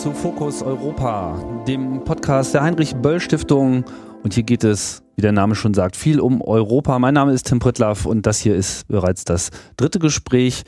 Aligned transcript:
zu 0.00 0.12
Fokus 0.12 0.62
Europa, 0.62 1.62
dem 1.68 2.02
Podcast 2.04 2.54
der 2.54 2.62
Heinrich 2.62 2.94
Böll 2.96 3.20
Stiftung. 3.20 3.84
Und 4.22 4.32
hier 4.32 4.44
geht 4.44 4.64
es, 4.64 5.02
wie 5.16 5.20
der 5.20 5.32
Name 5.32 5.54
schon 5.54 5.74
sagt, 5.74 5.94
viel 5.94 6.20
um 6.20 6.40
Europa. 6.40 6.98
Mein 6.98 7.12
Name 7.12 7.34
ist 7.34 7.48
Tim 7.48 7.58
Prittlaff 7.58 8.06
und 8.06 8.24
das 8.24 8.38
hier 8.38 8.54
ist 8.56 8.88
bereits 8.88 9.26
das 9.26 9.50
dritte 9.76 9.98
Gespräch 9.98 10.62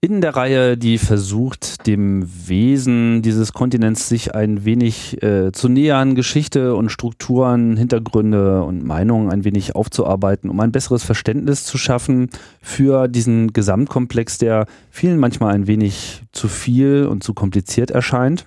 in 0.00 0.20
der 0.20 0.36
Reihe, 0.36 0.76
die 0.78 0.98
versucht, 0.98 1.84
dem 1.88 2.24
Wesen 2.46 3.22
dieses 3.22 3.52
Kontinents 3.52 4.08
sich 4.08 4.36
ein 4.36 4.64
wenig 4.64 5.20
äh, 5.20 5.50
zu 5.50 5.68
nähern, 5.68 6.14
Geschichte 6.14 6.76
und 6.76 6.90
Strukturen, 6.90 7.76
Hintergründe 7.76 8.62
und 8.62 8.84
Meinungen 8.84 9.32
ein 9.32 9.42
wenig 9.42 9.74
aufzuarbeiten, 9.74 10.48
um 10.48 10.60
ein 10.60 10.70
besseres 10.70 11.02
Verständnis 11.02 11.64
zu 11.64 11.76
schaffen 11.76 12.30
für 12.62 13.08
diesen 13.08 13.52
Gesamtkomplex, 13.52 14.38
der 14.38 14.66
vielen 14.90 15.18
manchmal 15.18 15.54
ein 15.54 15.66
wenig 15.66 16.22
zu 16.30 16.46
viel 16.46 17.06
und 17.06 17.24
zu 17.24 17.34
kompliziert 17.34 17.90
erscheint. 17.90 18.46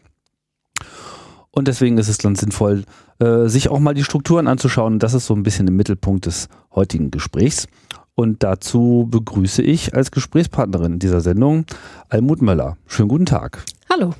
Und 1.51 1.67
deswegen 1.67 1.97
ist 1.97 2.07
es 2.07 2.17
dann 2.17 2.35
sinnvoll, 2.35 2.83
äh, 3.19 3.47
sich 3.47 3.69
auch 3.69 3.79
mal 3.79 3.93
die 3.93 4.03
Strukturen 4.03 4.47
anzuschauen. 4.47 4.99
Das 4.99 5.13
ist 5.13 5.27
so 5.27 5.35
ein 5.35 5.43
bisschen 5.43 5.67
im 5.67 5.75
Mittelpunkt 5.75 6.25
des 6.25 6.49
heutigen 6.73 7.11
Gesprächs. 7.11 7.67
Und 8.15 8.43
dazu 8.43 9.07
begrüße 9.09 9.61
ich 9.61 9.95
als 9.95 10.11
Gesprächspartnerin 10.11 10.99
dieser 10.99 11.21
Sendung 11.21 11.65
Almut 12.09 12.41
Möller. 12.41 12.77
Schönen 12.87 13.09
guten 13.09 13.25
Tag. 13.25 13.63
Hallo. 13.89 14.13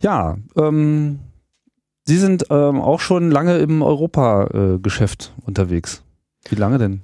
Ja, 0.00 0.36
ähm, 0.56 1.20
Sie 2.04 2.18
sind 2.18 2.46
ähm, 2.50 2.80
auch 2.80 3.00
schon 3.00 3.30
lange 3.30 3.58
im 3.58 3.82
Europageschäft 3.82 5.32
äh, 5.36 5.46
unterwegs. 5.46 6.02
Wie 6.48 6.56
lange 6.56 6.78
denn? 6.78 7.02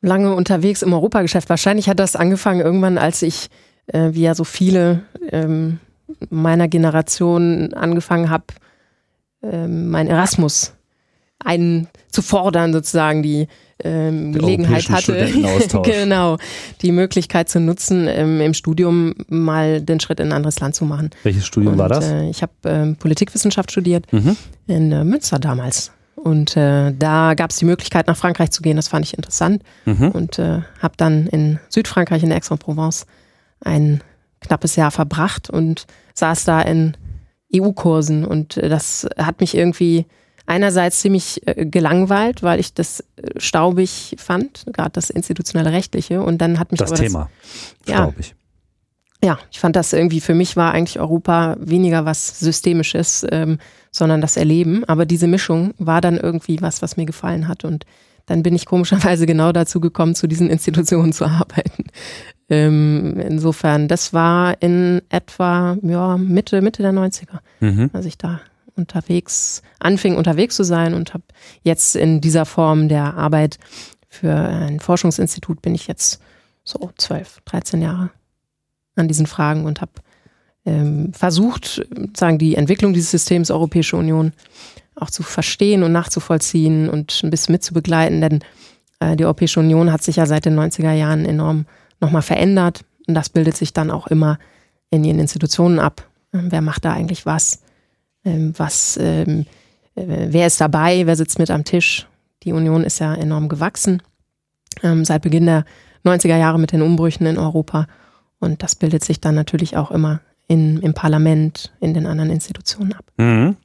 Lange 0.00 0.34
unterwegs 0.34 0.82
im 0.82 0.92
Europageschäft. 0.92 1.48
Wahrscheinlich 1.48 1.88
hat 1.88 2.00
das 2.00 2.16
angefangen 2.16 2.60
irgendwann, 2.60 2.98
als 2.98 3.22
ich, 3.22 3.48
äh, 3.86 4.10
wie 4.12 4.22
ja 4.22 4.34
so 4.34 4.44
viele 4.44 5.04
ähm, 5.30 5.78
meiner 6.30 6.68
Generation, 6.68 7.72
angefangen 7.74 8.30
habe, 8.30 8.44
ähm, 9.42 9.88
mein 9.90 10.06
Erasmus 10.06 10.74
einzufordern, 11.42 12.72
sozusagen 12.72 13.22
die 13.22 13.48
ähm, 13.82 14.32
Gelegenheit 14.32 14.90
hatte, 14.90 15.26
genau, 15.82 16.36
die 16.82 16.92
Möglichkeit 16.92 17.48
zu 17.48 17.60
nutzen, 17.60 18.06
ähm, 18.08 18.40
im 18.40 18.54
Studium 18.54 19.14
mal 19.28 19.80
den 19.80 20.00
Schritt 20.00 20.20
in 20.20 20.28
ein 20.28 20.32
anderes 20.32 20.60
Land 20.60 20.74
zu 20.74 20.84
machen. 20.84 21.10
Welches 21.22 21.46
Studium 21.46 21.74
und, 21.74 21.78
war 21.78 21.88
das? 21.88 22.06
Äh, 22.06 22.28
ich 22.28 22.42
habe 22.42 22.52
ähm, 22.64 22.96
Politikwissenschaft 22.96 23.70
studiert 23.70 24.12
mhm. 24.12 24.36
in 24.66 24.92
äh, 24.92 25.04
Münster 25.04 25.38
damals. 25.38 25.92
Und 26.16 26.56
äh, 26.56 26.92
da 26.92 27.32
gab 27.32 27.50
es 27.50 27.56
die 27.56 27.64
Möglichkeit, 27.64 28.06
nach 28.06 28.16
Frankreich 28.16 28.50
zu 28.50 28.60
gehen. 28.60 28.76
Das 28.76 28.88
fand 28.88 29.06
ich 29.06 29.14
interessant. 29.14 29.62
Mhm. 29.86 30.10
Und 30.10 30.38
äh, 30.38 30.60
habe 30.80 30.94
dann 30.98 31.26
in 31.28 31.58
Südfrankreich, 31.70 32.22
in 32.22 32.28
der 32.28 32.36
Aix-en-Provence, 32.36 33.06
ein 33.62 34.02
knappes 34.40 34.76
Jahr 34.76 34.90
verbracht 34.90 35.50
und 35.50 35.86
saß 36.14 36.44
da 36.44 36.62
in 36.62 36.96
EU-Kursen. 37.54 38.24
Und 38.24 38.56
äh, 38.56 38.68
das 38.68 39.08
hat 39.18 39.40
mich 39.40 39.54
irgendwie 39.54 40.06
einerseits 40.46 41.00
ziemlich 41.00 41.46
äh, 41.46 41.66
gelangweilt, 41.66 42.42
weil 42.42 42.60
ich 42.60 42.74
das 42.74 43.00
äh, 43.16 43.38
staubig 43.38 44.16
fand, 44.18 44.64
gerade 44.72 44.90
das 44.92 45.10
institutionelle 45.10 45.72
Rechtliche. 45.72 46.22
Und 46.22 46.38
dann 46.38 46.58
hat 46.58 46.72
mich 46.72 46.80
das 46.80 46.92
Thema 46.92 47.30
das, 47.84 47.94
staubig. 47.94 48.28
Ja, 48.28 48.34
ja, 49.22 49.38
ich 49.50 49.60
fand 49.60 49.76
das 49.76 49.92
irgendwie, 49.92 50.20
für 50.20 50.34
mich 50.34 50.56
war 50.56 50.72
eigentlich 50.72 50.98
Europa 50.98 51.56
weniger 51.60 52.06
was 52.06 52.40
Systemisches, 52.40 53.26
ähm, 53.30 53.58
sondern 53.90 54.22
das 54.22 54.36
Erleben. 54.36 54.84
Aber 54.84 55.04
diese 55.04 55.26
Mischung 55.26 55.74
war 55.78 56.00
dann 56.00 56.16
irgendwie 56.16 56.62
was, 56.62 56.80
was 56.80 56.96
mir 56.96 57.04
gefallen 57.04 57.46
hat. 57.46 57.64
Und 57.64 57.84
dann 58.26 58.42
bin 58.42 58.54
ich 58.54 58.64
komischerweise 58.64 59.26
genau 59.26 59.52
dazu 59.52 59.80
gekommen, 59.80 60.14
zu 60.14 60.26
diesen 60.26 60.48
Institutionen 60.48 61.12
zu 61.12 61.24
arbeiten. 61.26 61.84
Ähm, 62.50 63.16
insofern, 63.20 63.86
das 63.86 64.12
war 64.12 64.60
in 64.60 65.02
etwa 65.08 65.78
ja, 65.82 66.16
Mitte, 66.16 66.60
Mitte 66.62 66.82
der 66.82 66.92
90er, 66.92 67.38
mhm. 67.60 67.90
als 67.92 68.06
ich 68.06 68.18
da 68.18 68.40
unterwegs, 68.74 69.62
anfing 69.78 70.16
unterwegs 70.16 70.56
zu 70.56 70.64
sein 70.64 70.94
und 70.94 71.14
habe 71.14 71.22
jetzt 71.62 71.94
in 71.94 72.20
dieser 72.20 72.46
Form 72.46 72.88
der 72.88 73.14
Arbeit 73.14 73.58
für 74.08 74.34
ein 74.34 74.80
Forschungsinstitut 74.80 75.62
bin 75.62 75.76
ich 75.76 75.86
jetzt 75.86 76.20
so 76.64 76.90
12, 76.96 77.40
13 77.44 77.82
Jahre 77.82 78.10
an 78.96 79.06
diesen 79.06 79.26
Fragen 79.26 79.64
und 79.64 79.80
habe 79.80 79.92
ähm, 80.66 81.12
versucht, 81.12 81.86
sagen 82.16 82.38
die 82.38 82.56
Entwicklung 82.56 82.92
dieses 82.92 83.12
Systems 83.12 83.52
Europäische 83.52 83.96
Union 83.96 84.32
auch 84.96 85.10
zu 85.10 85.22
verstehen 85.22 85.84
und 85.84 85.92
nachzuvollziehen 85.92 86.88
und 86.88 87.20
ein 87.22 87.30
bisschen 87.30 87.52
mitzubegleiten, 87.52 88.20
denn 88.20 88.40
äh, 88.98 89.14
die 89.14 89.24
Europäische 89.24 89.60
Union 89.60 89.92
hat 89.92 90.02
sich 90.02 90.16
ja 90.16 90.26
seit 90.26 90.44
den 90.44 90.58
90er 90.58 90.92
Jahren 90.92 91.24
enorm 91.24 91.66
nochmal 92.00 92.22
verändert 92.22 92.84
und 93.06 93.14
das 93.14 93.28
bildet 93.28 93.56
sich 93.56 93.72
dann 93.72 93.90
auch 93.90 94.06
immer 94.06 94.38
in 94.90 95.04
ihren 95.04 95.18
Institutionen 95.18 95.78
ab. 95.78 96.06
Wer 96.32 96.60
macht 96.62 96.84
da 96.84 96.92
eigentlich 96.92 97.26
was? 97.26 97.62
Ähm, 98.24 98.52
was, 98.56 98.98
ähm, 99.00 99.46
äh, 99.94 100.04
wer 100.28 100.46
ist 100.46 100.60
dabei, 100.60 101.06
wer 101.06 101.16
sitzt 101.16 101.38
mit 101.38 101.50
am 101.50 101.64
Tisch. 101.64 102.06
Die 102.42 102.52
Union 102.52 102.84
ist 102.84 102.98
ja 102.98 103.14
enorm 103.14 103.48
gewachsen 103.48 104.02
ähm, 104.82 105.04
seit 105.04 105.22
Beginn 105.22 105.46
der 105.46 105.64
90er 106.04 106.36
Jahre 106.36 106.58
mit 106.58 106.72
den 106.72 106.82
Umbrüchen 106.82 107.26
in 107.26 107.38
Europa. 107.38 107.86
Und 108.38 108.62
das 108.62 108.74
bildet 108.74 109.04
sich 109.04 109.20
dann 109.20 109.34
natürlich 109.34 109.76
auch 109.76 109.90
immer 109.90 110.20
in, 110.48 110.80
im18, 110.80 111.68
in 111.80 111.94
den 111.94 112.06
anderen 112.06 112.30
Institutionen 112.30 112.94
ab. 112.94 113.04
Mhm. 113.16 113.56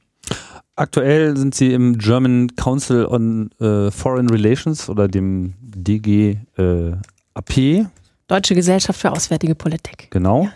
Aktuell 0.74 1.36
sind 1.36 1.54
Sie 1.54 1.72
im 1.72 1.96
German 1.96 2.54
Council 2.56 3.06
on 3.06 3.50
äh, 3.60 3.90
Foreign 3.90 4.28
Relations 4.28 4.90
oder 4.90 5.08
dem 5.08 5.54
DGAP. 5.62 6.46
Äh, 6.58 7.86
Deutsche 8.28 8.54
Gesellschaft 8.54 9.00
für 9.00 9.12
Auswärtige 9.12 9.54
Politik. 9.54 10.08
Genau. 10.10 10.44
Ja. 10.44 10.52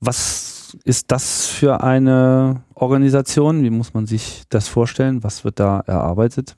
Was 0.00 0.76
ist 0.84 1.10
das 1.10 1.46
für 1.46 1.82
eine 1.82 2.62
Organisation? 2.74 3.62
Wie 3.62 3.70
muss 3.70 3.94
man 3.94 4.06
sich 4.06 4.42
das 4.50 4.68
vorstellen? 4.68 5.24
Was 5.24 5.44
wird 5.44 5.58
da 5.58 5.80
erarbeitet? 5.80 6.54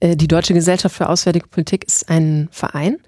Äh, 0.00 0.16
die 0.16 0.28
Deutsche 0.28 0.54
Gesellschaft 0.54 0.96
für 0.96 1.08
Auswärtige 1.08 1.46
Politik 1.48 1.84
ist 1.84 2.08
ein 2.08 2.48
Verein. 2.50 2.98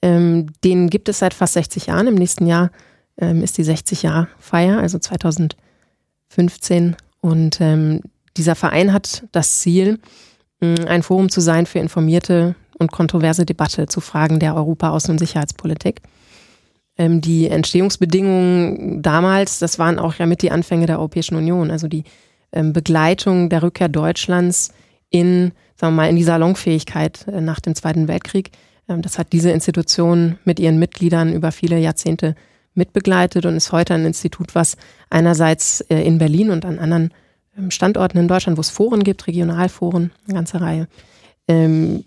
Ähm, 0.00 0.46
den 0.64 0.90
gibt 0.90 1.08
es 1.08 1.20
seit 1.20 1.34
fast 1.34 1.54
60 1.54 1.86
Jahren. 1.86 2.08
Im 2.08 2.14
nächsten 2.14 2.46
Jahr 2.46 2.70
ähm, 3.18 3.42
ist 3.42 3.58
die 3.58 3.64
60-Jahr-Feier, 3.64 4.78
also 4.78 4.98
2015. 4.98 6.96
Und 7.20 7.60
ähm, 7.60 8.00
dieser 8.36 8.54
Verein 8.56 8.92
hat 8.92 9.24
das 9.32 9.60
Ziel, 9.60 10.00
ein 10.60 11.02
Forum 11.02 11.28
zu 11.28 11.40
sein 11.40 11.66
für 11.66 11.80
informierte 11.80 12.54
und 12.82 12.92
kontroverse 12.92 13.46
Debatte 13.46 13.86
zu 13.86 14.00
Fragen 14.00 14.38
der 14.38 14.54
Europa-, 14.54 14.94
Außen- 14.94 15.10
und 15.10 15.18
Sicherheitspolitik. 15.18 16.02
Ähm, 16.98 17.20
die 17.20 17.48
Entstehungsbedingungen 17.48 19.00
damals, 19.02 19.58
das 19.58 19.78
waren 19.78 19.98
auch 19.98 20.14
ja 20.14 20.26
mit 20.26 20.42
die 20.42 20.50
Anfänge 20.50 20.86
der 20.86 20.98
Europäischen 20.98 21.36
Union, 21.36 21.70
also 21.70 21.88
die 21.88 22.04
ähm, 22.52 22.72
Begleitung 22.72 23.48
der 23.48 23.62
Rückkehr 23.62 23.88
Deutschlands 23.88 24.72
in, 25.08 25.52
sagen 25.76 25.94
wir 25.94 26.02
mal, 26.02 26.10
in 26.10 26.16
die 26.16 26.22
Salonfähigkeit 26.22 27.26
äh, 27.28 27.40
nach 27.40 27.60
dem 27.60 27.74
Zweiten 27.74 28.08
Weltkrieg. 28.08 28.50
Ähm, 28.88 29.00
das 29.00 29.18
hat 29.18 29.32
diese 29.32 29.50
Institution 29.50 30.38
mit 30.44 30.60
ihren 30.60 30.78
Mitgliedern 30.78 31.32
über 31.32 31.50
viele 31.50 31.78
Jahrzehnte 31.78 32.34
mitbegleitet 32.74 33.46
und 33.46 33.56
ist 33.56 33.72
heute 33.72 33.94
ein 33.94 34.04
Institut, 34.04 34.54
was 34.54 34.76
einerseits 35.08 35.80
äh, 35.82 36.02
in 36.02 36.18
Berlin 36.18 36.50
und 36.50 36.64
an 36.64 36.78
anderen 36.78 37.12
Standorten 37.68 38.18
in 38.18 38.28
Deutschland, 38.28 38.56
wo 38.56 38.62
es 38.62 38.70
Foren 38.70 39.04
gibt, 39.04 39.26
Regionalforen, 39.26 40.10
eine 40.24 40.34
ganze 40.34 40.60
Reihe, 40.62 40.88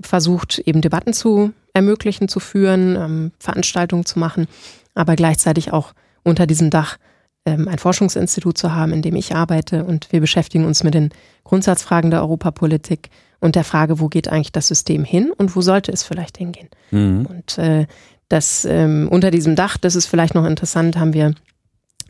versucht 0.02 0.60
eben 0.60 0.82
Debatten 0.82 1.14
zu 1.14 1.52
ermöglichen, 1.74 2.28
zu 2.28 2.40
führen, 2.40 3.32
Veranstaltungen 3.40 4.06
zu 4.06 4.20
machen 4.20 4.48
aber 4.96 5.16
gleichzeitig 5.16 5.72
auch 5.72 5.94
unter 6.24 6.48
diesem 6.48 6.72
Dach 6.72 6.98
ähm, 7.46 7.68
ein 7.68 7.78
Forschungsinstitut 7.78 8.58
zu 8.58 8.74
haben, 8.74 8.94
in 8.94 9.04
dem 9.04 9.16
ich 9.16 9.36
arbeite. 9.36 9.84
Und 9.84 10.12
wir 10.12 10.22
beschäftigen 10.22 10.66
uns 10.66 10.84
mit 10.84 10.96
den 10.96 11.10
Grundsatzfragen 11.44 12.10
der 12.10 12.22
Europapolitik 12.22 13.10
und 13.40 13.56
der 13.56 13.66
Frage, 13.66 14.00
wo 14.00 14.08
geht 14.08 14.30
eigentlich 14.30 14.54
das 14.54 14.68
System 14.68 15.04
hin 15.04 15.32
und 15.38 15.56
wo 15.56 15.62
sollte 15.62 15.92
es 15.92 16.02
vielleicht 16.02 16.38
hingehen. 16.38 16.70
Mhm. 16.90 17.28
Und 17.28 17.58
äh, 17.60 17.86
das 18.30 18.66
ähm, 18.66 19.08
unter 19.12 19.30
diesem 19.30 19.56
Dach, 19.56 19.78
das 19.78 19.96
ist 19.96 20.08
vielleicht 20.08 20.34
noch 20.34 20.46
interessant, 20.46 20.98
haben 20.98 21.14
wir 21.14 21.36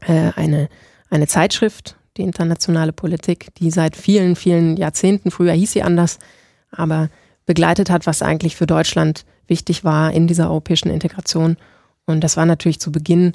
äh, 0.07 0.31
eine, 0.35 0.69
eine 1.09 1.27
Zeitschrift, 1.27 1.97
die 2.15 2.21
internationale 2.21 2.93
Politik, 2.93 3.53
die 3.55 3.71
seit 3.71 3.97
vielen, 3.97 4.37
vielen 4.37 4.77
Jahrzehnten, 4.77 5.31
früher 5.31 5.51
hieß 5.51 5.73
sie 5.73 5.83
anders, 5.83 6.19
aber 6.71 7.09
begleitet 7.45 7.89
hat, 7.89 8.07
was 8.07 8.21
eigentlich 8.21 8.55
für 8.55 8.67
Deutschland 8.67 9.25
wichtig 9.47 9.83
war 9.83 10.11
in 10.11 10.27
dieser 10.27 10.49
europäischen 10.49 10.89
Integration 10.89 11.57
und 12.05 12.23
das 12.23 12.37
war 12.37 12.45
natürlich 12.45 12.79
zu 12.79 12.91
Beginn 12.91 13.33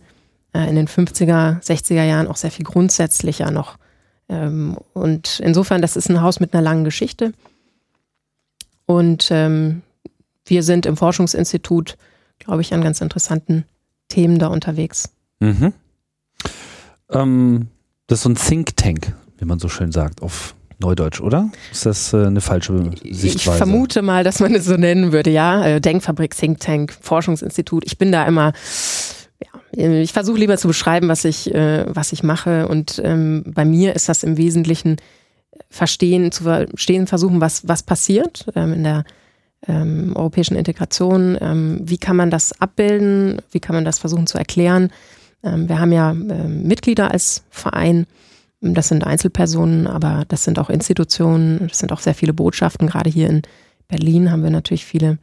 äh, 0.53 0.69
in 0.69 0.77
den 0.77 0.89
50er, 0.89 1.63
60er 1.63 2.05
Jahren 2.05 2.29
auch 2.29 2.37
sehr 2.37 2.51
viel 2.51 2.65
grundsätzlicher 2.65 3.51
noch. 3.51 3.77
Ähm, 4.29 4.77
und 4.93 5.41
insofern, 5.41 5.83
das 5.83 5.97
ist 5.97 6.09
ein 6.09 6.23
Haus 6.23 6.41
mit 6.41 6.55
einer 6.55 6.63
langen 6.63 6.85
Geschichte. 6.85 7.33
Und 8.87 9.29
ähm, 9.31 9.83
wir 10.47 10.63
sind 10.63 10.87
im 10.87 10.97
Forschungsinstitut, 10.97 11.97
glaube 12.39 12.63
ich, 12.63 12.73
an 12.73 12.83
ganz 12.83 13.01
interessanten 13.01 13.65
Themen 14.09 14.39
da 14.39 14.49
unterwegs. 14.49 15.11
Mhm. 15.41 15.73
Ähm, 17.11 17.69
das 18.07 18.21
ist 18.21 18.23
so 18.23 18.31
ein 18.31 18.37
Think 18.37 18.77
Tank, 18.77 19.15
wie 19.39 19.45
man 19.45 19.59
so 19.59 19.69
schön 19.69 19.93
sagt, 19.93 20.23
auf 20.23 20.55
Neudeutsch, 20.81 21.21
oder? 21.21 21.51
Ist 21.71 21.87
das 21.87 22.13
äh, 22.13 22.25
eine 22.27 22.41
falsche 22.41 22.91
Sichtweise? 23.03 23.37
Ich 23.37 23.43
vermute 23.43 24.03
mal, 24.03 24.25
dass 24.25 24.41
man 24.41 24.55
es 24.55 24.65
so 24.65 24.77
nennen 24.77 25.13
würde, 25.13 25.31
ja. 25.31 25.65
Äh, 25.65 25.81
Denkfabrik, 25.81 26.35
Think 26.37 26.61
Tank, 26.61 26.97
Forschungsinstitut. 27.01 27.85
Ich 27.87 27.99
bin 27.99 28.11
da 28.11 28.25
immer, 28.27 28.53
ja, 29.75 29.91
ich 29.91 30.13
versuche 30.13 30.39
lieber 30.39 30.57
zu 30.57 30.69
beschreiben, 30.69 31.09
was 31.09 31.25
ich, 31.25 31.55
äh, 31.55 31.85
was 31.87 32.13
ich 32.13 32.23
mache. 32.23 32.67
Und 32.67 33.01
ähm, 33.05 33.45
bei 33.47 33.65
mir 33.65 33.95
ist 33.95 34.09
das 34.09 34.23
im 34.23 34.39
Wesentlichen 34.39 34.97
verstehen, 35.69 36.33
zu 36.33 36.45
verstehen, 36.45 37.07
versuchen, 37.07 37.41
was, 37.41 37.69
was 37.69 37.83
passiert 37.83 38.47
ähm, 38.57 38.73
in 38.73 38.85
der 38.85 39.05
ähm, 39.69 40.17
europäischen 40.17 40.57
Integration. 40.57 41.37
Wie 41.83 41.99
kann 41.99 42.17
man 42.17 42.31
das 42.31 42.59
abbilden? 42.59 43.43
Wie 43.53 43.61
kann 43.61 43.75
man 43.75 43.85
das 43.85 43.99
versuchen 43.99 44.27
zu 44.27 44.39
erklären? 44.39 44.91
Wir 45.43 45.79
haben 45.79 45.93
ja 45.93 46.15
Mitglieder 46.15 47.11
als 47.11 47.43
Verein. 47.51 48.07
Das 48.61 48.89
sind 48.89 49.05
Einzelpersonen, 49.05 49.87
aber 49.87 50.25
das 50.29 50.45
sind 50.45 50.59
auch 50.59 50.69
Institutionen, 50.69 51.69
das 51.69 51.79
sind 51.79 51.93
auch 51.93 52.01
sehr 52.01 52.15
viele 52.15 52.35
Botschaften. 52.35 52.89
Gerade 52.89 53.09
hier 53.09 53.29
in 53.29 53.43
Berlin 53.89 54.31
haben 54.31 54.43
wir 54.43 54.51
natürlich 54.51 54.85
viele 54.85 55.19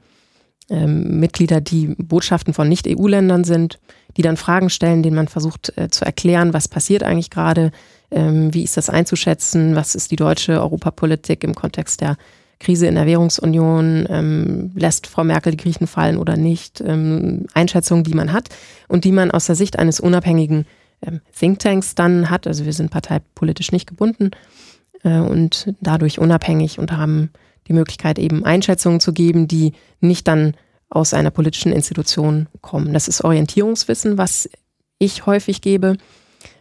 ähm, 0.69 1.19
Mitglieder, 1.19 1.62
die 1.62 1.95
Botschaften 1.98 2.54
von 2.54 2.68
Nicht-EU-Ländern 2.68 3.44
sind, 3.44 3.80
die 4.18 4.24
dann 4.24 4.38
Fragen 4.38 4.69
stellen, 4.69 5.04
denen 5.04 5.16
man 5.16 5.28
versucht 5.28 5.72
äh, 5.78 5.89
zu 5.89 6.04
erklären, 6.04 6.54
was 6.54 6.68
passiert 6.68 7.04
eigentlich 7.04 7.30
gerade, 7.30 7.72
ähm, 8.10 8.54
wie 8.54 8.63
ist 8.63 8.75
das 8.75 8.89
einzuschätzen, 8.89 9.75
was 9.75 9.94
ist 9.94 10.12
die 10.12 10.16
deutsche 10.16 10.60
Europapolitik 10.60 11.44
im 11.44 11.54
Kontext 11.54 12.01
der 12.01 12.18
Krise 12.60 12.88
in 12.88 12.95
der 12.95 13.06
Währungsunion, 13.06 14.07
ähm, 14.10 14.72
lässt 14.74 15.06
Frau 15.06 15.24
Merkel 15.24 15.51
die 15.51 15.63
Griechen 15.63 15.86
fallen 15.86 16.18
oder 16.18 16.38
nicht, 16.38 16.81
ähm, 16.81 17.45
Einschätzungen, 17.54 18.04
die 18.04 18.16
man 18.16 18.34
hat 18.34 18.50
und 18.88 19.04
die 19.04 19.12
man 19.12 19.30
aus 19.30 19.45
der 19.45 19.56
Sicht 19.56 19.78
eines 19.78 20.00
unabhängigen 20.00 20.66
ähm, 21.02 21.22
Thinktanks 21.38 21.96
dann 21.96 22.30
hat. 22.30 22.48
Also 22.48 22.66
wir 22.66 22.74
sind 22.74 22.92
parteipolitisch 22.92 23.72
nicht 23.72 23.88
gebunden 23.88 24.32
äh, 25.04 25.20
und 25.20 25.74
dadurch 25.82 26.20
unabhängig 26.20 26.80
und 26.80 26.92
haben 26.92 27.32
die 27.68 27.74
Möglichkeit, 27.74 28.18
eben 28.20 28.46
Einschätzungen 28.46 29.00
zu 29.00 29.14
geben, 29.14 29.48
die 29.48 29.74
nicht 30.00 30.28
dann 30.28 30.56
aus 30.90 31.14
einer 31.14 31.32
politischen 31.32 31.72
Institution 31.72 32.48
kommen. 32.62 32.94
Das 32.94 33.08
ist 33.08 33.24
Orientierungswissen, 33.24 34.18
was 34.18 34.50
ich 35.00 35.26
häufig 35.26 35.62
gebe, 35.62 35.98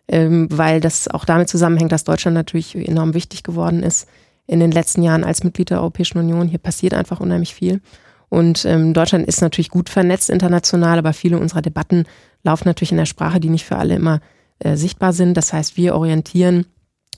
ähm, 0.08 0.48
weil 0.50 0.80
das 0.80 1.08
auch 1.08 1.24
damit 1.24 1.48
zusammenhängt, 1.48 1.92
dass 1.92 2.04
Deutschland 2.04 2.34
natürlich 2.34 2.74
enorm 2.74 3.14
wichtig 3.14 3.42
geworden 3.42 3.82
ist 3.82 4.08
in 4.46 4.60
den 4.60 4.70
letzten 4.70 5.02
Jahren 5.02 5.24
als 5.24 5.44
Mitglied 5.44 5.70
der 5.70 5.80
Europäischen 5.80 6.18
Union. 6.18 6.48
Hier 6.48 6.58
passiert 6.58 6.94
einfach 6.94 7.20
unheimlich 7.20 7.54
viel. 7.54 7.80
Und 8.28 8.64
ähm, 8.64 8.92
Deutschland 8.92 9.26
ist 9.26 9.40
natürlich 9.40 9.70
gut 9.70 9.88
vernetzt 9.88 10.30
international, 10.30 10.98
aber 10.98 11.12
viele 11.12 11.38
unserer 11.38 11.62
Debatten 11.62 12.04
laufen 12.42 12.66
natürlich 12.66 12.92
in 12.92 12.98
der 12.98 13.06
Sprache, 13.06 13.40
die 13.40 13.50
nicht 13.50 13.64
für 13.64 13.76
alle 13.76 13.94
immer 13.94 14.20
äh, 14.58 14.76
sichtbar 14.76 15.12
sind. 15.12 15.34
Das 15.34 15.52
heißt, 15.52 15.76
wir 15.76 15.94
orientieren 15.94 16.66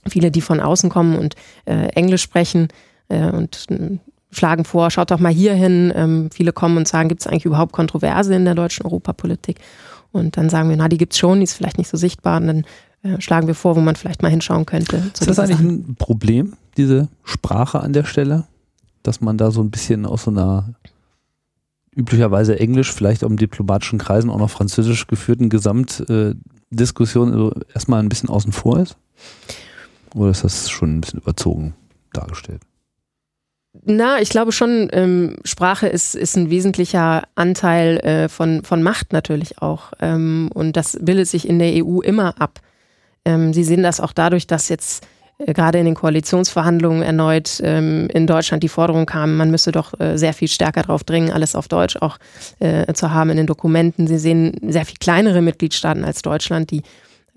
viele, 0.06 0.31
die 0.31 0.40
von 0.40 0.60
außen 0.60 0.90
kommen 0.90 1.16
und 1.19 1.34
äh, 1.64 1.88
Englisch 1.88 2.22
sprechen 2.22 2.69
äh, 3.08 3.31
und 3.31 3.66
äh, 3.70 3.99
schlagen 4.31 4.64
vor, 4.64 4.90
schaut 4.90 5.10
doch 5.10 5.20
mal 5.20 5.32
hier 5.32 5.55
hin. 5.55 5.93
Ähm, 5.94 6.31
viele 6.32 6.52
kommen 6.52 6.76
und 6.76 6.88
sagen, 6.88 7.08
gibt 7.08 7.22
es 7.22 7.26
eigentlich 7.26 7.46
überhaupt 7.46 7.72
Kontroverse 7.72 8.34
in 8.34 8.44
der 8.44 8.55
deutschen 8.55 8.84
Europapolitik? 8.84 9.58
Und 10.12 10.37
dann 10.37 10.50
sagen 10.50 10.69
wir, 10.69 10.76
na, 10.76 10.88
die 10.88 10.99
gibt 10.99 11.12
es 11.12 11.19
schon, 11.19 11.38
die 11.38 11.44
ist 11.44 11.55
vielleicht 11.55 11.78
nicht 11.78 11.88
so 11.88 11.96
sichtbar. 11.96 12.40
Und 12.40 12.46
dann 12.46 12.64
äh, 13.02 13.20
schlagen 13.20 13.46
wir 13.46 13.55
vor, 13.55 13.76
wo 13.76 13.81
man 13.81 13.96
vielleicht 13.96 14.22
mal 14.22 14.31
hinschauen 14.31 14.66
könnte. 14.66 14.96
Ist 14.96 15.26
das 15.26 15.38
eigentlich 15.38 15.60
ein 15.60 15.96
Problem, 15.96 16.55
diese 16.76 17.08
Sprache 17.25 17.81
an 17.81 17.93
der 17.93 18.05
Stelle? 18.05 18.44
Dass 19.02 19.20
man 19.20 19.38
da 19.38 19.50
so 19.50 19.62
ein 19.62 19.70
bisschen 19.70 20.06
aus 20.06 20.25
so 20.25 20.31
einer 20.31 20.75
üblicherweise 21.98 22.58
Englisch, 22.58 22.92
vielleicht 22.92 23.24
auch 23.24 23.28
im 23.28 23.36
diplomatischen 23.36 23.98
Kreisen 23.98 24.30
auch 24.30 24.38
noch 24.38 24.50
Französisch 24.50 25.08
geführten 25.08 25.48
Gesamtdiskussion 25.48 27.32
also 27.32 27.52
erstmal 27.74 28.00
ein 28.00 28.08
bisschen 28.08 28.28
außen 28.28 28.52
vor 28.52 28.78
ist? 28.80 28.96
Oder 30.14 30.30
ist 30.30 30.44
das 30.44 30.70
schon 30.70 30.96
ein 30.96 31.00
bisschen 31.00 31.20
überzogen 31.20 31.74
dargestellt? 32.12 32.62
Na, 33.84 34.20
ich 34.20 34.30
glaube 34.30 34.52
schon, 34.52 34.88
ähm, 34.92 35.36
Sprache 35.44 35.88
ist, 35.88 36.14
ist 36.14 36.36
ein 36.36 36.50
wesentlicher 36.50 37.24
Anteil 37.34 37.98
äh, 37.98 38.28
von, 38.28 38.64
von 38.64 38.82
Macht 38.82 39.12
natürlich 39.12 39.60
auch. 39.60 39.92
Ähm, 40.00 40.50
und 40.54 40.76
das 40.76 40.98
bildet 41.00 41.28
sich 41.28 41.48
in 41.48 41.58
der 41.58 41.84
EU 41.84 42.00
immer 42.00 42.40
ab. 42.40 42.60
Ähm, 43.24 43.52
Sie 43.52 43.64
sehen 43.64 43.82
das 43.82 44.00
auch 44.00 44.12
dadurch, 44.12 44.46
dass 44.46 44.68
jetzt 44.68 45.04
äh, 45.04 45.08
gerade 45.38 45.79
in 45.79 45.85
den 45.85 45.94
Koalitionsverhandlungen 45.94 47.02
erneut 47.02 47.61
ähm, 47.62 48.08
in 48.12 48.26
Deutschland 48.26 48.62
die 48.62 48.69
Forderung 48.69 49.06
kam, 49.06 49.37
man 49.37 49.50
müsse 49.50 49.70
doch 49.70 49.99
äh, 50.00 50.17
sehr 50.19 50.32
viel 50.32 50.49
stärker 50.49 50.82
darauf 50.82 51.05
dringen, 51.05 51.31
alles 51.31 51.55
auf 51.55 51.69
Deutsch 51.69 51.96
auch 51.96 52.19
äh, 52.58 52.93
zu 52.93 53.12
haben 53.12 53.31
in 53.31 53.37
den 53.37 53.46
Dokumenten. 53.46 54.06
Sie 54.06 54.19
sehen 54.19 54.52
sehr 54.67 54.85
viel 54.85 54.96
kleinere 54.99 55.40
Mitgliedstaaten 55.40 56.05
als 56.05 56.23
Deutschland, 56.23 56.70
die 56.70 56.82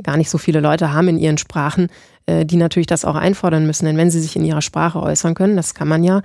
gar 0.02 0.18
nicht 0.18 0.30
so 0.30 0.40
viele 0.40 0.62
Leute 0.62 0.94
haben 0.94 1.10
in 1.10 1.20
ihren 1.20 1.38
Sprachen, 1.38 1.90
äh, 2.26 2.44
die 2.46 2.58
natürlich 2.58 2.88
das 2.88 3.06
auch 3.06 3.16
einfordern 3.16 3.68
müssen. 3.68 3.86
Denn 3.86 3.98
wenn 3.98 4.10
sie 4.10 4.20
sich 4.20 4.36
in 4.36 4.46
ihrer 4.46 4.64
Sprache 4.64 5.00
äußern 5.00 5.36
können, 5.36 5.56
das 5.56 5.76
kann 5.76 5.88
man 5.88 6.04
ja 6.04 6.22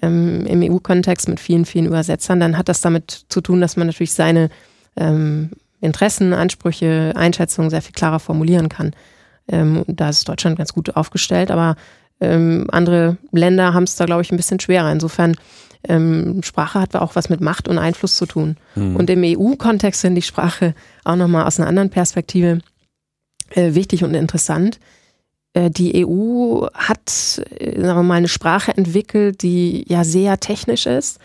ähm, 0.00 0.46
im 0.46 0.62
EU-Kontext 0.62 1.28
mit 1.28 1.40
vielen, 1.40 1.66
vielen 1.66 1.86
Übersetzern, 1.86 2.40
dann 2.40 2.56
hat 2.56 2.68
das 2.70 2.80
damit 2.80 3.26
zu 3.28 3.42
tun, 3.42 3.60
dass 3.60 3.76
man 3.76 3.88
natürlich 3.88 4.12
seine 4.12 4.48
ähm, 4.96 5.50
Interessen, 5.80 6.32
Ansprüche, 6.32 7.12
Einschätzungen 7.14 7.70
sehr 7.70 7.82
viel 7.82 7.92
klarer 7.92 8.18
formulieren 8.18 8.68
kann. 8.68 8.92
Ähm, 9.48 9.84
da 9.86 10.08
ist 10.08 10.28
Deutschland 10.28 10.58
ganz 10.58 10.72
gut 10.72 10.96
aufgestellt, 10.96 11.50
aber 11.50 11.76
ähm, 12.20 12.66
andere 12.70 13.16
Länder 13.32 13.74
haben 13.74 13.84
es 13.84 13.96
da, 13.96 14.04
glaube 14.04 14.22
ich, 14.22 14.30
ein 14.30 14.36
bisschen 14.36 14.60
schwerer. 14.60 14.90
Insofern, 14.92 15.36
ähm, 15.84 16.42
Sprache 16.42 16.80
hat 16.80 16.96
auch 16.96 17.14
was 17.14 17.28
mit 17.28 17.40
Macht 17.40 17.68
und 17.68 17.78
Einfluss 17.78 18.16
zu 18.16 18.26
tun. 18.26 18.56
Mhm. 18.74 18.96
Und 18.96 19.10
im 19.10 19.22
EU-Kontext 19.24 20.00
finde 20.00 20.18
ich 20.18 20.26
Sprache 20.26 20.74
auch 21.04 21.16
nochmal 21.16 21.46
aus 21.46 21.58
einer 21.58 21.68
anderen 21.68 21.90
Perspektive 21.90 22.60
äh, 23.50 23.74
wichtig 23.74 24.04
und 24.04 24.14
interessant. 24.14 24.78
Äh, 25.54 25.70
die 25.70 26.06
EU 26.06 26.66
hat, 26.74 27.42
äh, 27.58 27.80
sagen 27.80 27.98
wir 27.98 28.02
mal, 28.02 28.14
eine 28.14 28.28
Sprache 28.28 28.76
entwickelt, 28.76 29.42
die 29.42 29.84
ja 29.88 30.04
sehr 30.04 30.38
technisch 30.40 30.86
ist. 30.86 31.18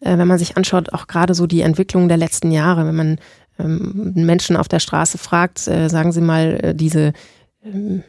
Äh, 0.00 0.18
wenn 0.18 0.28
man 0.28 0.38
sich 0.38 0.56
anschaut, 0.56 0.92
auch 0.92 1.06
gerade 1.06 1.34
so 1.34 1.46
die 1.46 1.60
Entwicklung 1.60 2.08
der 2.08 2.16
letzten 2.16 2.50
Jahre, 2.50 2.86
wenn 2.86 2.96
man 2.96 3.18
ähm, 3.58 4.12
Menschen 4.14 4.56
auf 4.56 4.68
der 4.68 4.80
Straße 4.80 5.18
fragt, 5.18 5.58
sagen 5.58 6.12
Sie 6.12 6.20
mal, 6.20 6.74
diese 6.74 7.12
ähm, 7.72 8.02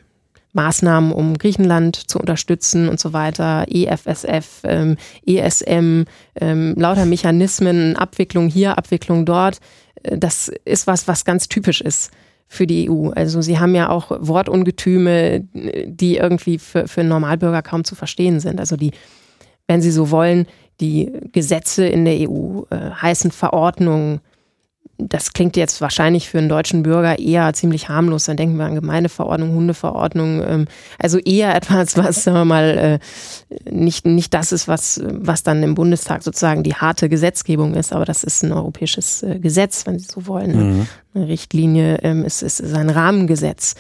Maßnahmen, 0.54 1.12
um 1.12 1.38
Griechenland 1.38 1.96
zu 1.96 2.20
unterstützen 2.20 2.90
und 2.90 3.00
so 3.00 3.14
weiter, 3.14 3.66
EFSF, 3.70 4.62
ähm, 4.64 4.98
ESM, 5.26 6.06
lauter 6.40 7.06
Mechanismen, 7.06 7.96
Abwicklung 7.96 8.48
hier, 8.48 8.76
Abwicklung 8.78 9.26
dort. 9.26 9.60
Das 10.02 10.52
ist 10.66 10.88
was, 10.88 11.08
was 11.08 11.24
ganz 11.24 11.50
typisch 11.50 11.82
ist 11.82 12.12
für 12.50 12.66
die 12.66 12.90
EU. 12.90 13.10
Also 13.12 13.42
sie 13.42 13.60
haben 13.60 13.76
ja 13.76 13.90
auch 13.90 14.10
Wortungetüme, 14.10 15.42
die 15.54 16.18
irgendwie 16.18 16.58
für, 16.58 16.88
für 16.88 17.02
einen 17.02 17.10
Normalbürger 17.10 17.62
kaum 17.62 17.84
zu 17.84 17.94
verstehen 17.94 18.40
sind. 18.40 18.60
Also 18.60 18.76
die, 18.76 18.92
wenn 19.68 19.84
Sie 19.84 19.92
so 19.92 20.10
wollen, 20.10 20.48
die 20.82 21.12
Gesetze 21.32 21.86
in 21.86 22.06
der 22.06 22.28
EU 22.28 22.64
äh, 22.72 22.90
heißen 23.02 23.32
Verordnungen, 23.32 24.20
das 25.02 25.32
klingt 25.32 25.56
jetzt 25.56 25.80
wahrscheinlich 25.80 26.30
für 26.30 26.40
einen 26.40 26.50
deutschen 26.50 26.84
Bürger 26.84 27.18
eher 27.20 27.54
ziemlich 27.54 27.88
harmlos. 27.88 28.26
Dann 28.26 28.36
denken 28.36 28.58
wir 28.58 28.66
an 28.66 28.76
Gemeindeverordnung, 28.76 29.54
Hundeverordnung. 29.54 30.44
Ähm, 30.46 30.66
also 31.00 31.18
eher 31.18 31.56
etwas, 31.56 31.98
was, 31.98 32.26
sagen 32.26 32.38
wir 32.38 32.46
mal, 32.46 33.00
äh, 33.50 33.70
nicht, 33.72 34.06
nicht 34.06 34.34
das 34.34 34.52
ist, 34.52 34.68
was, 34.68 35.02
was 35.06 35.44
dann 35.44 35.64
im 35.64 35.74
Bundestag 35.74 36.22
sozusagen 36.22 36.64
die 36.64 36.76
harte 36.76 37.08
Gesetzgebung 37.08 37.76
ist, 37.76 37.94
aber 37.94 38.04
das 38.04 38.26
ist 38.26 38.44
ein 38.44 38.52
europäisches 38.52 39.24
äh, 39.24 39.40
Gesetz, 39.40 39.86
wenn 39.88 39.98
Sie 39.98 40.06
so 40.06 40.28
wollen. 40.28 40.80
Mhm. 40.80 40.88
Eine 41.14 41.28
Richtlinie 41.30 42.00
ähm, 42.04 42.26
ist, 42.26 42.42
ist, 42.42 42.60
ist 42.60 42.76
ein 42.76 42.90
Rahmengesetz. 42.90 43.76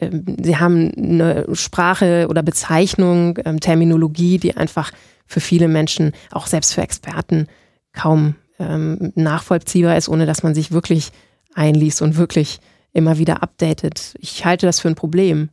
Ähm, 0.00 0.24
Sie 0.42 0.56
haben 0.56 0.90
eine 0.96 1.44
Sprache 1.52 2.26
oder 2.30 2.42
Bezeichnung, 2.42 3.34
Terminologie, 3.60 4.38
die 4.38 4.56
einfach 4.56 4.90
für 5.26 5.40
viele 5.40 5.68
Menschen, 5.68 6.12
auch 6.30 6.46
selbst 6.46 6.72
für 6.72 6.80
Experten, 6.80 7.46
kaum 7.92 8.36
ähm, 8.62 9.12
nachvollziehbar 9.14 9.96
ist, 9.96 10.08
ohne 10.08 10.26
dass 10.26 10.42
man 10.42 10.54
sich 10.54 10.72
wirklich 10.72 11.10
einliest 11.54 12.02
und 12.02 12.16
wirklich 12.16 12.60
immer 12.92 13.18
wieder 13.18 13.42
updatet. 13.42 14.14
Ich 14.18 14.44
halte 14.44 14.66
das 14.66 14.80
für 14.80 14.88
ein 14.88 14.94
Problem, 14.94 15.48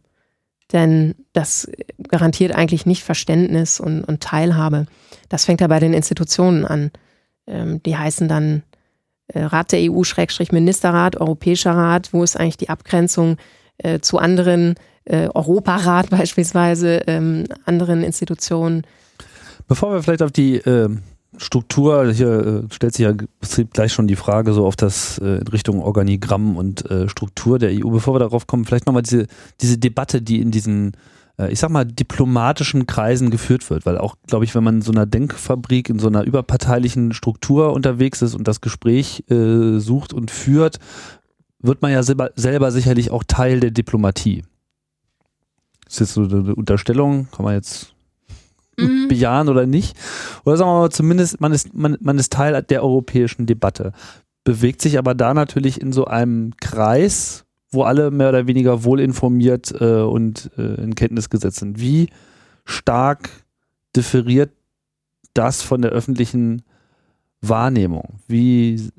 denn 0.71 1.15
das 1.33 1.69
garantiert 2.09 2.53
eigentlich 2.53 2.85
nicht 2.85 3.03
Verständnis 3.03 3.79
und, 3.79 4.03
und 4.03 4.21
Teilhabe. 4.21 4.85
Das 5.29 5.45
fängt 5.45 5.61
ja 5.61 5.67
bei 5.67 5.79
den 5.79 5.93
Institutionen 5.93 6.65
an. 6.65 6.91
Ähm, 7.47 7.81
die 7.83 7.97
heißen 7.97 8.27
dann 8.27 8.63
äh, 9.27 9.41
Rat 9.41 9.71
der 9.71 9.91
EU, 9.91 10.03
Ministerrat, 10.51 11.19
Europäischer 11.19 11.71
Rat. 11.71 12.13
Wo 12.13 12.23
ist 12.23 12.37
eigentlich 12.37 12.57
die 12.57 12.69
Abgrenzung 12.69 13.37
äh, 13.77 13.99
zu 13.99 14.19
anderen, 14.19 14.75
äh, 15.05 15.29
Europarat 15.33 16.09
beispielsweise, 16.11 17.03
ähm, 17.07 17.45
anderen 17.65 18.03
Institutionen? 18.03 18.85
Bevor 19.67 19.93
wir 19.93 20.03
vielleicht 20.03 20.23
auf 20.23 20.31
die 20.31 20.55
äh, 20.55 20.89
Struktur, 21.39 22.11
hier 22.11 22.65
äh, 22.67 22.73
stellt 22.73 22.93
sich 22.93 23.05
ja 23.05 23.13
gleich 23.71 23.93
schon 23.93 24.07
die 24.07 24.17
Frage 24.17 24.53
so 24.53 24.65
auf 24.65 24.75
das 24.75 25.17
äh, 25.19 25.37
in 25.37 25.47
Richtung 25.47 25.81
Organigramm 25.81 26.57
und 26.57 26.89
äh, 26.91 27.07
Struktur 27.07 27.59
der 27.59 27.71
EU. 27.71 27.89
Bevor 27.89 28.15
wir 28.15 28.19
darauf 28.19 28.45
kommen, 28.45 28.65
vielleicht 28.65 28.85
nochmal 28.85 29.03
diese, 29.03 29.25
diese 29.61 29.77
Debatte, 29.77 30.21
die 30.21 30.41
in 30.41 30.51
diesen, 30.51 30.93
ich 31.49 31.59
sag 31.61 31.71
mal, 31.71 31.85
diplomatischen 31.85 32.85
Kreisen 32.85 33.29
geführt 33.29 33.69
wird. 33.69 33.85
Weil 33.85 33.97
auch, 33.97 34.15
glaube 34.27 34.43
ich, 34.43 34.55
wenn 34.55 34.63
man 34.65 34.75
in 34.75 34.81
so 34.81 34.91
einer 34.91 35.05
Denkfabrik, 35.05 35.87
in 35.87 35.97
so 35.97 36.07
einer 36.07 36.23
überparteilichen 36.23 37.13
Struktur 37.13 37.71
unterwegs 37.71 38.21
ist 38.21 38.35
und 38.35 38.45
das 38.45 38.59
Gespräch 38.59 39.23
sucht 39.29 40.11
und 40.11 40.31
führt, 40.31 40.79
wird 41.59 41.81
man 41.81 41.93
ja 41.93 42.03
selber, 42.03 42.31
selber 42.35 42.71
sicherlich 42.73 43.11
auch 43.11 43.23
Teil 43.25 43.61
der 43.61 43.71
Diplomatie. 43.71 44.43
Das 45.85 45.93
ist 45.93 45.99
jetzt 46.01 46.13
so 46.15 46.23
eine 46.23 46.55
Unterstellung, 46.55 47.29
kann 47.31 47.45
man 47.45 47.53
jetzt 47.53 47.93
mhm. 48.79 49.07
bejahen 49.07 49.49
oder 49.49 49.65
nicht. 49.65 49.97
Oder 50.45 50.57
sagen 50.57 50.69
wir 50.69 50.79
mal 50.79 50.89
zumindest, 50.91 51.41
man 51.41 51.51
ist, 51.51 51.73
man, 51.73 51.97
man 52.01 52.17
ist 52.17 52.31
Teil 52.31 52.61
der 52.63 52.83
europäischen 52.83 53.45
Debatte. 53.45 53.93
bewegt 54.43 54.81
sich 54.81 54.97
aber 54.97 55.13
da 55.13 55.33
natürlich 55.33 55.81
in 55.81 55.91
so 55.91 56.05
einem 56.05 56.53
Kreis, 56.57 57.45
wo 57.71 57.83
alle 57.83 58.11
mehr 58.11 58.29
oder 58.29 58.47
weniger 58.47 58.83
wohl 58.83 58.99
informiert 58.99 59.73
äh, 59.79 60.01
und 60.01 60.49
äh, 60.57 60.81
in 60.81 60.95
Kenntnis 60.95 61.29
gesetzt 61.29 61.57
sind. 61.57 61.79
Wie 61.79 62.09
stark 62.65 63.29
differiert 63.95 64.51
das 65.33 65.61
von 65.61 65.81
der 65.81 65.91
öffentlichen 65.91 66.63
Wahrnehmung? 67.41 68.19
Wie 68.27 68.89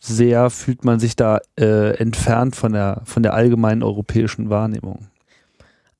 sehr 0.00 0.50
fühlt 0.50 0.84
man 0.84 1.00
sich 1.00 1.16
da 1.16 1.40
äh, 1.58 1.96
entfernt 1.96 2.56
von 2.56 2.72
der, 2.72 3.02
von 3.04 3.22
der 3.22 3.34
allgemeinen 3.34 3.82
europäischen 3.82 4.48
Wahrnehmung? 4.50 5.08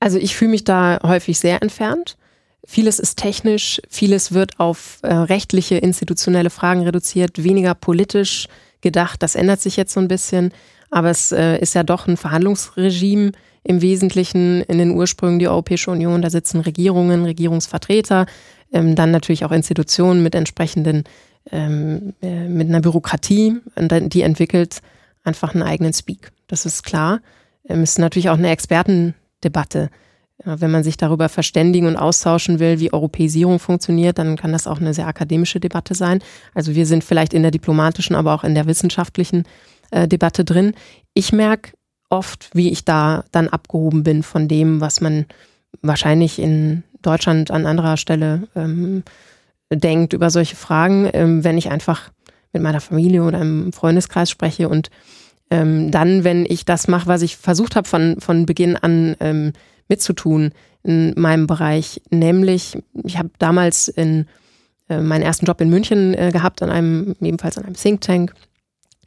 Also 0.00 0.18
ich 0.18 0.36
fühle 0.36 0.52
mich 0.52 0.64
da 0.64 1.00
häufig 1.02 1.38
sehr 1.38 1.62
entfernt. 1.62 2.16
Vieles 2.64 2.98
ist 2.98 3.18
technisch, 3.18 3.80
vieles 3.88 4.32
wird 4.32 4.60
auf 4.60 4.98
äh, 5.02 5.12
rechtliche, 5.12 5.76
institutionelle 5.76 6.50
Fragen 6.50 6.82
reduziert, 6.82 7.42
weniger 7.42 7.74
politisch 7.74 8.48
gedacht. 8.80 9.22
Das 9.22 9.34
ändert 9.34 9.60
sich 9.60 9.76
jetzt 9.76 9.92
so 9.92 10.00
ein 10.00 10.08
bisschen, 10.08 10.52
aber 10.90 11.10
es 11.10 11.32
äh, 11.32 11.58
ist 11.58 11.74
ja 11.74 11.82
doch 11.82 12.06
ein 12.06 12.16
Verhandlungsregime 12.16 13.32
im 13.64 13.82
Wesentlichen 13.82 14.62
in 14.62 14.78
den 14.78 14.92
Ursprüngen 14.92 15.38
die 15.38 15.48
Europäische 15.48 15.90
Union. 15.90 16.22
Da 16.22 16.30
sitzen 16.30 16.60
Regierungen, 16.60 17.24
Regierungsvertreter, 17.24 18.26
ähm, 18.72 18.94
dann 18.94 19.10
natürlich 19.10 19.44
auch 19.44 19.52
Institutionen 19.52 20.22
mit 20.22 20.34
entsprechenden, 20.34 21.04
ähm, 21.50 22.14
äh, 22.22 22.48
mit 22.48 22.68
einer 22.68 22.80
Bürokratie, 22.80 23.56
und 23.76 24.14
die 24.14 24.22
entwickelt 24.22 24.80
einfach 25.24 25.54
einen 25.54 25.62
eigenen 25.62 25.92
Speak. 25.92 26.32
Das 26.46 26.66
ist 26.66 26.82
klar. 26.82 27.20
Ähm, 27.68 27.82
es 27.82 27.90
ist 27.92 27.98
natürlich 27.98 28.30
auch 28.30 28.38
eine 28.38 28.50
Expertendebatte. 28.50 29.90
Wenn 30.44 30.70
man 30.70 30.84
sich 30.84 30.96
darüber 30.96 31.28
verständigen 31.28 31.86
und 31.86 31.96
austauschen 31.96 32.60
will, 32.60 32.78
wie 32.78 32.92
Europäisierung 32.92 33.58
funktioniert, 33.58 34.18
dann 34.18 34.36
kann 34.36 34.52
das 34.52 34.68
auch 34.68 34.80
eine 34.80 34.94
sehr 34.94 35.08
akademische 35.08 35.58
Debatte 35.58 35.94
sein. 35.94 36.20
Also 36.54 36.76
wir 36.76 36.86
sind 36.86 37.02
vielleicht 37.02 37.34
in 37.34 37.42
der 37.42 37.50
diplomatischen, 37.50 38.14
aber 38.14 38.34
auch 38.34 38.44
in 38.44 38.54
der 38.54 38.66
wissenschaftlichen 38.66 39.44
äh, 39.90 40.06
Debatte 40.06 40.44
drin. 40.44 40.74
Ich 41.12 41.32
merke 41.32 41.72
oft, 42.08 42.50
wie 42.54 42.70
ich 42.70 42.84
da 42.84 43.24
dann 43.32 43.48
abgehoben 43.48 44.04
bin 44.04 44.22
von 44.22 44.46
dem, 44.46 44.80
was 44.80 45.00
man 45.00 45.26
wahrscheinlich 45.82 46.38
in 46.38 46.84
Deutschland 47.02 47.50
an 47.50 47.66
anderer 47.66 47.96
Stelle 47.96 48.48
ähm, 48.54 49.02
denkt 49.72 50.12
über 50.12 50.30
solche 50.30 50.56
Fragen, 50.56 51.10
ähm, 51.12 51.44
wenn 51.44 51.58
ich 51.58 51.70
einfach 51.70 52.10
mit 52.52 52.62
meiner 52.62 52.80
Familie 52.80 53.24
oder 53.24 53.40
im 53.40 53.72
Freundeskreis 53.72 54.30
spreche 54.30 54.68
und 54.68 54.90
ähm, 55.50 55.90
dann, 55.90 56.24
wenn 56.24 56.44
ich 56.46 56.64
das 56.64 56.88
mache, 56.88 57.06
was 57.06 57.22
ich 57.22 57.36
versucht 57.36 57.76
habe 57.76 57.88
von, 57.88 58.20
von 58.20 58.46
Beginn 58.46 58.76
an 58.76 59.16
ähm, 59.20 59.52
mitzutun 59.88 60.52
in 60.82 61.14
meinem 61.16 61.46
Bereich. 61.46 62.00
Nämlich, 62.10 62.78
ich 63.04 63.18
habe 63.18 63.30
damals 63.38 63.88
in 63.88 64.26
äh, 64.88 65.00
meinen 65.00 65.22
ersten 65.22 65.46
Job 65.46 65.60
in 65.60 65.70
München 65.70 66.14
äh, 66.14 66.30
gehabt, 66.32 66.62
an 66.62 66.70
einem, 66.70 67.16
ebenfalls 67.20 67.58
an 67.58 67.64
einem 67.64 67.74
Think 67.74 68.00
Tank, 68.00 68.32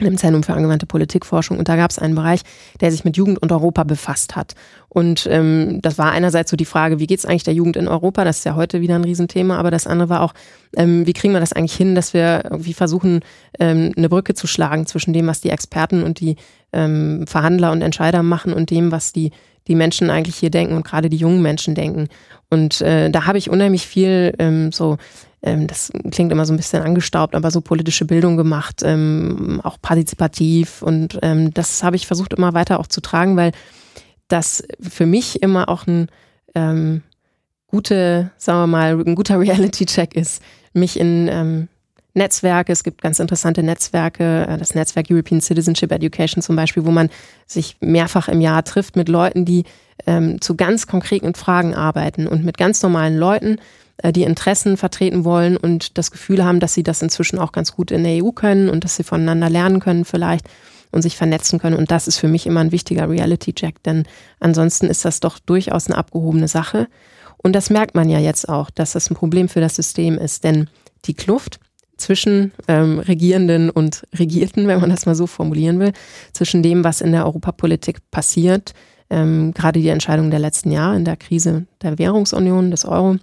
im 0.06 0.16
Zentrum 0.16 0.42
für 0.42 0.54
angewandte 0.54 0.86
Politikforschung. 0.86 1.58
Und 1.58 1.68
da 1.68 1.76
gab 1.76 1.90
es 1.90 1.98
einen 1.98 2.14
Bereich, 2.14 2.42
der 2.80 2.90
sich 2.90 3.04
mit 3.04 3.16
Jugend 3.16 3.40
und 3.40 3.52
Europa 3.52 3.84
befasst 3.84 4.36
hat. 4.36 4.54
Und 4.88 5.26
ähm, 5.30 5.80
das 5.80 5.98
war 5.98 6.12
einerseits 6.12 6.50
so 6.50 6.56
die 6.56 6.64
Frage, 6.64 6.98
wie 6.98 7.06
geht 7.06 7.18
es 7.18 7.26
eigentlich 7.26 7.44
der 7.44 7.54
Jugend 7.54 7.76
in 7.76 7.88
Europa? 7.88 8.24
Das 8.24 8.38
ist 8.38 8.44
ja 8.44 8.54
heute 8.54 8.80
wieder 8.80 8.96
ein 8.96 9.04
Riesenthema. 9.04 9.58
Aber 9.58 9.70
das 9.70 9.86
andere 9.86 10.08
war 10.08 10.22
auch, 10.22 10.34
ähm, 10.76 11.06
wie 11.06 11.12
kriegen 11.12 11.32
wir 11.32 11.40
das 11.40 11.52
eigentlich 11.52 11.74
hin, 11.76 11.94
dass 11.94 12.14
wir 12.14 12.42
irgendwie 12.44 12.74
versuchen, 12.74 13.20
ähm, 13.58 13.92
eine 13.96 14.08
Brücke 14.08 14.34
zu 14.34 14.46
schlagen 14.46 14.86
zwischen 14.86 15.12
dem, 15.12 15.26
was 15.26 15.40
die 15.40 15.50
Experten 15.50 16.02
und 16.02 16.20
die 16.20 16.36
ähm, 16.72 17.26
Verhandler 17.26 17.72
und 17.72 17.82
Entscheider 17.82 18.22
machen 18.22 18.52
und 18.52 18.70
dem, 18.70 18.92
was 18.92 19.12
die 19.12 19.30
die 19.68 19.74
Menschen 19.74 20.10
eigentlich 20.10 20.36
hier 20.36 20.50
denken 20.50 20.74
und 20.74 20.84
gerade 20.84 21.08
die 21.08 21.16
jungen 21.16 21.42
Menschen 21.42 21.74
denken. 21.74 22.08
Und 22.50 22.80
äh, 22.80 23.10
da 23.10 23.26
habe 23.26 23.38
ich 23.38 23.50
unheimlich 23.50 23.86
viel 23.86 24.34
ähm, 24.38 24.72
so, 24.72 24.98
ähm, 25.42 25.66
das 25.66 25.90
klingt 26.10 26.32
immer 26.32 26.44
so 26.44 26.52
ein 26.52 26.56
bisschen 26.56 26.82
angestaubt, 26.82 27.34
aber 27.34 27.50
so 27.50 27.60
politische 27.60 28.04
Bildung 28.04 28.36
gemacht, 28.36 28.82
ähm, 28.84 29.60
auch 29.62 29.78
partizipativ. 29.80 30.82
Und 30.82 31.18
ähm, 31.22 31.54
das 31.54 31.82
habe 31.82 31.96
ich 31.96 32.06
versucht 32.06 32.34
immer 32.34 32.54
weiter 32.54 32.80
auch 32.80 32.86
zu 32.86 33.00
tragen, 33.00 33.36
weil 33.36 33.52
das 34.28 34.64
für 34.80 35.06
mich 35.06 35.42
immer 35.42 35.68
auch 35.68 35.86
ein 35.86 36.08
ähm, 36.54 37.02
gute, 37.66 38.30
sagen 38.36 38.60
wir 38.60 38.66
mal, 38.66 39.00
ein 39.00 39.14
guter 39.14 39.38
Reality-Check 39.40 40.14
ist, 40.14 40.42
mich 40.72 40.98
in 40.98 41.28
ähm, 41.28 41.68
Netzwerke. 42.14 42.72
Es 42.72 42.84
gibt 42.84 43.00
ganz 43.00 43.18
interessante 43.18 43.62
Netzwerke, 43.62 44.46
äh, 44.48 44.58
das 44.58 44.74
Netzwerk 44.74 45.06
European 45.10 45.40
Citizenship 45.40 45.92
Education 45.92 46.42
zum 46.42 46.56
Beispiel, 46.56 46.84
wo 46.84 46.90
man 46.90 47.10
sich 47.46 47.76
mehrfach 47.80 48.28
im 48.28 48.40
Jahr 48.40 48.64
trifft 48.64 48.96
mit 48.96 49.08
Leuten, 49.08 49.44
die 49.44 49.64
ähm, 50.06 50.40
zu 50.40 50.56
ganz 50.56 50.86
konkreten 50.86 51.34
Fragen 51.34 51.74
arbeiten 51.74 52.26
und 52.26 52.44
mit 52.44 52.58
ganz 52.58 52.82
normalen 52.82 53.16
Leuten, 53.16 53.58
äh, 53.98 54.12
die 54.12 54.24
Interessen 54.24 54.76
vertreten 54.76 55.24
wollen 55.24 55.56
und 55.56 55.96
das 55.98 56.10
Gefühl 56.10 56.44
haben, 56.44 56.60
dass 56.60 56.74
sie 56.74 56.82
das 56.82 57.02
inzwischen 57.02 57.38
auch 57.38 57.52
ganz 57.52 57.72
gut 57.72 57.90
in 57.90 58.04
der 58.04 58.24
EU 58.24 58.32
können 58.32 58.68
und 58.68 58.84
dass 58.84 58.96
sie 58.96 59.04
voneinander 59.04 59.48
lernen 59.48 59.80
können 59.80 60.04
vielleicht 60.04 60.48
und 60.90 61.02
sich 61.02 61.16
vernetzen 61.16 61.58
können. 61.58 61.76
Und 61.76 61.90
das 61.90 62.08
ist 62.08 62.18
für 62.18 62.28
mich 62.28 62.46
immer 62.46 62.60
ein 62.60 62.72
wichtiger 62.72 63.08
Reality-Check, 63.08 63.82
denn 63.82 64.04
ansonsten 64.40 64.86
ist 64.86 65.04
das 65.04 65.20
doch 65.20 65.38
durchaus 65.38 65.86
eine 65.86 65.96
abgehobene 65.96 66.48
Sache. 66.48 66.88
Und 67.38 67.54
das 67.54 67.70
merkt 67.70 67.94
man 67.94 68.08
ja 68.08 68.18
jetzt 68.18 68.48
auch, 68.48 68.70
dass 68.70 68.92
das 68.92 69.10
ein 69.10 69.16
Problem 69.16 69.48
für 69.48 69.60
das 69.60 69.74
System 69.74 70.18
ist, 70.18 70.44
denn 70.44 70.68
die 71.06 71.14
Kluft 71.14 71.58
zwischen 71.96 72.52
ähm, 72.68 72.98
Regierenden 72.98 73.70
und 73.70 74.06
Regierten, 74.18 74.66
wenn 74.66 74.80
man 74.80 74.90
das 74.90 75.06
mal 75.06 75.14
so 75.14 75.26
formulieren 75.26 75.78
will, 75.78 75.92
zwischen 76.32 76.62
dem, 76.62 76.84
was 76.84 77.00
in 77.00 77.12
der 77.12 77.24
Europapolitik 77.24 78.10
passiert, 78.10 78.74
ähm, 79.10 79.52
gerade 79.54 79.80
die 79.80 79.88
Entscheidung 79.88 80.30
der 80.30 80.40
letzten 80.40 80.72
Jahre 80.72 80.96
in 80.96 81.04
der 81.04 81.16
Krise 81.16 81.66
der 81.82 81.98
Währungsunion, 81.98 82.70
des 82.70 82.84
Euro, 82.84 83.16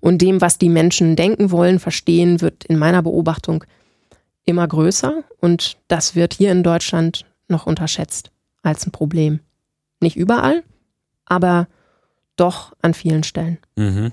und 0.00 0.22
dem, 0.22 0.40
was 0.40 0.58
die 0.58 0.68
Menschen 0.68 1.16
denken 1.16 1.50
wollen, 1.50 1.78
verstehen, 1.78 2.40
wird 2.40 2.64
in 2.64 2.78
meiner 2.78 3.02
Beobachtung 3.02 3.64
immer 4.44 4.66
größer. 4.66 5.24
Und 5.40 5.76
das 5.88 6.14
wird 6.14 6.34
hier 6.34 6.52
in 6.52 6.62
Deutschland 6.62 7.24
noch 7.48 7.66
unterschätzt 7.66 8.30
als 8.62 8.86
ein 8.86 8.92
Problem. 8.92 9.40
Nicht 10.00 10.16
überall, 10.16 10.62
aber 11.24 11.66
doch 12.36 12.72
an 12.82 12.94
vielen 12.94 13.24
Stellen. 13.24 13.58
Mhm. 13.76 14.12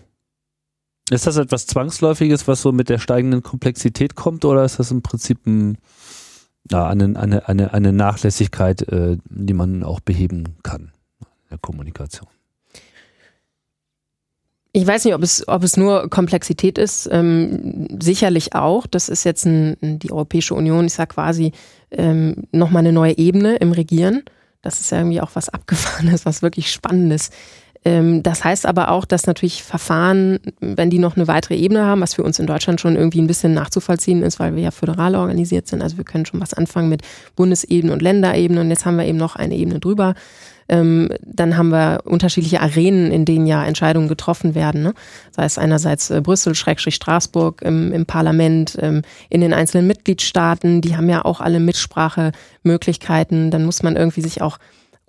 Ist 1.10 1.28
das 1.28 1.38
etwas 1.38 1.68
Zwangsläufiges, 1.68 2.48
was 2.48 2.62
so 2.62 2.72
mit 2.72 2.90
der 2.90 2.98
steigenden 2.98 3.44
Komplexität 3.44 4.16
kommt, 4.16 4.46
oder 4.46 4.64
ist 4.64 4.80
das 4.80 4.92
im 4.92 5.02
Prinzip 5.02 5.46
ein, 5.46 5.78
ja, 6.72 6.88
eine, 6.88 7.20
eine, 7.20 7.48
eine, 7.48 7.74
eine 7.74 7.92
Nachlässigkeit, 7.92 8.88
äh, 8.88 9.18
die 9.26 9.54
man 9.54 9.84
auch 9.84 10.00
beheben 10.00 10.56
kann 10.64 10.94
in 11.20 11.50
der 11.52 11.58
Kommunikation? 11.58 12.30
Ich 14.76 14.88
weiß 14.88 15.06
nicht, 15.06 15.14
ob 15.14 15.22
es, 15.22 15.48
ob 15.48 15.64
es 15.64 15.78
nur 15.78 16.10
Komplexität 16.10 16.80
ist. 16.80 17.08
Ähm, 17.12 18.00
sicherlich 18.02 18.56
auch. 18.56 18.88
Das 18.88 19.08
ist 19.08 19.24
jetzt 19.24 19.46
ein, 19.46 19.78
die 20.00 20.12
Europäische 20.12 20.56
Union, 20.56 20.86
ich 20.86 20.94
sage 20.94 21.14
quasi, 21.14 21.52
ähm, 21.92 22.48
nochmal 22.52 22.80
eine 22.80 22.92
neue 22.92 23.16
Ebene 23.16 23.58
im 23.58 23.72
Regieren. 23.72 24.24
Das 24.64 24.80
ist 24.80 24.90
ja 24.92 24.98
irgendwie 24.98 25.22
auch 25.22 25.30
was 25.36 25.50
Abgefahrenes, 25.54 26.26
was 26.26 26.42
wirklich 26.42 26.72
Spannendes. 26.72 27.30
Ähm, 27.86 28.24
das 28.24 28.44
heißt 28.44 28.66
aber 28.66 28.92
auch, 28.92 29.06
dass 29.06 29.28
natürlich 29.28 29.64
Verfahren, 29.64 30.40
wenn 30.60 30.90
die 30.90 31.00
noch 31.00 31.16
eine 31.16 31.28
weitere 31.28 31.56
Ebene 31.56 31.86
haben, 31.86 32.02
was 32.02 32.14
für 32.14 32.24
uns 32.24 32.40
in 32.40 32.48
Deutschland 32.48 32.80
schon 32.80 32.96
irgendwie 32.96 33.22
ein 33.22 33.28
bisschen 33.28 33.54
nachzuvollziehen 33.54 34.24
ist, 34.24 34.40
weil 34.40 34.56
wir 34.56 34.64
ja 34.64 34.72
föderal 34.72 35.16
organisiert 35.16 35.68
sind. 35.68 35.82
Also 35.82 35.98
wir 35.98 36.06
können 36.06 36.26
schon 36.26 36.42
was 36.42 36.54
anfangen 36.54 36.90
mit 36.90 37.02
Bundesebene 37.36 37.92
und 37.92 38.02
Länderebene 38.02 38.62
und 38.62 38.70
jetzt 38.70 38.86
haben 38.86 38.98
wir 38.98 39.06
eben 39.06 39.18
noch 39.18 39.36
eine 39.36 39.56
Ebene 39.56 39.80
drüber. 39.80 40.16
Ähm, 40.70 41.10
dann 41.22 41.58
haben 41.58 41.70
wir 41.70 42.04
unterschiedliche 42.06 42.62
Arenen, 42.62 43.12
in 43.12 43.26
denen 43.26 43.46
ja 43.46 43.66
Entscheidungen 43.66 44.08
getroffen 44.08 44.56
werden. 44.56 44.82
Ne? 44.82 44.94
Sei 45.32 45.44
es 45.44 45.58
einerseits 45.58 46.10
äh, 46.10 46.22
Brüssel, 46.22 46.56
Schrägstrich 46.56 46.96
Straßburg 46.96 47.62
im, 47.64 47.92
im 47.92 48.06
Parlament, 48.06 48.78
ähm, 48.82 49.02
in 49.30 49.42
den 49.42 49.54
einzelnen 49.54 49.88
Mitgliedstaaten, 49.88 50.80
die 50.80 50.96
haben 50.96 51.10
ja 51.10 51.26
auch 51.26 51.42
alle 51.42 51.60
Mitsprachemöglichkeiten. 51.60 53.52
Dann 53.52 53.66
muss 53.66 53.84
man 53.84 53.98
irgendwie 53.98 54.22
sich 54.22 54.42
auch 54.42 54.58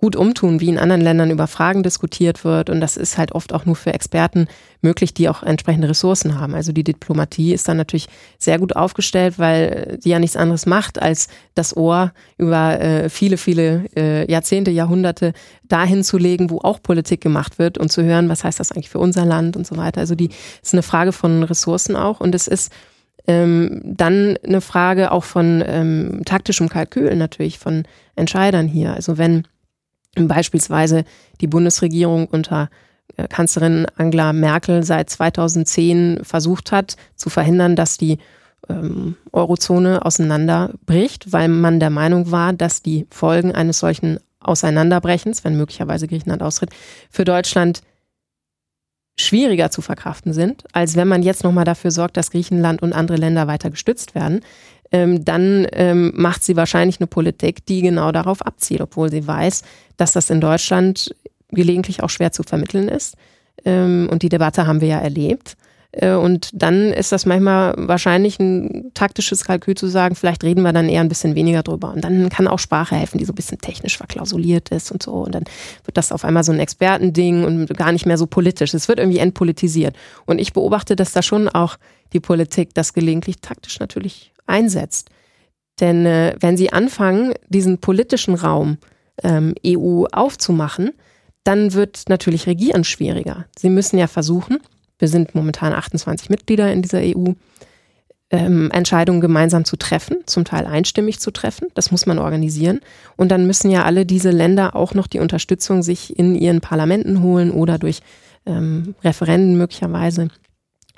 gut 0.05 0.15
umtun, 0.15 0.59
wie 0.59 0.69
in 0.69 0.77
anderen 0.77 1.01
Ländern 1.01 1.31
über 1.31 1.47
Fragen 1.47 1.81
diskutiert 1.81 2.45
wird. 2.45 2.69
Und 2.69 2.79
das 2.79 2.95
ist 2.95 3.17
halt 3.17 3.31
oft 3.31 3.53
auch 3.53 3.65
nur 3.65 3.75
für 3.75 3.91
Experten 3.91 4.45
möglich, 4.81 5.15
die 5.15 5.27
auch 5.29 5.41
entsprechende 5.41 5.89
Ressourcen 5.89 6.39
haben. 6.39 6.53
Also 6.53 6.71
die 6.71 6.83
Diplomatie 6.83 7.53
ist 7.53 7.67
dann 7.67 7.77
natürlich 7.77 8.07
sehr 8.37 8.59
gut 8.59 8.75
aufgestellt, 8.75 9.39
weil 9.39 9.97
die 10.03 10.09
ja 10.09 10.19
nichts 10.19 10.37
anderes 10.37 10.67
macht, 10.67 11.01
als 11.01 11.27
das 11.55 11.75
Ohr 11.75 12.13
über 12.37 12.79
äh, 12.79 13.09
viele, 13.09 13.37
viele 13.37 13.85
äh, 13.95 14.31
Jahrzehnte, 14.31 14.69
Jahrhunderte 14.69 15.33
dahin 15.63 16.03
zu 16.03 16.19
legen, 16.19 16.51
wo 16.51 16.59
auch 16.59 16.83
Politik 16.83 17.21
gemacht 17.21 17.57
wird 17.57 17.79
und 17.79 17.91
zu 17.91 18.03
hören, 18.03 18.29
was 18.29 18.43
heißt 18.43 18.59
das 18.59 18.71
eigentlich 18.71 18.91
für 18.91 18.99
unser 18.99 19.25
Land 19.25 19.57
und 19.57 19.65
so 19.65 19.75
weiter. 19.75 20.01
Also 20.01 20.13
die 20.13 20.29
ist 20.61 20.73
eine 20.73 20.83
Frage 20.83 21.13
von 21.13 21.41
Ressourcen 21.41 21.95
auch. 21.95 22.19
Und 22.19 22.35
es 22.35 22.47
ist 22.47 22.71
ähm, 23.25 23.81
dann 23.83 24.37
eine 24.45 24.61
Frage 24.61 25.11
auch 25.11 25.23
von 25.23 25.63
ähm, 25.65 26.21
taktischem 26.25 26.69
Kalkül 26.69 27.15
natürlich 27.15 27.57
von 27.57 27.87
Entscheidern 28.15 28.67
hier. 28.67 28.93
Also 28.93 29.17
wenn 29.17 29.47
beispielsweise 30.15 31.05
die 31.41 31.47
Bundesregierung 31.47 32.27
unter 32.27 32.69
äh, 33.17 33.27
Kanzlerin 33.27 33.85
Angela 33.95 34.33
Merkel 34.33 34.83
seit 34.83 35.09
2010 35.09 36.21
versucht 36.23 36.71
hat 36.71 36.95
zu 37.15 37.29
verhindern, 37.29 37.75
dass 37.75 37.97
die 37.97 38.17
ähm, 38.69 39.15
Eurozone 39.31 40.05
auseinanderbricht, 40.05 41.31
weil 41.31 41.47
man 41.47 41.79
der 41.79 41.89
Meinung 41.89 42.31
war, 42.31 42.53
dass 42.53 42.81
die 42.81 43.07
Folgen 43.11 43.53
eines 43.53 43.79
solchen 43.79 44.19
Auseinanderbrechens, 44.39 45.43
wenn 45.43 45.57
möglicherweise 45.57 46.07
Griechenland 46.07 46.43
austritt, 46.43 46.69
für 47.09 47.25
Deutschland 47.25 47.81
schwieriger 49.17 49.71
zu 49.71 49.81
verkraften 49.81 50.33
sind, 50.33 50.63
als 50.73 50.95
wenn 50.95 51.07
man 51.07 51.23
jetzt 51.23 51.43
nochmal 51.43 51.63
dafür 51.63 51.91
sorgt, 51.91 52.17
dass 52.17 52.31
Griechenland 52.31 52.81
und 52.81 52.93
andere 52.93 53.17
Länder 53.17 53.47
weiter 53.47 53.69
gestützt 53.69 54.13
werden. 54.13 54.41
Ähm, 54.91 55.25
dann 55.25 55.67
ähm, 55.73 56.13
macht 56.15 56.43
sie 56.43 56.55
wahrscheinlich 56.55 56.99
eine 56.99 57.07
Politik, 57.07 57.65
die 57.65 57.81
genau 57.81 58.11
darauf 58.11 58.41
abzielt, 58.45 58.81
obwohl 58.81 59.09
sie 59.09 59.25
weiß, 59.25 59.63
dass 59.97 60.11
das 60.11 60.29
in 60.29 60.41
Deutschland 60.41 61.15
gelegentlich 61.49 62.03
auch 62.03 62.09
schwer 62.09 62.31
zu 62.31 62.43
vermitteln 62.43 62.87
ist. 62.87 63.15
Ähm, 63.63 64.07
und 64.11 64.21
die 64.21 64.29
Debatte 64.29 64.67
haben 64.67 64.81
wir 64.81 64.87
ja 64.87 64.99
erlebt. 64.99 65.57
Äh, 65.91 66.13
und 66.13 66.49
dann 66.53 66.91
ist 66.91 67.11
das 67.11 67.25
manchmal 67.25 67.73
wahrscheinlich 67.77 68.39
ein 68.39 68.91
taktisches 68.93 69.45
Kalkül 69.45 69.75
zu 69.75 69.87
sagen, 69.87 70.15
vielleicht 70.15 70.43
reden 70.43 70.61
wir 70.61 70.73
dann 70.73 70.89
eher 70.89 71.01
ein 71.01 71.09
bisschen 71.09 71.35
weniger 71.35 71.63
drüber. 71.63 71.93
Und 71.93 72.01
dann 72.01 72.29
kann 72.29 72.47
auch 72.47 72.59
Sprache 72.59 72.95
helfen, 72.95 73.17
die 73.17 73.25
so 73.25 73.31
ein 73.31 73.35
bisschen 73.35 73.59
technisch 73.59 73.97
verklausuliert 73.97 74.69
ist 74.69 74.91
und 74.91 75.01
so. 75.01 75.13
Und 75.13 75.33
dann 75.33 75.45
wird 75.85 75.97
das 75.97 76.11
auf 76.11 76.25
einmal 76.25 76.43
so 76.43 76.51
ein 76.51 76.59
Expertending 76.59 77.43
und 77.43 77.75
gar 77.75 77.91
nicht 77.91 78.05
mehr 78.05 78.17
so 78.17 78.27
politisch. 78.27 78.73
Es 78.73 78.87
wird 78.87 78.99
irgendwie 78.99 79.19
entpolitisiert. 79.19 79.95
Und 80.25 80.39
ich 80.39 80.53
beobachte, 80.53 80.95
dass 80.95 81.13
da 81.13 81.21
schon 81.21 81.49
auch 81.49 81.77
die 82.13 82.19
Politik 82.19 82.73
das 82.73 82.93
gelegentlich 82.93 83.37
taktisch 83.41 83.79
natürlich 83.79 84.31
einsetzt. 84.45 85.09
Denn 85.79 86.05
äh, 86.05 86.35
wenn 86.39 86.57
sie 86.57 86.71
anfangen, 86.71 87.33
diesen 87.49 87.79
politischen 87.79 88.35
Raum 88.35 88.77
ähm, 89.23 89.55
EU 89.65 90.05
aufzumachen, 90.11 90.91
dann 91.43 91.73
wird 91.73 92.03
natürlich 92.07 92.47
Regieren 92.47 92.83
schwieriger. 92.83 93.45
Sie 93.57 93.69
müssen 93.69 93.97
ja 93.97 94.07
versuchen, 94.07 94.59
wir 94.97 95.07
sind 95.07 95.35
momentan 95.35 95.73
28 95.73 96.29
Mitglieder 96.29 96.71
in 96.71 96.81
dieser 96.81 96.99
EU, 96.99 97.33
ähm, 98.31 98.71
Entscheidungen 98.71 99.21
gemeinsam 99.21 99.65
zu 99.65 99.75
treffen, 99.75 100.17
zum 100.25 100.45
Teil 100.45 100.65
einstimmig 100.65 101.19
zu 101.19 101.31
treffen. 101.31 101.67
Das 101.75 101.91
muss 101.91 102.05
man 102.05 102.17
organisieren. 102.17 102.79
Und 103.15 103.29
dann 103.29 103.45
müssen 103.45 103.69
ja 103.69 103.83
alle 103.83 104.05
diese 104.05 104.31
Länder 104.31 104.75
auch 104.75 104.93
noch 104.93 105.07
die 105.07 105.19
Unterstützung 105.19 105.83
sich 105.83 106.17
in 106.17 106.35
ihren 106.35 106.61
Parlamenten 106.61 107.21
holen 107.21 107.51
oder 107.51 107.77
durch 107.77 108.01
ähm, 108.45 108.95
Referenden 109.03 109.57
möglicherweise 109.57 110.29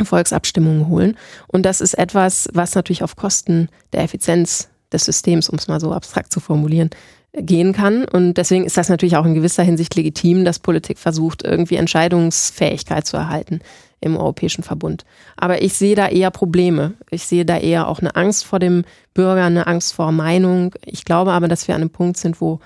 Volksabstimmungen 0.06 0.88
holen. 0.88 1.18
Und 1.48 1.66
das 1.66 1.82
ist 1.82 1.94
etwas, 1.96 2.48
was 2.54 2.76
natürlich 2.76 3.04
auf 3.04 3.16
Kosten 3.16 3.70
der 3.94 4.04
Effizienz 4.04 4.70
des 4.92 5.06
Systems, 5.06 5.50
um 5.50 5.58
es 5.58 5.68
mal 5.68 5.80
so 5.80 5.92
abstrakt 5.92 6.32
zu 6.32 6.40
formulieren, 6.40 6.90
gehen 7.34 7.74
kann. 7.74 8.06
Und 8.06 8.36
deswegen 8.36 8.66
ist 8.66 8.78
das 8.78 8.90
natürlich 8.90 9.18
auch 9.18 9.26
in 9.26 9.36
gewisser 9.36 9.64
Hinsicht 9.64 9.96
legitim, 9.96 10.46
dass 10.46 10.60
Politik 10.60 10.98
versucht, 10.98 11.44
irgendwie 11.44 11.76
Entscheidungsfähigkeit 11.76 13.06
zu 13.06 13.18
erhalten 13.18 13.60
im 14.00 14.16
Europäischen 14.16 14.64
Verbund. 14.64 15.06
Aber 15.36 15.62
ich 15.62 15.74
sehe 15.74 15.96
da 15.96 16.08
eher 16.08 16.32
Probleme. 16.32 16.94
Ich 17.10 17.26
sehe 17.26 17.46
da 17.46 17.58
eher 17.58 17.88
auch 17.88 18.00
eine 18.00 18.16
Angst 18.16 18.46
vor 18.46 18.60
dem 18.60 18.84
Bürger, 19.14 19.46
eine 19.46 19.68
Angst 19.68 19.94
vor 19.94 20.12
Meinung. 20.12 20.74
Ich 20.86 21.06
glaube 21.06 21.32
aber, 21.32 21.48
dass 21.48 21.68
wir 21.68 21.76
an 21.76 21.82
einem 21.82 21.90
Punkt 21.90 22.18
sind, 22.18 22.40
wo 22.40 22.60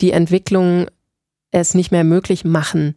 die 0.00 0.12
Entwicklungen 0.12 0.86
es 1.50 1.74
nicht 1.74 1.90
mehr 1.90 2.04
möglich 2.04 2.44
machen, 2.44 2.94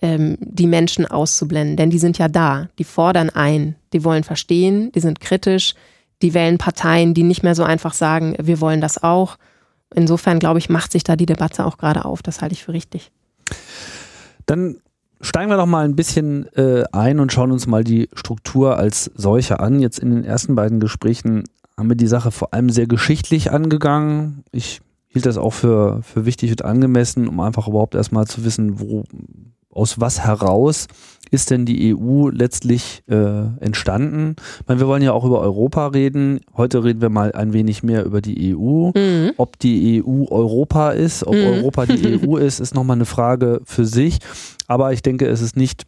ähm, 0.00 0.36
die 0.40 0.66
Menschen 0.66 1.06
auszublenden. 1.06 1.76
Denn 1.76 1.90
die 1.90 1.98
sind 1.98 2.18
ja 2.18 2.28
da, 2.28 2.68
die 2.78 2.84
fordern 2.84 3.30
ein, 3.30 3.76
die 3.92 4.04
wollen 4.04 4.24
verstehen, 4.24 4.92
die 4.92 5.00
sind 5.00 5.20
kritisch, 5.20 5.74
die 6.22 6.34
wählen 6.34 6.58
Parteien, 6.58 7.14
die 7.14 7.22
nicht 7.22 7.42
mehr 7.42 7.54
so 7.54 7.64
einfach 7.64 7.94
sagen, 7.94 8.34
wir 8.40 8.60
wollen 8.60 8.80
das 8.80 9.02
auch. 9.02 9.36
Insofern, 9.94 10.38
glaube 10.38 10.58
ich, 10.58 10.68
macht 10.68 10.92
sich 10.92 11.04
da 11.04 11.16
die 11.16 11.26
Debatte 11.26 11.64
auch 11.64 11.78
gerade 11.78 12.04
auf. 12.04 12.22
Das 12.22 12.42
halte 12.42 12.52
ich 12.52 12.64
für 12.64 12.72
richtig. 12.72 13.10
Dann 14.46 14.80
steigen 15.20 15.50
wir 15.50 15.56
noch 15.56 15.66
mal 15.66 15.84
ein 15.84 15.96
bisschen 15.96 16.46
äh, 16.54 16.84
ein 16.92 17.20
und 17.20 17.32
schauen 17.32 17.52
uns 17.52 17.66
mal 17.66 17.84
die 17.84 18.08
Struktur 18.12 18.76
als 18.76 19.10
solche 19.14 19.60
an. 19.60 19.80
Jetzt 19.80 19.98
in 19.98 20.10
den 20.10 20.24
ersten 20.24 20.54
beiden 20.54 20.80
Gesprächen 20.80 21.44
haben 21.76 21.88
wir 21.88 21.96
die 21.96 22.06
Sache 22.06 22.30
vor 22.30 22.52
allem 22.52 22.70
sehr 22.70 22.86
geschichtlich 22.86 23.52
angegangen. 23.52 24.44
Ich 24.52 24.80
hielt 25.06 25.26
das 25.26 25.38
auch 25.38 25.52
für, 25.52 26.02
für 26.02 26.26
wichtig 26.26 26.50
und 26.50 26.64
angemessen, 26.64 27.28
um 27.28 27.40
einfach 27.40 27.68
überhaupt 27.68 27.94
erstmal 27.94 28.26
zu 28.26 28.44
wissen, 28.44 28.80
wo, 28.80 29.04
aus 29.70 30.00
was 30.00 30.24
heraus 30.24 30.86
ist 31.30 31.50
denn 31.50 31.66
die 31.66 31.94
EU 31.94 32.28
letztlich 32.28 33.02
äh, 33.08 33.42
entstanden? 33.60 34.36
Ich 34.60 34.66
meine, 34.66 34.80
wir 34.80 34.86
wollen 34.86 35.02
ja 35.02 35.12
auch 35.12 35.24
über 35.24 35.40
Europa 35.40 35.88
reden. 35.88 36.40
Heute 36.56 36.84
reden 36.84 37.02
wir 37.02 37.10
mal 37.10 37.32
ein 37.32 37.52
wenig 37.52 37.82
mehr 37.82 38.04
über 38.04 38.20
die 38.20 38.56
EU. 38.56 38.90
Mhm. 38.94 39.32
Ob 39.36 39.58
die 39.58 40.02
EU 40.02 40.24
Europa 40.30 40.90
ist, 40.92 41.26
ob 41.26 41.34
mhm. 41.34 41.44
Europa 41.44 41.86
die 41.86 42.18
EU 42.18 42.36
ist, 42.38 42.60
ist 42.60 42.74
nochmal 42.74 42.96
eine 42.96 43.04
Frage 43.04 43.60
für 43.64 43.84
sich. 43.84 44.18
Aber 44.66 44.92
ich 44.92 45.02
denke, 45.02 45.26
es 45.26 45.42
ist 45.42 45.56
nicht 45.56 45.84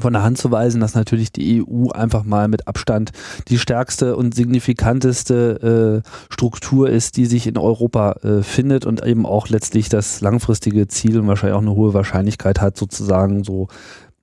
von 0.00 0.12
der 0.12 0.22
Hand 0.22 0.38
zu 0.38 0.50
weisen, 0.50 0.80
dass 0.80 0.94
natürlich 0.94 1.32
die 1.32 1.62
EU 1.62 1.90
einfach 1.90 2.24
mal 2.24 2.48
mit 2.48 2.66
Abstand 2.66 3.12
die 3.48 3.58
stärkste 3.58 4.16
und 4.16 4.34
signifikanteste 4.34 6.02
äh, 6.04 6.32
Struktur 6.32 6.88
ist, 6.88 7.16
die 7.16 7.26
sich 7.26 7.46
in 7.46 7.58
Europa 7.58 8.12
äh, 8.22 8.42
findet 8.42 8.86
und 8.86 9.04
eben 9.04 9.26
auch 9.26 9.48
letztlich 9.48 9.90
das 9.90 10.20
langfristige 10.22 10.88
Ziel 10.88 11.18
und 11.18 11.26
wahrscheinlich 11.26 11.56
auch 11.56 11.62
eine 11.62 11.74
hohe 11.74 11.92
Wahrscheinlichkeit 11.92 12.60
hat, 12.60 12.78
sozusagen 12.78 13.44
so 13.44 13.68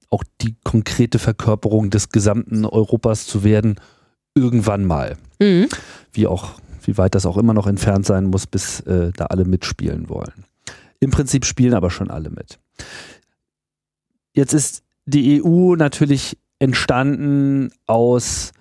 auch 0.09 0.23
die 0.41 0.55
konkrete 0.63 1.19
Verkörperung 1.19 1.91
des 1.91 2.09
gesamten 2.09 2.65
Europas 2.65 3.27
zu 3.27 3.43
werden, 3.43 3.79
irgendwann 4.33 4.85
mal. 4.85 5.17
Mhm. 5.39 5.67
Wie 6.11 6.25
auch, 6.25 6.53
wie 6.83 6.97
weit 6.97 7.13
das 7.13 7.27
auch 7.27 7.37
immer 7.37 7.53
noch 7.53 7.67
entfernt 7.67 8.07
sein 8.07 8.25
muss, 8.25 8.47
bis 8.47 8.79
äh, 8.81 9.11
da 9.15 9.25
alle 9.25 9.45
mitspielen 9.45 10.09
wollen. 10.09 10.45
Im 10.99 11.11
Prinzip 11.11 11.45
spielen 11.45 11.75
aber 11.75 11.91
schon 11.91 12.09
alle 12.09 12.31
mit. 12.31 12.59
Jetzt 14.33 14.53
ist 14.53 14.83
die 15.05 15.43
EU 15.43 15.75
natürlich 15.75 16.37
entstanden 16.59 17.69
aus 17.87 18.51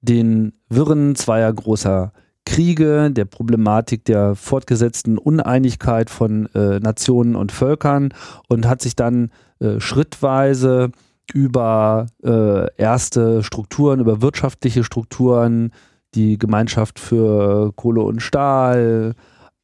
den 0.00 0.52
Wirren 0.68 1.16
zweier 1.16 1.52
großer 1.52 2.12
Kriege, 2.44 3.10
der 3.10 3.26
Problematik 3.26 4.04
der 4.06 4.34
fortgesetzten 4.34 5.18
Uneinigkeit 5.18 6.08
von 6.08 6.46
äh, 6.54 6.80
Nationen 6.80 7.36
und 7.36 7.52
Völkern 7.52 8.14
und 8.48 8.66
hat 8.66 8.80
sich 8.80 8.96
dann 8.96 9.30
äh, 9.60 9.80
schrittweise 9.80 10.90
über 11.34 12.06
äh, 12.24 12.74
erste 12.76 13.42
Strukturen, 13.42 14.00
über 14.00 14.22
wirtschaftliche 14.22 14.82
Strukturen, 14.82 15.72
die 16.14 16.38
Gemeinschaft 16.38 16.98
für 16.98 17.72
Kohle 17.76 18.00
und 18.00 18.22
Stahl, 18.22 19.14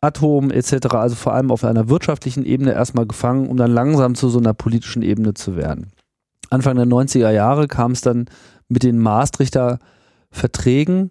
Atom 0.02 0.50
etc., 0.50 0.86
also 0.90 1.16
vor 1.16 1.32
allem 1.32 1.50
auf 1.50 1.64
einer 1.64 1.88
wirtschaftlichen 1.88 2.44
Ebene 2.44 2.72
erstmal 2.72 3.06
gefangen, 3.06 3.48
um 3.48 3.56
dann 3.56 3.70
langsam 3.70 4.14
zu 4.14 4.28
so 4.28 4.38
einer 4.38 4.52
politischen 4.52 5.00
Ebene 5.00 5.32
zu 5.32 5.56
werden. 5.56 5.93
Anfang 6.54 6.76
der 6.76 6.86
90er 6.86 7.30
Jahre 7.30 7.68
kam 7.68 7.92
es 7.92 8.00
dann 8.00 8.26
mit 8.68 8.82
den 8.82 8.98
Maastrichter 8.98 9.78
Verträgen 10.30 11.10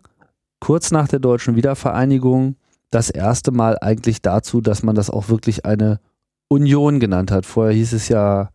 kurz 0.60 0.92
nach 0.92 1.10
der 1.10 1.20
deutschen 1.20 1.58
Wiedervereinigung 1.58 2.56
das 2.90 3.10
erste 3.10 3.52
Mal 3.52 3.78
eigentlich 3.80 4.22
dazu, 4.22 4.62
dass 4.62 4.84
man 4.84 4.96
das 4.96 5.10
auch 5.10 5.28
wirklich 5.28 5.66
eine 5.66 6.00
Union 6.48 7.02
genannt 7.02 7.32
hat. 7.32 7.46
Vorher 7.46 7.74
hieß 7.74 7.92
es 7.92 8.08
ja 8.08 8.52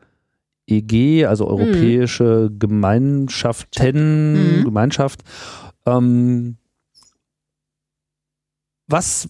EG, 0.66 1.26
also 1.26 1.44
mhm. 1.44 1.50
Europäische 1.50 2.48
mhm. 2.50 2.58
Gemeinschaften, 2.58 4.60
mhm. 4.60 4.64
Gemeinschaft. 4.64 5.22
Ähm, 5.84 6.56
was, 8.86 9.28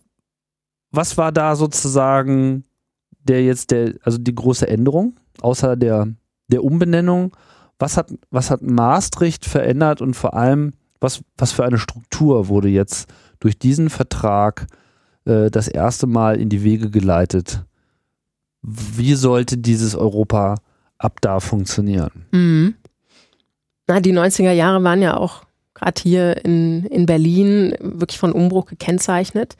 was 0.93 1.19
war 1.19 1.33
da 1.33 1.57
sozusagen 1.57 2.65
der 3.21 3.45
jetzt 3.45 3.73
der, 3.73 3.95
also 4.03 4.19
die 4.19 4.35
große 4.35 4.69
Änderung, 4.69 5.17
außer 5.41 5.77
der, 5.77 6.09
der 6.47 6.63
Umbenennung? 6.63 7.33
Was 7.79 7.97
hat, 7.97 8.13
was 8.31 8.51
hat 8.51 8.63
Maastricht 8.63 9.45
verändert 9.45 10.01
und 10.01 10.15
vor 10.15 10.35
allem, 10.35 10.73
was, 11.01 11.23
was 11.37 11.53
für 11.53 11.65
eine 11.65 11.79
Struktur 11.79 12.49
wurde 12.49 12.69
jetzt 12.69 13.09
durch 13.41 13.59
diesen 13.59 13.89
Vertrag 13.89 14.67
äh, 15.25 15.51
das 15.51 15.69
erste 15.69 16.07
Mal 16.07 16.41
in 16.41 16.49
die 16.49 16.65
Wege 16.65 16.91
geleitet? 16.91 17.65
Wie 18.63 19.15
sollte 19.15 19.57
dieses 19.59 19.95
Europa 19.95 20.57
ab 20.99 21.21
da 21.21 21.41
funktionieren. 21.41 22.27
Mhm. 22.33 22.75
Na, 23.87 24.01
die 24.01 24.13
90er 24.13 24.53
Jahre 24.53 24.83
waren 24.85 25.01
ja 25.01 25.17
auch 25.17 25.45
gerade 25.75 26.03
hier 26.03 26.45
in, 26.45 26.85
in 26.87 27.07
Berlin 27.07 27.75
wirklich 27.81 28.19
von 28.19 28.33
Umbruch 28.33 28.67
gekennzeichnet. 28.67 29.57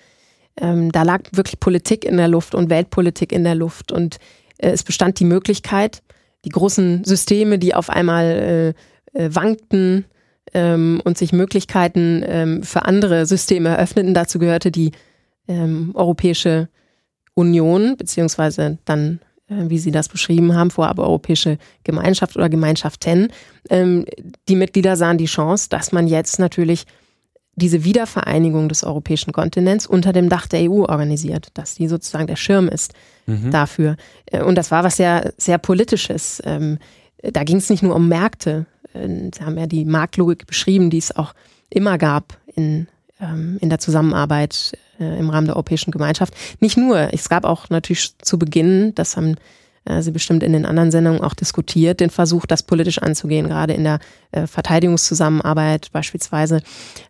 Ähm, 0.57 0.91
da 0.91 1.05
lag 1.05 1.23
wirklich 1.33 1.61
Politik 1.61 2.05
in 2.05 2.17
der 2.17 2.29
Luft 2.29 2.55
und 2.55 2.69
Weltpolitik 2.69 3.33
in 3.33 3.45
der 3.45 3.55
Luft 3.55 3.93
und 3.93 4.17
äh, 4.59 4.71
es 4.71 4.83
bestand 4.83 5.21
die 5.21 5.25
Möglichkeit, 5.25 6.03
die 6.49 6.53
großen 6.53 7.05
Systeme, 7.05 7.59
die 7.59 7.75
auf 7.75 7.91
einmal 7.91 8.75
äh, 9.15 9.23
äh, 9.23 9.35
wankten 9.35 10.07
ähm, 10.55 11.03
und 11.05 11.19
sich 11.19 11.33
Möglichkeiten 11.33 12.25
ähm, 12.27 12.63
für 12.63 12.87
andere 12.87 13.27
Systeme 13.27 13.69
eröffneten. 13.69 14.15
Dazu 14.15 14.39
gehörte 14.39 14.71
die 14.71 14.93
ähm, 15.47 15.91
Europäische 15.93 16.71
Union, 17.35 17.99
beziehungsweise 17.99 18.79
dann 18.87 19.21
äh, 19.51 19.69
wie 19.69 19.79
Sie 19.79 19.91
das 19.91 20.09
beschrieben 20.09 20.55
haben, 20.55 20.71
vorab 20.71 20.99
Europäische 20.99 21.59
Gemeinschaft 21.85 22.35
oder 22.35 22.49
Gemeinschaften. 22.49 23.29
Ähm, 23.69 24.07
die 24.49 24.57
Mitglieder 24.57 24.97
sahen 24.97 25.19
die 25.19 25.27
Chance, 25.27 25.69
dass 25.69 25.93
man 25.93 26.09
jetzt 26.09 26.39
natürlich 26.39 26.87
diese 27.57 27.85
Wiedervereinigung 27.85 28.71
des 28.71 28.85
europäischen 28.85 29.35
Kontinents 29.35 29.87
unter 29.87 30.15
dem 30.15 30.31
Dach 30.31 30.47
der 30.47 30.71
EU 30.71 30.85
organisiert, 30.85 31.49
dass 31.53 31.75
die 31.75 31.89
sozusagen 31.89 32.27
der 32.27 32.37
Schirm 32.37 32.69
ist 32.69 32.95
mhm. 33.29 33.51
dafür. 33.51 33.97
Äh, 34.27 34.43
und 34.43 34.57
das 34.57 34.71
war 34.71 34.85
was 34.85 34.97
sehr, 34.97 35.33
sehr 35.37 35.59
politisches. 35.59 36.43
Ähm, 36.45 36.79
da 37.23 37.45
ging 37.45 37.57
es 37.57 37.71
nicht 37.71 37.83
nur 37.83 37.95
um 37.95 38.09
Märkte. 38.09 38.67
Äh, 38.95 39.31
Sie 39.35 39.45
haben 39.45 39.59
ja 39.59 39.67
die 39.67 39.85
Marktlogik 39.85 40.47
beschrieben, 40.47 40.91
die 40.91 40.99
es 40.99 41.15
auch 41.15 41.35
immer 41.71 41.99
gab 41.99 42.39
in 42.55 42.89
ähm, 43.21 43.59
in 43.61 43.69
der 43.69 43.81
Zusammenarbeit 43.81 44.79
äh, 45.01 45.19
im 45.19 45.31
Rahmen 45.31 45.47
der 45.47 45.57
Europäischen 45.57 45.91
Gemeinschaft. 45.91 46.35
Nicht 46.61 46.77
nur, 46.77 47.13
es 47.13 47.29
gab 47.29 47.45
auch 47.45 47.69
natürlich 47.69 48.17
zu 48.19 48.39
Beginn, 48.39 48.95
das 48.95 49.17
haben 49.17 49.35
äh, 49.85 50.03
Sie 50.03 50.13
bestimmt 50.13 50.45
in 50.45 50.53
den 50.53 50.65
anderen 50.65 50.93
Sendungen 50.93 51.21
auch 51.21 51.35
diskutiert, 51.35 51.99
den 51.99 52.11
Versuch, 52.11 52.47
das 52.47 52.63
politisch 52.63 52.99
anzugehen, 52.99 53.49
gerade 53.49 53.73
in 53.73 53.83
der 53.83 53.99
Verteidigungszusammenarbeit 54.31 55.91
beispielsweise. 55.93 56.61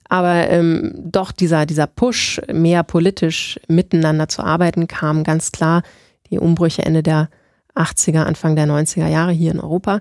Aber 0.08 0.48
ähm, 0.48 0.94
doch 0.96 1.32
dieser, 1.32 1.66
dieser 1.66 1.86
Push, 1.86 2.40
mehr 2.50 2.84
politisch 2.84 3.60
miteinander 3.68 4.28
zu 4.28 4.42
arbeiten, 4.42 4.86
kam 4.86 5.24
ganz 5.24 5.52
klar 5.52 5.82
die 6.30 6.38
Umbrüche 6.38 6.84
Ende 6.84 7.02
der 7.02 7.28
80er, 7.74 8.24
Anfang 8.24 8.56
der 8.56 8.66
90er 8.66 9.06
Jahre 9.08 9.32
hier 9.32 9.52
in 9.52 9.60
Europa. 9.60 10.00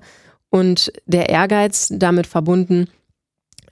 Und 0.49 0.91
der 1.05 1.29
Ehrgeiz 1.29 1.89
damit 1.91 2.27
verbunden, 2.27 2.87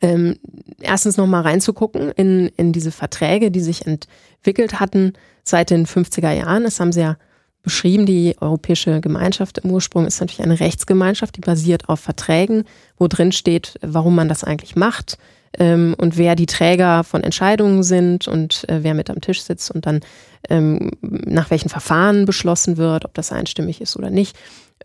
ähm, 0.01 0.37
erstens 0.79 1.17
nochmal 1.17 1.41
reinzugucken 1.41 2.11
in, 2.11 2.51
in 2.57 2.73
diese 2.73 2.91
Verträge, 2.91 3.49
die 3.49 3.61
sich 3.61 3.85
entwickelt 3.87 4.79
hatten 4.79 5.13
seit 5.43 5.69
den 5.69 5.85
50er 5.85 6.31
Jahren. 6.31 6.63
Das 6.63 6.79
haben 6.79 6.91
sie 6.91 7.01
ja 7.01 7.17
beschrieben. 7.63 8.05
Die 8.05 8.35
Europäische 8.39 8.99
Gemeinschaft 9.01 9.59
im 9.59 9.71
Ursprung 9.71 10.05
ist 10.05 10.19
natürlich 10.19 10.43
eine 10.43 10.59
Rechtsgemeinschaft, 10.59 11.37
die 11.37 11.41
basiert 11.41 11.89
auf 11.89 12.01
Verträgen, 12.01 12.65
wo 12.97 13.07
drin 13.07 13.31
steht, 13.31 13.79
warum 13.81 14.15
man 14.15 14.27
das 14.27 14.43
eigentlich 14.43 14.75
macht 14.75 15.17
ähm, 15.59 15.95
und 15.97 16.17
wer 16.17 16.35
die 16.35 16.45
Träger 16.45 17.03
von 17.03 17.23
Entscheidungen 17.23 17.83
sind 17.83 18.27
und 18.27 18.67
äh, 18.69 18.83
wer 18.83 18.93
mit 18.93 19.09
am 19.09 19.21
Tisch 19.21 19.41
sitzt 19.41 19.71
und 19.71 19.85
dann 19.85 20.01
ähm, 20.49 20.91
nach 21.01 21.49
welchen 21.49 21.69
Verfahren 21.69 22.25
beschlossen 22.25 22.77
wird, 22.77 23.05
ob 23.05 23.13
das 23.13 23.31
einstimmig 23.31 23.81
ist 23.81 23.97
oder 23.97 24.09
nicht. 24.09 24.37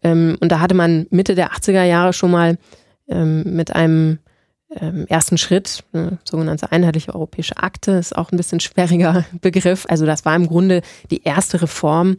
Ähm, 0.02 0.36
und 0.40 0.50
da 0.52 0.60
hatte 0.60 0.74
man 0.74 1.06
Mitte 1.10 1.34
der 1.34 1.52
80er 1.52 1.84
Jahre 1.84 2.12
schon 2.12 2.30
mal 2.30 2.58
ähm, 3.08 3.42
mit 3.44 3.74
einem 3.74 4.18
ähm, 4.74 5.06
ersten 5.08 5.36
Schritt, 5.36 5.84
eine 5.92 6.18
sogenannte 6.24 6.70
einheitliche 6.70 7.14
europäische 7.14 7.56
Akte, 7.56 7.92
ist 7.92 8.16
auch 8.16 8.30
ein 8.30 8.36
bisschen 8.36 8.60
sperriger 8.60 9.24
Begriff. 9.40 9.86
Also 9.88 10.06
das 10.06 10.24
war 10.24 10.36
im 10.36 10.46
Grunde 10.46 10.82
die 11.10 11.22
erste 11.24 11.62
Reform 11.62 12.16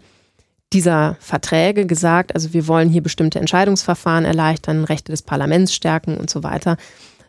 dieser 0.74 1.18
Verträge 1.20 1.86
gesagt, 1.86 2.34
also 2.34 2.54
wir 2.54 2.68
wollen 2.68 2.88
hier 2.88 3.04
bestimmte 3.04 3.40
Entscheidungsverfahren 3.40 4.24
erleichtern, 4.24 4.86
Rechte 4.86 5.12
des 5.12 5.22
Parlaments 5.22 5.74
stärken 5.74 6.18
und 6.18 6.30
so 6.30 6.44
weiter. 6.44 6.78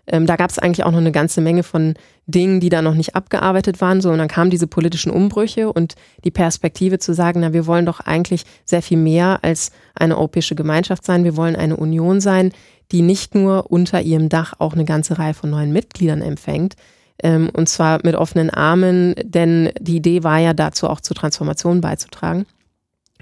Ähm, 0.06 0.26
da 0.26 0.36
gab 0.36 0.50
es 0.50 0.58
eigentlich 0.58 0.84
auch 0.84 0.90
noch 0.90 0.98
eine 0.98 1.12
ganze 1.12 1.40
Menge 1.40 1.62
von 1.62 1.94
Dingen, 2.26 2.60
die 2.60 2.68
da 2.68 2.82
noch 2.82 2.94
nicht 2.94 3.14
abgearbeitet 3.14 3.80
waren. 3.80 4.00
So, 4.00 4.10
und 4.10 4.18
dann 4.18 4.28
kamen 4.28 4.50
diese 4.50 4.66
politischen 4.66 5.12
Umbrüche 5.12 5.72
und 5.72 5.94
die 6.24 6.30
Perspektive 6.30 6.98
zu 6.98 7.14
sagen, 7.14 7.40
na, 7.40 7.52
wir 7.52 7.66
wollen 7.66 7.86
doch 7.86 8.00
eigentlich 8.00 8.44
sehr 8.64 8.82
viel 8.82 8.98
mehr 8.98 9.40
als 9.42 9.70
eine 9.94 10.16
europäische 10.16 10.54
Gemeinschaft 10.54 11.04
sein. 11.04 11.24
Wir 11.24 11.36
wollen 11.36 11.56
eine 11.56 11.76
Union 11.76 12.20
sein, 12.20 12.52
die 12.90 13.02
nicht 13.02 13.34
nur 13.34 13.70
unter 13.70 14.02
ihrem 14.02 14.28
Dach 14.28 14.54
auch 14.58 14.74
eine 14.74 14.84
ganze 14.84 15.18
Reihe 15.18 15.34
von 15.34 15.50
neuen 15.50 15.72
Mitgliedern 15.72 16.20
empfängt, 16.20 16.74
ähm, 17.22 17.50
und 17.52 17.68
zwar 17.68 18.00
mit 18.02 18.16
offenen 18.16 18.50
Armen, 18.50 19.14
denn 19.22 19.70
die 19.78 19.96
Idee 19.96 20.24
war 20.24 20.38
ja 20.38 20.52
dazu 20.52 20.88
auch 20.88 21.00
zur 21.00 21.16
Transformation 21.16 21.80
beizutragen 21.80 22.46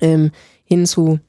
ähm, 0.00 0.30
hin 0.64 0.86
zu 0.86 1.20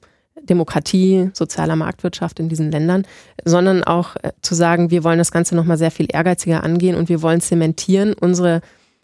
Demokratie, 0.51 1.29
sozialer 1.33 1.77
Marktwirtschaft 1.77 2.39
in 2.41 2.49
diesen 2.49 2.71
Ländern, 2.71 3.07
sondern 3.45 3.85
auch 3.85 4.17
äh, 4.17 4.33
zu 4.41 4.53
sagen, 4.53 4.91
wir 4.91 5.05
wollen 5.05 5.17
das 5.17 5.31
Ganze 5.31 5.55
nochmal 5.55 5.77
sehr 5.77 5.91
viel 5.91 6.07
ehrgeiziger 6.11 6.63
angehen 6.63 6.95
und 6.95 7.07
wir 7.07 7.21
wollen 7.21 7.39
zementieren, 7.39 8.13
unsere, 8.13 8.61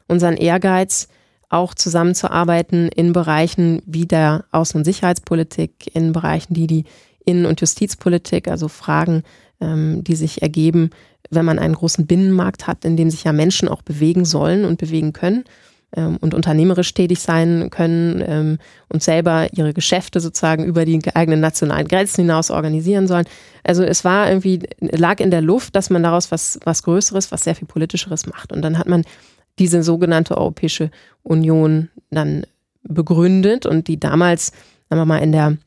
unseren 0.10 0.36
Ehrgeiz 0.36 1.08
auch 1.50 1.74
zusammenzuarbeiten 1.74 2.90
in 2.90 3.14
Bereichen 3.14 3.82
wie 3.86 4.06
der 4.06 4.44
Außen- 4.52 4.76
und 4.76 4.84
Sicherheitspolitik, 4.84 5.96
in 5.96 6.12
Bereichen, 6.12 6.54
die 6.54 6.68
die 6.68 6.84
Innen- 7.26 7.46
und 7.46 7.62
Justizpolitik, 7.62 8.50
also 8.50 8.68
Fragen, 8.68 9.24
ähm, 9.62 10.04
die 10.04 10.16
sich 10.16 10.42
ergeben, 10.42 10.90
wenn 11.30 11.46
man 11.46 11.60
einen 11.60 11.76
großen 11.76 12.06
Binnenmarkt 12.06 12.68
hat, 12.68 12.84
in 12.84 12.98
dem 12.98 13.10
sich 13.10 13.24
ja 13.24 13.32
Menschen 13.32 13.70
auch 13.70 13.82
bewegen 13.82 14.26
sollen 14.26 14.66
und 14.66 14.78
bewegen 14.78 15.14
können 15.14 15.46
und 15.96 16.34
unternehmerisch 16.34 16.94
tätig 16.94 17.22
sein 17.22 17.70
können 17.70 18.24
ähm, 18.26 18.58
und 18.90 19.02
selber 19.02 19.48
ihre 19.54 19.74
Geschäfte 19.74 20.20
sozusagen 20.20 20.66
über 20.66 20.84
die 20.86 21.00
eigenen 21.16 21.40
nationalen 21.40 21.88
Grenzen 21.88 22.22
hinaus 22.22 22.52
organisieren 22.52 23.08
sollen. 23.08 23.26
Also 23.64 23.84
es 23.84 24.04
war 24.04 24.28
irgendwie, 24.28 24.60
lag 24.80 25.20
in 25.20 25.32
der 25.32 25.42
Luft, 25.42 25.76
dass 25.76 25.90
man 25.90 26.04
daraus 26.04 26.32
was, 26.32 26.60
was 26.66 26.84
Größeres, 26.84 27.32
was 27.32 27.46
sehr 27.46 27.56
viel 27.56 27.68
Politischeres 27.68 28.28
macht. 28.28 28.52
Und 28.52 28.62
dann 28.62 28.78
hat 28.78 28.88
man 28.88 29.04
diese 29.60 29.82
sogenannte 29.82 30.38
Europäische 30.38 30.92
Union 31.24 31.90
dann 32.12 32.44
begründet 32.84 33.66
und 33.66 33.88
die 33.88 34.00
damals, 34.00 34.48
sagen 34.90 35.02
wir 35.02 35.06
mal, 35.06 35.18
in 35.20 35.32
der 35.32 35.58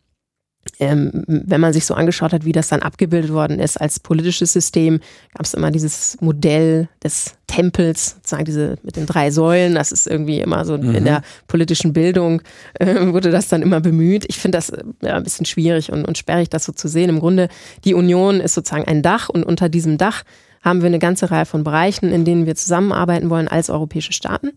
ähm, 0.81 1.11
wenn 1.27 1.61
man 1.61 1.75
sich 1.75 1.85
so 1.85 1.93
angeschaut 1.95 2.33
hat, 2.33 2.47
wie 2.47 2.53
das 2.53 2.69
dann 2.69 2.81
abgebildet 2.81 3.33
worden 3.33 3.61
ist 3.61 3.79
als 3.79 4.01
politisches 4.01 4.55
System, 4.55 5.01
gab 5.35 5.45
es 5.45 5.53
immer 5.53 5.71
dieses 5.71 6.17
Modell 6.21 6.89
des 7.05 7.35
Tempels, 7.47 8.13
sozusagen 8.17 8.47
diese 8.47 8.79
mit 8.83 8.97
den 8.97 9.05
drei 9.05 9.31
Säulen. 9.31 9.75
Das 9.75 9.93
ist 9.93 10.07
irgendwie 10.07 10.41
immer 10.41 10.65
so 10.65 10.79
mhm. 10.79 10.95
in 10.95 11.05
der 11.05 11.23
politischen 11.49 11.93
Bildung 11.93 12.41
äh, 12.75 13.07
wurde 13.13 13.31
das 13.31 13.49
dann 13.49 13.61
immer 13.61 13.81
bemüht. 13.81 14.25
Ich 14.29 14.39
finde 14.39 14.57
das 14.57 14.71
äh, 14.71 14.83
ja, 15.03 15.17
ein 15.17 15.23
bisschen 15.23 15.45
schwierig 15.45 15.93
und, 15.93 16.07
und 16.07 16.17
sperrig, 16.17 16.49
das 16.49 16.65
so 16.65 16.73
zu 16.73 16.89
sehen. 16.89 17.11
Im 17.11 17.21
Grunde, 17.21 17.49
die 17.85 17.95
Union 17.95 18.41
ist 18.41 18.55
sozusagen 18.55 18.89
ein 18.89 19.03
Dach 19.03 19.29
und 19.29 19.45
unter 19.45 19.69
diesem 19.69 19.99
Dach 19.99 20.23
haben 20.63 20.81
wir 20.81 20.87
eine 20.87 20.99
ganze 20.99 21.31
Reihe 21.31 21.47
von 21.47 21.63
Bereichen, 21.63 22.11
in 22.11 22.25
denen 22.25 22.47
wir 22.47 22.55
zusammenarbeiten 22.55 23.29
wollen 23.29 23.49
als 23.49 23.69
europäische 23.69 24.13
Staaten. 24.13 24.53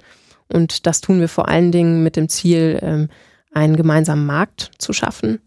Und 0.47 0.85
das 0.85 1.01
tun 1.01 1.19
wir 1.19 1.27
vor 1.27 1.49
allen 1.49 1.71
Dingen 1.73 2.03
mit 2.03 2.15
dem 2.15 2.29
Ziel, 2.29 2.79
ähm, 2.81 3.09
einen 3.53 3.75
gemeinsamen 3.75 4.25
Markt 4.25 4.71
zu 4.77 4.93
schaffen 4.93 5.39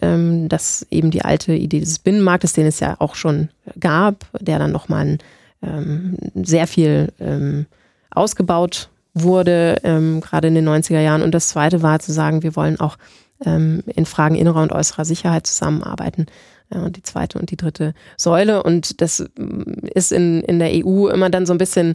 ähm, 0.00 0.48
dass 0.48 0.86
eben 0.90 1.10
die 1.10 1.22
alte 1.22 1.54
Idee 1.54 1.80
des 1.80 1.98
Binnenmarktes, 1.98 2.52
den 2.52 2.66
es 2.66 2.80
ja 2.80 2.96
auch 2.98 3.14
schon 3.14 3.48
gab, 3.80 4.26
der 4.40 4.58
dann 4.58 4.72
nochmal 4.72 5.18
ähm, 5.62 6.16
sehr 6.34 6.66
viel 6.66 7.12
ähm, 7.20 7.66
ausgebaut 8.10 8.90
wurde, 9.14 9.80
ähm, 9.84 10.20
gerade 10.20 10.48
in 10.48 10.54
den 10.54 10.68
90er 10.68 11.00
Jahren. 11.00 11.22
Und 11.22 11.32
das 11.32 11.48
zweite 11.48 11.82
war 11.82 12.00
zu 12.00 12.12
sagen, 12.12 12.42
wir 12.42 12.54
wollen 12.54 12.78
auch 12.78 12.96
ähm, 13.44 13.82
in 13.86 14.06
Fragen 14.06 14.34
innerer 14.34 14.62
und 14.62 14.72
äußerer 14.72 15.04
Sicherheit 15.04 15.46
zusammenarbeiten. 15.46 16.26
Ja, 16.72 16.82
und 16.82 16.96
die 16.96 17.02
zweite 17.02 17.38
und 17.38 17.50
die 17.50 17.56
dritte 17.56 17.94
Säule. 18.18 18.62
Und 18.62 19.00
das 19.00 19.24
mm, 19.38 19.86
ist 19.94 20.12
in, 20.12 20.42
in 20.42 20.58
der 20.58 20.70
EU 20.84 21.08
immer 21.08 21.30
dann 21.30 21.46
so 21.46 21.54
ein 21.54 21.58
bisschen 21.58 21.94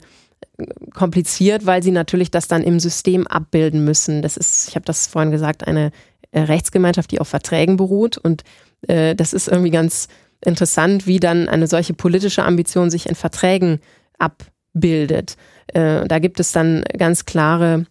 kompliziert, 0.93 1.65
weil 1.65 1.84
sie 1.84 1.91
natürlich 1.91 2.32
das 2.32 2.47
dann 2.47 2.63
im 2.63 2.79
System 2.79 3.27
abbilden 3.27 3.84
müssen. 3.86 4.21
Das 4.21 4.36
ist, 4.36 4.69
ich 4.69 4.75
habe 4.75 4.86
das 4.86 5.08
vorhin 5.08 5.32
gesagt, 5.32 5.67
eine 5.67 5.88
äh, 5.88 5.91
Rechtsgemeinschaft, 6.41 7.11
die 7.11 7.19
auf 7.19 7.27
Verträgen 7.27 7.77
beruht. 7.77 8.17
Und 8.17 8.43
äh, 8.87 9.15
das 9.15 9.33
ist 9.33 9.47
irgendwie 9.47 9.71
ganz 9.71 10.07
interessant, 10.41 11.07
wie 11.07 11.19
dann 11.19 11.47
eine 11.47 11.67
solche 11.67 11.93
politische 11.93 12.43
Ambition 12.43 12.89
sich 12.89 13.07
in 13.07 13.15
Verträgen 13.15 13.79
abbildet. 14.17 15.37
Äh, 15.67 16.07
da 16.07 16.19
gibt 16.19 16.39
es 16.39 16.51
dann 16.51 16.83
ganz 16.97 17.25
klare 17.25 17.85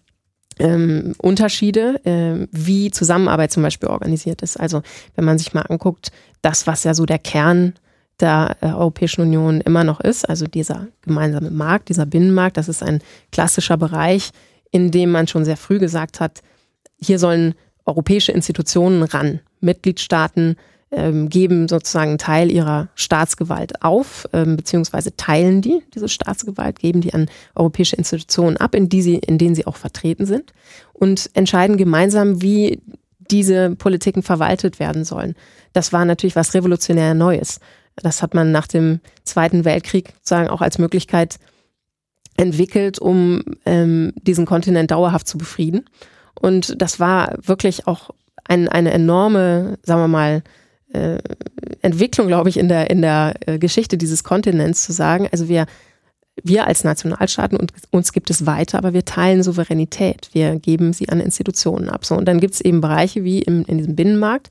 ähm, 0.59 1.15
Unterschiede, 1.19 2.01
äh, 2.05 2.47
wie 2.51 2.91
Zusammenarbeit 2.91 3.53
zum 3.53 3.63
Beispiel 3.63 3.89
organisiert 3.89 4.43
ist. 4.43 4.59
Also 4.59 4.83
wenn 5.15 5.25
man 5.25 5.39
sich 5.39 5.55
mal 5.55 5.63
anguckt, 5.63 6.13
das, 6.43 6.67
was 6.67 6.85
ja 6.85 6.95
so 6.95 7.07
der 7.07 7.19
Kern 7.19 7.75
der 8.21 8.57
äh, 8.61 8.67
Europäischen 8.67 9.23
Union 9.23 9.61
immer 9.61 9.85
noch 9.85 10.01
ist, 10.01 10.29
also 10.29 10.47
dieser 10.47 10.89
gemeinsame 11.03 11.51
Markt, 11.51 11.89
dieser 11.89 12.07
Binnenmarkt, 12.07 12.57
das 12.57 12.69
ist 12.69 12.83
ein 12.83 13.01
klassischer 13.31 13.77
Bereich, 13.77 14.31
in 14.71 14.91
dem 14.91 15.11
man 15.11 15.27
schon 15.27 15.45
sehr 15.45 15.57
früh 15.57 15.79
gesagt 15.79 16.21
hat, 16.21 16.41
hier 17.01 17.19
sollen 17.19 17.55
europäische 17.85 18.33
Institutionen 18.33 19.03
ran. 19.03 19.41
Mitgliedstaaten 19.61 20.57
ähm, 20.93 21.29
geben 21.29 21.69
sozusagen 21.69 22.19
Teil 22.19 22.51
ihrer 22.51 22.89
Staatsgewalt 22.95 23.83
auf, 23.83 24.29
ähm, 24.33 24.57
beziehungsweise 24.57 25.17
teilen 25.17 25.63
die, 25.63 25.83
diese 25.95 26.09
Staatsgewalt, 26.09 26.79
geben 26.79 27.01
die 27.01 27.15
an 27.15 27.29
europäische 27.55 27.97
Institutionen 27.97 28.59
ab, 28.59 28.75
in, 28.75 28.89
die 28.89 29.03
sie, 29.03 29.17
in 29.17 29.39
denen 29.39 29.55
sie 29.55 29.67
auch 29.67 29.77
vertreten 29.77 30.27
sind 30.27 30.53
und 30.93 31.31
entscheiden 31.35 31.77
gemeinsam, 31.77 32.43
wie 32.43 32.83
diese 33.19 33.75
Politiken 33.77 34.23
verwaltet 34.23 34.79
werden 34.79 35.05
sollen. 35.05 35.35
Das 35.73 35.93
war 35.93 36.05
natürlich 36.05 36.37
was 36.37 36.53
revolutionär 36.53 37.15
Neues. 37.15 37.61
Das 37.97 38.23
hat 38.23 38.35
man 38.35 38.53
nach 38.53 38.67
dem 38.67 39.01
Zweiten 39.25 39.65
Weltkrieg 39.65 40.13
sozusagen 40.19 40.51
auch 40.51 40.61
als 40.61 40.79
Möglichkeit 40.79 41.39
entwickelt, 42.37 42.99
um 42.99 43.43
ähm, 43.65 44.13
diesen 44.17 44.47
Kontinent 44.47 44.91
dauerhaft 44.91 45.27
zu 45.27 45.39
befrieden. 45.39 45.85
Und 46.43 46.83
das 46.83 46.99
war 47.01 47.37
wirklich 47.41 47.87
auch 47.87 48.11
ein, 48.45 48.69
eine 48.69 48.93
enorme, 48.93 49.79
sagen 49.83 50.01
wir 50.03 50.09
mal, 50.09 50.43
äh, 50.93 51.19
Entwicklung, 51.81 52.27
glaube 52.27 52.49
ich, 52.49 52.59
in 52.59 52.69
der, 52.69 52.91
in 52.91 53.01
der 53.01 53.35
äh, 53.47 53.59
Geschichte 53.59 53.97
dieses 53.97 54.25
Kontinents 54.25 54.83
zu 54.83 54.93
sagen, 54.93 55.29
also 55.31 55.49
wir, 55.49 55.67
wir 56.43 56.67
als 56.67 56.83
Nationalstaaten 56.83 57.57
und 57.57 57.73
uns 57.91 58.13
gibt 58.13 58.29
es 58.29 58.45
weiter, 58.45 58.79
aber 58.79 58.93
wir 58.93 59.05
teilen 59.05 59.45
Souveränität. 59.45 60.31
Wir 60.33 60.57
geben 60.57 60.93
sie 60.93 61.09
an 61.09 61.21
Institutionen 61.21 61.89
ab. 61.89 62.05
So, 62.05 62.17
und 62.17 62.27
dann 62.27 62.41
gibt 62.41 62.55
es 62.55 62.61
eben 62.61 62.81
Bereiche 62.81 63.23
wie 63.23 63.41
im, 63.43 63.65
in 63.67 63.79
diesem 63.79 63.95
Binnenmarkt, 63.95 64.51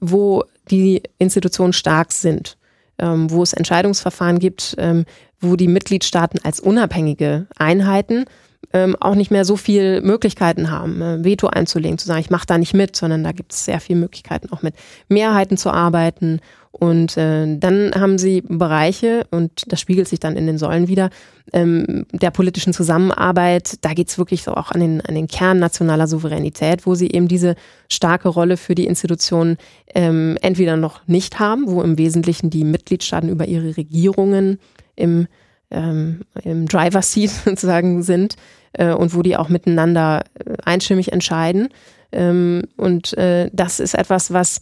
wo 0.00 0.42
die 0.68 1.00
Institutionen 1.18 1.72
stark 1.72 2.10
sind, 2.10 2.58
ähm, 2.98 3.30
wo 3.30 3.44
es 3.44 3.52
Entscheidungsverfahren 3.52 4.40
gibt, 4.40 4.74
ähm, 4.78 5.04
wo 5.40 5.54
die 5.54 5.68
Mitgliedstaaten 5.68 6.40
als 6.42 6.58
unabhängige 6.58 7.46
Einheiten 7.56 8.24
ähm, 8.72 8.96
auch 9.00 9.14
nicht 9.14 9.30
mehr 9.30 9.44
so 9.44 9.56
viel 9.56 10.00
Möglichkeiten 10.00 10.70
haben, 10.70 11.02
äh, 11.02 11.24
Veto 11.24 11.48
einzulegen, 11.48 11.98
zu 11.98 12.06
sagen, 12.06 12.20
ich 12.20 12.30
mache 12.30 12.46
da 12.46 12.58
nicht 12.58 12.74
mit, 12.74 12.96
sondern 12.96 13.24
da 13.24 13.32
gibt 13.32 13.52
es 13.52 13.64
sehr 13.64 13.80
viele 13.80 13.98
Möglichkeiten, 14.00 14.52
auch 14.52 14.62
mit 14.62 14.74
Mehrheiten 15.08 15.56
zu 15.56 15.70
arbeiten 15.70 16.40
Und 16.76 17.16
äh, 17.16 17.56
dann 17.56 17.92
haben 17.94 18.18
sie 18.18 18.40
Bereiche, 18.40 19.26
und 19.30 19.62
das 19.68 19.80
spiegelt 19.80 20.08
sich 20.08 20.18
dann 20.18 20.36
in 20.36 20.48
den 20.48 20.58
Säulen 20.58 20.88
wieder, 20.88 21.10
ähm, 21.52 22.04
der 22.10 22.32
politischen 22.32 22.72
Zusammenarbeit. 22.72 23.76
Da 23.82 23.92
geht's 23.94 24.18
wirklich 24.18 24.42
so 24.42 24.54
auch 24.54 24.72
an 24.72 24.80
den, 24.80 25.00
an 25.00 25.14
den 25.14 25.28
Kern 25.28 25.60
nationaler 25.60 26.08
Souveränität, 26.08 26.84
wo 26.84 26.96
sie 26.96 27.12
eben 27.12 27.28
diese 27.28 27.54
starke 27.88 28.28
Rolle 28.28 28.56
für 28.56 28.74
die 28.74 28.86
Institutionen 28.86 29.56
ähm, 29.94 30.36
entweder 30.42 30.76
noch 30.76 31.06
nicht 31.06 31.38
haben, 31.38 31.68
wo 31.68 31.80
im 31.80 31.96
Wesentlichen 31.96 32.50
die 32.50 32.64
Mitgliedstaaten 32.64 33.28
über 33.28 33.46
ihre 33.46 33.76
Regierungen 33.76 34.58
im, 34.96 35.28
ähm, 35.74 36.22
im 36.42 36.66
Driver 36.66 37.02
Seat 37.02 37.30
sozusagen 37.44 38.02
sind 38.02 38.36
äh, 38.72 38.92
und 38.92 39.14
wo 39.14 39.22
die 39.22 39.36
auch 39.36 39.48
miteinander 39.48 40.24
äh, 40.34 40.54
einstimmig 40.64 41.12
entscheiden. 41.12 41.68
Ähm, 42.12 42.62
und 42.76 43.16
äh, 43.18 43.50
das 43.52 43.80
ist 43.80 43.94
etwas, 43.94 44.32
was 44.32 44.60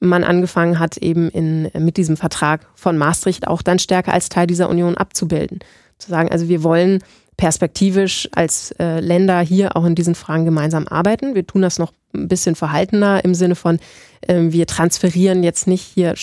man 0.00 0.24
angefangen 0.24 0.78
hat, 0.78 0.96
eben 0.98 1.28
in, 1.30 1.70
mit 1.78 1.96
diesem 1.96 2.16
Vertrag 2.16 2.66
von 2.74 2.98
Maastricht 2.98 3.46
auch 3.46 3.62
dann 3.62 3.78
stärker 3.78 4.12
als 4.12 4.28
Teil 4.28 4.46
dieser 4.46 4.68
Union 4.68 4.96
abzubilden. 4.96 5.60
Zu 5.98 6.10
sagen, 6.10 6.30
also 6.30 6.48
wir 6.48 6.62
wollen 6.62 7.02
perspektivisch 7.36 8.28
als 8.32 8.72
äh, 8.78 9.00
Länder 9.00 9.40
hier 9.40 9.76
auch 9.76 9.84
in 9.84 9.94
diesen 9.94 10.14
Fragen 10.14 10.44
gemeinsam 10.44 10.86
arbeiten. 10.86 11.34
Wir 11.34 11.46
tun 11.46 11.62
das 11.62 11.78
noch 11.78 11.92
ein 12.14 12.28
bisschen 12.28 12.54
verhaltener 12.54 13.24
im 13.24 13.34
Sinne 13.34 13.56
von, 13.56 13.78
äh, 14.22 14.40
wir 14.40 14.66
transferieren 14.66 15.42
jetzt 15.42 15.66
nicht 15.66 15.82
hier 15.82 16.16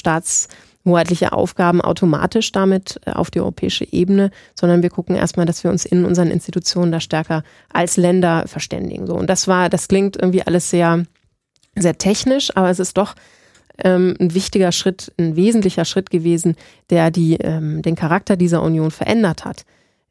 staatshoheitliche 0.81 1.31
Aufgaben 1.31 1.81
automatisch 1.81 2.51
damit 2.51 2.99
äh, 3.05 3.11
auf 3.11 3.31
die 3.31 3.39
europäische 3.39 3.85
Ebene, 3.91 4.31
sondern 4.55 4.81
wir 4.81 4.89
gucken 4.89 5.15
erstmal, 5.15 5.45
dass 5.45 5.63
wir 5.63 5.71
uns 5.71 5.85
in 5.85 6.05
unseren 6.05 6.31
Institutionen 6.31 6.91
da 6.91 6.99
stärker 6.99 7.43
als 7.71 7.97
Länder 7.97 8.45
verständigen. 8.47 9.07
So. 9.07 9.15
Und 9.15 9.29
das 9.29 9.47
war, 9.47 9.69
das 9.69 9.87
klingt 9.87 10.17
irgendwie 10.17 10.43
alles 10.43 10.69
sehr, 10.69 11.05
sehr 11.75 11.97
technisch, 11.97 12.55
aber 12.55 12.69
es 12.69 12.79
ist 12.79 12.97
doch 12.97 13.15
ähm, 13.83 14.15
ein 14.19 14.33
wichtiger 14.33 14.71
Schritt, 14.71 15.11
ein 15.17 15.35
wesentlicher 15.35 15.85
Schritt 15.85 16.09
gewesen, 16.09 16.55
der 16.89 17.11
die, 17.11 17.35
ähm, 17.35 17.81
den 17.81 17.95
Charakter 17.95 18.35
dieser 18.35 18.61
Union 18.61 18.91
verändert 18.91 19.45
hat. 19.45 19.63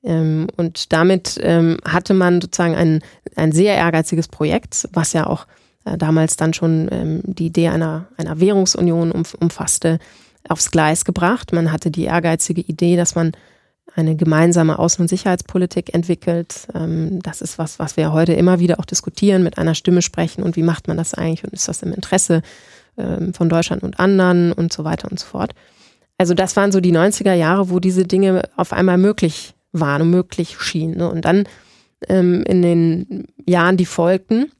Ähm, 0.02 0.46
und 0.56 0.92
damit 0.92 1.38
ähm, 1.42 1.76
hatte 1.84 2.14
man 2.14 2.40
sozusagen 2.40 2.74
ein, 2.74 3.00
ein 3.36 3.52
sehr 3.52 3.74
ehrgeiziges 3.74 4.28
Projekt, 4.28 4.88
was 4.92 5.12
ja 5.12 5.26
auch 5.26 5.46
äh, 5.84 5.98
damals 5.98 6.36
dann 6.36 6.54
schon 6.54 6.88
ähm, 6.90 7.20
die 7.24 7.46
Idee 7.46 7.68
einer, 7.68 8.06
einer 8.16 8.40
Währungsunion 8.40 9.12
um, 9.12 9.24
umfasste, 9.38 9.98
aufs 10.48 10.70
Gleis 10.70 11.04
gebracht. 11.04 11.52
Man 11.52 11.72
hatte 11.72 11.90
die 11.90 12.04
ehrgeizige 12.04 12.60
Idee, 12.60 12.96
dass 12.96 13.14
man 13.14 13.32
eine 13.94 14.16
gemeinsame 14.16 14.78
Außen- 14.78 15.00
und 15.00 15.08
Sicherheitspolitik 15.08 15.94
entwickelt. 15.94 16.68
Ähm, 16.74 17.20
das 17.22 17.40
ist 17.40 17.58
was, 17.58 17.78
was 17.78 17.96
wir 17.96 18.12
heute 18.12 18.32
immer 18.32 18.60
wieder 18.60 18.78
auch 18.78 18.84
diskutieren, 18.84 19.42
mit 19.42 19.58
einer 19.58 19.74
Stimme 19.74 20.02
sprechen 20.02 20.42
und 20.42 20.56
wie 20.56 20.62
macht 20.62 20.88
man 20.88 20.96
das 20.96 21.14
eigentlich 21.14 21.44
und 21.44 21.52
ist 21.52 21.68
das 21.68 21.82
im 21.82 21.92
Interesse 21.92 22.42
ähm, 22.96 23.34
von 23.34 23.48
Deutschland 23.48 23.82
und 23.82 23.98
anderen 23.98 24.52
und 24.52 24.72
so 24.72 24.84
weiter 24.84 25.10
und 25.10 25.18
so 25.18 25.26
fort. 25.26 25.54
Also 26.18 26.34
das 26.34 26.54
waren 26.56 26.70
so 26.70 26.80
die 26.80 26.92
90er 26.92 27.32
Jahre, 27.32 27.70
wo 27.70 27.80
diese 27.80 28.04
Dinge 28.04 28.42
auf 28.56 28.72
einmal 28.72 28.98
möglich 28.98 29.54
waren 29.72 30.02
und 30.02 30.10
möglich 30.10 30.60
schienen. 30.60 30.98
Ne? 30.98 31.10
Und 31.10 31.24
dann 31.24 31.44
ähm, 32.08 32.42
in 32.42 32.62
den 32.62 33.26
Jahren, 33.46 33.76
die 33.76 33.86
folgten, 33.86 34.50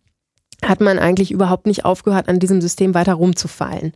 hat 0.65 0.81
man 0.81 0.99
eigentlich 0.99 1.31
überhaupt 1.31 1.67
nicht 1.67 1.85
aufgehört, 1.85 2.29
an 2.29 2.39
diesem 2.39 2.61
System 2.61 2.95
weiter 2.95 3.15
rumzufallen. 3.15 3.93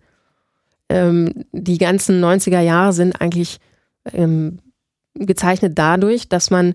Ähm, 0.95 1.45
die 1.51 1.79
ganzen 1.79 2.23
90er 2.23 2.61
Jahre 2.61 2.93
sind 2.93 3.21
eigentlich 3.21 3.59
ähm, 4.13 4.59
gezeichnet 5.15 5.73
dadurch, 5.77 6.29
dass 6.29 6.53
man 6.53 6.75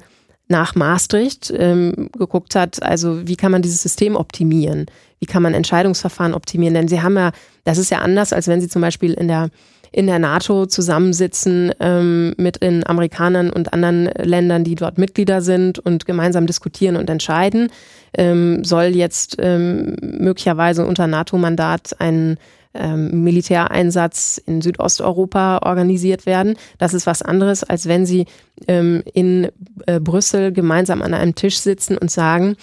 nach 0.49 0.75
Maastricht 0.75 1.53
ähm, 1.55 2.09
geguckt 2.17 2.55
hat, 2.55 2.83
also 2.83 3.25
wie 3.27 3.37
kann 3.37 3.51
man 3.51 3.61
dieses 3.61 3.81
System 3.81 4.17
optimieren? 4.17 4.87
Wie 5.19 5.25
kann 5.25 5.43
man 5.43 5.53
Entscheidungsverfahren 5.53 6.33
optimieren? 6.33 6.73
Denn 6.73 6.87
sie 6.89 7.01
haben 7.01 7.15
ja, 7.15 7.31
das 7.63 7.77
ist 7.77 7.91
ja 7.91 7.99
anders, 7.99 8.33
als 8.33 8.47
wenn 8.47 8.59
sie 8.59 8.67
zum 8.67 8.81
Beispiel 8.81 9.13
in 9.13 9.29
der 9.29 9.49
in 9.91 10.05
der 10.05 10.19
NATO 10.19 10.67
zusammensitzen 10.67 11.73
ähm, 11.79 12.35
mit 12.37 12.61
den 12.61 12.85
Amerikanern 12.85 13.49
und 13.49 13.73
anderen 13.73 14.05
Ländern, 14.05 14.63
die 14.63 14.75
dort 14.75 14.99
Mitglieder 14.99 15.41
sind 15.41 15.79
und 15.79 16.05
gemeinsam 16.05 16.45
diskutieren 16.45 16.95
und 16.95 17.09
entscheiden. 17.09 17.71
Ähm, 18.13 18.63
soll 18.63 18.95
jetzt 18.95 19.37
ähm, 19.39 19.95
möglicherweise 20.01 20.85
unter 20.85 21.07
NATO-Mandat 21.07 21.95
ein 21.99 22.37
ähm, 22.73 23.23
Militäreinsatz 23.23 24.39
in 24.45 24.61
Südosteuropa 24.61 25.59
organisiert 25.63 26.25
werden. 26.25 26.55
Das 26.77 26.93
ist 26.93 27.07
was 27.07 27.21
anderes, 27.21 27.63
als 27.63 27.87
wenn 27.87 28.05
sie 28.05 28.25
ähm, 28.67 29.03
in 29.13 29.49
äh, 29.87 29.99
Brüssel 29.99 30.51
gemeinsam 30.51 31.01
an 31.01 31.13
einem 31.13 31.35
Tisch 31.35 31.57
sitzen 31.57 31.97
und 31.97 32.11
sagen, 32.11 32.55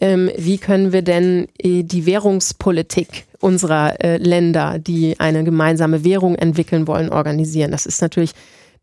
ähm, 0.00 0.30
wie 0.36 0.58
können 0.58 0.92
wir 0.92 1.02
denn 1.02 1.48
äh, 1.58 1.82
die 1.82 2.06
Währungspolitik 2.06 3.26
unserer 3.40 4.02
äh, 4.02 4.16
Länder, 4.16 4.78
die 4.78 5.20
eine 5.20 5.44
gemeinsame 5.44 6.04
Währung 6.04 6.34
entwickeln 6.34 6.86
wollen, 6.86 7.10
organisieren. 7.10 7.70
Das 7.70 7.86
ist 7.86 8.02
natürlich, 8.02 8.32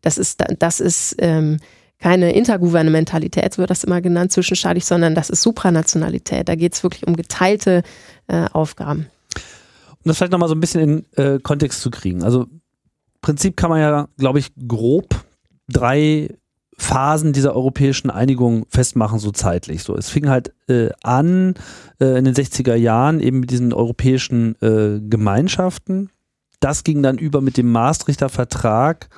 das 0.00 0.18
ist, 0.18 0.42
das 0.58 0.80
ist 0.80 1.16
ähm, 1.18 1.58
keine 2.00 2.32
Intergouvernementalität, 2.32 3.58
wird 3.58 3.70
das 3.70 3.84
immer 3.84 4.00
genannt, 4.00 4.32
zwischenstaatlich, 4.32 4.84
sondern 4.84 5.14
das 5.14 5.30
ist 5.30 5.42
Supranationalität. 5.42 6.48
Da 6.48 6.54
geht 6.54 6.74
es 6.74 6.82
wirklich 6.82 7.06
um 7.06 7.16
geteilte 7.16 7.82
äh, 8.28 8.46
Aufgaben. 8.52 9.06
Um 10.04 10.08
das 10.08 10.18
vielleicht 10.18 10.32
nochmal 10.32 10.48
so 10.48 10.54
ein 10.54 10.60
bisschen 10.60 10.80
in 10.80 11.06
äh, 11.16 11.38
Kontext 11.38 11.80
zu 11.80 11.90
kriegen. 11.90 12.22
Also 12.22 12.46
Prinzip 13.22 13.56
kann 13.56 13.70
man 13.70 13.80
ja, 13.80 14.08
glaube 14.18 14.40
ich, 14.40 14.52
grob 14.66 15.24
drei 15.68 16.28
Phasen 16.76 17.32
dieser 17.32 17.54
europäischen 17.54 18.10
Einigung 18.10 18.66
festmachen, 18.68 19.20
so 19.20 19.30
zeitlich. 19.30 19.84
So, 19.84 19.96
es 19.96 20.10
fing 20.10 20.28
halt 20.28 20.52
äh, 20.68 20.90
an 21.02 21.54
äh, 22.00 22.18
in 22.18 22.24
den 22.24 22.34
60er 22.34 22.74
Jahren 22.74 23.20
eben 23.20 23.40
mit 23.40 23.50
diesen 23.50 23.72
europäischen 23.72 24.60
äh, 24.60 25.00
Gemeinschaften. 25.00 26.10
Das 26.58 26.82
ging 26.82 27.02
dann 27.02 27.18
über 27.18 27.40
mit 27.40 27.56
dem 27.56 27.70
Maastrichter 27.70 28.28
Vertrag 28.28 29.08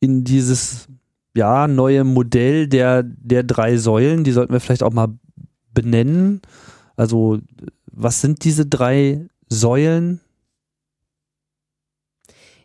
in 0.00 0.24
dieses 0.24 0.86
ja, 1.34 1.66
neue 1.68 2.04
Modell 2.04 2.68
der, 2.68 3.02
der 3.02 3.44
drei 3.44 3.78
Säulen. 3.78 4.24
Die 4.24 4.32
sollten 4.32 4.52
wir 4.52 4.60
vielleicht 4.60 4.82
auch 4.82 4.92
mal 4.92 5.08
benennen. 5.72 6.42
Also, 6.96 7.38
was 7.90 8.20
sind 8.20 8.44
diese 8.44 8.66
drei 8.66 9.28
Säulen? 9.48 10.20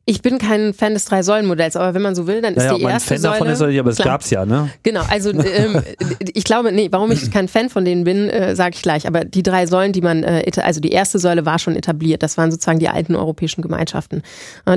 Ich 0.06 0.22
bin 0.22 0.38
kein 0.38 0.74
Fan 0.74 0.94
des 0.94 1.06
Drei-Säulen-Modells, 1.06 1.78
aber 1.78 1.94
wenn 1.94 2.02
man 2.02 2.14
so 2.14 2.28
will, 2.28 2.42
dann 2.42 2.56
ist 2.56 2.66
naja, 2.66 2.78
die 2.78 2.84
erste 2.84 3.08
Fan 3.08 3.20
Säule. 3.20 3.34
Davon 3.34 3.48
ist, 3.48 3.80
aber 3.80 3.90
es 3.90 3.98
gab 3.98 4.20
es 4.20 4.30
ja, 4.32 4.46
ne? 4.46 4.70
Genau, 4.84 5.02
also 5.10 5.32
ähm, 5.32 5.82
ich 6.34 6.44
glaube, 6.44 6.74
nee, 6.74 6.90
warum 6.92 7.10
ich 7.12 7.32
kein 7.32 7.48
Fan 7.48 7.70
von 7.70 7.86
denen 7.86 8.04
bin, 8.04 8.28
äh, 8.28 8.54
sage 8.54 8.76
ich 8.76 8.82
gleich. 8.82 9.08
Aber 9.08 9.24
die 9.24 9.44
drei 9.44 9.66
Säulen, 9.66 9.94
die 9.94 10.02
man, 10.02 10.24
äh, 10.24 10.44
also 10.58 10.82
die 10.82 10.92
erste 10.92 11.20
Säule 11.20 11.46
war 11.46 11.58
schon 11.58 11.78
etabliert. 11.78 12.22
Das 12.22 12.38
waren 12.38 12.52
sozusagen 12.52 12.80
die 12.80 12.90
alten 12.90 13.16
europäischen 13.16 13.62
Gemeinschaften. 13.62 14.24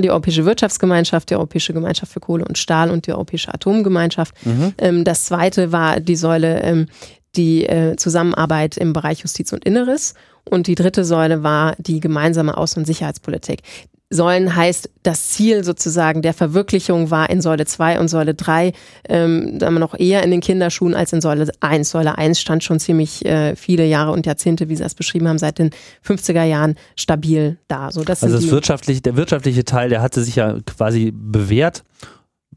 Die 0.01 0.09
Europäische 0.09 0.45
Wirtschaftsgemeinschaft, 0.45 1.29
die 1.29 1.35
Europäische 1.35 1.73
Gemeinschaft 1.73 2.13
für 2.13 2.21
Kohle 2.21 2.45
und 2.45 2.57
Stahl 2.57 2.89
und 2.89 3.05
die 3.05 3.11
Europäische 3.11 3.53
Atomgemeinschaft. 3.53 4.33
Mhm. 4.45 4.73
Ähm, 4.77 5.03
das 5.03 5.25
zweite 5.25 5.73
war 5.73 5.99
die 5.99 6.15
Säule, 6.15 6.61
ähm, 6.61 6.87
die 7.35 7.65
äh, 7.65 7.97
Zusammenarbeit 7.97 8.77
im 8.77 8.93
Bereich 8.93 9.19
Justiz 9.19 9.51
und 9.51 9.65
Inneres. 9.65 10.13
Und 10.49 10.67
die 10.67 10.75
dritte 10.75 11.03
Säule 11.03 11.43
war 11.43 11.75
die 11.77 11.99
gemeinsame 11.99 12.57
Außen- 12.57 12.77
und 12.77 12.85
Sicherheitspolitik. 12.85 13.61
Säulen 14.09 14.55
heißt, 14.55 14.89
das 15.03 15.31
Ziel 15.31 15.65
sozusagen 15.65 16.21
der 16.21 16.33
Verwirklichung 16.33 17.11
war 17.11 17.29
in 17.29 17.41
Säule 17.41 17.65
2 17.65 17.99
und 17.99 18.07
Säule 18.07 18.33
3 18.33 18.71
ähm, 19.09 19.59
da 19.59 19.69
man 19.69 19.81
noch 19.81 19.99
eher 19.99 20.23
in 20.23 20.31
den 20.31 20.39
Kinderschuhen 20.39 20.93
als 20.93 21.11
in 21.11 21.19
Säule 21.19 21.51
1. 21.59 21.89
Säule 21.89 22.17
1 22.17 22.39
stand 22.39 22.63
schon 22.63 22.79
ziemlich 22.79 23.25
äh, 23.25 23.57
viele 23.57 23.85
Jahre 23.85 24.11
und 24.11 24.25
Jahrzehnte, 24.25 24.69
wie 24.69 24.77
Sie 24.77 24.83
das 24.83 24.95
beschrieben 24.95 25.27
haben, 25.27 25.39
seit 25.39 25.59
den 25.59 25.71
50er 26.05 26.43
Jahren 26.43 26.75
stabil 26.95 27.57
da. 27.67 27.91
So, 27.91 28.05
das 28.05 28.23
also 28.23 28.37
das 28.37 28.49
wirtschaftliche, 28.49 29.01
der 29.01 29.17
wirtschaftliche 29.17 29.65
Teil, 29.65 29.89
der 29.89 30.01
hatte 30.01 30.23
sich 30.23 30.37
ja 30.37 30.55
quasi 30.65 31.11
bewährt 31.13 31.83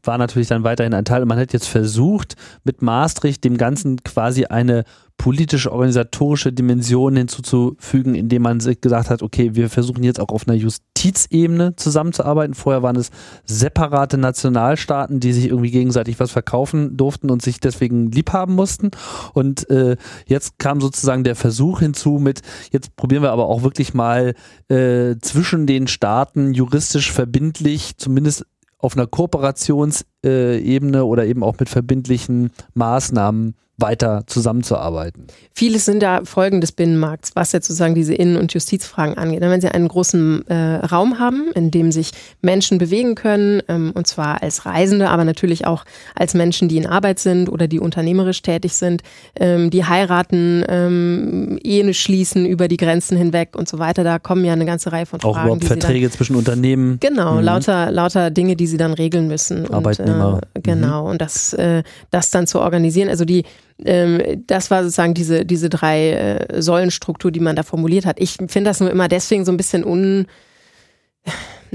war 0.03 0.17
natürlich 0.17 0.47
dann 0.47 0.63
weiterhin 0.63 0.93
ein 0.93 1.05
Teil. 1.05 1.21
Und 1.21 1.27
man 1.27 1.39
hat 1.39 1.53
jetzt 1.53 1.67
versucht, 1.67 2.35
mit 2.63 2.81
Maastricht 2.81 3.43
dem 3.43 3.57
Ganzen 3.57 4.03
quasi 4.03 4.45
eine 4.45 4.83
politisch-organisatorische 5.21 6.51
Dimension 6.51 7.15
hinzuzufügen, 7.15 8.15
indem 8.15 8.41
man 8.41 8.57
gesagt 8.57 9.11
hat, 9.11 9.21
okay, 9.21 9.51
wir 9.53 9.69
versuchen 9.69 10.03
jetzt 10.03 10.19
auch 10.19 10.29
auf 10.29 10.47
einer 10.47 10.57
Justizebene 10.57 11.75
zusammenzuarbeiten. 11.75 12.55
Vorher 12.55 12.81
waren 12.81 12.95
es 12.95 13.11
separate 13.45 14.17
Nationalstaaten, 14.17 15.19
die 15.19 15.31
sich 15.31 15.45
irgendwie 15.45 15.69
gegenseitig 15.69 16.19
was 16.19 16.31
verkaufen 16.31 16.97
durften 16.97 17.29
und 17.29 17.43
sich 17.43 17.59
deswegen 17.59 18.09
liebhaben 18.09 18.55
mussten. 18.55 18.89
Und 19.33 19.69
äh, 19.69 19.95
jetzt 20.25 20.57
kam 20.57 20.81
sozusagen 20.81 21.23
der 21.23 21.35
Versuch 21.35 21.81
hinzu 21.81 22.17
mit, 22.17 22.41
jetzt 22.71 22.95
probieren 22.95 23.21
wir 23.21 23.31
aber 23.31 23.45
auch 23.45 23.61
wirklich 23.61 23.93
mal 23.93 24.33
äh, 24.69 25.17
zwischen 25.21 25.67
den 25.67 25.85
Staaten 25.85 26.55
juristisch 26.55 27.11
verbindlich, 27.11 27.95
zumindest 27.97 28.47
auf 28.81 28.95
einer 28.97 29.07
Kooperationsebene 29.07 30.10
Ebene 30.29 31.05
oder 31.05 31.25
eben 31.25 31.43
auch 31.43 31.59
mit 31.59 31.69
verbindlichen 31.69 32.51
Maßnahmen 32.73 33.55
weiter 33.81 34.23
zusammenzuarbeiten. 34.27 35.27
Vieles 35.53 35.85
sind 35.85 36.01
da 36.01 36.21
Folgen 36.23 36.61
des 36.61 36.71
Binnenmarkts, 36.71 37.31
was 37.35 37.51
jetzt 37.51 37.67
sozusagen 37.67 37.95
diese 37.95 38.13
Innen- 38.13 38.37
und 38.37 38.53
Justizfragen 38.53 39.17
angeht. 39.17 39.41
Wenn 39.41 39.61
Sie 39.61 39.67
einen 39.67 39.87
großen 39.87 40.47
äh, 40.47 40.75
Raum 40.85 41.19
haben, 41.19 41.51
in 41.55 41.71
dem 41.71 41.91
sich 41.91 42.11
Menschen 42.41 42.77
bewegen 42.77 43.15
können, 43.15 43.61
ähm, 43.67 43.91
und 43.93 44.07
zwar 44.07 44.41
als 44.41 44.65
Reisende, 44.65 45.09
aber 45.09 45.25
natürlich 45.25 45.65
auch 45.65 45.83
als 46.15 46.33
Menschen, 46.33 46.69
die 46.69 46.77
in 46.77 46.85
Arbeit 46.85 47.19
sind 47.19 47.49
oder 47.49 47.67
die 47.67 47.79
unternehmerisch 47.79 48.41
tätig 48.41 48.73
sind, 48.73 49.01
ähm, 49.35 49.69
die 49.69 49.85
heiraten, 49.85 50.63
ähm, 50.67 51.59
Ehen 51.63 51.93
schließen 51.93 52.45
über 52.45 52.67
die 52.67 52.77
Grenzen 52.77 53.17
hinweg 53.17 53.55
und 53.55 53.67
so 53.67 53.79
weiter, 53.79 54.03
da 54.03 54.19
kommen 54.19 54.45
ja 54.45 54.53
eine 54.53 54.65
ganze 54.65 54.91
Reihe 54.91 55.05
von 55.05 55.19
Fragen. 55.19 55.35
Auch 55.35 55.43
überhaupt 55.43 55.65
Verträge 55.65 56.07
dann, 56.07 56.15
zwischen 56.15 56.35
Unternehmen. 56.35 56.97
Genau, 56.99 57.35
mhm. 57.35 57.43
lauter, 57.43 57.91
lauter 57.91 58.29
Dinge, 58.29 58.55
die 58.55 58.67
sie 58.67 58.77
dann 58.77 58.93
regeln 58.93 59.27
müssen. 59.27 59.71
Arbeitnehmer. 59.71 60.10
Und, 60.19 60.41
äh, 60.53 60.61
genau, 60.61 61.03
mhm. 61.03 61.11
und 61.11 61.21
das, 61.21 61.53
äh, 61.53 61.83
das 62.09 62.31
dann 62.31 62.47
zu 62.47 62.59
organisieren. 62.59 63.09
Also 63.09 63.25
die 63.25 63.43
ähm, 63.85 64.43
das 64.47 64.71
war 64.71 64.83
sozusagen 64.83 65.13
diese, 65.13 65.45
diese 65.45 65.69
drei 65.69 66.11
äh, 66.11 66.61
Säulenstruktur, 66.61 67.31
die 67.31 67.39
man 67.39 67.55
da 67.55 67.63
formuliert 67.63 68.05
hat. 68.05 68.19
Ich 68.19 68.33
finde 68.33 68.69
das 68.69 68.79
nur 68.79 68.91
immer 68.91 69.07
deswegen 69.07 69.45
so 69.45 69.51
ein 69.51 69.57
bisschen 69.57 69.83
un. 69.83 70.27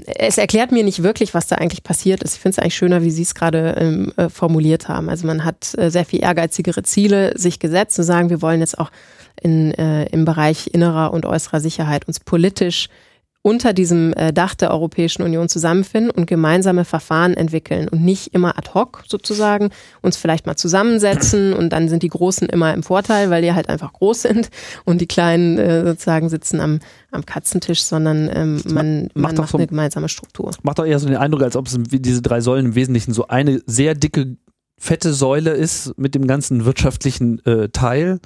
Es 0.05 0.37
erklärt 0.37 0.73
mir 0.73 0.85
nicht 0.85 1.03
wirklich, 1.03 1.33
was 1.33 1.47
da 1.47 1.57
eigentlich 1.57 1.83
passiert 1.83 2.23
ist. 2.23 2.35
Ich 2.35 2.41
finde 2.41 2.57
es 2.57 2.59
eigentlich 2.59 2.77
schöner, 2.77 3.03
wie 3.03 3.11
Sie 3.11 3.23
es 3.23 3.35
gerade 3.35 3.77
ähm, 3.79 4.13
äh, 4.17 4.29
formuliert 4.29 4.89
haben. 4.89 5.09
Also 5.09 5.27
man 5.27 5.45
hat 5.45 5.75
äh, 5.79 5.91
sehr 5.91 6.05
viel 6.05 6.23
ehrgeizigere 6.23 6.83
Ziele 6.83 7.33
sich 7.39 7.61
gesetzt, 7.61 7.97
zu 7.97 8.03
sagen, 8.03 8.29
wir 8.29 8.43
wollen 8.43 8.61
jetzt 8.61 8.79
auch 8.79 8.91
in, 9.41 9.73
äh, 9.73 10.05
im 10.07 10.25
Bereich 10.25 10.69
innerer 10.73 11.13
und 11.13 11.25
äußerer 11.25 11.61
Sicherheit 11.61 12.07
uns 12.07 12.21
politisch 12.21 12.89
unter 13.47 13.73
diesem 13.73 14.13
äh, 14.15 14.33
Dach 14.33 14.57
der 14.57 14.73
Europäischen 14.73 15.23
Union 15.23 15.49
zusammenfinden 15.49 16.11
und 16.11 16.27
gemeinsame 16.27 16.85
Verfahren 16.85 17.35
entwickeln 17.35 17.89
und 17.89 18.03
nicht 18.03 18.35
immer 18.35 18.59
ad 18.59 18.71
hoc 18.75 19.05
sozusagen 19.07 19.71
uns 20.03 20.17
vielleicht 20.17 20.47
mal 20.47 20.57
zusammensetzen 20.57 21.53
und 21.57 21.71
dann 21.71 21.89
sind 21.89 22.03
die 22.03 22.09
Großen 22.09 22.49
immer 22.49 22.75
im 22.75 22.83
Vorteil, 22.83 23.31
weil 23.31 23.43
die 23.43 23.53
halt 23.53 23.69
einfach 23.69 23.93
groß 23.93 24.23
sind 24.23 24.51
und 24.85 25.01
die 25.01 25.07
Kleinen 25.07 25.59
äh, 25.59 25.85
sozusagen 25.85 26.29
sitzen 26.29 26.59
am, 26.61 26.81
am 27.13 27.25
Katzentisch, 27.25 27.85
sondern 27.85 28.29
ähm, 28.35 28.63
man, 28.67 29.03
macht, 29.03 29.15
man 29.15 29.35
macht 29.37 29.49
so, 29.51 29.59
eine 29.59 29.69
gemeinsame 29.69 30.09
Struktur. 30.09 30.51
Macht 30.65 30.81
doch 30.81 30.85
eher 30.85 30.99
so 30.99 31.07
den 31.07 31.17
Eindruck, 31.17 31.43
als 31.43 31.55
ob 31.55 31.69
es 31.69 31.79
diese 31.81 32.23
drei 32.23 32.41
Säulen 32.41 32.67
im 32.67 32.75
Wesentlichen 32.75 33.15
so 33.15 33.29
eine 33.29 33.63
sehr 33.65 33.95
dicke 33.95 34.39
fette 34.77 35.13
Säule 35.13 35.53
ist 35.53 35.97
mit 35.97 36.17
dem 36.17 36.27
ganzen 36.27 36.65
wirtschaftlichen 36.65 37.39
äh, 37.47 37.69
Teil 37.69 38.19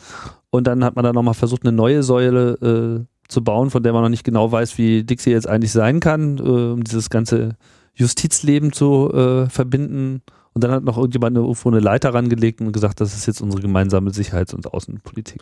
und 0.49 0.67
dann 0.67 0.83
hat 0.83 0.97
man 0.97 1.05
da 1.05 1.13
nochmal 1.13 1.35
versucht, 1.35 1.63
eine 1.65 1.73
neue 1.73 2.03
Säule 2.03 3.05
äh, 3.05 3.20
zu 3.31 3.43
bauen, 3.43 3.71
von 3.71 3.83
der 3.83 3.93
man 3.93 4.03
noch 4.03 4.09
nicht 4.09 4.25
genau 4.25 4.51
weiß, 4.51 4.77
wie 4.79 5.05
dick 5.05 5.21
sie 5.21 5.31
jetzt 5.31 5.49
eigentlich 5.49 5.73
sein 5.73 6.01
kann, 6.01 6.39
äh, 6.39 6.43
um 6.43 6.85
dieses 6.85 7.11
ganze 7.11 7.57
Justizleben 7.95 8.73
zu 8.73 9.11
äh, 9.13 9.49
verbinden. 9.49 10.23
Und 10.53 10.65
dann 10.65 10.73
hat 10.73 10.85
noch 10.85 10.97
irgendjemand 10.97 11.37
eine, 11.37 11.45
irgendwo 11.45 11.69
eine 11.69 11.81
Leiter 11.81 12.13
rangelegt 12.13 12.61
und 12.61 12.73
gesagt, 12.73 13.01
das 13.01 13.15
ist 13.15 13.27
jetzt 13.27 13.41
unsere 13.41 13.63
gemeinsame 13.63 14.11
Sicherheits- 14.11 14.53
und 14.53 14.67
Außenpolitik. 14.73 15.41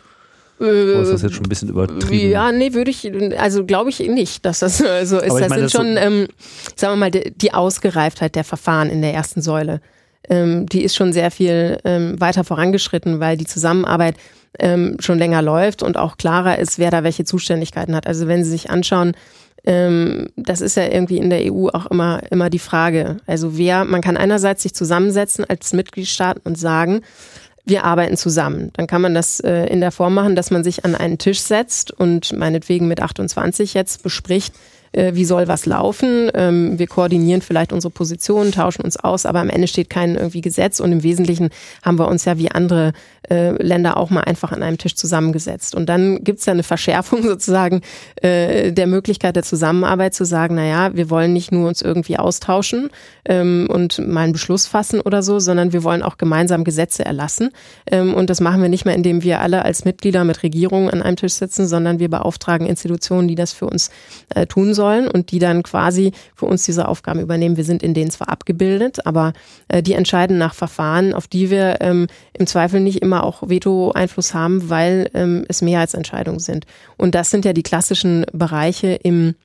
Oder 0.59 1.01
ist 1.01 1.11
das 1.11 1.21
jetzt 1.21 1.35
schon 1.35 1.45
ein 1.45 1.49
bisschen 1.49 1.69
übertrieben? 1.69 2.31
Ja, 2.31 2.51
nee, 2.51 2.73
würde 2.73 2.91
ich, 2.91 3.09
also 3.39 3.65
glaube 3.65 3.89
ich 3.89 3.99
nicht, 3.99 4.45
dass 4.45 4.59
das 4.59 4.77
so 4.77 4.83
ist. 4.83 5.13
das 5.13 5.49
meine, 5.49 5.69
sind 5.69 5.71
schon, 5.71 5.93
so 5.93 5.99
ähm, 5.99 6.27
sagen 6.75 6.93
wir 6.93 6.97
mal, 6.97 7.11
die, 7.11 7.31
die, 7.33 7.53
Ausgereiftheit 7.53 8.35
der 8.35 8.43
Verfahren 8.43 8.89
in 8.89 9.01
der 9.01 9.13
ersten 9.13 9.41
Säule. 9.41 9.79
Ähm, 10.27 10.65
die 10.65 10.83
ist 10.83 10.95
schon 10.95 11.13
sehr 11.13 11.31
viel 11.31 11.79
ähm, 11.85 12.19
weiter 12.19 12.43
vorangeschritten, 12.43 13.21
weil 13.21 13.37
die 13.37 13.45
Zusammenarbeit 13.45 14.15
ähm, 14.57 14.97
schon 14.99 15.19
länger 15.19 15.41
läuft 15.41 15.83
und 15.83 15.97
auch 15.97 16.17
klarer 16.17 16.57
ist, 16.57 16.79
wer 16.79 16.91
da 16.91 17.03
welche 17.03 17.25
Zuständigkeiten 17.25 17.95
hat. 17.95 18.07
Also 18.07 18.27
wenn 18.27 18.43
Sie 18.43 18.49
sich 18.49 18.69
anschauen, 18.69 19.13
ähm, 19.65 20.29
das 20.35 20.61
ist 20.61 20.77
ja 20.77 20.87
irgendwie 20.87 21.17
in 21.17 21.29
der 21.29 21.53
EU 21.53 21.67
auch 21.67 21.87
immer, 21.87 22.21
immer 22.31 22.49
die 22.49 22.59
Frage. 22.59 23.17
Also 23.27 23.57
wer, 23.57 23.85
man 23.85 24.01
kann 24.01 24.17
einerseits 24.17 24.63
sich 24.63 24.73
zusammensetzen 24.73 25.45
als 25.45 25.73
Mitgliedstaat 25.73 26.41
und 26.45 26.57
sagen, 26.57 27.01
wir 27.65 27.83
arbeiten 27.83 28.17
zusammen. 28.17 28.71
Dann 28.73 28.87
kann 28.87 29.01
man 29.01 29.13
das 29.13 29.39
äh, 29.41 29.65
in 29.65 29.81
der 29.81 29.91
Form 29.91 30.13
machen, 30.13 30.35
dass 30.35 30.49
man 30.49 30.63
sich 30.63 30.85
an 30.85 30.95
einen 30.95 31.17
Tisch 31.17 31.41
setzt 31.41 31.91
und 31.91 32.33
meinetwegen 32.33 32.87
mit 32.87 33.01
28 33.01 33.73
jetzt 33.73 34.01
bespricht, 34.01 34.53
äh, 34.91 35.13
wie 35.13 35.25
soll 35.25 35.47
was 35.47 35.65
laufen. 35.65 36.29
Ähm, 36.33 36.79
wir 36.79 36.87
koordinieren 36.87 37.41
vielleicht 37.41 37.73
unsere 37.73 37.91
Positionen, 37.91 38.51
tauschen 38.51 38.83
uns 38.83 38.97
aus, 38.97 39.25
aber 39.25 39.39
am 39.39 39.49
Ende 39.49 39.67
steht 39.67 39.89
kein 39.89 40.15
irgendwie 40.15 40.41
Gesetz 40.41 40.79
und 40.79 40.91
im 40.91 41.03
Wesentlichen 41.03 41.49
haben 41.83 41.99
wir 41.99 42.07
uns 42.07 42.25
ja 42.25 42.37
wie 42.37 42.51
andere 42.51 42.93
äh, 43.29 43.51
Länder 43.61 43.97
auch 43.97 44.09
mal 44.09 44.21
einfach 44.21 44.51
an 44.51 44.63
einem 44.63 44.77
Tisch 44.77 44.95
zusammengesetzt. 44.95 45.75
Und 45.75 45.87
dann 45.87 46.23
gibt 46.23 46.39
es 46.39 46.45
ja 46.45 46.53
eine 46.53 46.63
Verschärfung 46.63 47.23
sozusagen 47.23 47.81
äh, 48.21 48.71
der 48.71 48.87
Möglichkeit 48.87 49.35
der 49.35 49.43
Zusammenarbeit 49.43 50.13
zu 50.13 50.25
sagen, 50.25 50.55
naja, 50.55 50.95
wir 50.95 51.09
wollen 51.09 51.33
nicht 51.33 51.51
nur 51.51 51.67
uns 51.67 51.81
irgendwie 51.81 52.17
austauschen 52.17 52.89
ähm, 53.25 53.67
und 53.71 53.99
mal 54.07 54.21
einen 54.21 54.33
Beschluss 54.33 54.65
fassen 54.65 55.01
oder 55.01 55.21
so, 55.23 55.39
sondern 55.39 55.73
wir 55.73 55.83
wollen 55.83 56.03
auch 56.03 56.17
gemeinsam 56.17 56.63
Gesetze 56.63 57.05
erlassen. 57.05 57.51
Ähm, 57.85 58.13
und 58.13 58.29
das 58.29 58.41
machen 58.41 58.61
wir 58.61 58.69
nicht 58.69 58.85
mehr, 58.85 58.95
indem 58.95 59.23
wir 59.23 59.41
alle 59.41 59.63
als 59.63 59.85
Mitglieder 59.85 60.23
mit 60.23 60.43
Regierungen 60.43 60.89
an 60.89 61.01
einem 61.01 61.15
Tisch 61.15 61.33
sitzen, 61.33 61.67
sondern 61.67 61.99
wir 61.99 62.09
beauftragen 62.09 62.65
Institutionen, 62.67 63.27
die 63.27 63.35
das 63.35 63.53
für 63.53 63.67
uns 63.67 63.91
äh, 64.33 64.47
tun 64.47 64.73
sollen 64.73 64.78
und 64.83 65.31
die 65.31 65.39
dann 65.39 65.63
quasi 65.63 66.11
für 66.35 66.45
uns 66.45 66.63
diese 66.63 66.87
Aufgaben 66.87 67.19
übernehmen. 67.19 67.57
Wir 67.57 67.63
sind 67.63 67.83
in 67.83 67.93
denen 67.93 68.11
zwar 68.11 68.29
abgebildet, 68.29 69.05
aber 69.05 69.33
äh, 69.67 69.81
die 69.83 69.93
entscheiden 69.93 70.37
nach 70.37 70.53
Verfahren, 70.53 71.13
auf 71.13 71.27
die 71.27 71.49
wir 71.49 71.77
ähm, 71.81 72.07
im 72.33 72.47
Zweifel 72.47 72.79
nicht 72.79 73.01
immer 73.01 73.23
auch 73.23 73.49
Veto-Einfluss 73.49 74.33
haben, 74.33 74.69
weil 74.69 75.09
ähm, 75.13 75.45
es 75.47 75.61
Mehrheitsentscheidungen 75.61 76.39
sind. 76.39 76.65
Und 76.97 77.15
das 77.15 77.29
sind 77.29 77.45
ja 77.45 77.53
die 77.53 77.63
klassischen 77.63 78.25
Bereiche 78.33 78.99
im, 79.03 79.35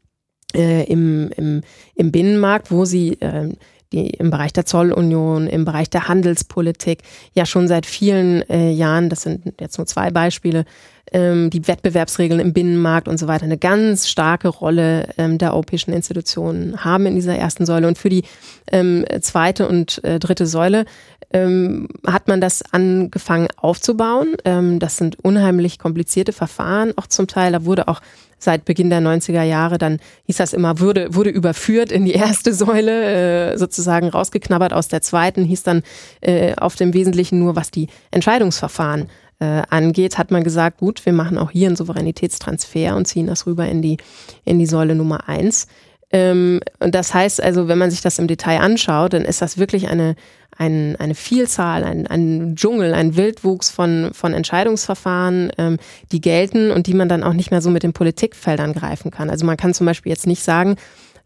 äh, 0.55 0.85
im, 0.85 1.31
im, 1.37 1.63
im 1.95 2.13
Binnenmarkt, 2.13 2.71
wo 2.71 2.85
sie 2.85 3.21
äh, 3.21 3.51
die 3.95 4.11
im 4.11 4.31
Bereich 4.31 4.53
der 4.53 4.67
Zollunion, 4.67 5.47
im 5.47 5.65
Bereich 5.65 5.89
der 5.89 6.09
Handelspolitik 6.09 7.03
ja 7.33 7.47
schon 7.47 7.69
seit 7.69 7.87
vielen 7.87 8.43
äh, 8.49 8.71
Jahren, 8.71 9.09
das 9.09 9.23
sind 9.23 9.55
jetzt 9.61 9.79
nur 9.79 9.87
zwei 9.87 10.11
Beispiele, 10.11 10.65
ähm, 11.13 11.51
die 11.51 11.67
Wettbewerbsregeln 11.69 12.41
im 12.41 12.53
Binnenmarkt 12.53 13.09
und 13.09 13.19
so 13.19 13.29
weiter 13.29 13.45
eine 13.45 13.59
ganz 13.59 14.09
starke 14.09 14.49
Rolle 14.49 15.09
ähm, 15.19 15.39
der 15.39 15.53
europäischen 15.53 15.93
Institutionen 15.93 16.85
haben 16.85 17.07
in 17.07 17.15
dieser 17.15 17.37
ersten 17.37 17.67
Säule. 17.67 17.87
Und 17.87 17.99
für 17.99 18.09
die 18.09 18.25
ähm, 18.73 19.05
zweite 19.21 19.69
und 19.69 20.03
äh, 20.03 20.19
dritte 20.19 20.47
Säule 20.47 20.87
ähm, 21.35 21.89
hat 22.07 22.29
man 22.29 22.41
das 22.41 22.63
angefangen 22.73 23.49
aufzubauen. 23.57 24.37
Ähm, 24.45 24.79
das 24.79 24.97
sind 24.97 25.19
unheimlich 25.23 25.81
komplizierte 25.81 26.33
Verfahren, 26.33 26.93
auch 26.97 27.09
zum 27.09 27.27
Teil. 27.27 27.53
Da 27.53 27.65
wurde 27.65 27.89
auch 27.89 28.01
seit 28.39 28.65
Beginn 28.65 28.89
der 28.89 29.01
90er 29.01 29.43
Jahre, 29.43 29.79
dann 29.79 29.99
hieß 30.27 30.37
das 30.37 30.53
immer, 30.53 30.79
wurde, 30.79 31.15
wurde 31.15 31.31
überführt 31.31 31.91
in 31.91 32.05
die 32.05 32.13
erste 32.13 32.55
Säule, 32.55 33.53
äh, 33.53 33.59
sozusagen 33.59 34.09
rausgeknabbert 34.09 34.73
aus 34.73 34.89
der 34.89 35.03
zweiten, 35.03 35.45
hieß 35.45 35.65
dann 35.65 35.83
äh, 36.21 36.55
auf 36.55 36.77
dem 36.77 36.95
Wesentlichen 36.95 37.41
nur, 37.41 37.57
was 37.57 37.71
die 37.71 37.89
Entscheidungsverfahren 38.13 39.09
äh, 39.41 39.63
angeht, 39.69 40.19
hat 40.19 40.31
man 40.31 40.45
gesagt, 40.45 40.79
gut, 40.79 41.05
wir 41.05 41.13
machen 41.13 41.39
auch 41.39 41.51
hier 41.51 41.67
einen 41.67 41.77
Souveränitätstransfer 41.77 42.95
und 42.95 43.07
ziehen 43.07 43.27
das 43.27 43.47
rüber 43.47 43.67
in 43.67 43.83
die, 43.83 43.97
in 44.45 44.61
die 44.61 44.67
Säule 44.67 44.95
Nummer 44.95 45.29
eins. 45.29 45.67
Ähm, 46.15 46.61
und 46.79 46.95
das 46.95 47.13
heißt 47.13 47.43
also, 47.43 47.67
wenn 47.67 47.77
man 47.77 47.91
sich 47.91 48.01
das 48.01 48.21
im 48.21 48.29
Detail 48.29 48.61
anschaut, 48.61 49.15
dann 49.15 49.25
ist 49.25 49.43
das 49.43 49.59
wirklich 49.59 49.89
eine, 49.89 50.15
ein, 50.57 50.95
eine 51.01 51.17
Vielzahl, 51.17 51.83
ein, 51.83 52.07
ein 52.07 52.55
Dschungel, 52.55 52.95
ein 52.95 53.17
Wildwuchs 53.17 53.71
von, 53.71 54.11
von 54.13 54.33
Entscheidungsverfahren, 54.33 55.51
ähm, 55.59 55.79
die 56.13 56.21
gelten 56.21 56.71
und 56.71 56.87
die 56.87 56.95
man 56.95 57.09
dann 57.09 57.25
auch 57.25 57.33
nicht 57.33 57.51
mehr 57.51 57.61
so 57.61 57.69
mit 57.69 57.83
den 57.83 57.93
Politikfeldern 57.93 58.75
greifen 58.75 59.11
kann. 59.11 59.29
Also 59.29 59.45
man 59.45 59.57
kann 59.57 59.75
zum 59.75 59.87
Beispiel 59.87 60.11
jetzt 60.11 60.29
nicht 60.29 60.45
sagen, 60.45 60.77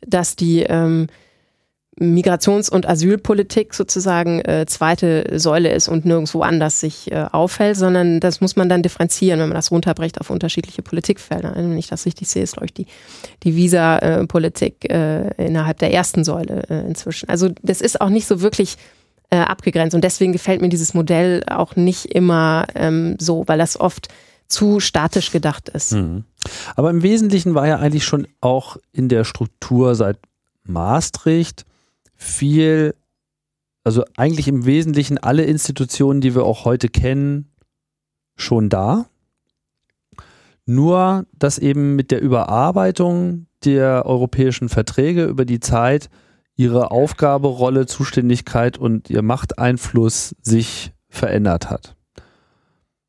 dass 0.07 0.37
die 0.37 0.63
ähm, 0.63 1.09
Migrations- 2.01 2.71
und 2.71 2.89
Asylpolitik 2.89 3.75
sozusagen 3.75 4.41
äh, 4.41 4.67
zweite 4.67 5.39
Säule 5.39 5.73
ist 5.73 5.89
und 5.89 6.05
nirgendwo 6.05 6.43
anders 6.43 6.81
sich 6.81 7.11
äh, 7.11 7.27
aufhält, 7.31 7.77
sondern 7.77 8.21
das 8.21 8.41
muss 8.41 8.57
man 8.57 8.69
dann 8.69 8.83
differenzieren, 8.83 9.41
wenn 9.41 9.49
man 9.49 9.57
das 9.57 9.71
runterbricht 9.71 10.21
auf 10.21 10.31
unterschiedliche 10.31 10.83
Politikfelder. 10.83 11.55
Also 11.57 11.69
wenn 11.69 11.79
ich 11.79 11.89
das 11.89 12.07
richtig 12.07 12.29
sehe, 12.29 12.43
ist, 12.43 12.53
glaube 12.53 12.67
ich, 12.67 12.75
die, 12.75 12.87
die 13.43 13.57
Visa-Politik 13.57 14.91
äh, 14.91 15.31
innerhalb 15.45 15.79
der 15.79 15.93
ersten 15.93 16.25
Säule 16.25 16.65
äh, 16.69 16.87
inzwischen. 16.87 17.29
Also 17.29 17.51
das 17.63 17.81
ist 17.81 18.01
auch 18.01 18.11
nicht 18.11 18.27
so 18.27 18.41
wirklich 18.41 18.77
äh, 19.31 19.37
abgegrenzt 19.39 19.95
und 19.95 20.05
deswegen 20.05 20.33
gefällt 20.33 20.61
mir 20.61 20.69
dieses 20.69 20.95
Modell 20.95 21.43
auch 21.49 21.77
nicht 21.77 22.07
immer 22.07 22.67
ähm, 22.75 23.17
so, 23.19 23.45
weil 23.47 23.59
das 23.59 23.79
oft 23.79 24.09
zu 24.47 24.81
statisch 24.81 25.31
gedacht 25.31 25.69
ist. 25.69 25.93
Mhm. 25.93 26.25
Aber 26.77 26.91
im 26.91 27.03
Wesentlichen 27.03 27.55
war 27.55 27.67
ja 27.67 27.79
eigentlich 27.79 28.05
schon 28.05 28.27
auch 28.41 28.79
in 28.93 29.09
der 29.09 29.25
Struktur 29.25 29.95
seit 29.95 30.19
Maastricht 30.65 31.67
viel, 32.19 32.95
also 33.85 34.05
eigentlich 34.17 34.49
im 34.49 34.67
Wesentlichen 34.67 35.17
alle 35.17 35.45
Institutionen, 35.45 36.21
die 36.21 36.35
wir 36.35 36.45
auch 36.45 36.65
heute 36.65 36.89
kennen, 36.89 37.51
schon 38.37 38.69
da. 38.69 39.07
Nur, 40.67 41.25
dass 41.33 41.59
eben 41.59 41.97
mit 41.97 42.11
der 42.11 42.21
Überarbeitung 42.21 43.47
der 43.65 44.05
europäischen 44.05 44.69
Verträge 44.69 45.25
über 45.25 45.47
die 45.47 45.61
Zeit 45.61 46.11
ihre 46.55 46.91
Aufgabe, 46.91 47.49
Rolle, 47.49 47.87
Zuständigkeit 47.87 48.77
und 48.77 49.09
ihr 49.09 49.23
Machteinfluss 49.23 50.35
sich 50.43 50.93
verändert 51.09 51.71
hat. 51.71 51.98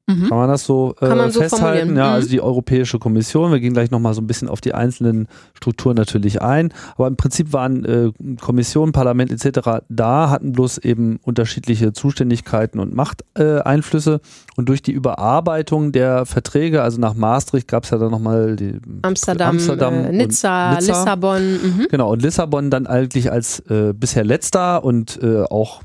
Mhm. 0.10 0.28
Kann 0.28 0.38
man 0.40 0.50
das 0.50 0.66
so, 0.66 0.96
äh, 1.02 1.10
man 1.10 1.30
so 1.30 1.40
festhalten? 1.40 1.96
Ja, 1.96 2.06
also 2.06 2.10
mhm. 2.10 2.16
also 2.16 2.30
die 2.30 2.42
Europäische 2.42 2.98
Kommission. 2.98 3.52
Wir 3.52 3.60
gehen 3.60 3.74
gleich 3.74 3.92
nochmal 3.92 4.16
so 4.16 4.22
ein 4.22 4.28
bisschen 4.28 4.48
auf 4.48 4.60
die 4.60 4.74
einzelnen 4.74 5.28
Strukturen 5.54 5.96
natürlich 5.96 6.42
ein. 6.42 6.74
Aber 6.96 7.08
im 7.08 7.16
Prinzip 7.16 7.54
waren 7.54 7.86
äh, 7.86 8.12
Kommission, 8.42 8.92
Parlament 8.92 9.32
etc. 9.32 9.84
da, 9.88 10.32
hatten 10.32 10.52
bloß 10.52 10.80
eben 10.80 11.20
unterschiedliche 11.22 11.94
Zuständigkeiten 11.94 12.80
und 12.80 12.96
Machteinflüsse. 12.96 14.14
Äh, 14.16 14.58
und 14.58 14.68
durch 14.68 14.82
die 14.82 14.94
Überarbeitung 14.94 15.92
der 15.92 16.26
Verträge, 16.26 16.82
also 16.82 17.00
nach 17.00 17.14
Maastricht 17.14 17.68
gab 17.68 17.84
es 17.84 17.92
ja 17.92 18.00
dann 18.00 18.10
nochmal 18.10 18.56
die 18.56 18.80
Amsterdam, 19.04 19.52
Amsterdam 19.52 19.94
äh, 19.94 20.12
Nizza, 20.12 20.74
Nizza, 20.74 20.94
Lissabon. 20.94 21.52
Mhm. 21.52 21.88
Genau, 21.92 22.12
und 22.12 22.24
Lissabon 22.24 22.72
dann 22.72 22.88
eigentlich 22.88 23.32
als 23.32 23.60
äh, 23.70 23.94
bisher 23.94 24.24
letzter 24.24 24.84
und 24.84 25.20
äh, 25.22 25.44
auch 25.44 25.84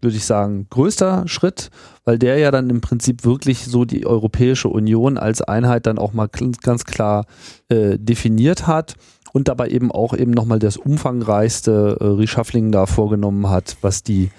würde 0.00 0.16
ich 0.16 0.24
sagen, 0.24 0.66
größter 0.70 1.24
Schritt, 1.26 1.70
weil 2.04 2.18
der 2.18 2.38
ja 2.38 2.50
dann 2.50 2.70
im 2.70 2.80
Prinzip 2.80 3.24
wirklich 3.24 3.64
so 3.64 3.84
die 3.84 4.06
Europäische 4.06 4.68
Union 4.68 5.18
als 5.18 5.42
Einheit 5.42 5.86
dann 5.86 5.98
auch 5.98 6.12
mal 6.12 6.28
ganz 6.28 6.84
klar 6.84 7.26
äh, 7.68 7.98
definiert 7.98 8.66
hat 8.66 8.94
und 9.32 9.48
dabei 9.48 9.68
eben 9.68 9.90
auch 9.90 10.14
eben 10.14 10.30
nochmal 10.30 10.58
das 10.58 10.76
umfangreichste 10.76 11.98
äh, 12.00 12.04
Reshuffling 12.04 12.72
da 12.72 12.86
vorgenommen 12.86 13.48
hat, 13.50 13.76
was 13.82 14.02
die 14.02 14.30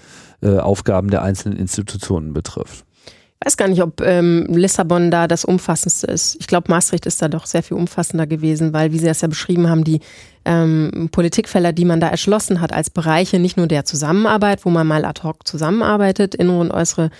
äh, 0.41 0.57
Aufgaben 0.57 1.10
der 1.10 1.22
einzelnen 1.22 1.57
Institutionen 1.57 2.34
betrifft. 2.34 2.86
Ich 3.42 3.46
weiß 3.46 3.56
gar 3.56 3.70
nicht, 3.70 3.82
ob 3.82 4.02
ähm, 4.02 4.48
Lissabon 4.50 5.12
da 5.12 5.26
das 5.26 5.46
umfassendste 5.46 6.08
ist. 6.08 6.36
Ich 6.42 6.48
glaube, 6.48 6.70
Maastricht 6.70 7.06
ist 7.06 7.22
da 7.22 7.30
doch 7.30 7.46
sehr 7.46 7.64
viel 7.64 7.78
umfassender 7.78 8.28
gewesen, 8.28 8.74
weil, 8.74 8.92
wie 8.92 9.00
Sie 9.00 9.06
das 9.06 9.22
ja 9.22 9.30
beschrieben 9.30 9.70
haben, 9.70 9.86
die 9.86 10.02
ähm, 10.44 11.08
Politikfelder, 11.10 11.72
die 11.72 11.86
man 11.86 12.02
da 12.02 12.10
erschlossen 12.10 12.60
hat 12.60 12.74
als 12.74 12.90
Bereiche 12.90 13.40
nicht 13.40 13.56
nur 13.56 13.68
der 13.68 13.86
Zusammenarbeit, 13.86 14.66
wo 14.66 14.70
man 14.70 14.86
mal 14.86 15.06
ad 15.06 15.22
hoc 15.24 15.48
zusammenarbeitet, 15.48 16.36
innere 16.36 16.60
und 16.60 16.72
äußere 16.72 17.12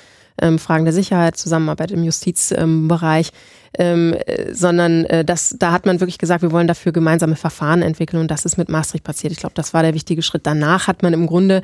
ähm, 0.42 0.60
Fragen 0.60 0.84
der 0.84 0.94
Sicherheit, 0.94 1.38
Zusammenarbeit 1.38 1.92
im 1.92 2.04
Justizbereich, 2.04 3.32
ähm, 3.78 4.14
äh, 4.26 4.54
sondern 4.54 5.06
äh, 5.06 5.24
das, 5.24 5.56
da 5.58 5.72
hat 5.72 5.86
man 5.86 6.02
wirklich 6.02 6.18
gesagt, 6.18 6.42
wir 6.42 6.52
wollen 6.52 6.68
dafür 6.68 6.92
gemeinsame 6.92 7.38
Verfahren 7.38 7.82
entwickeln 7.82 8.20
und 8.20 8.30
das 8.30 8.44
ist 8.44 8.58
mit 8.58 8.68
Maastricht 8.68 9.06
passiert. 9.06 9.32
Ich 9.32 9.40
glaube, 9.40 9.56
das 9.56 9.74
war 9.74 9.84
der 9.84 9.94
wichtige 9.94 10.22
Schritt. 10.22 10.46
Danach 10.46 10.88
hat 10.88 11.02
man 11.02 11.14
im 11.14 11.28
Grunde 11.28 11.62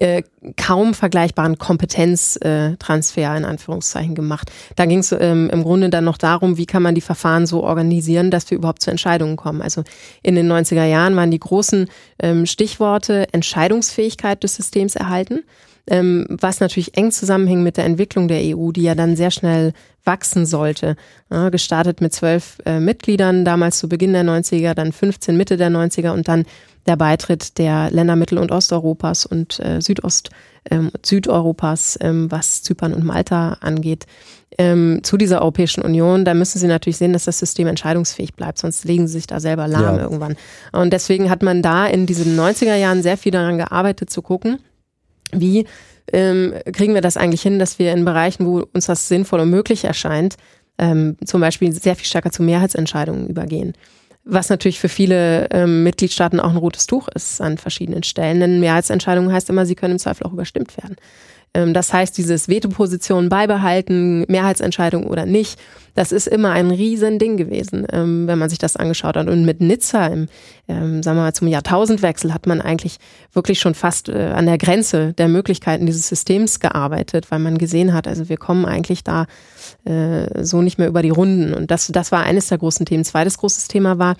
äh, 0.00 0.22
kaum 0.56 0.94
vergleichbaren 0.94 1.58
Kompetenztransfer 1.58 3.36
in 3.36 3.44
Anführungszeichen 3.44 4.14
gemacht. 4.14 4.50
Da 4.76 4.86
ging 4.86 5.00
es 5.00 5.12
ähm, 5.12 5.50
im 5.50 5.64
Grunde 5.64 5.90
dann 5.90 6.04
noch 6.04 6.18
darum, 6.18 6.56
wie 6.56 6.66
kann 6.66 6.82
man 6.82 6.94
die 6.94 7.00
Verfahren 7.00 7.46
so 7.46 7.64
organisieren, 7.64 8.30
dass 8.30 8.48
wir 8.50 8.58
überhaupt 8.58 8.82
zu 8.82 8.90
Entscheidungen 8.90 9.36
kommen. 9.36 9.60
Also 9.60 9.82
in 10.22 10.36
den 10.36 10.50
90er 10.50 10.84
Jahren 10.84 11.16
waren 11.16 11.32
die 11.32 11.40
großen 11.40 11.88
ähm, 12.20 12.46
Stichworte 12.46 13.26
Entscheidungsfähigkeit 13.32 14.42
des 14.44 14.54
Systems 14.54 14.94
erhalten, 14.94 15.40
ähm, 15.88 16.26
was 16.28 16.60
natürlich 16.60 16.96
eng 16.96 17.10
zusammenhing 17.10 17.62
mit 17.64 17.76
der 17.76 17.84
Entwicklung 17.84 18.28
der 18.28 18.56
EU, 18.56 18.70
die 18.70 18.82
ja 18.82 18.94
dann 18.94 19.16
sehr 19.16 19.32
schnell 19.32 19.72
wachsen 20.04 20.46
sollte. 20.46 20.96
Ja, 21.30 21.50
gestartet 21.50 22.00
mit 22.00 22.14
zwölf 22.14 22.58
äh, 22.64 22.80
Mitgliedern, 22.80 23.44
damals 23.44 23.78
zu 23.78 23.88
Beginn 23.88 24.12
der 24.12 24.24
90er, 24.24 24.74
dann 24.74 24.92
15 24.92 25.36
Mitte 25.36 25.56
der 25.56 25.70
90er 25.70 26.12
und 26.12 26.28
dann 26.28 26.44
der 26.88 26.96
Beitritt 26.96 27.58
der 27.58 27.90
Länder 27.90 28.16
Mittel- 28.16 28.38
und 28.38 28.50
Osteuropas 28.50 29.26
und 29.26 29.60
äh, 29.60 29.80
Südost, 29.80 30.30
ähm, 30.70 30.90
Südeuropas, 31.04 31.98
ähm, 32.00 32.30
was 32.30 32.62
Zypern 32.62 32.94
und 32.94 33.04
Malta 33.04 33.58
angeht, 33.60 34.06
ähm, 34.56 35.00
zu 35.02 35.16
dieser 35.16 35.42
Europäischen 35.42 35.82
Union, 35.82 36.24
da 36.24 36.34
müssen 36.34 36.58
sie 36.58 36.66
natürlich 36.66 36.96
sehen, 36.96 37.12
dass 37.12 37.26
das 37.26 37.38
System 37.38 37.66
entscheidungsfähig 37.68 38.34
bleibt, 38.34 38.58
sonst 38.58 38.84
legen 38.84 39.06
sie 39.06 39.14
sich 39.14 39.26
da 39.26 39.38
selber 39.38 39.68
lahm 39.68 39.96
ja. 39.96 40.02
irgendwann. 40.02 40.36
Und 40.72 40.92
deswegen 40.92 41.30
hat 41.30 41.42
man 41.42 41.62
da 41.62 41.86
in 41.86 42.06
diesen 42.06 42.36
90er 42.36 42.74
Jahren 42.74 43.02
sehr 43.02 43.18
viel 43.18 43.32
daran 43.32 43.58
gearbeitet, 43.58 44.10
zu 44.10 44.22
gucken, 44.22 44.58
wie 45.30 45.66
ähm, 46.10 46.54
kriegen 46.72 46.94
wir 46.94 47.02
das 47.02 47.18
eigentlich 47.18 47.42
hin, 47.42 47.58
dass 47.58 47.78
wir 47.78 47.92
in 47.92 48.06
Bereichen, 48.06 48.46
wo 48.46 48.64
uns 48.72 48.86
das 48.86 49.08
sinnvoll 49.08 49.40
und 49.40 49.50
möglich 49.50 49.84
erscheint, 49.84 50.36
ähm, 50.78 51.18
zum 51.24 51.42
Beispiel 51.42 51.70
sehr 51.72 51.96
viel 51.96 52.06
stärker 52.06 52.32
zu 52.32 52.42
Mehrheitsentscheidungen 52.42 53.28
übergehen 53.28 53.74
was 54.30 54.50
natürlich 54.50 54.78
für 54.78 54.90
viele 54.90 55.48
ähm, 55.50 55.82
Mitgliedstaaten 55.82 56.38
auch 56.38 56.50
ein 56.50 56.56
rotes 56.58 56.86
Tuch 56.86 57.08
ist 57.08 57.40
an 57.40 57.56
verschiedenen 57.56 58.02
Stellen. 58.02 58.40
Denn 58.40 58.60
Mehrheitsentscheidungen 58.60 59.32
heißt 59.32 59.48
immer, 59.48 59.64
sie 59.64 59.74
können 59.74 59.92
im 59.92 59.98
Zweifel 59.98 60.26
auch 60.26 60.32
überstimmt 60.32 60.76
werden. 60.76 60.96
Ähm, 61.58 61.74
das 61.74 61.92
heißt, 61.92 62.16
dieses 62.16 62.48
Veto-Position 62.48 63.28
beibehalten, 63.28 64.24
Mehrheitsentscheidung 64.28 65.06
oder 65.06 65.26
nicht, 65.26 65.58
das 65.94 66.12
ist 66.12 66.28
immer 66.28 66.52
ein 66.52 66.70
Riesending 66.70 67.36
gewesen, 67.36 67.84
ähm, 67.92 68.28
wenn 68.28 68.38
man 68.38 68.48
sich 68.48 68.60
das 68.60 68.76
angeschaut 68.76 69.16
hat. 69.16 69.26
Und 69.26 69.44
mit 69.44 69.60
Nizza 69.60 70.06
im, 70.06 70.28
ähm, 70.68 71.02
sagen 71.02 71.18
wir 71.18 71.24
mal, 71.24 71.32
zum 71.32 71.48
Jahrtausendwechsel 71.48 72.32
hat 72.32 72.46
man 72.46 72.60
eigentlich 72.60 72.98
wirklich 73.32 73.58
schon 73.58 73.74
fast 73.74 74.08
äh, 74.08 74.32
an 74.32 74.46
der 74.46 74.58
Grenze 74.58 75.12
der 75.14 75.26
Möglichkeiten 75.26 75.86
dieses 75.86 76.08
Systems 76.08 76.60
gearbeitet, 76.60 77.32
weil 77.32 77.40
man 77.40 77.58
gesehen 77.58 77.94
hat, 77.94 78.06
also 78.06 78.28
wir 78.28 78.36
kommen 78.36 78.64
eigentlich 78.64 79.02
da 79.02 79.26
äh, 79.84 80.44
so 80.44 80.62
nicht 80.62 80.78
mehr 80.78 80.86
über 80.86 81.02
die 81.02 81.10
Runden. 81.10 81.52
Und 81.52 81.72
das, 81.72 81.88
das 81.88 82.12
war 82.12 82.22
eines 82.22 82.46
der 82.46 82.58
großen 82.58 82.86
Themen. 82.86 83.04
Zweites 83.04 83.36
großes 83.38 83.66
Thema 83.66 83.98
war, 83.98 84.14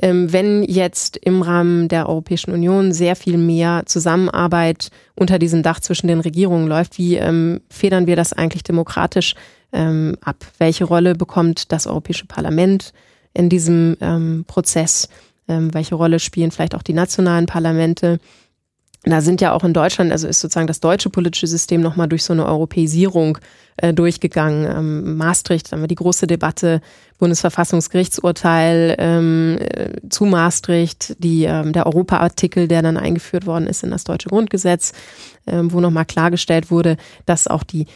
wenn 0.00 0.62
jetzt 0.62 1.16
im 1.16 1.42
Rahmen 1.42 1.88
der 1.88 2.08
Europäischen 2.08 2.52
Union 2.52 2.92
sehr 2.92 3.16
viel 3.16 3.36
mehr 3.36 3.82
Zusammenarbeit 3.86 4.90
unter 5.18 5.38
diesem 5.38 5.62
Dach 5.62 5.80
zwischen 5.80 6.06
den 6.06 6.20
Regierungen 6.20 6.66
läuft, 6.68 6.98
wie 6.98 7.16
ähm, 7.16 7.60
federn 7.68 8.06
wir 8.06 8.16
das 8.16 8.32
eigentlich 8.32 8.62
demokratisch 8.62 9.34
ähm, 9.72 10.16
ab? 10.20 10.36
Welche 10.58 10.84
Rolle 10.84 11.14
bekommt 11.14 11.72
das 11.72 11.86
Europäische 11.86 12.26
Parlament 12.26 12.92
in 13.34 13.48
diesem 13.48 13.96
ähm, 14.00 14.44
Prozess? 14.46 15.08
Ähm, 15.48 15.72
welche 15.74 15.94
Rolle 15.94 16.20
spielen 16.20 16.50
vielleicht 16.50 16.74
auch 16.74 16.82
die 16.82 16.92
nationalen 16.92 17.46
Parlamente? 17.46 18.20
Da 19.04 19.20
sind 19.20 19.40
ja 19.40 19.52
auch 19.52 19.64
in 19.64 19.72
Deutschland, 19.72 20.10
also 20.10 20.26
ist 20.26 20.40
sozusagen 20.40 20.66
das 20.66 20.80
deutsche 20.80 21.08
politische 21.08 21.46
System 21.46 21.80
nochmal 21.80 22.08
durch 22.08 22.24
so 22.24 22.32
eine 22.32 22.44
Europäisierung 22.44 23.38
äh, 23.76 23.94
durchgegangen. 23.94 24.66
Ähm, 24.66 25.16
Maastricht, 25.16 25.70
haben 25.70 25.80
wir 25.80 25.88
die 25.88 25.94
große 25.94 26.26
Debatte, 26.26 26.80
Bundesverfassungsgerichtsurteil 27.18 28.96
ähm, 28.98 29.58
äh, 29.60 30.08
zu 30.08 30.24
Maastricht, 30.24 31.14
die, 31.22 31.44
ähm, 31.44 31.72
der 31.72 31.86
Europa-Artikel, 31.86 32.66
der 32.66 32.82
dann 32.82 32.96
eingeführt 32.96 33.46
worden 33.46 33.68
ist 33.68 33.84
in 33.84 33.90
das 33.90 34.04
deutsche 34.04 34.28
Grundgesetz, 34.28 34.92
ähm, 35.46 35.72
wo 35.72 35.80
nochmal 35.80 36.04
klargestellt 36.04 36.70
wurde, 36.70 36.96
dass 37.24 37.46
auch 37.46 37.62
die 37.62 37.86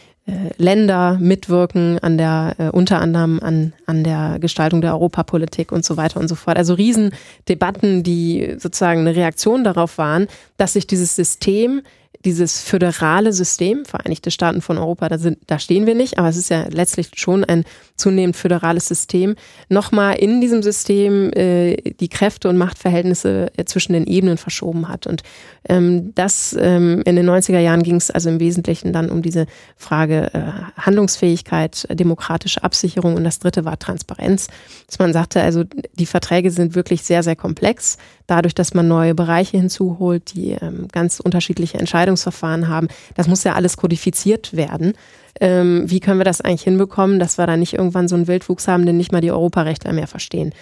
Länder 0.57 1.17
mitwirken 1.19 1.99
an 1.99 2.17
der, 2.17 2.55
äh, 2.57 2.69
unter 2.69 3.01
anderem 3.01 3.39
an, 3.41 3.73
an 3.85 4.03
der 4.03 4.37
Gestaltung 4.39 4.81
der 4.81 4.93
Europapolitik 4.93 5.71
und 5.71 5.83
so 5.83 5.97
weiter 5.97 6.19
und 6.19 6.29
so 6.29 6.35
fort. 6.35 6.57
Also 6.57 6.75
Riesendebatten, 6.75 8.03
die 8.03 8.55
sozusagen 8.57 9.01
eine 9.01 9.15
Reaktion 9.15 9.63
darauf 9.63 9.97
waren, 9.97 10.27
dass 10.57 10.73
sich 10.73 10.87
dieses 10.87 11.15
System 11.15 11.81
dieses 12.25 12.61
föderale 12.61 13.33
System, 13.33 13.85
Vereinigte 13.85 14.31
Staaten 14.31 14.61
von 14.61 14.77
Europa, 14.77 15.09
da, 15.09 15.17
sind, 15.17 15.39
da 15.47 15.59
stehen 15.59 15.85
wir 15.85 15.95
nicht, 15.95 16.17
aber 16.17 16.29
es 16.29 16.37
ist 16.37 16.49
ja 16.49 16.65
letztlich 16.69 17.11
schon 17.15 17.43
ein 17.43 17.65
zunehmend 17.95 18.35
föderales 18.35 18.87
System, 18.87 19.35
nochmal 19.69 20.15
in 20.15 20.41
diesem 20.41 20.63
System 20.63 21.31
äh, 21.33 21.75
die 21.99 22.09
Kräfte 22.09 22.49
und 22.49 22.57
Machtverhältnisse 22.57 23.51
äh, 23.55 23.65
zwischen 23.65 23.93
den 23.93 24.07
Ebenen 24.07 24.37
verschoben 24.37 24.89
hat. 24.89 25.05
Und 25.05 25.21
ähm, 25.69 26.13
das 26.15 26.55
ähm, 26.59 27.01
in 27.05 27.15
den 27.15 27.29
90er 27.29 27.59
Jahren 27.59 27.83
ging 27.83 27.95
es 27.95 28.09
also 28.09 28.29
im 28.29 28.39
Wesentlichen 28.39 28.93
dann 28.93 29.09
um 29.09 29.21
diese 29.21 29.45
Frage 29.77 30.33
äh, 30.33 30.81
Handlungsfähigkeit, 30.81 31.87
demokratische 31.91 32.63
Absicherung 32.63 33.15
und 33.15 33.23
das 33.23 33.39
dritte 33.39 33.65
war 33.65 33.77
Transparenz. 33.77 34.47
Dass 34.87 34.99
man 34.99 35.13
sagte, 35.13 35.41
also 35.41 35.63
die 35.93 36.05
Verträge 36.05 36.51
sind 36.51 36.75
wirklich 36.75 37.03
sehr, 37.03 37.21
sehr 37.21 37.35
komplex. 37.35 37.97
Dadurch, 38.27 38.55
dass 38.55 38.73
man 38.73 38.87
neue 38.87 39.13
Bereiche 39.13 39.57
hinzuholt, 39.57 40.33
die 40.33 40.51
ähm, 40.51 40.87
ganz 40.91 41.19
unterschiedliche 41.19 41.77
Entscheidungsverfahren 42.13 42.67
haben, 42.67 42.87
das 43.15 43.27
muss 43.27 43.43
ja 43.43 43.53
alles 43.53 43.77
kodifiziert 43.77 44.55
werden 44.55 44.93
ähm, 45.41 45.89
wie 45.89 45.99
können 45.99 46.19
wir 46.19 46.25
das 46.25 46.41
eigentlich 46.41 46.63
hinbekommen, 46.63 47.19
dass 47.19 47.37
wir 47.37 47.47
da 47.47 47.57
nicht 47.57 47.73
irgendwann 47.73 48.07
so 48.07 48.15
einen 48.15 48.27
Wildwuchs 48.27 48.67
haben, 48.67 48.85
den 48.85 48.97
nicht 48.97 49.11
mal 49.11 49.21
die 49.21 49.31
Europarechtler 49.31 49.93
mehr 49.93 50.07
verstehen. 50.07 50.53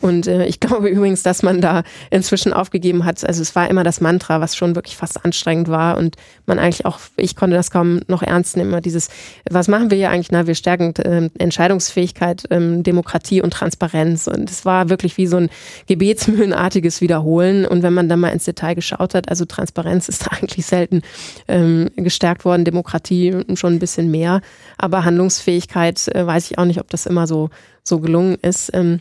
Und 0.00 0.26
äh, 0.26 0.46
ich 0.46 0.60
glaube 0.60 0.88
übrigens, 0.88 1.22
dass 1.22 1.42
man 1.42 1.60
da 1.60 1.82
inzwischen 2.10 2.52
aufgegeben 2.52 3.04
hat. 3.04 3.24
Also 3.24 3.42
es 3.42 3.54
war 3.54 3.68
immer 3.68 3.84
das 3.84 4.00
Mantra, 4.00 4.40
was 4.40 4.56
schon 4.56 4.74
wirklich 4.74 4.96
fast 4.96 5.24
anstrengend 5.24 5.68
war 5.68 5.96
und 5.96 6.16
man 6.46 6.58
eigentlich 6.58 6.84
auch, 6.84 6.98
ich 7.16 7.36
konnte 7.36 7.56
das 7.56 7.70
kaum 7.70 8.00
noch 8.08 8.22
ernst 8.22 8.56
nehmen. 8.56 8.80
Dieses, 8.82 9.08
was 9.48 9.68
machen 9.68 9.90
wir 9.90 9.98
hier 9.98 10.10
eigentlich? 10.10 10.30
Na, 10.30 10.46
wir 10.46 10.54
stärken 10.54 10.94
äh, 10.96 11.30
Entscheidungsfähigkeit, 11.38 12.44
ähm, 12.50 12.82
Demokratie 12.82 13.42
und 13.42 13.52
Transparenz. 13.52 14.26
Und 14.26 14.50
es 14.50 14.64
war 14.64 14.88
wirklich 14.88 15.16
wie 15.16 15.26
so 15.26 15.36
ein 15.38 15.50
gebetsmühlenartiges 15.86 17.00
Wiederholen. 17.00 17.64
Und 17.64 17.82
wenn 17.82 17.94
man 17.94 18.08
dann 18.08 18.20
mal 18.20 18.30
ins 18.30 18.44
Detail 18.44 18.74
geschaut 18.74 19.14
hat, 19.14 19.28
also 19.28 19.44
Transparenz 19.44 20.08
ist 20.08 20.26
da 20.26 20.30
eigentlich 20.40 20.66
selten 20.66 21.02
ähm, 21.48 21.90
gestärkt 21.96 22.44
worden, 22.44 22.64
Demokratie 22.64 23.34
schon 23.54 23.74
ein 23.74 23.78
bisschen 23.78 24.10
mehr. 24.10 24.40
Aber 24.78 25.04
Handlungsfähigkeit 25.04 26.08
äh, 26.14 26.26
weiß 26.26 26.50
ich 26.50 26.58
auch 26.58 26.64
nicht, 26.64 26.80
ob 26.80 26.90
das 26.90 27.06
immer 27.06 27.26
so, 27.26 27.50
so 27.82 28.00
gelungen 28.00 28.36
ist. 28.42 28.70
Ähm, 28.74 29.00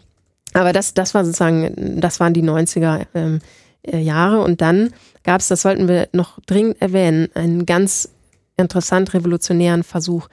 aber 0.55 0.71
das, 0.71 0.93
das 0.93 1.13
war 1.13 1.25
sozusagen, 1.25 1.99
das 1.99 2.19
waren 2.19 2.33
die 2.33 2.43
90er 2.43 3.05
ähm, 3.13 3.39
äh, 3.83 3.99
Jahre. 3.99 4.41
Und 4.41 4.61
dann 4.61 4.91
gab 5.23 5.41
es, 5.41 5.49
das 5.49 5.61
sollten 5.61 5.87
wir 5.87 6.07
noch 6.13 6.39
dringend 6.45 6.81
erwähnen, 6.81 7.27
einen 7.33 7.65
ganz 7.65 8.09
interessant 8.55 9.13
revolutionären 9.13 9.83
Versuch, 9.83 10.29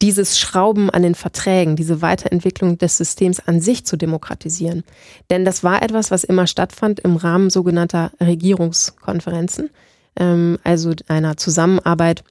dieses 0.00 0.38
Schrauben 0.38 0.88
an 0.88 1.02
den 1.02 1.14
Verträgen, 1.14 1.76
diese 1.76 2.00
Weiterentwicklung 2.00 2.78
des 2.78 2.96
Systems 2.96 3.40
an 3.40 3.60
sich 3.60 3.84
zu 3.84 3.96
demokratisieren. 3.96 4.84
Denn 5.30 5.44
das 5.44 5.62
war 5.62 5.82
etwas, 5.82 6.10
was 6.10 6.24
immer 6.24 6.46
stattfand 6.46 7.00
im 7.00 7.16
Rahmen 7.16 7.50
sogenannter 7.50 8.10
Regierungskonferenzen, 8.20 9.68
ähm, 10.16 10.58
also 10.64 10.92
einer 11.08 11.36
Zusammenarbeit 11.36 12.24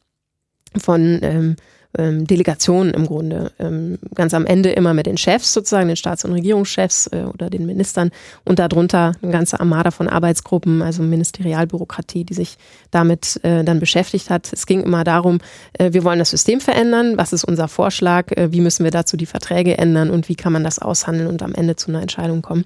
von 0.75 1.19
ähm, 1.21 1.55
ähm, 1.97 2.25
Delegationen 2.25 2.93
im 2.93 3.05
Grunde. 3.05 3.51
Ähm, 3.59 3.99
ganz 4.15 4.33
am 4.33 4.45
Ende 4.45 4.71
immer 4.71 4.93
mit 4.93 5.05
den 5.05 5.17
Chefs 5.17 5.53
sozusagen, 5.53 5.87
den 5.87 5.97
Staats- 5.97 6.25
und 6.25 6.33
Regierungschefs 6.33 7.07
äh, 7.07 7.25
oder 7.33 7.49
den 7.49 7.65
Ministern 7.65 8.11
und 8.45 8.59
darunter 8.59 9.13
eine 9.21 9.31
ganze 9.31 9.59
Armada 9.59 9.91
von 9.91 10.07
Arbeitsgruppen, 10.07 10.81
also 10.81 11.03
Ministerialbürokratie, 11.03 12.23
die 12.23 12.33
sich 12.33 12.57
damit 12.91 13.39
äh, 13.43 13.63
dann 13.63 13.79
beschäftigt 13.79 14.29
hat. 14.29 14.51
Es 14.53 14.65
ging 14.65 14.83
immer 14.83 15.03
darum, 15.03 15.39
äh, 15.73 15.91
wir 15.93 16.03
wollen 16.03 16.19
das 16.19 16.29
System 16.29 16.61
verändern, 16.61 17.17
was 17.17 17.33
ist 17.33 17.43
unser 17.43 17.67
Vorschlag, 17.67 18.31
äh, 18.31 18.51
wie 18.51 18.61
müssen 18.61 18.83
wir 18.83 18.91
dazu 18.91 19.17
die 19.17 19.25
Verträge 19.25 19.77
ändern 19.77 20.09
und 20.09 20.29
wie 20.29 20.35
kann 20.35 20.53
man 20.53 20.63
das 20.63 20.79
aushandeln 20.79 21.27
und 21.27 21.43
am 21.43 21.53
Ende 21.53 21.75
zu 21.75 21.89
einer 21.89 22.01
Entscheidung 22.01 22.41
kommen. 22.41 22.65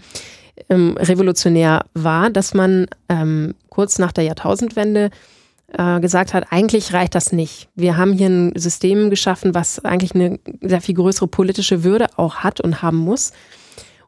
Ähm, 0.70 0.96
revolutionär 0.98 1.86
war, 1.94 2.30
dass 2.30 2.54
man 2.54 2.88
ähm, 3.10 3.56
kurz 3.70 4.00
nach 4.00 4.14
der 4.14 4.24
Jahrtausendwende 4.24 5.10
äh, 5.78 6.00
gesagt 6.00 6.34
hat, 6.34 6.52
eigentlich 6.52 6.94
reicht 6.94 7.16
das 7.16 7.32
nicht. 7.32 7.70
Wir 7.76 7.98
haben 7.98 8.14
hier 8.14 8.28
ein 8.28 8.54
System 8.56 9.10
geschaffen, 9.10 9.54
was 9.54 9.84
eigentlich 9.84 10.16
eine 10.16 10.40
sehr 10.62 10.82
viel 10.82 10.96
größere 10.96 11.28
politische 11.28 11.84
Würde 11.84 12.08
auch 12.18 12.38
hat 12.38 12.62
und 12.62 12.82
haben 12.82 12.98
muss. 12.98 13.34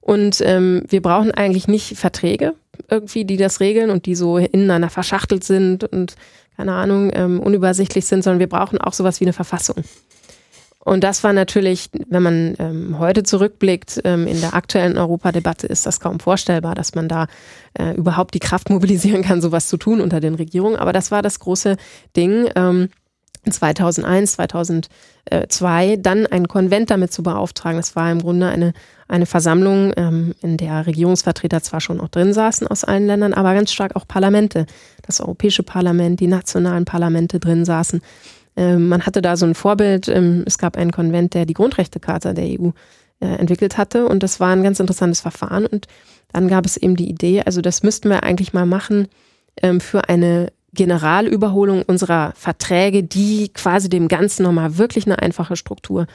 Und 0.01 0.41
ähm, 0.41 0.83
wir 0.87 1.01
brauchen 1.01 1.31
eigentlich 1.31 1.67
nicht 1.67 1.97
Verträge 1.97 2.55
irgendwie, 2.89 3.25
die 3.25 3.37
das 3.37 3.59
regeln 3.59 3.89
und 3.89 4.05
die 4.05 4.15
so 4.15 4.37
ineinander 4.37 4.89
verschachtelt 4.89 5.43
sind 5.43 5.83
und 5.83 6.15
keine 6.55 6.73
Ahnung, 6.73 7.11
ähm, 7.13 7.39
unübersichtlich 7.39 8.05
sind, 8.05 8.23
sondern 8.23 8.39
wir 8.39 8.49
brauchen 8.49 8.79
auch 8.79 8.93
sowas 8.93 9.19
wie 9.19 9.25
eine 9.25 9.33
Verfassung. 9.33 9.75
Und 10.87 11.03
das 11.03 11.21
war 11.25 11.33
natürlich, 11.33 11.89
wenn 12.07 12.23
man 12.23 12.55
ähm, 12.59 12.97
heute 12.97 13.23
zurückblickt, 13.23 13.99
ähm, 14.05 14.25
in 14.25 14.39
der 14.39 14.53
aktuellen 14.53 14.97
Europadebatte 14.97 15.67
ist 15.67 15.85
das 15.85 15.99
kaum 15.99 16.21
vorstellbar, 16.21 16.75
dass 16.75 16.95
man 16.95 17.09
da 17.09 17.27
äh, 17.77 17.91
überhaupt 17.95 18.33
die 18.33 18.39
Kraft 18.39 18.69
mobilisieren 18.69 19.21
kann, 19.21 19.41
sowas 19.41 19.67
zu 19.67 19.75
tun 19.75 19.99
unter 19.99 20.21
den 20.21 20.35
Regierungen. 20.35 20.77
Aber 20.77 20.93
das 20.93 21.11
war 21.11 21.21
das 21.21 21.41
große 21.41 21.75
Ding. 22.15 22.49
Ähm, 22.55 22.87
2001, 23.49 24.33
2002 24.33 25.97
dann 25.97 26.25
einen 26.25 26.47
Konvent 26.47 26.89
damit 26.89 27.11
zu 27.11 27.21
beauftragen. 27.21 27.77
Das 27.77 27.97
war 27.97 28.09
im 28.09 28.21
Grunde 28.21 28.47
eine, 28.47 28.71
eine 29.09 29.25
Versammlung, 29.25 29.91
ähm, 29.97 30.35
in 30.41 30.55
der 30.55 30.87
Regierungsvertreter 30.87 31.61
zwar 31.61 31.81
schon 31.81 31.99
auch 31.99 32.09
drin 32.09 32.33
saßen 32.33 32.65
aus 32.65 32.85
allen 32.85 33.07
Ländern, 33.07 33.33
aber 33.33 33.53
ganz 33.53 33.73
stark 33.73 33.97
auch 33.97 34.07
Parlamente. 34.07 34.65
Das 35.05 35.19
Europäische 35.19 35.63
Parlament, 35.63 36.21
die 36.21 36.27
nationalen 36.27 36.85
Parlamente 36.85 37.41
drin 37.41 37.65
saßen. 37.65 38.01
Ähm, 38.57 38.89
man 38.89 39.05
hatte 39.05 39.21
da 39.21 39.37
so 39.37 39.45
ein 39.45 39.55
Vorbild. 39.55 40.09
Ähm, 40.09 40.43
es 40.45 40.57
gab 40.57 40.75
einen 40.75 40.91
Konvent, 40.91 41.33
der 41.33 41.45
die 41.45 41.53
Grundrechtecharta 41.53 42.33
der 42.33 42.59
EU 42.59 42.71
äh, 43.19 43.27
entwickelt 43.27 43.77
hatte 43.77 44.07
und 44.07 44.23
das 44.23 44.39
war 44.39 44.49
ein 44.49 44.63
ganz 44.63 44.79
interessantes 44.79 45.21
Verfahren. 45.21 45.65
Und 45.65 45.87
dann 46.33 46.47
gab 46.49 46.65
es 46.65 46.75
eben 46.75 46.95
die 46.95 47.09
Idee, 47.09 47.43
also 47.45 47.61
das 47.61 47.83
müssten 47.83 48.09
wir 48.09 48.23
eigentlich 48.23 48.53
mal 48.53 48.65
machen 48.65 49.07
ähm, 49.61 49.79
für 49.79 50.09
eine 50.09 50.51
Generalüberholung 50.73 51.83
unserer 51.83 52.33
Verträge, 52.35 53.03
die 53.03 53.49
quasi 53.53 53.89
dem 53.89 54.07
Ganzen 54.09 54.43
nochmal 54.43 54.77
wirklich 54.77 55.05
eine 55.05 55.19
einfache 55.19 55.55
Struktur 55.55 56.07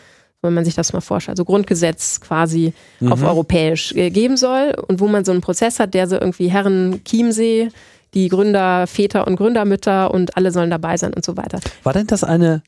wenn 0.43 0.55
man 0.55 0.65
sich 0.65 0.75
das 0.75 0.93
mal 0.93 1.01
vorstellt, 1.01 1.35
also 1.35 1.45
Grundgesetz 1.45 2.21
quasi 2.21 2.75
mhm. 3.01 3.13
auf 3.13 3.23
europäisch 3.23 3.93
äh, 3.93 4.11
geben 4.11 4.37
soll 4.37 4.75
und 4.89 5.01
wo 5.01 5.07
man 5.07 5.25
so 5.25 5.33
einen 5.33 5.41
Prozess 5.41 5.79
hat, 5.79 5.95
der 5.95 6.09
so 6.09 6.17
irgendwie 6.17 6.49
Herren 6.49 7.01
Chiemsee 7.05 7.69
die 8.15 8.29
Gründer, 8.29 8.87
Väter 8.87 9.27
und 9.27 9.37
Gründermütter 9.37 10.13
und 10.13 10.37
alle 10.37 10.51
sollen 10.51 10.71
dabei 10.71 10.97
sein 10.97 11.15
und 11.15 11.25
so 11.25 11.37
weiter. 11.37 11.61
War 11.83 11.93
denn 11.93 12.07
das 12.07 12.25
eine, 12.25 12.63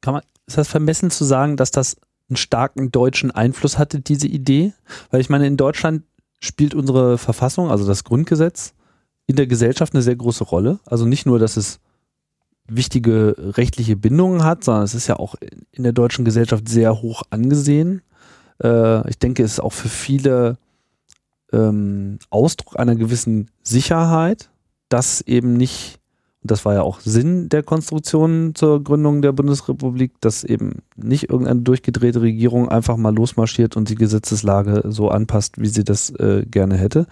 kann 0.00 0.14
man, 0.14 0.22
ist 0.46 0.58
das 0.58 0.68
vermessen 0.68 1.10
zu 1.10 1.24
sagen, 1.24 1.56
dass 1.56 1.70
das 1.70 1.96
einen 2.28 2.36
starken 2.36 2.90
deutschen 2.90 3.30
Einfluss 3.30 3.78
hatte, 3.78 4.00
diese 4.00 4.26
Idee? 4.26 4.72
Weil 5.10 5.20
ich 5.20 5.28
meine, 5.28 5.46
in 5.46 5.56
Deutschland 5.56 6.04
spielt 6.40 6.74
unsere 6.74 7.18
Verfassung, 7.18 7.70
also 7.70 7.86
das 7.86 8.04
Grundgesetz, 8.04 8.74
in 9.26 9.36
der 9.36 9.46
Gesellschaft 9.46 9.94
eine 9.94 10.02
sehr 10.02 10.16
große 10.16 10.44
Rolle. 10.44 10.80
Also 10.86 11.06
nicht 11.06 11.26
nur, 11.26 11.38
dass 11.38 11.56
es 11.56 11.78
wichtige 12.66 13.34
rechtliche 13.38 13.96
Bindungen 13.96 14.44
hat, 14.44 14.64
sondern 14.64 14.84
es 14.84 14.94
ist 14.94 15.06
ja 15.06 15.16
auch 15.16 15.34
in 15.72 15.82
der 15.82 15.92
deutschen 15.92 16.24
Gesellschaft 16.24 16.68
sehr 16.68 17.02
hoch 17.02 17.22
angesehen. 17.30 18.02
Äh, 18.62 19.08
ich 19.08 19.18
denke, 19.18 19.42
es 19.42 19.52
ist 19.52 19.60
auch 19.60 19.72
für 19.72 19.88
viele 19.88 20.56
ähm, 21.52 22.18
Ausdruck 22.30 22.78
einer 22.78 22.96
gewissen 22.96 23.50
Sicherheit, 23.62 24.50
dass 24.88 25.20
eben 25.22 25.54
nicht, 25.54 25.98
und 26.42 26.50
das 26.50 26.64
war 26.64 26.74
ja 26.74 26.82
auch 26.82 27.00
Sinn 27.00 27.48
der 27.48 27.62
Konstruktion 27.62 28.54
zur 28.54 28.82
Gründung 28.82 29.22
der 29.22 29.32
Bundesrepublik, 29.32 30.12
dass 30.20 30.42
eben 30.42 30.82
nicht 30.96 31.30
irgendeine 31.30 31.60
durchgedrehte 31.60 32.22
Regierung 32.22 32.68
einfach 32.68 32.96
mal 32.96 33.14
losmarschiert 33.14 33.76
und 33.76 33.88
die 33.88 33.94
Gesetzeslage 33.94 34.82
so 34.88 35.08
anpasst, 35.08 35.60
wie 35.60 35.68
sie 35.68 35.84
das 35.84 36.10
äh, 36.10 36.44
gerne 36.46 36.76
hätte. 36.76 37.06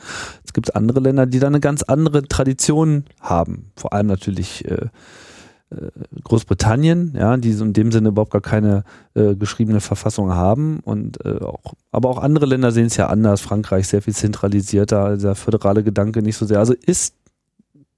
Es 0.44 0.52
gibt 0.52 0.74
andere 0.74 1.00
Länder, 1.00 1.26
die 1.26 1.40
da 1.40 1.46
eine 1.46 1.60
ganz 1.60 1.82
andere 1.82 2.22
Tradition 2.22 3.04
haben, 3.20 3.70
vor 3.76 3.92
allem 3.92 4.06
natürlich 4.06 4.64
äh, 4.70 4.86
Großbritannien, 6.24 7.14
ja, 7.14 7.36
die 7.36 7.50
in 7.50 7.72
dem 7.72 7.92
Sinne 7.92 8.08
überhaupt 8.08 8.32
gar 8.32 8.40
keine 8.40 8.84
äh, 9.14 9.34
geschriebene 9.34 9.80
Verfassung 9.80 10.32
haben 10.32 10.80
und 10.80 11.24
äh, 11.24 11.40
auch, 11.40 11.74
aber 11.92 12.08
auch 12.08 12.18
andere 12.18 12.46
Länder 12.46 12.72
sehen 12.72 12.86
es 12.86 12.96
ja 12.96 13.08
anders. 13.08 13.40
Frankreich 13.40 13.86
sehr 13.88 14.00
viel 14.00 14.14
zentralisierter, 14.14 15.16
der 15.18 15.34
föderale 15.34 15.82
Gedanke 15.82 16.22
nicht 16.22 16.36
so 16.36 16.46
sehr. 16.46 16.58
Also 16.58 16.72
ist 16.72 17.14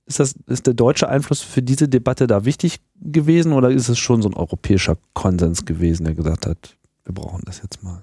ist 0.07 0.19
das 0.19 0.35
ist 0.49 0.67
der 0.67 0.75
deutsche 0.75 1.09
Einfluss 1.09 1.43
für 1.43 1.63
diese 1.63 1.89
Debatte 1.89 2.27
da 2.27 2.45
wichtig 2.45 2.81
gewesen 3.01 3.53
oder 3.53 3.71
ist 3.71 3.89
es 3.89 3.99
schon 3.99 4.23
so 4.23 4.29
ein 4.29 4.35
europäischer 4.35 4.97
Konsens 5.15 5.65
gewesen, 5.65 6.05
der 6.05 6.15
gesagt 6.15 6.47
hat, 6.47 6.77
wir 7.05 7.15
brauchen 7.15 7.43
das 7.47 7.63
jetzt 7.63 7.85
mal? 7.85 8.03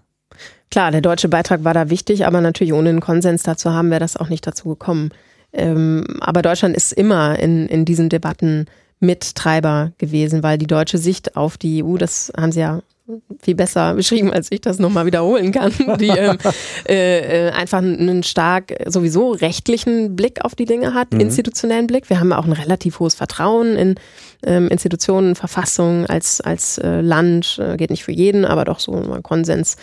Klar, 0.72 0.92
der 0.92 1.02
deutsche 1.02 1.28
Beitrag 1.28 1.66
war 1.66 1.74
da 1.74 1.90
wichtig, 1.90 2.26
aber 2.26 2.40
natürlich 2.40 2.74
ohne 2.74 2.90
einen 2.90 3.02
Konsens 3.02 3.44
dazu 3.44 3.72
haben 3.72 3.90
wäre 3.90 4.00
das 4.00 4.16
auch 4.16 4.30
nicht 4.30 4.48
dazu 4.48 4.70
gekommen. 4.70 5.12
Ähm, 5.52 6.06
aber 6.22 6.42
Deutschland 6.42 6.76
ist 6.76 6.94
immer 6.94 7.40
in, 7.40 7.68
in 7.68 7.84
diesen 7.84 8.10
Debatten 8.10 8.68
Mittreiber 9.00 9.92
gewesen, 9.98 10.44
weil 10.44 10.58
die 10.58 10.68
deutsche 10.68 10.98
Sicht 10.98 11.36
auf 11.36 11.58
die 11.58 11.84
EU, 11.84 11.98
das 11.98 12.32
haben 12.36 12.52
sie 12.52 12.62
ja 12.62 12.82
viel 13.42 13.56
besser 13.56 13.94
beschrieben, 13.94 14.34
als 14.34 14.52
ich 14.52 14.62
das 14.62 14.80
nochmal 14.80 15.06
wiederholen 15.06 15.52
kann, 15.52 15.72
die 16.00 16.10
ähm, 16.10 16.38
äh, 16.88 17.48
äh, 17.48 17.52
einfach 17.52 17.78
einen 17.78 18.24
stark 18.24 18.74
sowieso 18.86 19.32
rechtlichen 19.32 20.16
Blick 20.16 20.44
auf 20.44 20.56
die 20.56 20.66
Dinge 20.66 20.94
hat, 20.94 21.14
mhm. 21.14 21.22
institutionellen 21.22 21.88
Blick. 21.88 22.10
Wir 22.10 22.20
haben 22.20 22.34
auch 22.34 22.46
ein 22.46 22.52
relativ 22.52 23.00
hohes 23.00 23.16
Vertrauen 23.16 23.76
in 23.76 23.96
ähm, 24.46 24.68
Institutionen, 24.68 25.36
Verfassung 25.36 26.06
als, 26.06 26.42
als 26.42 26.78
äh, 26.78 27.02
Land, 27.02 27.60
äh, 27.62 27.78
geht 27.78 27.90
nicht 27.90 28.04
für 28.04 28.12
jeden, 28.12 28.46
aber 28.46 28.66
doch 28.66 28.80
so 28.80 28.94
ein 28.94 29.24
Konsens 29.24 29.78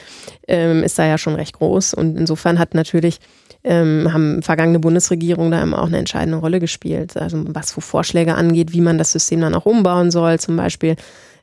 ähm, 0.47 0.83
ist 0.83 0.99
da 0.99 1.07
ja 1.07 1.19
schon 1.19 1.35
recht 1.35 1.55
groß. 1.55 1.95
Und 1.95 2.17
insofern 2.17 2.59
hat 2.59 2.75
natürlich 2.75 3.19
ähm, 3.65 4.13
haben 4.13 4.43
vergangene 4.43 4.79
Bundesregierungen 4.79 5.51
da 5.51 5.63
immer 5.63 5.83
auch 5.83 5.87
eine 5.87 5.99
entscheidende 5.99 6.39
Rolle 6.39 6.61
gespielt. 6.61 7.17
Also 7.17 7.43
was 7.49 7.73
für 7.73 7.81
Vorschläge 7.81 8.35
angeht, 8.35 8.73
wie 8.73 8.83
man 8.83 8.99
das 8.99 9.13
System 9.13 9.41
dann 9.41 9.55
auch 9.55 9.67
umbauen 9.67 10.11
soll, 10.11 10.39
zum 10.39 10.57
Beispiel. 10.57 10.97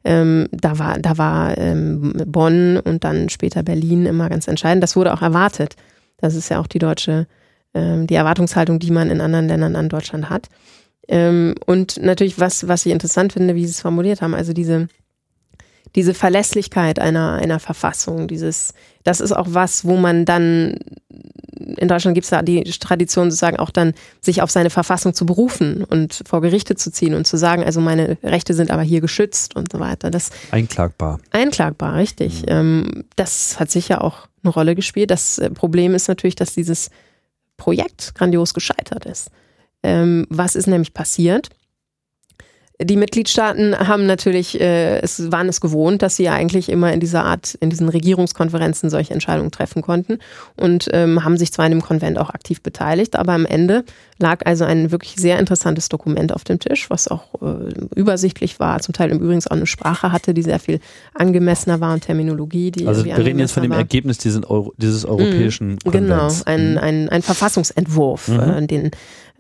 Ähm, 0.04 0.48
da 0.52 0.80
war, 0.80 1.00
da 1.00 1.18
war 1.18 1.58
ähm, 1.58 2.14
Bonn 2.26 2.78
und 2.78 3.04
dann 3.04 3.30
später 3.30 3.64
Berlin 3.64 4.06
immer 4.06 4.30
ganz 4.30 4.48
entscheidend. 4.48 4.84
Das 4.84 4.96
wurde 4.96 5.14
auch 5.14 5.22
erwartet. 5.22 5.76
Das 6.18 6.36
ist 6.36 6.50
ja 6.50 6.60
auch 6.60 6.68
die 6.68 6.80
deutsche, 6.80 7.28
ähm, 7.74 8.08
die 8.08 8.16
Erwartungshaltung, 8.16 8.80
die 8.80 8.92
man 8.92 9.10
in 9.10 9.22
anderen 9.22 9.48
Ländern 9.48 9.76
an 9.76 9.90
Deutschland 9.90 10.30
hat. 10.30 10.48
Ähm, 11.12 11.56
und 11.66 12.02
natürlich, 12.02 12.40
was, 12.40 12.68
was 12.70 12.86
ich 12.86 12.92
interessant 12.92 13.34
finde, 13.34 13.54
wie 13.54 13.66
Sie 13.66 13.72
es 13.72 13.82
formuliert 13.82 14.22
haben, 14.22 14.34
also 14.34 14.54
diese, 14.54 14.88
diese 15.94 16.14
Verlässlichkeit 16.14 17.00
einer, 17.00 17.34
einer 17.34 17.60
Verfassung, 17.60 18.30
dieses, 18.30 18.74
das 19.04 19.20
ist 19.20 19.34
auch 19.34 19.48
was, 19.50 19.84
wo 19.84 19.98
man 19.98 20.24
dann, 20.24 20.78
in 21.60 21.90
Deutschland 21.90 22.16
gibt 22.16 22.24
es 22.24 22.32
ja 22.32 22.42
die 22.42 22.64
Tradition 22.64 23.30
sozusagen 23.30 23.58
auch 23.58 23.72
dann, 23.72 23.94
sich 24.22 24.42
auf 24.42 24.50
seine 24.50 24.70
Verfassung 24.70 25.14
zu 25.14 25.26
berufen 25.26 25.84
und 25.84 26.24
vor 26.26 26.40
Gerichte 26.40 26.78
zu 26.78 26.94
ziehen 26.94 27.14
und 27.14 27.28
zu 27.28 27.36
sagen, 27.36 27.62
also 27.66 27.82
meine 27.82 28.18
Rechte 28.24 28.54
sind 28.54 28.72
aber 28.72 28.84
hier 28.84 29.02
geschützt 29.02 29.58
und 29.58 29.70
so 29.70 29.82
weiter. 29.82 30.12
Das, 30.12 30.30
einklagbar. 30.52 31.20
Einklagbar, 31.32 31.98
richtig. 31.98 32.46
Mhm. 32.50 33.04
Das 33.18 33.60
hat 33.60 33.70
sicher 33.70 34.02
auch 34.02 34.28
eine 34.44 34.54
Rolle 34.54 34.76
gespielt. 34.76 35.12
Das 35.12 35.40
äh, 35.40 35.50
Problem 35.50 35.94
ist 35.94 36.08
natürlich, 36.08 36.36
dass 36.36 36.54
dieses 36.54 36.90
Projekt 37.58 38.16
grandios 38.16 38.54
gescheitert 38.54 39.06
ist. 39.06 39.30
Ähm, 39.84 40.26
was 40.30 40.56
ist 40.56 40.68
nämlich 40.68 40.94
passiert? 40.94 41.50
Die 42.84 42.98
Mitgliedstaaten 42.98 43.78
haben 43.78 44.06
natürlich, 44.06 44.60
äh, 44.60 45.00
es 45.02 45.32
waren 45.32 45.48
es 45.48 45.62
gewohnt, 45.62 46.02
dass 46.02 46.16
sie 46.16 46.30
eigentlich 46.30 46.70
immer 46.70 46.92
in 46.94 47.00
dieser 47.00 47.24
Art, 47.24 47.56
in 47.60 47.70
diesen 47.70 47.90
Regierungskonferenzen 47.90 48.90
solche 48.90 49.14
Entscheidungen 49.14 49.52
treffen 49.52 49.82
konnten 49.82 50.20
und 50.58 50.88
ähm, 50.92 51.24
haben 51.24 51.38
sich 51.38 51.52
zwar 51.52 51.66
in 51.66 51.74
dem 51.74 51.82
Konvent 51.82 52.18
auch 52.18 52.30
aktiv 52.30 52.62
beteiligt, 52.62 53.16
aber 53.16 53.34
am 53.34 53.46
Ende 53.46 53.84
lag 54.18 54.46
also 54.46 54.66
ein 54.66 54.92
wirklich 54.92 55.16
sehr 55.16 55.40
interessantes 55.40 55.90
Dokument 55.90 56.34
auf 56.34 56.44
dem 56.44 56.60
Tisch, 56.60 56.90
was 56.90 57.08
auch 57.08 57.42
äh, 57.42 57.74
übersichtlich 57.96 58.60
war, 58.60 58.80
zum 58.80 58.94
Teil 58.94 59.12
im 59.12 59.20
Übrigen 59.20 59.42
auch 59.46 59.52
eine 59.52 59.68
Sprache 59.68 60.12
hatte, 60.12 60.34
die 60.34 60.44
sehr 60.44 60.60
viel 60.60 60.80
angemessener 61.14 61.82
war 61.82 61.94
und 61.94 62.02
Terminologie, 62.02 62.72
die 62.72 62.88
Also 62.88 63.06
wir 63.06 63.18
reden 63.18 63.40
jetzt 63.40 63.54
von 63.54 63.64
dem 63.64 63.72
war. 63.72 63.80
Ergebnis 63.80 64.18
dieses, 64.18 64.44
Euro, 64.44 64.74
dieses 64.78 65.06
europäischen 65.06 65.80
mhm, 65.84 65.92
Genau, 65.92 66.30
ein, 66.46 66.78
ein, 66.78 67.10
ein 67.10 67.22
Verfassungsentwurf, 67.22 68.28
mhm. 68.28 68.40
äh, 68.40 68.68
den 68.68 68.92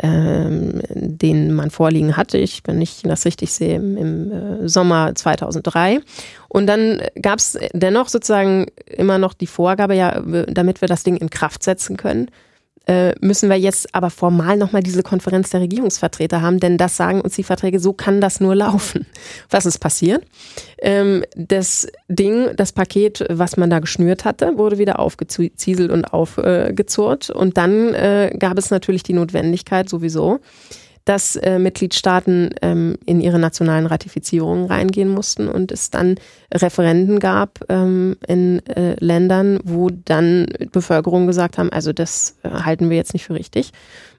ähm, 0.04 0.82
den 0.92 1.54
man 1.54 1.70
vorliegen 1.70 2.18
hatte. 2.18 2.38
Ich, 2.38 2.64
wenn 2.66 2.82
ich 2.82 3.02
das 3.04 3.24
richtig 3.32 3.54
sehe, 3.54 3.76
im, 3.76 3.98
im 3.98 4.32
äh, 4.32 4.68
Sommer 4.68 5.16
2003. 5.16 6.02
Und 6.50 6.68
dann 6.68 7.02
gab 7.22 7.40
es 7.40 7.58
dennoch 7.74 8.10
sozusagen 8.10 8.68
immer 8.86 9.18
noch 9.18 9.34
die 9.34 9.48
Vorgabe, 9.48 9.96
ja, 9.96 10.22
damit 10.48 10.82
wir 10.82 10.88
das 10.90 11.04
Ding 11.04 11.16
in 11.16 11.30
Kraft 11.30 11.64
setzen 11.64 11.96
können, 11.96 12.30
äh, 12.88 13.14
müssen 13.22 13.48
wir 13.50 13.58
jetzt 13.58 13.94
aber 13.94 14.10
formal 14.10 14.58
nochmal 14.58 14.82
diese 14.82 15.04
Konferenz 15.04 15.52
der 15.52 15.62
Regierungsvertreter 15.62 16.42
haben, 16.42 16.60
denn 16.60 16.78
das 16.78 16.98
sagen 16.98 17.22
uns 17.22 17.36
die 17.36 17.44
Verträge, 17.44 17.80
so 17.80 17.94
kann 17.94 18.22
das 18.22 18.40
nur 18.40 18.56
laufen. 18.56 19.06
Was 19.50 19.68
ist 19.68 19.78
passiert? 19.78 20.26
Ähm, 20.80 21.24
das 21.36 21.88
Ding, 22.10 22.50
das 22.56 22.72
Paket, 22.72 23.24
was 23.30 23.56
man 23.56 23.70
da 23.70 23.80
geschnürt 23.80 24.26
hatte, 24.26 24.58
wurde 24.58 24.80
wieder 24.80 25.00
aufgezieselt 25.00 25.92
und 25.92 26.06
aufgezurrt. 26.06 27.30
und 27.30 27.58
dann 27.58 27.94
äh, 27.94 28.36
gab 28.38 28.58
es 28.58 28.72
natürlich 28.72 29.04
die 29.04 29.14
Notwendigkeit 29.14 29.88
sowieso, 29.88 30.40
dass 31.06 31.36
äh, 31.36 31.58
Mitgliedstaaten 31.60 32.52
ähm, 32.62 32.98
in 33.06 33.22
ihre 33.22 33.40
nationalen 33.40 33.86
Ratifizierungen 33.86 34.66
reingehen 34.66 35.10
mussten 35.10 35.48
und 35.48 35.72
es 35.72 35.90
dann 35.90 36.16
Referenden 36.54 37.20
gab 37.20 37.60
ähm, 37.70 38.18
in 38.28 38.66
äh, 38.68 38.96
Ländern, 39.00 39.60
wo 39.64 39.90
dann 39.90 40.48
Bevölkerung 40.72 41.28
gesagt 41.28 41.58
haben, 41.58 41.72
also 41.72 41.94
das 41.94 42.38
äh, 42.44 42.50
halten 42.50 42.90
wir 42.90 42.98
jetzt 42.98 43.14
nicht 43.14 43.26
für 43.26 43.34
richtig. 43.34 43.72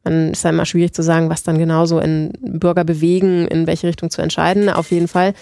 Man 0.04 0.32
ist 0.32 0.42
ja 0.42 0.50
immer 0.50 0.66
schwierig 0.66 0.92
zu 0.92 1.02
sagen, 1.02 1.30
was 1.30 1.44
dann 1.44 1.58
genauso 1.58 2.00
in 2.00 2.32
Bürger 2.40 2.84
bewegen, 2.84 3.46
in 3.46 3.68
welche 3.68 3.86
Richtung 3.86 4.10
zu 4.10 4.20
entscheiden. 4.20 4.68
Auf 4.68 4.90
jeden 4.90 5.08
Fall 5.08 5.34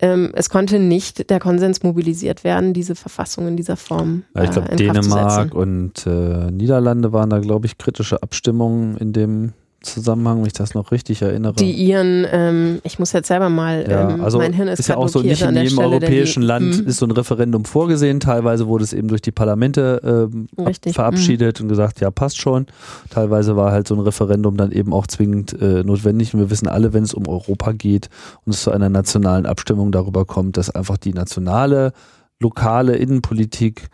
ähm, 0.00 0.30
es 0.34 0.48
konnte 0.48 0.78
nicht 0.78 1.28
der 1.28 1.38
Konsens 1.38 1.82
mobilisiert 1.82 2.44
werden, 2.44 2.72
diese 2.72 2.94
Verfassung 2.94 3.46
in 3.48 3.56
dieser 3.56 3.76
Form. 3.76 4.24
Äh, 4.34 4.44
ich 4.44 4.50
glaube, 4.50 4.74
Dänemark 4.74 5.54
und 5.54 6.06
äh, 6.06 6.50
Niederlande 6.50 7.12
waren 7.12 7.30
da, 7.30 7.38
glaube 7.40 7.66
ich, 7.66 7.78
kritische 7.78 8.22
Abstimmungen 8.22 8.96
in 8.96 9.12
dem 9.12 9.52
Zusammenhang, 9.82 10.38
wenn 10.38 10.46
ich 10.46 10.52
das 10.52 10.74
noch 10.74 10.92
richtig 10.92 11.22
erinnere. 11.22 11.54
Die 11.54 11.72
ihren, 11.72 12.26
ähm, 12.30 12.80
ich 12.84 12.98
muss 12.98 13.12
jetzt 13.12 13.28
selber 13.28 13.48
mal, 13.48 13.86
ja, 13.88 14.10
ähm, 14.10 14.20
also 14.20 14.38
mein 14.38 14.52
Hirn 14.52 14.68
ist, 14.68 14.80
ist 14.80 14.88
ja 14.88 14.96
auch 14.96 15.08
so, 15.08 15.20
nicht 15.20 15.42
in 15.42 15.56
jedem 15.56 15.78
europäischen 15.78 16.42
Land 16.42 16.82
mhm. 16.82 16.86
ist 16.86 16.98
so 16.98 17.06
ein 17.06 17.10
Referendum 17.10 17.64
vorgesehen. 17.64 18.20
Teilweise 18.20 18.66
wurde 18.66 18.84
es 18.84 18.92
eben 18.92 19.08
durch 19.08 19.22
die 19.22 19.32
Parlamente 19.32 20.26
ähm, 20.26 20.48
verabschiedet 20.92 21.58
mhm. 21.58 21.64
und 21.64 21.68
gesagt, 21.68 22.00
ja, 22.00 22.10
passt 22.10 22.38
schon. 22.38 22.66
Teilweise 23.10 23.56
war 23.56 23.72
halt 23.72 23.88
so 23.88 23.94
ein 23.94 24.00
Referendum 24.00 24.56
dann 24.56 24.72
eben 24.72 24.92
auch 24.92 25.06
zwingend 25.06 25.60
äh, 25.60 25.82
notwendig. 25.84 26.34
Und 26.34 26.40
wir 26.40 26.50
wissen 26.50 26.68
alle, 26.68 26.92
wenn 26.92 27.04
es 27.04 27.14
um 27.14 27.28
Europa 27.28 27.72
geht 27.72 28.08
und 28.44 28.54
es 28.54 28.62
zu 28.62 28.70
einer 28.70 28.88
nationalen 28.88 29.46
Abstimmung 29.46 29.92
darüber 29.92 30.24
kommt, 30.24 30.56
dass 30.56 30.70
einfach 30.70 30.96
die 30.96 31.12
nationale, 31.12 31.92
lokale 32.40 32.96
Innenpolitik 32.96 33.88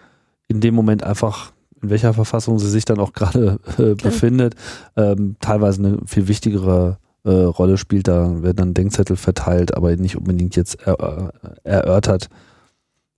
in 0.48 0.60
dem 0.60 0.74
Moment 0.74 1.04
einfach 1.04 1.52
in 1.82 1.90
welcher 1.90 2.14
Verfassung 2.14 2.58
sie 2.58 2.70
sich 2.70 2.84
dann 2.84 2.98
auch 2.98 3.12
gerade 3.12 3.58
äh, 3.78 3.94
befindet, 3.94 4.54
ähm, 4.96 5.36
teilweise 5.40 5.84
eine 5.84 5.98
viel 6.06 6.28
wichtigere 6.28 6.98
äh, 7.24 7.30
Rolle 7.30 7.78
spielt. 7.78 8.08
Da 8.08 8.42
werden 8.42 8.56
dann 8.56 8.74
Denkzettel 8.74 9.16
verteilt, 9.16 9.76
aber 9.76 9.94
nicht 9.96 10.16
unbedingt 10.16 10.56
jetzt 10.56 10.76
er, 10.86 11.32
äh, 11.42 11.68
erörtert. 11.68 12.28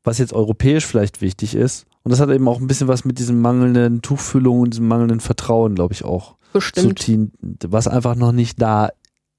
Was 0.04 0.18
jetzt 0.18 0.32
europäisch 0.32 0.86
vielleicht 0.86 1.20
wichtig 1.20 1.54
ist, 1.54 1.86
und 2.02 2.10
das 2.10 2.20
hat 2.20 2.30
eben 2.30 2.48
auch 2.48 2.60
ein 2.60 2.66
bisschen 2.66 2.88
was 2.88 3.04
mit 3.04 3.18
diesem 3.18 3.40
mangelnden 3.40 4.00
Tuchfühlung 4.00 4.60
und 4.60 4.70
diesem 4.70 4.88
mangelnden 4.88 5.20
Vertrauen, 5.20 5.74
glaube 5.74 5.92
ich, 5.92 6.04
auch 6.04 6.36
Bestimmt. 6.52 6.98
zu 6.98 7.04
tun, 7.04 7.32
was 7.68 7.88
einfach 7.88 8.14
noch 8.14 8.32
nicht 8.32 8.60
da 8.60 8.88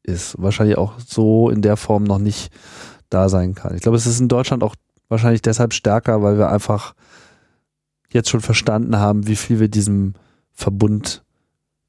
ist. 0.03 0.35
Wahrscheinlich 0.37 0.77
auch 0.77 0.93
so 0.99 1.49
in 1.49 1.61
der 1.61 1.75
Form 1.75 2.03
noch 2.03 2.19
nicht 2.19 2.51
da 3.09 3.29
sein 3.29 3.55
kann. 3.55 3.75
Ich 3.75 3.81
glaube, 3.81 3.97
es 3.97 4.05
ist 4.05 4.19
in 4.19 4.27
Deutschland 4.27 4.63
auch 4.63 4.75
wahrscheinlich 5.09 5.41
deshalb 5.41 5.73
stärker, 5.73 6.21
weil 6.21 6.37
wir 6.37 6.49
einfach 6.49 6.93
jetzt 8.13 8.29
schon 8.29 8.41
verstanden 8.41 8.97
haben, 8.97 9.27
wie 9.27 9.35
viel 9.35 9.59
wir 9.59 9.67
diesem 9.67 10.13
Verbund 10.53 11.23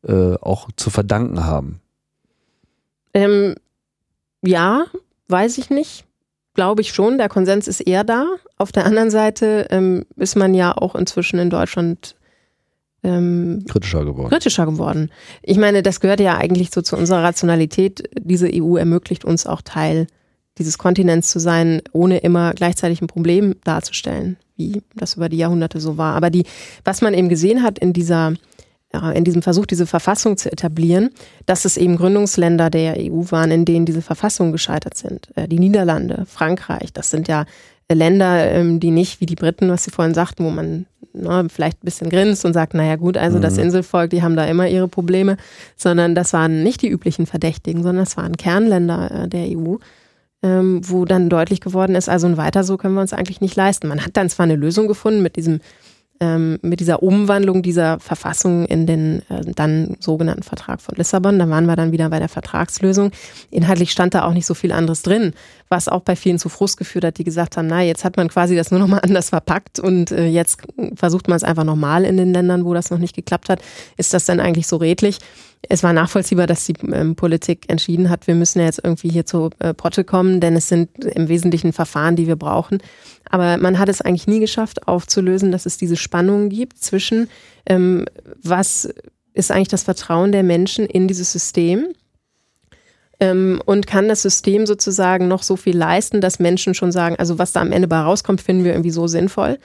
äh, 0.06 0.34
auch 0.36 0.70
zu 0.76 0.90
verdanken 0.90 1.44
haben? 1.44 1.80
Ähm, 3.14 3.54
ja, 4.42 4.84
weiß 5.28 5.58
ich 5.58 5.70
nicht. 5.70 6.04
Glaube 6.54 6.82
ich 6.82 6.92
schon. 6.92 7.18
Der 7.18 7.28
Konsens 7.28 7.66
ist 7.68 7.80
eher 7.80 8.04
da. 8.04 8.26
Auf 8.58 8.72
der 8.72 8.84
anderen 8.84 9.10
Seite 9.10 9.66
ähm, 9.70 10.04
ist 10.16 10.36
man 10.36 10.54
ja 10.54 10.76
auch 10.76 10.94
inzwischen 10.94 11.38
in 11.38 11.50
Deutschland 11.50 12.14
ähm, 13.02 13.64
kritischer 13.68 14.04
geworden. 14.04 14.30
Kritischer 14.30 14.66
geworden. 14.66 15.10
Ich 15.42 15.56
meine, 15.56 15.82
das 15.82 16.00
gehört 16.00 16.20
ja 16.20 16.36
eigentlich 16.36 16.70
so 16.70 16.82
zu 16.82 16.96
unserer 16.96 17.22
Rationalität. 17.22 18.08
Diese 18.20 18.48
EU 18.52 18.76
ermöglicht 18.76 19.24
uns 19.24 19.46
auch 19.46 19.62
Teil 19.62 20.06
dieses 20.58 20.76
Kontinents 20.78 21.30
zu 21.30 21.38
sein, 21.38 21.80
ohne 21.92 22.18
immer 22.18 22.52
gleichzeitig 22.52 23.00
ein 23.00 23.06
Problem 23.06 23.56
darzustellen 23.64 24.36
wie 24.62 24.82
das 24.94 25.14
über 25.14 25.28
die 25.28 25.38
Jahrhunderte 25.38 25.80
so 25.80 25.96
war. 25.96 26.14
Aber 26.14 26.30
die, 26.30 26.44
was 26.84 27.02
man 27.02 27.14
eben 27.14 27.28
gesehen 27.28 27.62
hat 27.62 27.78
in 27.78 27.92
dieser 27.92 28.34
in 29.14 29.24
diesem 29.24 29.40
Versuch, 29.40 29.64
diese 29.64 29.86
Verfassung 29.86 30.36
zu 30.36 30.52
etablieren, 30.52 31.08
dass 31.46 31.64
es 31.64 31.78
eben 31.78 31.96
Gründungsländer 31.96 32.68
der 32.68 32.96
EU 32.98 33.22
waren, 33.30 33.50
in 33.50 33.64
denen 33.64 33.86
diese 33.86 34.02
Verfassungen 34.02 34.52
gescheitert 34.52 34.98
sind. 34.98 35.30
Äh, 35.34 35.48
die 35.48 35.58
Niederlande, 35.58 36.26
Frankreich, 36.28 36.92
das 36.92 37.10
sind 37.10 37.26
ja 37.26 37.46
Länder, 37.90 38.50
ähm, 38.50 38.80
die 38.80 38.90
nicht 38.90 39.20
wie 39.20 39.26
die 39.26 39.34
Briten, 39.34 39.70
was 39.70 39.84
Sie 39.84 39.90
vorhin 39.90 40.14
sagten, 40.14 40.44
wo 40.44 40.50
man 40.50 40.86
ne, 41.12 41.46
vielleicht 41.48 41.78
ein 41.78 41.84
bisschen 41.84 42.10
grinst 42.10 42.44
und 42.44 42.52
sagt, 42.52 42.74
naja 42.74 42.96
gut, 42.96 43.16
also 43.16 43.38
mhm. 43.38 43.42
das 43.42 43.58
Inselvolk, 43.58 44.10
die 44.10 44.22
haben 44.22 44.36
da 44.36 44.44
immer 44.44 44.68
ihre 44.68 44.88
Probleme, 44.88 45.36
sondern 45.76 46.14
das 46.14 46.32
waren 46.32 46.62
nicht 46.62 46.82
die 46.82 46.88
üblichen 46.88 47.26
Verdächtigen, 47.26 47.82
sondern 47.82 48.04
das 48.04 48.16
waren 48.16 48.36
Kernländer 48.36 49.24
äh, 49.24 49.28
der 49.28 49.46
EU 49.56 49.76
ähm, 50.42 50.80
wo 50.84 51.04
dann 51.04 51.28
deutlich 51.28 51.60
geworden 51.60 51.94
ist, 51.94 52.08
also 52.08 52.26
ein 52.26 52.36
weiter 52.36 52.64
so 52.64 52.76
können 52.76 52.94
wir 52.94 53.00
uns 53.00 53.12
eigentlich 53.12 53.40
nicht 53.40 53.56
leisten. 53.56 53.88
Man 53.88 54.04
hat 54.04 54.16
dann 54.16 54.28
zwar 54.28 54.44
eine 54.44 54.56
Lösung 54.56 54.88
gefunden 54.88 55.22
mit 55.22 55.36
diesem 55.36 55.60
ähm, 56.22 56.60
mit 56.62 56.78
dieser 56.78 57.02
Umwandlung 57.02 57.62
dieser 57.62 57.98
Verfassung 57.98 58.64
in 58.64 58.86
den 58.86 59.22
äh, 59.28 59.40
dann 59.44 59.96
sogenannten 59.98 60.44
Vertrag 60.44 60.80
von 60.80 60.94
Lissabon. 60.94 61.40
Da 61.40 61.50
waren 61.50 61.66
wir 61.66 61.74
dann 61.74 61.90
wieder 61.90 62.08
bei 62.10 62.20
der 62.20 62.28
Vertragslösung. 62.28 63.10
Inhaltlich 63.50 63.90
stand 63.90 64.14
da 64.14 64.24
auch 64.24 64.32
nicht 64.32 64.46
so 64.46 64.54
viel 64.54 64.70
anderes 64.70 65.02
drin, 65.02 65.32
was 65.68 65.88
auch 65.88 66.02
bei 66.02 66.14
vielen 66.14 66.38
zu 66.38 66.48
Frust 66.48 66.76
geführt 66.76 67.04
hat, 67.04 67.18
die 67.18 67.24
gesagt 67.24 67.56
haben, 67.56 67.66
na, 67.66 67.82
jetzt 67.82 68.04
hat 68.04 68.16
man 68.16 68.28
quasi 68.28 68.54
das 68.54 68.70
nur 68.70 68.78
nochmal 68.78 69.00
anders 69.02 69.30
verpackt 69.30 69.80
und 69.80 70.12
äh, 70.12 70.26
jetzt 70.26 70.60
versucht 70.94 71.26
man 71.26 71.36
es 71.36 71.42
einfach 71.42 71.64
nochmal 71.64 72.04
in 72.04 72.16
den 72.16 72.32
Ländern, 72.32 72.64
wo 72.64 72.72
das 72.72 72.90
noch 72.90 72.98
nicht 72.98 73.16
geklappt 73.16 73.48
hat. 73.48 73.60
Ist 73.96 74.14
das 74.14 74.24
dann 74.24 74.38
eigentlich 74.38 74.68
so 74.68 74.76
redlich? 74.76 75.18
es 75.68 75.82
war 75.82 75.92
nachvollziehbar, 75.92 76.46
dass 76.46 76.64
die 76.64 76.74
ähm, 76.92 77.14
Politik 77.14 77.64
entschieden 77.68 78.10
hat, 78.10 78.26
wir 78.26 78.34
müssen 78.34 78.58
ja 78.58 78.66
jetzt 78.66 78.80
irgendwie 78.82 79.08
hier 79.08 79.26
zu 79.26 79.50
äh, 79.58 79.72
Potte 79.74 80.04
kommen, 80.04 80.40
denn 80.40 80.56
es 80.56 80.68
sind 80.68 81.04
im 81.04 81.28
Wesentlichen 81.28 81.72
Verfahren, 81.72 82.16
die 82.16 82.26
wir 82.26 82.36
brauchen. 82.36 82.78
Aber 83.32 83.56
man 83.56 83.78
hat 83.78 83.88
es 83.88 84.02
eigentlich 84.02 84.26
nie 84.26 84.40
geschafft, 84.40 84.86
aufzulösen, 84.86 85.50
dass 85.52 85.64
es 85.64 85.78
diese 85.78 85.96
Spannung 85.96 86.50
gibt 86.50 86.78
zwischen, 86.78 87.28
ähm, 87.66 88.04
was 88.42 88.88
ist 89.32 89.50
eigentlich 89.50 89.68
das 89.68 89.84
Vertrauen 89.84 90.32
der 90.32 90.42
Menschen 90.42 90.84
in 90.84 91.08
dieses 91.08 91.32
System 91.32 91.86
ähm, 93.20 93.62
und 93.64 93.86
kann 93.86 94.08
das 94.08 94.20
System 94.20 94.66
sozusagen 94.66 95.28
noch 95.28 95.42
so 95.42 95.56
viel 95.56 95.76
leisten, 95.76 96.20
dass 96.20 96.40
Menschen 96.40 96.74
schon 96.74 96.92
sagen, 96.92 97.16
also 97.18 97.38
was 97.38 97.52
da 97.52 97.62
am 97.62 97.72
Ende 97.72 97.88
bei 97.88 98.00
rauskommt, 98.00 98.42
finden 98.42 98.64
wir 98.64 98.72
irgendwie 98.72 98.90
so 98.90 99.06
sinnvoll 99.06 99.58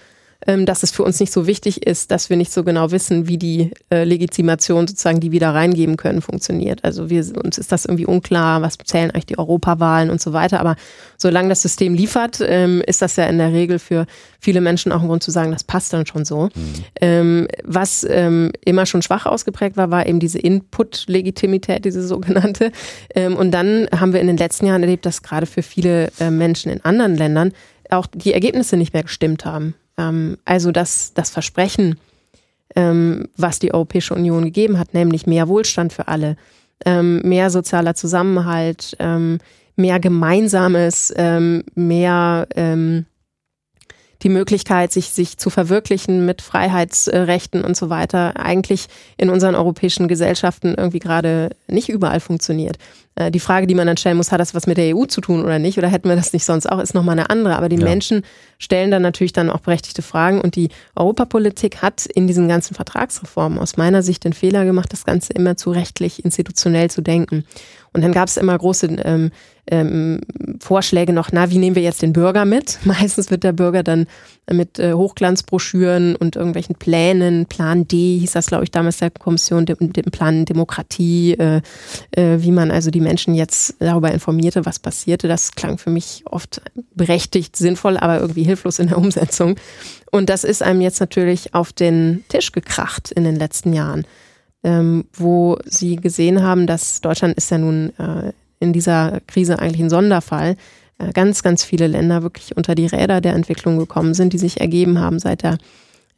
dass 0.46 0.84
es 0.84 0.92
für 0.92 1.04
uns 1.04 1.20
nicht 1.20 1.32
so 1.34 1.48
wichtig 1.48 1.86
ist, 1.86 2.12
dass 2.12 2.30
wir 2.30 2.38
nicht 2.38 2.52
so 2.52 2.64
genau 2.64 2.92
wissen, 2.92 3.28
wie 3.28 3.38
die 3.38 3.72
äh, 3.90 4.04
Legitimation 4.04 4.88
sozusagen, 4.88 5.20
die 5.20 5.32
wir 5.32 5.40
da 5.40 5.52
reingeben 5.52 5.98
können, 5.98 6.22
funktioniert. 6.22 6.84
Also 6.84 7.10
wir, 7.10 7.26
uns 7.44 7.58
ist 7.58 7.72
das 7.72 7.86
irgendwie 7.86 8.06
unklar, 8.06 8.62
was 8.62 8.78
zählen 8.78 9.12
eigentlich 9.12 9.26
die 9.26 9.40
Europawahlen 9.40 10.10
und 10.10 10.22
so 10.22 10.34
weiter. 10.34 10.60
Aber 10.60 10.76
solange 11.18 11.50
das 11.50 11.62
System 11.62 11.96
liefert, 11.96 12.40
ähm, 12.42 12.84
ist 12.86 13.02
das 13.02 13.16
ja 13.16 13.26
in 13.26 13.40
der 13.40 13.52
Regel 13.52 13.80
für 13.80 14.06
viele 14.40 14.62
Menschen 14.62 14.92
auch 14.92 15.02
ein 15.02 15.08
Grund 15.08 15.24
zu 15.24 15.32
sagen, 15.32 15.52
das 15.52 15.64
passt 15.64 15.92
dann 15.92 16.06
schon 16.06 16.24
so. 16.24 16.46
Mhm. 16.46 16.74
Ähm, 17.02 17.48
was 17.64 18.06
ähm, 18.10 18.52
immer 18.64 18.86
schon 18.86 19.02
schwach 19.02 19.26
ausgeprägt 19.26 19.76
war, 19.76 19.90
war 19.92 20.06
eben 20.06 20.20
diese 20.20 20.40
Input-Legitimität, 20.40 21.84
diese 21.84 22.06
sogenannte. 22.06 22.72
Ähm, 23.16 23.36
und 23.36 23.52
dann 23.52 23.88
haben 23.92 24.14
wir 24.14 24.22
in 24.22 24.28
den 24.28 24.38
letzten 24.38 24.68
Jahren 24.68 24.84
erlebt, 24.84 25.06
dass 25.06 25.24
gerade 25.24 25.46
für 25.46 25.64
viele 25.64 26.12
äh, 26.20 26.30
Menschen 26.30 26.72
in 26.72 26.86
anderen 26.86 27.16
Ländern 27.16 27.54
auch 27.90 28.06
die 28.06 28.34
Ergebnisse 28.34 28.78
nicht 28.78 28.94
mehr 28.94 29.04
gestimmt 29.04 29.46
haben. 29.46 29.74
Ähm, 29.98 30.38
also 30.46 30.72
das, 30.72 31.14
das 31.14 31.30
Versprechen, 31.30 32.00
ähm, 32.76 33.30
was 33.38 33.60
die 33.60 33.74
Europäische 33.74 34.14
Union 34.14 34.46
gegeben 34.46 34.78
hat, 34.80 34.94
nämlich 34.94 35.28
mehr 35.28 35.48
Wohlstand 35.48 35.94
für 35.94 36.08
alle, 36.08 36.38
ähm, 36.86 37.22
mehr 37.24 37.50
sozialer 37.50 37.96
Zusammenhalt, 37.96 38.96
ähm, 39.00 39.40
mehr 39.76 40.00
Gemeinsames, 40.00 41.14
ähm, 41.16 41.64
mehr 41.76 42.48
ähm, 42.56 43.06
die 44.24 44.30
Möglichkeit, 44.30 44.92
sich, 44.92 45.10
sich 45.10 45.38
zu 45.38 45.50
verwirklichen 45.50 46.26
mit 46.26 46.42
Freiheitsrechten 46.42 47.64
und 47.64 47.78
so 47.78 47.90
weiter, 47.90 48.38
eigentlich 48.38 48.88
in 49.16 49.30
unseren 49.30 49.54
europäischen 49.54 50.08
Gesellschaften 50.08 50.74
irgendwie 50.76 51.00
gerade 51.00 51.52
nicht 51.68 51.90
überall 51.90 52.20
funktioniert. 52.20 52.78
Äh, 53.16 53.32
die 53.32 53.40
Frage, 53.40 53.68
die 53.68 53.76
man 53.76 53.86
dann 53.86 53.98
stellen 53.98 54.18
muss, 54.18 54.32
hat 54.32 54.40
das 54.40 54.56
was 54.56 54.66
mit 54.66 54.78
der 54.78 54.96
EU 54.96 55.06
zu 55.06 55.22
tun 55.22 55.44
oder 55.44 55.60
nicht? 55.60 55.78
Oder 55.78 55.88
hätten 55.88 56.10
wir 56.10 56.16
das 56.16 56.34
nicht 56.34 56.46
sonst 56.46 56.68
auch, 56.68 56.80
ist 56.80 56.96
nochmal 56.96 57.20
eine 57.20 57.30
andere. 57.30 57.56
Aber 57.56 57.70
die 57.70 57.78
ja. 57.78 57.84
Menschen 57.84 58.24
stellen 58.58 58.92
dann 58.92 59.02
natürlich 59.02 59.34
dann 59.34 59.50
auch 59.50 59.60
berechtigte 59.60 60.02
Fragen. 60.02 60.42
Und 60.42 60.56
die 60.56 60.70
Europapolitik 60.96 61.82
hat 61.82 62.06
in 62.06 62.28
diesen 62.28 62.48
ganzen 62.48 62.76
Vertragsreformen 62.76 63.60
aus 63.60 63.78
meiner 63.78 64.04
Sicht 64.04 64.24
den 64.24 64.34
Fehler 64.34 64.66
gemacht, 64.66 64.92
das 64.92 65.06
Ganze 65.06 65.34
immer 65.34 65.58
zu 65.58 65.72
rechtlich, 65.72 66.24
institutionell 66.24 66.90
zu 66.90 67.02
denken. 67.02 67.46
Und 67.94 68.04
dann 68.04 68.12
gab 68.12 68.28
es 68.28 68.38
immer 68.38 68.58
große 68.58 68.88
ähm, 69.04 69.32
ähm, 69.70 70.22
Vorschläge 70.60 71.14
noch, 71.14 71.30
na, 71.32 71.50
wie 71.50 71.58
nehmen 71.58 71.76
wir 71.76 71.84
jetzt 71.84 72.02
den 72.02 72.14
Bürger 72.14 72.46
mit? 72.46 72.80
Meistens 72.86 73.32
wird 73.32 73.44
der 73.44 73.54
Bürger 73.54 73.84
dann 73.84 74.08
mit 74.50 74.80
äh, 74.80 74.94
Hochglanzbroschüren 74.94 76.16
und 76.16 76.36
irgendwelchen 76.36 76.76
Plänen, 76.76 77.48
Plan 77.48 77.88
D 77.88 78.18
hieß 78.20 78.32
das, 78.32 78.48
glaube 78.48 78.64
ich, 78.64 78.72
damals 78.72 78.98
der 78.98 79.10
Kommission, 79.10 79.66
dem, 79.66 79.92
dem 79.92 80.12
Plan 80.12 80.46
Demokratie, 80.46 81.34
äh, 81.34 81.62
äh, 82.12 82.42
wie 82.42 82.52
man 82.52 82.72
also 82.72 82.90
die 82.90 83.02
Menschen 83.02 83.36
jetzt 83.36 83.76
darüber 83.80 84.12
informierte, 84.12 84.66
was 84.66 84.80
passierte. 84.80 85.28
Das 85.28 85.54
klang 85.54 85.78
für 85.78 85.90
mich 85.90 86.24
oft 86.26 86.62
berechtigt, 86.96 87.58
sinnvoll, 87.58 87.98
aber 87.98 88.20
irgendwie 88.20 88.47
hilflos 88.48 88.80
in 88.80 88.88
der 88.88 88.98
Umsetzung. 88.98 89.56
Und 90.12 90.30
das 90.30 90.44
ist 90.44 90.64
einem 90.64 90.82
jetzt 90.82 91.00
natürlich 91.00 91.54
auf 91.54 91.74
den 91.74 92.24
Tisch 92.30 92.52
gekracht 92.52 93.12
in 93.12 93.24
den 93.24 93.36
letzten 93.36 93.74
Jahren. 93.74 94.06
ähm, 94.64 95.06
wo 95.14 95.58
sie 95.66 95.96
gesehen 95.96 96.44
haben, 96.44 96.68
dass 96.68 97.02
Deutschland 97.02 97.38
ist 97.38 97.52
ja 97.52 97.58
nun 97.58 97.94
äh, 98.00 98.34
in 98.60 98.74
dieser 98.74 99.22
Krise 99.28 99.60
eigentlich 99.60 99.82
ein 99.82 99.90
Sonderfall. 99.90 100.58
Äh, 100.98 101.14
ganz, 101.14 101.44
ganz 101.44 101.64
viele 101.64 101.88
Länder 101.88 102.24
wirklich 102.24 102.58
unter 102.58 102.76
die 102.76 102.88
Räder 102.88 103.22
der 103.22 103.34
Entwicklung 103.34 103.78
gekommen 103.78 104.14
sind, 104.14 104.34
die 104.34 104.38
sich 104.38 104.60
ergeben 104.60 105.00
haben 105.00 105.20
seit 105.20 105.44
der 105.44 105.58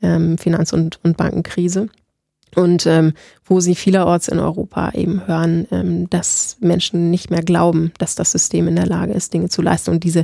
ähm, 0.01 0.37
Finanz- 0.37 0.73
und, 0.73 0.99
und 1.03 1.17
Bankenkrise. 1.17 1.89
Und 2.55 2.87
ähm, 2.87 3.13
wo 3.45 3.59
sie 3.59 3.75
vielerorts 3.75 4.27
in 4.27 4.39
Europa 4.39 4.91
eben 4.95 5.27
hören, 5.27 5.67
ähm, 5.71 6.09
dass 6.09 6.57
Menschen 6.59 7.11
nicht 7.11 7.29
mehr 7.29 7.43
glauben, 7.43 7.91
dass 7.99 8.15
das 8.15 8.31
System 8.31 8.67
in 8.67 8.75
der 8.75 8.87
Lage 8.87 9.13
ist, 9.13 9.33
Dinge 9.33 9.49
zu 9.49 9.61
leisten. 9.61 9.91
Und 9.91 10.03
diese 10.03 10.23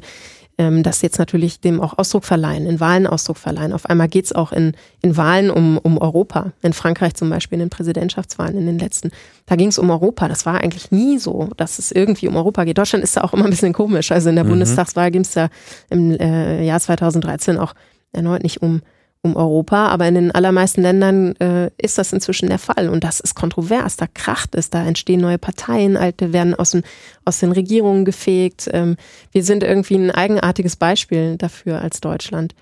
ähm, 0.58 0.84
das 0.84 1.02
jetzt 1.02 1.20
natürlich 1.20 1.60
dem 1.60 1.82
auch 1.82 1.98
Ausdruck 1.98 2.26
verleihen, 2.26 2.66
in 2.66 2.80
Wahlen 2.80 3.08
Ausdruck 3.08 3.38
verleihen. 3.38 3.74
Auf 3.74 3.86
einmal 3.88 4.08
geht 4.08 4.26
es 4.26 4.34
auch 4.34 4.52
in, 4.52 4.74
in 5.02 5.18
Wahlen 5.18 5.50
um, 5.50 5.78
um 5.78 5.98
Europa. 5.98 6.54
In 6.62 6.74
Frankreich 6.74 7.14
zum 7.16 7.30
Beispiel 7.30 7.58
in 7.58 7.66
den 7.66 7.70
Präsidentschaftswahlen 7.70 8.58
in 8.58 8.66
den 8.66 8.80
letzten. 8.80 9.12
Da 9.46 9.56
ging 9.56 9.70
es 9.70 9.78
um 9.78 9.90
Europa. 9.90 10.28
Das 10.28 10.46
war 10.46 10.62
eigentlich 10.62 10.92
nie 10.92 11.18
so, 11.18 11.50
dass 11.58 11.80
es 11.80 11.92
irgendwie 11.92 12.28
um 12.28 12.36
Europa 12.36 12.64
geht. 12.64 12.78
Deutschland 12.78 13.04
ist 13.04 13.18
da 13.18 13.22
auch 13.22 13.34
immer 13.34 13.46
ein 13.46 13.50
bisschen 13.50 13.74
komisch. 13.74 14.12
Also 14.12 14.30
in 14.30 14.36
der 14.36 14.46
mhm. 14.46 14.50
Bundestagswahl 14.50 15.12
ging 15.12 15.22
es 15.22 15.34
ja 15.36 15.50
im 15.90 16.12
äh, 16.12 16.64
Jahr 16.64 16.80
2013 16.80 17.58
auch 17.58 17.74
erneut 18.14 18.44
nicht 18.44 18.62
um 18.62 18.82
um 19.26 19.36
Europa, 19.36 19.88
aber 19.88 20.08
in 20.08 20.16
den 20.16 20.32
allermeisten 20.32 20.82
Ländern 20.82 21.36
äh, 21.38 21.72
ist 21.78 21.98
das 21.98 22.14
inzwischen 22.14 22.48
der 22.48 22.60
Fall 22.60 22.90
und 22.90 23.04
das 23.04 23.20
ist 23.20 23.36
kontrovers, 23.36 23.98
da 23.98 24.06
kracht 24.08 24.56
es, 24.56 24.70
da 24.70 24.86
entstehen 24.86 25.20
neue 25.20 25.40
Parteien, 25.40 25.98
alte 25.98 26.32
werden 26.32 26.54
aus 26.54 26.72
den, 26.72 26.84
aus 27.26 27.40
den 27.40 27.52
Regierungen 27.52 28.06
gefegt. 28.06 28.70
Ähm, 28.72 28.96
wir 29.32 29.44
sind 29.44 29.64
irgendwie 29.64 29.96
ein 29.96 30.12
eigenartiges 30.12 30.76
Beispiel 30.76 31.38
dafür 31.38 31.82
als 31.82 32.00
Deutschland. 32.00 32.56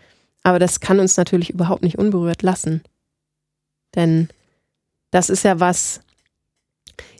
Aber 0.43 0.59
das 0.59 0.79
kann 0.79 0.99
uns 0.99 1.17
natürlich 1.17 1.49
überhaupt 1.49 1.83
nicht 1.83 1.97
unberührt 1.97 2.41
lassen. 2.41 2.81
Denn 3.95 4.29
das 5.11 5.29
ist 5.29 5.43
ja 5.43 5.59
was, 5.59 6.01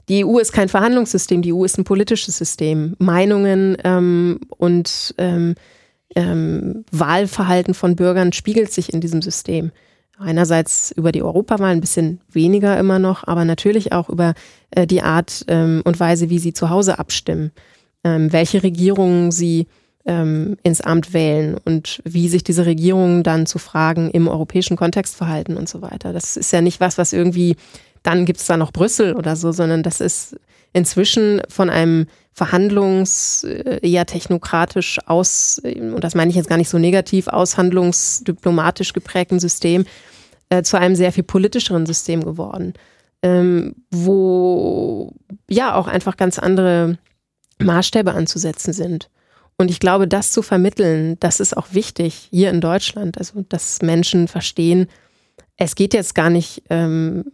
die 0.09 0.25
EU 0.25 0.37
ist 0.39 0.51
kein 0.51 0.69
Verhandlungssystem, 0.69 1.41
die 1.41 1.53
EU 1.53 1.63
ist 1.63 1.77
ein 1.77 1.85
politisches 1.85 2.37
System. 2.37 2.95
Meinungen 2.99 3.77
ähm, 3.83 4.39
und 4.57 5.15
ähm, 5.17 5.55
ähm, 6.15 6.85
Wahlverhalten 6.91 7.73
von 7.73 7.95
Bürgern 7.95 8.33
spiegelt 8.33 8.71
sich 8.71 8.93
in 8.93 9.01
diesem 9.01 9.21
System. 9.21 9.71
Einerseits 10.19 10.91
über 10.91 11.11
die 11.11 11.23
Europawahl 11.23 11.71
ein 11.71 11.81
bisschen 11.81 12.21
weniger 12.31 12.77
immer 12.77 12.99
noch, 12.99 13.27
aber 13.27 13.45
natürlich 13.45 13.91
auch 13.93 14.09
über 14.09 14.35
äh, 14.71 14.85
die 14.85 15.01
Art 15.01 15.43
ähm, 15.47 15.81
und 15.85 15.99
Weise, 15.99 16.29
wie 16.29 16.39
sie 16.39 16.53
zu 16.53 16.69
Hause 16.69 16.99
abstimmen, 16.99 17.51
ähm, 18.03 18.31
welche 18.31 18.61
Regierungen 18.61 19.31
sie 19.31 19.67
ähm, 20.05 20.57
ins 20.63 20.81
Amt 20.81 21.13
wählen 21.13 21.57
und 21.65 22.01
wie 22.03 22.27
sich 22.27 22.43
diese 22.43 22.65
Regierungen 22.65 23.23
dann 23.23 23.45
zu 23.45 23.57
Fragen 23.57 24.11
im 24.11 24.27
europäischen 24.27 24.77
Kontext 24.77 25.15
verhalten 25.15 25.57
und 25.57 25.69
so 25.69 25.81
weiter. 25.81 26.13
Das 26.13 26.37
ist 26.37 26.51
ja 26.51 26.61
nicht 26.61 26.79
was, 26.79 26.97
was 26.97 27.13
irgendwie, 27.13 27.55
dann 28.03 28.25
gibt 28.25 28.39
es 28.39 28.45
da 28.45 28.57
noch 28.57 28.71
Brüssel 28.71 29.15
oder 29.15 29.35
so, 29.35 29.51
sondern 29.51 29.81
das 29.81 30.01
ist 30.01 30.35
inzwischen 30.73 31.41
von 31.47 31.69
einem 31.69 32.07
Verhandlungs, 32.33 33.43
äh, 33.43 33.79
eher 33.81 34.05
technokratisch 34.05 34.99
aus, 35.05 35.61
und 35.63 36.03
das 36.03 36.15
meine 36.15 36.29
ich 36.29 36.35
jetzt 36.35 36.49
gar 36.49 36.57
nicht 36.57 36.69
so 36.69 36.79
negativ, 36.79 37.27
aushandlungsdiplomatisch 37.27 38.93
geprägten 38.93 39.39
System 39.39 39.85
äh, 40.49 40.63
zu 40.63 40.77
einem 40.77 40.95
sehr 40.95 41.11
viel 41.11 41.23
politischeren 41.23 41.85
System 41.85 42.23
geworden, 42.23 42.73
ähm, 43.21 43.75
wo 43.91 45.13
ja 45.49 45.75
auch 45.75 45.87
einfach 45.87 46.17
ganz 46.17 46.39
andere 46.39 46.97
Maßstäbe 47.59 48.13
anzusetzen 48.13 48.73
sind. 48.73 49.09
Und 49.57 49.69
ich 49.69 49.79
glaube, 49.79 50.07
das 50.07 50.31
zu 50.31 50.41
vermitteln, 50.41 51.17
das 51.19 51.39
ist 51.39 51.55
auch 51.55 51.67
wichtig 51.71 52.29
hier 52.31 52.49
in 52.49 52.61
Deutschland, 52.61 53.17
also 53.17 53.45
dass 53.47 53.81
Menschen 53.81 54.27
verstehen, 54.27 54.87
es 55.57 55.75
geht 55.75 55.93
jetzt 55.93 56.15
gar 56.15 56.31
nicht 56.31 56.63
ähm, 56.69 57.25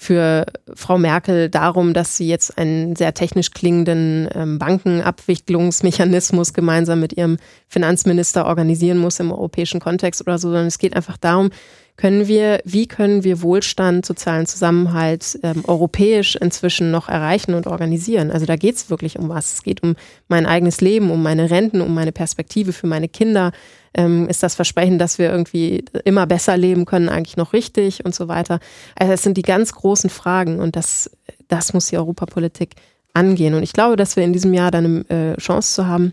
für 0.00 0.46
Frau 0.74 0.96
Merkel 0.96 1.48
darum, 1.48 1.92
dass 1.92 2.16
sie 2.16 2.28
jetzt 2.28 2.56
einen 2.56 2.94
sehr 2.94 3.14
technisch 3.14 3.50
klingenden 3.50 4.28
ähm, 4.32 4.60
Bankenabwicklungsmechanismus 4.60 6.52
gemeinsam 6.54 7.00
mit 7.00 7.14
ihrem 7.14 7.36
Finanzminister 7.66 8.46
organisieren 8.46 8.98
muss 8.98 9.18
im 9.18 9.32
europäischen 9.32 9.80
Kontext 9.80 10.20
oder 10.20 10.38
so, 10.38 10.50
sondern 10.50 10.68
es 10.68 10.78
geht 10.78 10.94
einfach 10.94 11.16
darum, 11.16 11.50
können 11.96 12.28
wir, 12.28 12.60
wie 12.64 12.86
können 12.86 13.24
wir 13.24 13.42
Wohlstand, 13.42 14.06
sozialen 14.06 14.46
Zusammenhalt 14.46 15.36
ähm, 15.42 15.64
europäisch 15.66 16.36
inzwischen 16.36 16.92
noch 16.92 17.08
erreichen 17.08 17.54
und 17.54 17.66
organisieren? 17.66 18.30
Also 18.30 18.46
da 18.46 18.54
geht 18.54 18.76
es 18.76 18.90
wirklich 18.90 19.18
um 19.18 19.28
was. 19.28 19.54
Es 19.54 19.62
geht 19.64 19.82
um 19.82 19.96
mein 20.28 20.46
eigenes 20.46 20.80
Leben, 20.80 21.10
um 21.10 21.24
meine 21.24 21.50
Renten, 21.50 21.80
um 21.80 21.92
meine 21.92 22.12
Perspektive 22.12 22.72
für 22.72 22.86
meine 22.86 23.08
Kinder. 23.08 23.50
Ähm, 23.98 24.28
ist 24.28 24.44
das 24.44 24.54
Versprechen, 24.54 25.00
dass 25.00 25.18
wir 25.18 25.28
irgendwie 25.28 25.84
immer 26.04 26.24
besser 26.24 26.56
leben 26.56 26.84
können, 26.84 27.08
eigentlich 27.08 27.36
noch 27.36 27.52
richtig 27.52 28.04
und 28.04 28.14
so 28.14 28.28
weiter? 28.28 28.60
Also 28.94 29.12
es 29.12 29.22
sind 29.22 29.36
die 29.36 29.42
ganz 29.42 29.72
großen 29.72 30.08
Fragen 30.08 30.60
und 30.60 30.76
das, 30.76 31.10
das 31.48 31.74
muss 31.74 31.86
die 31.86 31.98
Europapolitik 31.98 32.76
angehen. 33.12 33.54
Und 33.54 33.64
ich 33.64 33.72
glaube, 33.72 33.96
dass 33.96 34.14
wir 34.14 34.22
in 34.22 34.32
diesem 34.32 34.54
Jahr 34.54 34.70
dann 34.70 35.04
eine 35.08 35.32
äh, 35.32 35.36
Chance 35.38 35.74
zu 35.74 35.86
haben, 35.88 36.12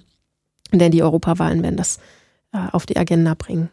denn 0.73 0.91
die 0.91 1.03
Europawahlen 1.03 1.61
werden 1.61 1.77
das 1.77 1.99
äh, 2.53 2.57
auf 2.71 2.87
die 2.87 2.97
Agenda 2.97 3.35
bringen. 3.37 3.69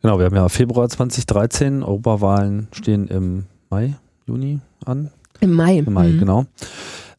Genau, 0.00 0.18
wir 0.18 0.26
haben 0.26 0.36
ja 0.36 0.48
Februar 0.48 0.88
2013, 0.88 1.82
Europawahlen 1.82 2.68
stehen 2.70 3.08
im 3.08 3.46
Mai, 3.68 3.96
Juni 4.26 4.60
an. 4.84 5.10
Im 5.40 5.54
Mai. 5.54 5.78
Im 5.78 5.92
Mai, 5.92 6.08
mhm. 6.08 6.18
genau. 6.20 6.46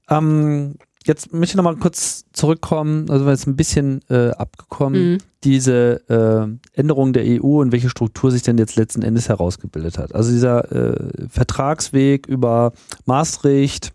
Ähm, 0.09 0.75
jetzt 1.05 1.33
möchte 1.33 1.53
ich 1.53 1.55
nochmal 1.55 1.75
kurz 1.77 2.25
zurückkommen, 2.33 3.09
also 3.09 3.25
wir 3.25 3.31
jetzt 3.31 3.47
ein 3.47 3.55
bisschen 3.55 4.01
äh, 4.09 4.31
abgekommen, 4.31 5.13
mhm. 5.13 5.17
diese 5.43 6.01
äh, 6.09 6.79
Änderung 6.79 7.13
der 7.13 7.23
EU 7.25 7.61
und 7.61 7.71
welche 7.71 7.89
Struktur 7.89 8.31
sich 8.31 8.41
denn 8.41 8.57
jetzt 8.57 8.75
letzten 8.75 9.01
Endes 9.01 9.29
herausgebildet 9.29 9.97
hat. 9.97 10.13
Also 10.13 10.31
dieser 10.31 10.71
äh, 10.71 11.27
Vertragsweg 11.29 12.27
über 12.27 12.73
Maastricht, 13.05 13.93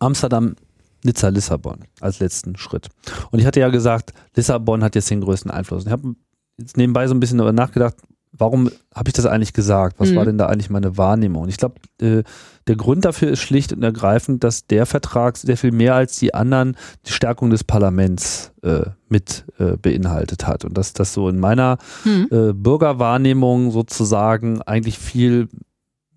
Amsterdam, 0.00 0.56
Nizza, 1.04 1.28
Lissabon 1.28 1.80
als 2.00 2.20
letzten 2.20 2.56
Schritt. 2.56 2.88
Und 3.30 3.38
ich 3.38 3.46
hatte 3.46 3.60
ja 3.60 3.68
gesagt, 3.68 4.12
Lissabon 4.34 4.82
hat 4.82 4.94
jetzt 4.94 5.10
den 5.10 5.20
größten 5.20 5.50
Einfluss. 5.50 5.86
ich 5.86 5.92
habe 5.92 6.14
jetzt 6.56 6.76
nebenbei 6.76 7.06
so 7.06 7.14
ein 7.14 7.20
bisschen 7.20 7.38
darüber 7.38 7.52
nachgedacht, 7.52 7.96
warum 8.32 8.70
habe 8.94 9.08
ich 9.08 9.12
das 9.12 9.26
eigentlich 9.26 9.52
gesagt? 9.52 9.96
Was 9.98 10.10
mhm. 10.10 10.16
war 10.16 10.24
denn 10.24 10.38
da 10.38 10.46
eigentlich 10.46 10.70
meine 10.70 10.96
Wahrnehmung? 10.96 11.44
Und 11.44 11.48
ich 11.48 11.56
glaube, 11.56 11.76
äh, 12.00 12.22
der 12.66 12.76
Grund 12.76 13.04
dafür 13.04 13.30
ist 13.30 13.40
schlicht 13.40 13.72
und 13.72 13.82
ergreifend, 13.82 14.42
dass 14.42 14.66
der 14.66 14.86
Vertrag 14.86 15.36
sehr 15.36 15.56
viel 15.56 15.72
mehr 15.72 15.94
als 15.94 16.18
die 16.18 16.34
anderen 16.34 16.76
die 17.06 17.12
Stärkung 17.12 17.50
des 17.50 17.64
Parlaments 17.64 18.52
äh, 18.62 18.86
mit 19.08 19.44
äh, 19.58 19.76
beinhaltet 19.76 20.46
hat. 20.46 20.64
Und 20.64 20.78
dass 20.78 20.92
das 20.92 21.12
so 21.12 21.28
in 21.28 21.38
meiner 21.38 21.78
mhm. 22.04 22.28
äh, 22.30 22.52
Bürgerwahrnehmung 22.52 23.70
sozusagen 23.70 24.62
eigentlich 24.62 24.98
viel 24.98 25.48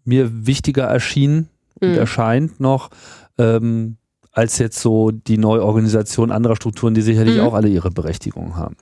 mir 0.05 0.47
wichtiger 0.47 0.85
erschien 0.85 1.49
mhm. 1.81 1.89
und 1.89 1.95
erscheint 1.95 2.59
noch, 2.59 2.89
ähm, 3.37 3.97
als 4.31 4.57
jetzt 4.59 4.79
so 4.79 5.11
die 5.11 5.37
Neuorganisation 5.37 6.31
anderer 6.31 6.55
Strukturen, 6.55 6.93
die 6.93 7.01
sicherlich 7.01 7.37
mhm. 7.37 7.41
auch 7.41 7.53
alle 7.53 7.67
ihre 7.67 7.91
Berechtigung 7.91 8.55
haben. 8.55 8.77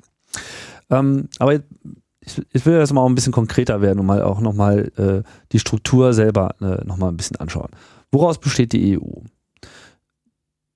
Ähm, 0.89 1.29
aber 1.39 1.61
ich, 2.25 2.41
ich, 2.51 2.65
will 2.65 2.77
jetzt 2.77 2.93
mal 2.93 3.05
ein 3.05 3.15
bisschen 3.15 3.33
konkreter 3.33 3.81
werden 3.81 3.99
und 3.99 4.05
mal 4.05 4.21
auch 4.21 4.39
nochmal 4.39 4.91
äh, 4.97 5.23
die 5.51 5.59
Struktur 5.59 6.13
selber 6.13 6.55
äh, 6.61 6.83
nochmal 6.85 7.09
ein 7.09 7.17
bisschen 7.17 7.37
anschauen. 7.37 7.69
Woraus 8.11 8.39
besteht 8.39 8.73
die 8.73 8.97
EU? 8.97 9.21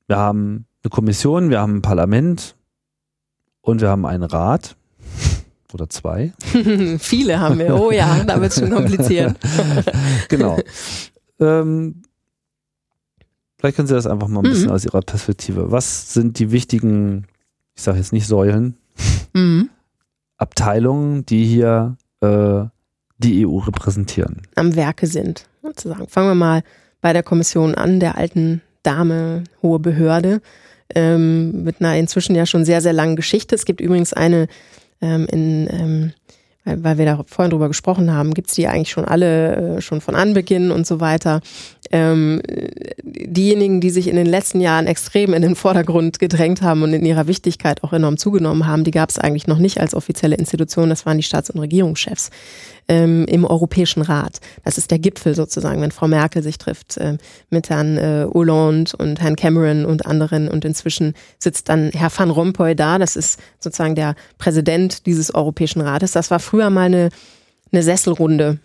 Wir 0.07 0.17
haben 0.17 0.65
eine 0.83 0.89
Kommission, 0.89 1.49
wir 1.49 1.59
haben 1.59 1.77
ein 1.77 1.81
Parlament 1.81 2.55
und 3.61 3.81
wir 3.81 3.89
haben 3.89 4.05
einen 4.05 4.23
Rat 4.23 4.75
oder 5.73 5.89
zwei. 5.89 6.33
Viele 6.99 7.39
haben 7.39 7.59
wir, 7.59 7.79
oh 7.79 7.91
ja, 7.91 8.23
da 8.23 8.41
wird 8.41 8.51
es 8.51 8.59
schon 8.59 8.71
kompliziert. 8.71 9.35
genau. 10.29 10.59
Ähm, 11.39 12.01
vielleicht 13.57 13.75
können 13.75 13.87
Sie 13.87 13.93
das 13.93 14.07
einfach 14.07 14.27
mal 14.27 14.39
ein 14.39 14.49
bisschen 14.49 14.67
mhm. 14.67 14.73
aus 14.73 14.85
Ihrer 14.85 15.01
Perspektive. 15.01 15.71
Was 15.71 16.13
sind 16.13 16.39
die 16.39 16.51
wichtigen, 16.51 17.27
ich 17.75 17.83
sage 17.83 17.97
jetzt 17.97 18.13
nicht 18.13 18.27
Säulen, 18.27 18.77
mhm. 19.33 19.69
Abteilungen, 20.39 21.25
die 21.25 21.45
hier 21.45 21.97
äh, 22.21 22.63
die 23.19 23.45
EU 23.45 23.57
repräsentieren. 23.57 24.41
Am 24.55 24.75
Werke 24.75 25.05
sind, 25.05 25.47
sozusagen. 25.61 26.07
Fangen 26.07 26.29
wir 26.29 26.35
mal 26.35 26.63
bei 27.01 27.13
der 27.13 27.23
Kommission 27.23 27.75
an, 27.75 27.99
der 27.99 28.17
alten 28.17 28.61
Dame, 28.83 29.43
hohe 29.61 29.79
Behörde, 29.79 30.41
ähm, 30.95 31.63
mit 31.63 31.81
einer 31.81 31.95
inzwischen 31.97 32.35
ja 32.35 32.45
schon 32.45 32.65
sehr, 32.65 32.81
sehr 32.81 32.93
langen 32.93 33.15
Geschichte. 33.15 33.55
Es 33.55 33.65
gibt 33.65 33.81
übrigens 33.81 34.13
eine 34.13 34.47
ähm, 35.01 35.27
in 35.29 35.67
ähm, 35.69 36.13
weil, 36.65 36.83
weil 36.83 36.97
wir 36.97 37.05
da 37.05 37.23
vorhin 37.25 37.51
drüber 37.51 37.67
gesprochen 37.67 38.11
haben, 38.13 38.33
gibt's 38.33 38.53
die 38.55 38.67
eigentlich 38.67 38.91
schon 38.91 39.05
alle 39.05 39.77
äh, 39.77 39.81
schon 39.81 40.01
von 40.01 40.15
Anbeginn 40.15 40.71
und 40.71 40.85
so 40.85 40.99
weiter. 40.99 41.41
Ähm, 41.91 42.41
diejenigen, 43.01 43.81
die 43.81 43.89
sich 43.89 44.07
in 44.07 44.15
den 44.15 44.27
letzten 44.27 44.61
Jahren 44.61 44.85
extrem 44.85 45.33
in 45.33 45.41
den 45.41 45.55
Vordergrund 45.55 46.19
gedrängt 46.19 46.61
haben 46.61 46.83
und 46.83 46.93
in 46.93 47.05
ihrer 47.05 47.27
Wichtigkeit 47.27 47.83
auch 47.83 47.93
enorm 47.93 48.17
zugenommen 48.17 48.67
haben, 48.67 48.83
die 48.83 48.91
gab's 48.91 49.17
eigentlich 49.17 49.47
noch 49.47 49.57
nicht 49.57 49.79
als 49.79 49.95
offizielle 49.95 50.35
Institution. 50.35 50.89
Das 50.89 51.05
waren 51.05 51.17
die 51.17 51.23
Staats- 51.23 51.49
und 51.49 51.59
Regierungschefs 51.59 52.29
ähm, 52.89 53.25
im 53.25 53.45
Europäischen 53.45 54.01
Rat. 54.01 54.39
Das 54.65 54.77
ist 54.77 54.91
der 54.91 54.99
Gipfel 54.99 55.35
sozusagen, 55.35 55.81
wenn 55.81 55.91
Frau 55.91 56.07
Merkel 56.07 56.43
sich 56.43 56.57
trifft 56.57 56.97
äh, 56.97 57.17
mit 57.49 57.69
Herrn 57.69 57.97
äh, 57.97 58.25
Hollande 58.33 58.91
und 58.97 59.21
Herrn 59.21 59.37
Cameron 59.37 59.85
und 59.85 60.05
anderen. 60.05 60.49
Und 60.49 60.65
inzwischen 60.65 61.13
sitzt 61.37 61.69
dann 61.69 61.91
Herr 61.91 62.11
Van 62.13 62.31
Rompuy 62.31 62.75
da. 62.75 62.97
Das 62.97 63.15
ist 63.15 63.39
sozusagen 63.59 63.95
der 63.95 64.15
Präsident 64.37 65.05
dieses 65.05 65.33
Europäischen 65.33 65.81
Rates. 65.81 66.11
Das 66.11 66.31
war 66.31 66.39
früher 66.39 66.69
mal 66.69 66.87
eine, 66.87 67.09
eine 67.71 67.83
Sesselrunde 67.83 68.59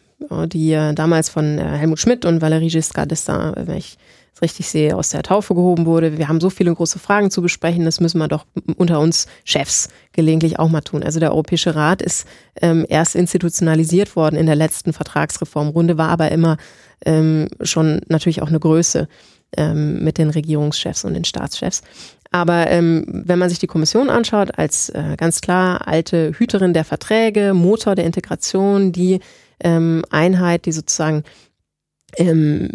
die 0.46 0.72
äh, 0.72 0.94
damals 0.94 1.28
von 1.28 1.58
äh, 1.58 1.62
Helmut 1.62 1.98
Schmidt 1.98 2.24
und 2.24 2.42
Valérie 2.42 2.70
Giscard 2.70 3.10
d'Estaing, 3.10 3.66
wenn 3.66 3.76
ich 3.76 3.98
richtig 4.44 4.68
sehe, 4.68 4.96
aus 4.96 5.08
der 5.08 5.22
Taufe 5.22 5.54
gehoben 5.54 5.86
wurde. 5.86 6.18
Wir 6.18 6.28
haben 6.28 6.40
so 6.40 6.50
viele 6.50 6.72
große 6.72 6.98
Fragen 6.98 7.30
zu 7.30 7.42
besprechen, 7.42 7.84
das 7.84 7.98
müssen 7.98 8.18
wir 8.18 8.28
doch 8.28 8.46
unter 8.76 9.00
uns 9.00 9.26
Chefs 9.44 9.88
gelegentlich 10.12 10.58
auch 10.58 10.68
mal 10.68 10.82
tun. 10.82 11.02
Also 11.02 11.18
der 11.18 11.32
Europäische 11.32 11.74
Rat 11.74 12.02
ist 12.02 12.26
ähm, 12.60 12.86
erst 12.88 13.16
institutionalisiert 13.16 14.14
worden 14.14 14.36
in 14.36 14.46
der 14.46 14.54
letzten 14.54 14.92
Vertragsreformrunde, 14.92 15.98
war 15.98 16.10
aber 16.10 16.30
immer 16.30 16.58
ähm, 17.04 17.48
schon 17.62 18.02
natürlich 18.08 18.42
auch 18.42 18.48
eine 18.48 18.60
Größe 18.60 19.08
ähm, 19.56 20.04
mit 20.04 20.18
den 20.18 20.30
Regierungschefs 20.30 21.04
und 21.04 21.14
den 21.14 21.24
Staatschefs. 21.24 21.82
Aber 22.30 22.68
ähm, 22.68 23.04
wenn 23.06 23.38
man 23.38 23.48
sich 23.48 23.60
die 23.60 23.68
Kommission 23.68 24.10
anschaut, 24.10 24.58
als 24.58 24.88
äh, 24.88 25.14
ganz 25.16 25.40
klar 25.40 25.86
alte 25.86 26.32
Hüterin 26.36 26.74
der 26.74 26.84
Verträge, 26.84 27.54
Motor 27.54 27.94
der 27.94 28.06
Integration, 28.06 28.90
die 28.90 29.20
ähm, 29.60 30.04
Einheit, 30.10 30.66
die 30.66 30.72
sozusagen 30.72 31.22
ähm, 32.16 32.68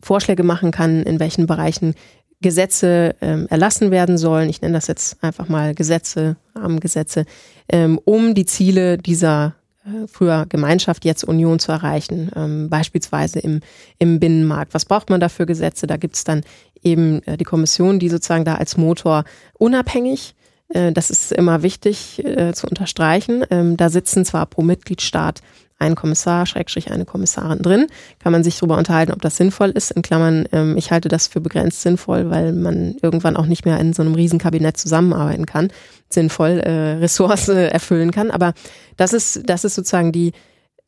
Vorschläge 0.00 0.42
machen 0.42 0.70
kann, 0.70 1.02
in 1.02 1.20
welchen 1.20 1.46
Bereichen 1.46 1.94
Gesetze 2.40 3.14
ähm, 3.20 3.46
erlassen 3.48 3.90
werden 3.90 4.18
sollen. 4.18 4.50
Ich 4.50 4.60
nenne 4.60 4.74
das 4.74 4.88
jetzt 4.88 5.22
einfach 5.22 5.48
mal 5.48 5.74
Gesetze, 5.74 6.36
Rahmengesetze, 6.54 7.24
ähm, 7.68 8.00
um 8.04 8.34
die 8.34 8.46
Ziele 8.46 8.98
dieser 8.98 9.54
äh, 9.84 10.06
früher 10.08 10.46
Gemeinschaft, 10.48 11.04
jetzt 11.04 11.24
Union 11.24 11.58
zu 11.60 11.72
erreichen, 11.72 12.30
ähm, 12.34 12.68
beispielsweise 12.68 13.38
im, 13.38 13.60
im 13.98 14.18
Binnenmarkt. 14.18 14.74
Was 14.74 14.84
braucht 14.84 15.08
man 15.08 15.20
da 15.20 15.28
für 15.28 15.46
Gesetze? 15.46 15.86
Da 15.86 15.96
gibt 15.96 16.16
es 16.16 16.24
dann 16.24 16.42
eben 16.82 17.22
äh, 17.22 17.36
die 17.36 17.44
Kommission, 17.44 17.98
die 17.98 18.08
sozusagen 18.08 18.44
da 18.44 18.56
als 18.56 18.76
Motor 18.76 19.24
unabhängig 19.54 20.34
äh, 20.68 20.92
das 20.92 21.10
ist 21.10 21.32
immer 21.32 21.62
wichtig 21.62 22.24
äh, 22.24 22.52
zu 22.52 22.66
unterstreichen. 22.66 23.44
Ähm, 23.50 23.76
da 23.76 23.88
sitzen 23.88 24.24
zwar 24.24 24.46
pro 24.46 24.62
Mitgliedstaat 24.62 25.40
ein 25.82 25.94
Kommissar, 25.96 26.46
Schrägstrich 26.46 26.90
eine 26.90 27.04
Kommissarin 27.04 27.60
drin. 27.60 27.86
Kann 28.20 28.32
man 28.32 28.44
sich 28.44 28.58
darüber 28.58 28.78
unterhalten, 28.78 29.12
ob 29.12 29.20
das 29.20 29.36
sinnvoll 29.36 29.70
ist. 29.70 29.90
In 29.90 30.02
Klammern, 30.02 30.46
ähm, 30.52 30.76
ich 30.76 30.90
halte 30.90 31.08
das 31.08 31.26
für 31.26 31.40
begrenzt 31.40 31.82
sinnvoll, 31.82 32.30
weil 32.30 32.52
man 32.52 32.96
irgendwann 33.02 33.36
auch 33.36 33.46
nicht 33.46 33.64
mehr 33.64 33.78
in 33.78 33.92
so 33.92 34.02
einem 34.02 34.14
Riesenkabinett 34.14 34.76
zusammenarbeiten 34.76 35.46
kann, 35.46 35.68
sinnvoll 36.08 36.60
äh, 36.60 36.92
Ressource 36.94 37.48
erfüllen 37.48 38.12
kann. 38.12 38.30
Aber 38.30 38.54
das 38.96 39.12
ist, 39.12 39.42
das 39.44 39.64
ist 39.64 39.74
sozusagen 39.74 40.12
die 40.12 40.32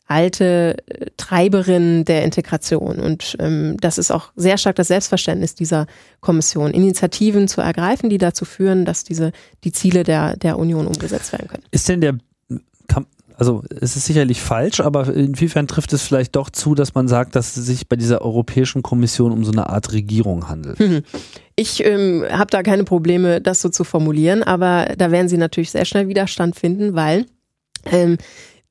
alte 0.07 0.77
äh, 0.87 1.07
Treiberin 1.17 2.05
der 2.05 2.25
Integration. 2.25 3.01
Und 3.01 3.37
ähm, 3.41 3.77
das 3.81 3.99
ist 3.99 4.11
auch 4.11 4.33
sehr 4.37 4.59
stark 4.59 4.77
das 4.77 4.89
Selbstverständnis 4.89 5.55
dieser 5.55 5.87
Kommission, 6.21 6.73
Initiativen 6.73 7.49
zu 7.49 7.61
ergreifen, 7.61 8.11
die 8.11 8.19
dazu 8.19 8.45
führen, 8.45 8.85
dass 8.85 9.05
diese 9.05 9.33
die 9.65 9.73
Ziele 9.73 10.05
der, 10.05 10.37
der 10.37 10.59
Union 10.59 10.87
umgesetzt 10.87 11.33
werden 11.33 11.49
können. 11.49 11.65
Ist 11.71 11.89
denn 11.89 12.01
der 12.01 12.19
also 13.37 13.63
es 13.81 13.97
ist 13.97 14.07
sicherlich 14.07 14.41
falsch, 14.41 14.81
aber 14.81 15.13
inwiefern 15.13 15.67
trifft 15.67 15.93
es 15.93 16.03
vielleicht 16.03 16.37
doch 16.37 16.51
zu, 16.51 16.75
dass 16.75 16.95
man 16.95 17.09
sagt, 17.09 17.35
dass 17.35 17.57
es 17.57 17.67
sich 17.67 17.89
bei 17.89 17.97
dieser 17.97 18.23
Europäischen 18.23 18.83
Kommission 18.83 19.33
um 19.33 19.45
so 19.45 19.53
eine 19.53 19.69
Art 19.69 19.93
Regierung 19.93 20.49
handelt? 20.49 20.79
Mhm. 20.79 21.03
Ich 21.57 21.85
ähm, 21.85 22.25
habe 22.31 22.51
da 22.51 22.63
keine 22.63 22.85
Probleme, 22.85 23.41
das 23.41 23.61
so 23.61 23.69
zu 23.69 23.85
formulieren, 23.85 24.43
aber 24.43 24.95
da 24.97 25.11
werden 25.11 25.29
Sie 25.29 25.37
natürlich 25.37 25.71
sehr 25.71 25.85
schnell 25.85 26.09
Widerstand 26.09 26.57
finden, 26.57 26.95
weil 26.95 27.27
ähm, 27.87 28.19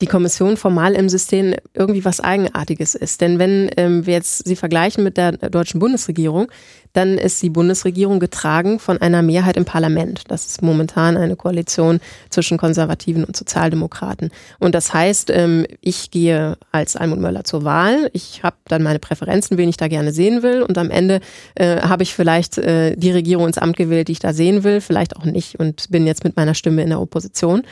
die 0.01 0.07
Kommission 0.07 0.57
formal 0.57 0.95
im 0.95 1.07
System 1.07 1.55
irgendwie 1.73 2.03
was 2.03 2.19
Eigenartiges 2.19 2.93
ist. 2.95 3.21
Denn 3.21 3.39
wenn 3.39 3.69
ähm, 3.77 4.05
wir 4.05 4.13
jetzt 4.13 4.45
sie 4.45 4.57
vergleichen 4.57 5.03
mit 5.03 5.15
der 5.15 5.31
deutschen 5.31 5.79
Bundesregierung, 5.79 6.51
dann 6.93 7.17
ist 7.17 7.41
die 7.41 7.49
Bundesregierung 7.49 8.19
getragen 8.19 8.79
von 8.79 9.01
einer 9.01 9.21
Mehrheit 9.21 9.57
im 9.57 9.65
Parlament. 9.65 10.23
Das 10.27 10.45
ist 10.45 10.61
momentan 10.61 11.17
eine 11.17 11.35
Koalition 11.35 11.99
zwischen 12.29 12.57
Konservativen 12.57 13.23
und 13.23 13.35
Sozialdemokraten. 13.35 14.31
Und 14.59 14.75
das 14.75 14.93
heißt, 14.93 15.31
ähm, 15.31 15.65
ich 15.81 16.11
gehe 16.11 16.57
als 16.71 16.95
Almut 16.95 17.19
Möller 17.19 17.43
zur 17.43 17.63
Wahl. 17.63 18.09
Ich 18.13 18.43
habe 18.43 18.55
dann 18.67 18.83
meine 18.83 18.99
Präferenzen, 18.99 19.57
wen 19.57 19.69
ich 19.69 19.77
da 19.77 19.87
gerne 19.87 20.13
sehen 20.13 20.43
will. 20.43 20.61
Und 20.61 20.77
am 20.77 20.91
Ende 20.91 21.19
äh, 21.55 21.81
habe 21.81 22.03
ich 22.03 22.13
vielleicht 22.13 22.59
äh, 22.59 22.95
die 22.95 23.11
Regierung 23.11 23.47
ins 23.47 23.57
Amt 23.57 23.75
gewählt, 23.75 24.07
die 24.07 24.13
ich 24.13 24.19
da 24.19 24.33
sehen 24.33 24.63
will, 24.63 24.79
vielleicht 24.79 25.17
auch 25.17 25.25
nicht 25.25 25.59
und 25.59 25.89
bin 25.89 26.05
jetzt 26.05 26.23
mit 26.23 26.35
meiner 26.35 26.53
Stimme 26.53 26.83
in 26.83 26.89
der 26.89 27.01
Opposition. 27.01 27.63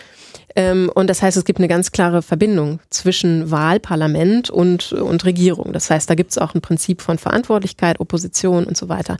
Ähm, 0.55 0.91
und 0.93 1.09
das 1.09 1.21
heißt, 1.21 1.37
es 1.37 1.45
gibt 1.45 1.59
eine 1.59 1.67
ganz 1.67 1.91
klare 1.91 2.21
Verbindung 2.21 2.79
zwischen 2.89 3.51
Wahl, 3.51 3.79
Parlament 3.79 4.49
und, 4.49 4.91
und 4.93 5.25
Regierung. 5.25 5.71
Das 5.73 5.89
heißt, 5.89 6.09
da 6.09 6.15
gibt 6.15 6.31
es 6.31 6.37
auch 6.37 6.55
ein 6.55 6.61
Prinzip 6.61 7.01
von 7.01 7.17
Verantwortlichkeit, 7.17 7.99
Opposition 7.99 8.65
und 8.65 8.75
so 8.75 8.89
weiter. 8.89 9.10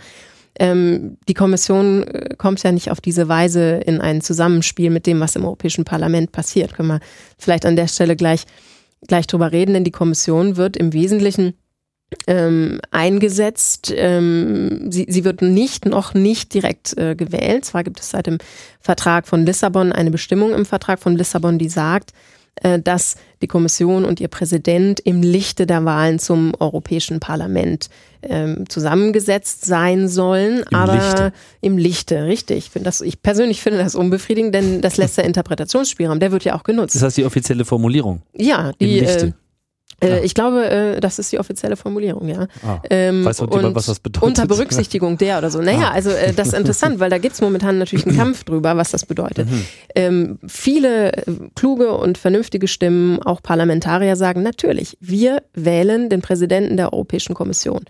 Ähm, 0.60 1.18
die 1.28 1.34
Kommission 1.34 2.04
äh, 2.04 2.36
kommt 2.38 2.62
ja 2.64 2.72
nicht 2.72 2.92
auf 2.92 3.02
diese 3.02 3.28
Weise 3.28 3.82
in 3.86 4.02
ein 4.02 4.22
Zusammenspiel 4.22 4.90
mit 4.90 5.08
dem, 5.08 5.20
was 5.20 5.36
im 5.36 5.46
Europäischen 5.46 5.86
Parlament 5.86 6.32
passiert. 6.32 6.74
Können 6.74 6.90
wir 6.90 7.00
vielleicht 7.38 7.66
an 7.66 7.76
der 7.76 7.88
Stelle 7.88 8.16
gleich, 8.16 8.44
gleich 9.08 9.28
drüber 9.28 9.52
reden, 9.52 9.74
denn 9.74 9.84
die 9.84 9.92
Kommission 9.92 10.58
wird 10.58 10.76
im 10.76 10.94
Wesentlichen 10.94 11.54
ähm, 12.28 12.80
eingesetzt. 12.92 13.94
Ähm, 13.96 14.92
sie, 14.92 15.06
sie 15.08 15.24
wird 15.24 15.42
nicht, 15.42 15.86
noch 15.86 16.14
nicht 16.14 16.54
direkt 16.54 16.98
äh, 16.98 17.16
gewählt. 17.16 17.66
Zwar 17.66 17.84
gibt 17.84 18.00
es 18.00 18.10
seit 18.10 18.28
dem 18.28 18.38
Vertrag 18.80 19.28
von 19.28 19.46
Lissabon 19.46 19.94
eine 19.94 20.12
Bestimmung 20.12 20.54
im 20.54 20.66
Vertrag 20.66 21.00
von 21.00 21.16
Lissabon, 21.16 21.58
die 21.58 21.70
sagt, 21.70 22.12
äh, 22.56 22.80
dass 22.80 23.16
die 23.42 23.48
Kommission 23.48 24.06
und 24.06 24.20
ihr 24.20 24.28
Präsident 24.28 25.00
im 25.00 25.22
Lichte 25.22 25.66
der 25.66 25.86
Wahlen 25.86 26.20
zum 26.20 26.54
Europäischen 26.60 27.20
Parlament 27.20 27.90
ähm, 28.22 28.66
zusammengesetzt 28.70 29.66
sein 29.66 30.08
sollen. 30.08 30.64
Im 30.70 30.78
aber 30.78 30.94
Lichte. 30.94 31.34
im 31.62 31.78
Lichte, 31.78 32.26
richtig. 32.26 32.72
Ich, 32.76 32.84
das, 32.84 33.02
ich 33.02 33.22
persönlich 33.22 33.62
finde 33.62 33.80
das 33.80 33.96
unbefriedigend, 33.96 34.54
denn 34.54 34.82
das 34.82 34.98
lässt 34.98 35.18
der 35.18 35.26
Interpretationsspielraum, 35.32 36.20
der 36.20 36.32
wird 36.32 36.44
ja 36.44 36.56
auch 36.56 36.64
genutzt. 36.64 36.96
Das 36.96 37.04
heißt 37.04 37.18
die 37.18 37.26
offizielle 37.26 37.66
Formulierung. 37.66 38.22
Ja, 38.36 38.72
die, 38.80 39.00
äh, 39.00 39.32
äh, 40.04 40.24
ich 40.24 40.34
glaube, 40.34 40.70
äh, 40.70 41.00
das 41.00 41.20
ist 41.20 41.32
die 41.32 41.40
offizielle 41.40 41.76
Formulierung, 41.76 42.28
ja. 42.28 42.48
Ah, 42.64 42.82
ähm, 42.90 43.24
weiß 43.24 43.42
und 43.42 43.54
jemand, 43.54 43.76
was 43.76 43.86
das 43.86 44.00
bedeutet? 44.00 44.28
Unter 44.28 44.48
Berücksichtigung 44.48 45.18
der 45.18 45.38
oder 45.38 45.50
so. 45.50 45.62
Naja, 45.72 45.90
ah. 45.90 45.92
also 45.92 46.10
äh, 46.10 46.34
das 46.34 46.50
ist 46.50 46.54
interessant, 46.56 47.00
weil 47.00 47.10
da 47.10 47.20
gibt 47.20 47.36
es 47.36 47.42
momentan 47.42 47.78
natürlich 47.78 48.08
einen 48.08 48.18
Kampf 48.18 48.44
drüber, 48.44 48.78
was 48.78 48.92
das 48.92 49.06
bedeutet. 49.06 49.50
Mhm. 49.50 49.66
Ähm, 49.96 50.40
viele 50.48 51.12
kluge 51.56 51.94
und 51.94 52.18
vernünftige 52.18 52.68
Stimmen, 52.68 53.22
auch 53.22 53.44
Parlamentarier 53.44 54.16
sagen, 54.16 54.42
natürlich, 54.42 54.98
wir 55.00 55.44
wählen 55.54 56.10
den 56.10 56.22
Präsidenten 56.22 56.78
der 56.78 56.94
Europäischen 56.94 57.36
Kommission. 57.36 57.86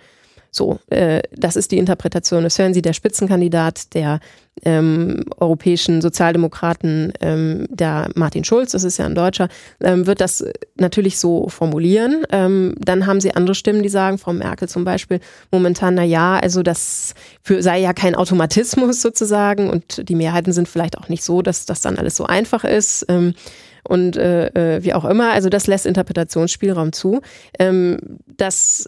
So, 0.54 0.80
äh, 0.90 1.22
das 1.34 1.56
ist 1.56 1.72
die 1.72 1.78
Interpretation. 1.78 2.44
Das 2.44 2.60
hören 2.60 2.74
Sie, 2.74 2.82
der 2.82 2.92
Spitzenkandidat 2.92 3.94
der 3.94 4.20
ähm, 4.66 5.24
europäischen 5.38 6.02
Sozialdemokraten, 6.02 7.14
ähm, 7.22 7.68
der 7.70 8.10
Martin 8.16 8.44
Schulz, 8.44 8.74
das 8.74 8.84
ist 8.84 8.98
ja 8.98 9.06
ein 9.06 9.16
Deutscher, 9.16 9.48
ähm, 9.80 10.08
wird 10.08 10.20
das 10.20 10.44
natürlich 10.76 11.20
so 11.20 11.48
formulieren. 11.48 12.26
Ähm, 12.32 12.76
dann 12.78 13.08
haben 13.08 13.22
Sie 13.22 13.34
andere 13.34 13.56
Stimmen, 13.56 13.82
die 13.82 13.88
sagen, 13.90 14.18
Frau 14.18 14.34
Merkel 14.34 14.68
zum 14.68 14.84
Beispiel, 14.84 15.22
momentan, 15.52 15.96
na 15.96 16.04
ja, 16.04 16.38
also 16.38 16.64
das 16.64 17.16
für, 17.42 17.64
sei 17.64 17.80
ja 17.80 17.94
kein 17.94 18.14
Automatismus 18.14 19.02
sozusagen 19.02 19.70
und 19.70 20.10
die 20.10 20.16
Mehrheiten 20.16 20.52
sind 20.52 20.68
vielleicht 20.68 20.98
auch 20.98 21.08
nicht 21.08 21.24
so, 21.24 21.42
dass 21.42 21.66
das 21.66 21.80
dann 21.80 21.98
alles 21.98 22.18
so 22.18 22.26
einfach 22.26 22.66
ist. 22.66 23.06
Ähm, 23.08 23.36
und 23.84 24.16
äh, 24.16 24.48
äh 24.50 24.84
wie 24.84 24.94
auch 24.94 25.06
immer. 25.06 25.32
Also 25.32 25.50
das 25.50 25.66
lässt 25.66 25.88
Interpretationsspielraum 25.88 26.94
zu. 26.94 27.22
Ähm, 27.58 28.20
das 28.38 28.88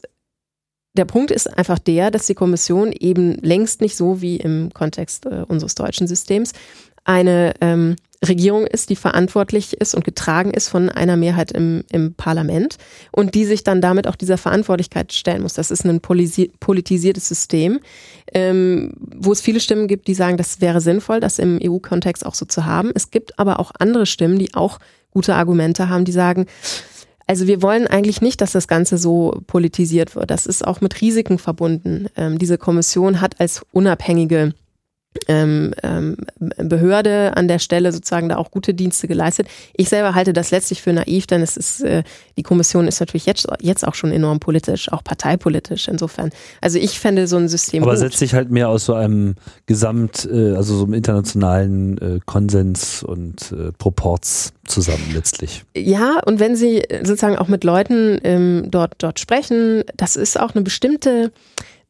der 0.96 1.06
Punkt 1.06 1.32
ist 1.32 1.48
einfach 1.58 1.80
der, 1.80 2.12
dass 2.12 2.28
die 2.28 2.36
Kommission 2.36 2.92
eben 2.92 3.38
längst 3.42 3.82
nicht 3.82 3.96
so 3.96 4.22
wie 4.22 4.38
im 4.38 4.72
Kontext 4.74 5.26
äh, 5.26 5.44
unseres 5.48 5.76
deutschen 5.76 6.08
Systems 6.08 6.54
eine 7.06 7.54
ähm, 7.60 7.96
Regierung 8.28 8.66
ist, 8.66 8.90
die 8.90 8.96
verantwortlich 8.96 9.74
ist 9.74 9.96
und 9.96 10.06
getragen 10.06 10.52
ist 10.52 10.70
von 10.70 10.90
einer 10.90 11.18
Mehrheit 11.18 11.52
im, 11.52 11.84
im 11.92 12.14
Parlament 12.14 12.78
und 13.12 13.36
die 13.36 13.44
sich 13.44 13.64
dann 13.64 13.82
damit 13.82 14.08
auch 14.08 14.16
dieser 14.16 14.38
Verantwortlichkeit 14.38 15.12
stellen 15.12 15.42
muss. 15.42 15.54
Das 15.54 15.72
ist 15.72 15.86
ein 15.86 16.00
politisiertes 16.00 17.28
System, 17.28 17.80
ähm, 18.34 18.94
wo 18.98 19.32
es 19.34 19.42
viele 19.42 19.60
Stimmen 19.60 19.88
gibt, 19.88 20.08
die 20.08 20.14
sagen, 20.14 20.38
das 20.38 20.62
wäre 20.62 20.80
sinnvoll, 20.80 21.20
das 21.20 21.40
im 21.40 21.60
EU-Kontext 21.62 22.26
auch 22.26 22.36
so 22.36 22.46
zu 22.46 22.66
haben. 22.66 22.92
Es 22.96 23.12
gibt 23.12 23.38
aber 23.40 23.60
auch 23.60 23.72
andere 23.78 24.06
Stimmen, 24.06 24.40
die 24.40 24.54
auch 24.54 24.80
gute 25.12 25.36
Argumente 25.36 25.90
haben, 25.90 26.06
die 26.06 26.12
sagen, 26.12 26.46
also 27.28 27.48
wir 27.48 27.62
wollen 27.62 27.88
eigentlich 27.88 28.22
nicht, 28.22 28.42
dass 28.42 28.52
das 28.52 28.68
Ganze 28.68 28.98
so 28.98 29.42
politisiert 29.48 30.16
wird. 30.16 30.30
Das 30.30 30.46
ist 30.46 30.66
auch 30.66 30.82
mit 30.82 31.02
Risiken 31.02 31.40
verbunden. 31.40 32.08
Ähm, 32.18 32.38
diese 32.38 32.58
Kommission 32.58 33.22
hat 33.22 33.40
als 33.40 33.62
unabhängige 33.72 34.54
ähm, 35.28 35.74
ähm, 35.84 36.18
Behörde 36.58 37.36
an 37.36 37.48
der 37.48 37.60
Stelle 37.60 37.92
sozusagen 37.92 38.30
da 38.30 38.38
auch 38.38 38.52
gute 38.52 38.74
Dienste 38.74 39.08
geleistet. 39.08 39.48
Ich 39.76 39.90
selber 39.90 40.16
halte 40.16 40.34
das 40.34 40.52
letztlich 40.52 40.82
für 40.82 40.94
naiv, 40.94 41.28
denn 41.28 41.42
es 41.42 41.58
ist, 41.58 41.82
äh, 41.82 42.04
die 42.38 42.44
Kommission 42.44 42.88
ist 42.88 43.00
natürlich 43.00 43.26
jetzt, 43.26 43.48
jetzt 43.62 43.88
auch 43.88 43.96
schon 43.96 44.12
enorm 44.12 44.40
politisch, 44.40 44.92
auch 44.92 45.04
parteipolitisch 45.04 45.88
insofern. 45.88 46.32
Also 46.62 46.80
ich 46.80 47.00
fände 47.00 47.28
so 47.28 47.38
ein 47.38 47.48
System. 47.48 47.84
Aber 47.84 47.94
gut. 47.94 48.00
setzt 48.00 48.18
sich 48.18 48.34
halt 48.34 48.52
mehr 48.52 48.70
aus 48.70 48.86
so 48.86 48.94
einem 48.94 49.36
Gesamt, 49.66 50.28
äh, 50.32 50.56
also 50.56 50.76
so 50.76 50.86
einem 50.86 50.94
internationalen 50.94 51.98
äh, 52.00 52.20
Konsens 52.26 53.04
und 53.04 53.52
äh, 53.52 53.72
Proports 53.78 54.54
zusammen 54.66 55.12
letztlich. 55.14 55.64
Ja, 55.76 56.20
und 56.26 56.40
wenn 56.40 56.56
Sie 56.56 56.84
sozusagen 57.04 57.38
auch 57.38 57.48
mit 57.48 57.64
Leuten 57.64 58.20
ähm, 58.24 58.68
dort, 58.70 58.96
dort 59.00 59.20
sprechen, 59.20 59.84
das 59.98 60.16
ist 60.16 60.40
auch 60.40 60.56
eine 60.56 60.64
bestimmte 60.64 61.32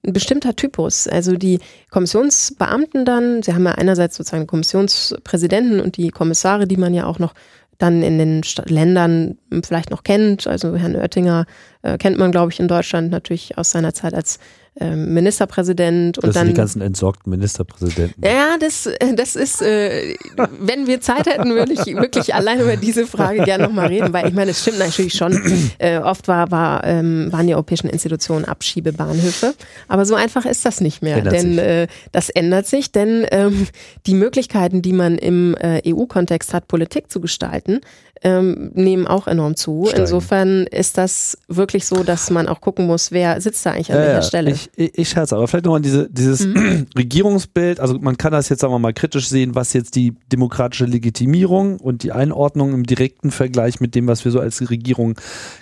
ein 0.06 0.14
bestimmter 0.14 0.56
Typus. 0.56 1.08
Also 1.08 1.38
die 1.38 1.60
Kommissionsbeamten 1.90 3.06
dann, 3.06 3.42
sie 3.42 3.54
haben 3.54 3.66
ja 3.66 3.72
einerseits 3.74 4.18
sozusagen 4.18 4.48
Kommissionspräsidenten 4.48 5.80
und 5.80 5.98
die 5.98 6.10
Kommissare, 6.10 6.68
die 6.68 6.78
man 6.78 6.94
ja 6.94 7.06
auch 7.06 7.20
noch 7.20 7.34
dann 7.78 8.04
in 8.04 8.18
den 8.18 8.44
St 8.44 8.70
Ländern 8.70 9.38
vielleicht 9.64 9.90
noch 9.90 10.04
kennt. 10.04 10.48
Also 10.48 10.76
Herrn 10.76 10.96
Oettinger 10.96 11.46
äh, 11.82 11.98
kennt 11.98 12.18
man, 12.18 12.32
glaube 12.32 12.52
ich, 12.52 12.60
in 12.60 12.68
Deutschland 12.68 13.12
natürlich 13.12 13.58
aus 13.58 13.72
seiner 13.72 13.94
Zeit 13.94 14.14
als 14.14 14.40
ähm, 14.80 15.14
Ministerpräsident 15.14 16.18
und 16.18 16.28
das 16.28 16.34
dann 16.34 16.48
sind 16.48 16.56
die 16.56 16.60
ganzen 16.60 16.82
entsorgten 16.82 17.30
Ministerpräsidenten. 17.30 18.24
Ja, 18.24 18.58
das, 18.60 18.88
äh, 18.88 19.14
das 19.16 19.36
ist, 19.36 19.62
äh, 19.62 20.16
wenn 20.60 20.88
wir 20.88 21.00
Zeit 21.00 21.28
hätten, 21.28 21.52
würde 21.52 21.74
ich 21.74 21.86
wirklich 21.86 22.34
allein 22.34 22.60
über 22.60 22.76
diese 22.76 23.06
Frage 23.06 23.44
gerne 23.44 23.66
nochmal 23.66 23.88
reden, 23.88 24.14
weil 24.14 24.28
ich 24.28 24.34
meine, 24.34 24.52
es 24.52 24.62
stimmt 24.62 24.80
natürlich 24.80 25.14
schon. 25.14 25.40
Äh, 25.78 26.00
oft 26.00 26.28
war, 26.28 26.52
war, 26.52 26.84
ähm, 26.86 27.32
waren 27.32 27.48
die 27.48 27.54
europäischen 27.54 27.90
Institutionen 27.90 28.46
Abschiebebahnhöfe, 28.46 29.54
aber 29.88 30.06
so 30.06 30.16
einfach 30.16 30.46
ist 30.46 30.66
das 30.66 30.82
nicht 30.82 31.02
mehr, 31.02 31.18
ändert 31.18 31.34
denn 31.34 31.58
äh, 31.58 31.88
das 32.12 32.30
ändert 32.30 32.68
sich, 32.68 32.92
denn 32.92 33.26
ähm, 33.32 33.68
die 34.06 34.14
Möglichkeiten, 34.14 34.82
die 34.82 34.94
man 34.94 35.18
im 35.18 35.56
äh, 35.56 35.82
EU-Kontext 35.88 36.54
hat, 36.54 36.68
Politik 36.68 37.12
zu 37.12 37.22
gestalten, 37.22 37.82
ähm, 38.22 38.72
nehmen 38.74 39.08
auch 39.08 39.28
enorm 39.28 39.56
zu. 39.56 39.86
Steigen. 39.86 40.02
Insofern 40.02 40.68
ist 40.68 40.98
das 40.98 41.38
wirklich 41.48 41.86
so, 41.86 42.04
dass 42.04 42.30
man 42.30 42.48
auch 42.48 42.62
gucken 42.62 42.88
muss, 42.88 43.12
wer 43.12 43.42
sitzt 43.42 43.66
da 43.66 43.72
eigentlich 43.72 43.92
an 43.92 44.00
ja, 44.00 44.06
welcher 44.06 44.22
Stelle. 44.22 44.52
Ich, 44.52 44.70
ich, 44.76 44.98
ich 44.98 45.10
scherze, 45.10 45.36
aber 45.36 45.48
vielleicht 45.48 45.66
nochmal 45.66 45.82
diese, 45.82 46.10
dieses 46.10 46.46
mhm. 46.46 46.88
Regierungsbild, 46.98 47.80
also 47.80 48.00
man 48.00 48.18
kann 48.18 48.32
das 48.32 48.50
jetzt 48.50 48.62
sagen 48.62 48.74
wir 48.74 48.80
mal 48.80 48.94
kritisch 48.94 49.28
sehen, 49.28 49.56
was 49.56 49.74
jetzt 49.74 49.96
die 49.96 50.14
demokratische 50.32 50.86
Legitimierung 50.86 51.80
und 51.80 52.04
die 52.04 52.12
Einordnung 52.12 52.74
im 52.74 52.84
direkten 52.84 53.32
Vergleich 53.32 53.82
mit 53.82 53.96
dem, 53.96 54.08
was 54.08 54.24
wir 54.24 54.32
so 54.32 54.40
als 54.40 54.70
Regierung 54.70 55.16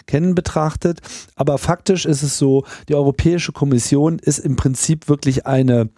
kennen, 0.05 0.35
betrachtet. 0.35 0.99
Aber 1.35 1.57
faktisch 1.57 2.05
ist 2.05 2.21
es 2.21 2.37
so, 2.37 2.65
die 2.89 2.95
Europäische 2.95 3.51
Kommission 3.51 4.19
ist 4.19 4.39
im 4.39 4.55
Prinzip 4.55 5.09
wirklich 5.09 5.45
eine 5.47 5.89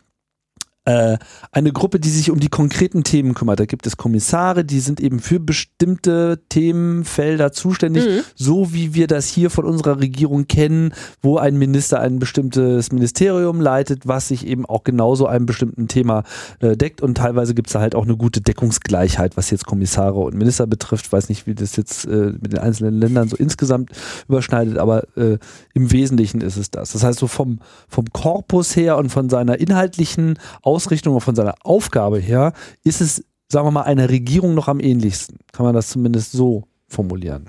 äh, 0.86 1.18
eine 1.52 1.72
Gruppe, 1.72 2.00
die 2.00 2.10
sich 2.10 2.30
um 2.30 2.40
die 2.40 2.50
konkreten 2.50 3.04
Themen 3.04 3.34
kümmert. 3.34 3.60
Da 3.60 3.66
gibt 3.66 3.88
es 3.88 3.96
Kommissare, 3.96 4.66
die 4.66 4.80
sind 4.82 5.00
eben 5.00 5.20
für 5.20 5.40
bestimmte 5.40 6.42
Themenfelder 6.50 7.54
zuständig, 7.54 8.06
mhm. 8.06 8.22
so 8.36 8.74
wie 8.74 8.94
wir 8.94 9.08
das 9.08 9.28
hier 9.28 9.50
von 9.50 9.66
unserer 9.66 10.00
Regierung 10.00 10.48
kennen, 10.48 10.94
wo 11.22 11.38
ein 11.38 11.58
Minister 11.58 12.02
ein 12.02 12.20
bestimmtes 12.20 12.92
Ministerium 12.92 13.62
leitet, 13.62 14.08
was 14.08 14.28
sich 14.28 14.46
eben 14.46 14.66
auch 14.66 14.84
genauso 14.84 15.26
einem 15.26 15.46
bestimmten 15.46 15.88
Thema 15.88 16.24
äh, 16.60 16.76
deckt. 16.76 17.02
Und 17.02 17.16
teilweise 17.16 17.54
gibt 17.54 17.68
es 17.68 17.74
da 17.74 17.80
halt 17.80 17.96
auch 17.96 18.04
eine 18.04 18.18
gute 18.18 18.42
Deckungsgleichheit, 18.42 19.38
was 19.38 19.52
jetzt 19.52 19.66
Kommissare 19.66 20.20
und 20.20 20.36
Minister 20.36 20.68
betrifft. 20.68 21.06
Ich 21.06 21.14
weiß 21.14 21.30
nicht, 21.30 21.48
wie 21.48 21.56
das 21.56 21.78
jetzt 21.78 22.06
äh, 22.06 22.34
mit 22.42 22.52
den 22.52 22.60
einzelnen 22.60 23.00
Ländern 23.00 23.30
so 23.30 23.38
insgesamt 23.38 23.92
überschneidet, 24.28 24.78
aber 24.78 25.04
äh, 25.16 25.38
im 25.74 25.92
Wesentlichen 25.92 26.42
ist 26.42 26.58
es 26.58 26.72
das. 26.72 26.92
Das 26.92 27.04
heißt, 27.04 27.20
so 27.20 27.28
vom, 27.28 27.60
vom 27.88 28.06
Korpus 28.12 28.76
her 28.76 28.98
und 28.98 29.10
von 29.10 29.30
seiner 29.30 29.60
inhaltlichen 29.60 30.38
Ausrichtung 30.74 31.16
und 31.16 31.22
von 31.22 31.36
seiner 31.36 31.56
Aufgabe 31.64 32.20
her 32.20 32.54
ist 32.84 33.02
es, 33.02 33.24
sagen 33.48 33.68
wir 33.68 33.72
mal, 33.72 33.84
einer 33.84 34.10
Regierung 34.10 34.56
noch 34.56 34.68
am 34.68 34.80
ähnlichsten. 34.80 35.38
Kann 35.52 35.66
man 35.66 35.76
das 35.76 35.90
zumindest 35.90 36.32
so 36.32 36.64
formulieren? 36.88 37.46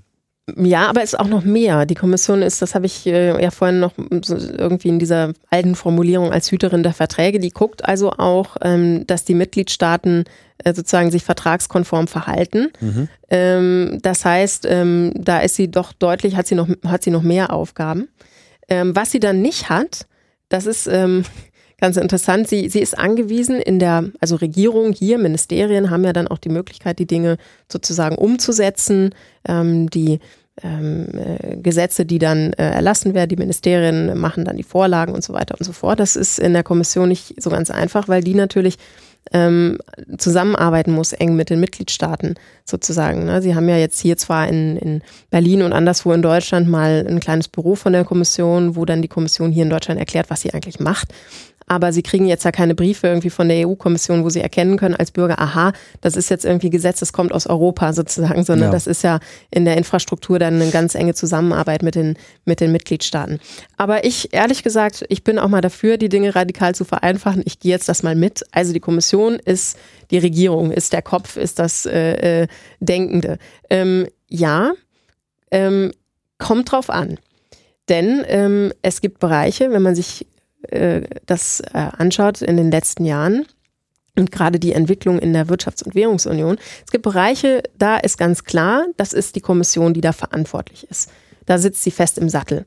Ja, 0.56 0.88
aber 0.88 1.02
es 1.02 1.14
ist 1.14 1.18
auch 1.18 1.28
noch 1.28 1.42
mehr. 1.42 1.86
Die 1.86 1.94
Kommission 1.94 2.42
ist, 2.42 2.60
das 2.60 2.74
habe 2.74 2.84
ich 2.84 3.06
äh, 3.06 3.42
ja 3.42 3.50
vorhin 3.50 3.80
noch 3.80 3.92
irgendwie 3.96 4.88
in 4.88 4.98
dieser 4.98 5.32
alten 5.48 5.74
Formulierung 5.74 6.32
als 6.32 6.52
Hüterin 6.52 6.82
der 6.82 6.92
Verträge, 6.92 7.38
die 7.40 7.48
guckt 7.48 7.82
also 7.86 8.10
auch, 8.10 8.58
ähm, 8.60 9.06
dass 9.06 9.24
die 9.24 9.32
Mitgliedstaaten 9.32 10.24
äh, 10.58 10.74
sozusagen 10.74 11.10
sich 11.10 11.24
vertragskonform 11.24 12.08
verhalten. 12.08 12.72
Mhm. 12.80 13.08
Ähm, 13.30 13.98
das 14.02 14.26
heißt, 14.26 14.66
ähm, 14.68 15.12
da 15.16 15.40
ist 15.40 15.56
sie 15.56 15.70
doch 15.70 15.94
deutlich, 15.94 16.36
hat 16.36 16.46
sie 16.46 16.56
noch, 16.56 16.68
hat 16.86 17.02
sie 17.02 17.10
noch 17.10 17.22
mehr 17.22 17.52
Aufgaben. 17.52 18.08
Was 18.66 19.10
sie 19.10 19.20
dann 19.20 19.42
nicht 19.42 19.68
hat, 19.68 20.06
das 20.48 20.64
ist, 20.64 20.86
ähm, 20.86 21.24
ganz 21.80 21.96
interessant. 21.96 22.48
Sie, 22.48 22.68
sie 22.68 22.80
ist 22.80 22.98
angewiesen 22.98 23.60
in 23.60 23.78
der, 23.78 24.10
also 24.20 24.36
Regierung 24.36 24.92
hier, 24.92 25.18
Ministerien 25.18 25.90
haben 25.90 26.04
ja 26.04 26.12
dann 26.12 26.28
auch 26.28 26.38
die 26.38 26.48
Möglichkeit, 26.48 26.98
die 26.98 27.06
Dinge 27.06 27.36
sozusagen 27.70 28.16
umzusetzen, 28.16 29.14
ähm, 29.46 29.90
die 29.90 30.20
ähm, 30.62 31.08
äh, 31.14 31.56
Gesetze, 31.56 32.06
die 32.06 32.18
dann 32.18 32.52
äh, 32.52 32.70
erlassen 32.70 33.14
werden, 33.14 33.28
die 33.28 33.36
Ministerien 33.36 34.16
machen 34.18 34.44
dann 34.44 34.56
die 34.56 34.62
Vorlagen 34.62 35.12
und 35.12 35.24
so 35.24 35.32
weiter 35.32 35.56
und 35.58 35.64
so 35.64 35.72
fort. 35.72 35.98
Das 35.98 36.14
ist 36.16 36.38
in 36.38 36.52
der 36.52 36.62
Kommission 36.62 37.08
nicht 37.08 37.42
so 37.42 37.50
ganz 37.50 37.70
einfach, 37.70 38.08
weil 38.08 38.22
die 38.22 38.34
natürlich 38.34 38.76
ähm, 39.32 39.78
zusammenarbeiten 40.18 40.92
muss, 40.92 41.12
eng 41.12 41.34
mit 41.34 41.50
den 41.50 41.60
Mitgliedstaaten 41.60 42.34
sozusagen. 42.64 43.24
Ne? 43.24 43.42
Sie 43.42 43.54
haben 43.54 43.68
ja 43.68 43.76
jetzt 43.76 44.00
hier 44.00 44.16
zwar 44.16 44.48
in, 44.48 44.76
in 44.76 45.02
Berlin 45.30 45.62
und 45.62 45.72
anderswo 45.72 46.12
in 46.12 46.22
Deutschland 46.22 46.68
mal 46.68 47.04
ein 47.08 47.20
kleines 47.20 47.48
Büro 47.48 47.74
von 47.74 47.92
der 47.92 48.04
Kommission, 48.04 48.76
wo 48.76 48.84
dann 48.84 49.02
die 49.02 49.08
Kommission 49.08 49.50
hier 49.50 49.64
in 49.64 49.70
Deutschland 49.70 49.98
erklärt, 49.98 50.30
was 50.30 50.42
sie 50.42 50.52
eigentlich 50.52 50.78
macht. 50.78 51.08
Aber 51.66 51.92
sie 51.92 52.02
kriegen 52.02 52.26
jetzt 52.26 52.44
ja 52.44 52.52
keine 52.52 52.74
Briefe 52.74 53.06
irgendwie 53.06 53.30
von 53.30 53.48
der 53.48 53.66
EU-Kommission, 53.66 54.22
wo 54.22 54.28
sie 54.28 54.40
erkennen 54.40 54.76
können 54.76 54.94
als 54.94 55.10
Bürger, 55.10 55.40
aha, 55.40 55.72
das 56.00 56.16
ist 56.16 56.28
jetzt 56.28 56.44
irgendwie 56.44 56.70
Gesetz, 56.70 57.00
das 57.00 57.12
kommt 57.12 57.32
aus 57.32 57.46
Europa 57.46 57.92
sozusagen, 57.92 58.44
sondern 58.44 58.68
ja. 58.68 58.72
das 58.72 58.86
ist 58.86 59.02
ja 59.02 59.18
in 59.50 59.64
der 59.64 59.76
Infrastruktur 59.76 60.38
dann 60.38 60.60
eine 60.60 60.70
ganz 60.70 60.94
enge 60.94 61.14
Zusammenarbeit 61.14 61.82
mit 61.82 61.94
den, 61.94 62.16
mit 62.44 62.60
den 62.60 62.72
Mitgliedstaaten. 62.72 63.40
Aber 63.76 64.04
ich, 64.04 64.34
ehrlich 64.34 64.62
gesagt, 64.62 65.04
ich 65.08 65.24
bin 65.24 65.38
auch 65.38 65.48
mal 65.48 65.62
dafür, 65.62 65.96
die 65.96 66.08
Dinge 66.08 66.34
radikal 66.34 66.74
zu 66.74 66.84
vereinfachen. 66.84 67.42
Ich 67.46 67.60
gehe 67.60 67.72
jetzt 67.72 67.88
das 67.88 68.02
mal 68.02 68.14
mit. 68.14 68.44
Also 68.52 68.72
die 68.72 68.80
Kommission 68.80 69.36
ist 69.36 69.78
die 70.10 70.18
Regierung, 70.18 70.70
ist 70.70 70.92
der 70.92 71.02
Kopf, 71.02 71.36
ist 71.36 71.58
das 71.58 71.86
äh, 71.86 72.42
äh, 72.42 72.46
Denkende. 72.80 73.38
Ähm, 73.70 74.06
ja, 74.28 74.72
ähm, 75.50 75.92
kommt 76.38 76.72
drauf 76.72 76.90
an. 76.90 77.18
Denn 77.88 78.24
ähm, 78.28 78.72
es 78.82 79.00
gibt 79.00 79.18
Bereiche, 79.18 79.70
wenn 79.70 79.82
man 79.82 79.94
sich 79.94 80.26
äh, 80.70 81.02
das 81.26 81.60
äh, 81.60 81.78
anschaut 81.96 82.42
in 82.42 82.56
den 82.56 82.70
letzten 82.70 83.04
Jahren 83.04 83.46
und 84.16 84.30
gerade 84.30 84.58
die 84.58 84.72
Entwicklung 84.72 85.18
in 85.18 85.32
der 85.32 85.46
Wirtschafts- 85.48 85.82
und 85.82 85.94
Währungsunion, 85.94 86.56
es 86.84 86.92
gibt 86.92 87.02
Bereiche, 87.02 87.62
da 87.76 87.96
ist 87.96 88.16
ganz 88.16 88.44
klar, 88.44 88.86
das 88.96 89.12
ist 89.12 89.36
die 89.36 89.40
Kommission, 89.40 89.94
die 89.94 90.00
da 90.00 90.12
verantwortlich 90.12 90.86
ist. 90.88 91.10
Da 91.46 91.58
sitzt 91.58 91.82
sie 91.82 91.90
fest 91.90 92.18
im 92.18 92.28
Sattel. 92.28 92.66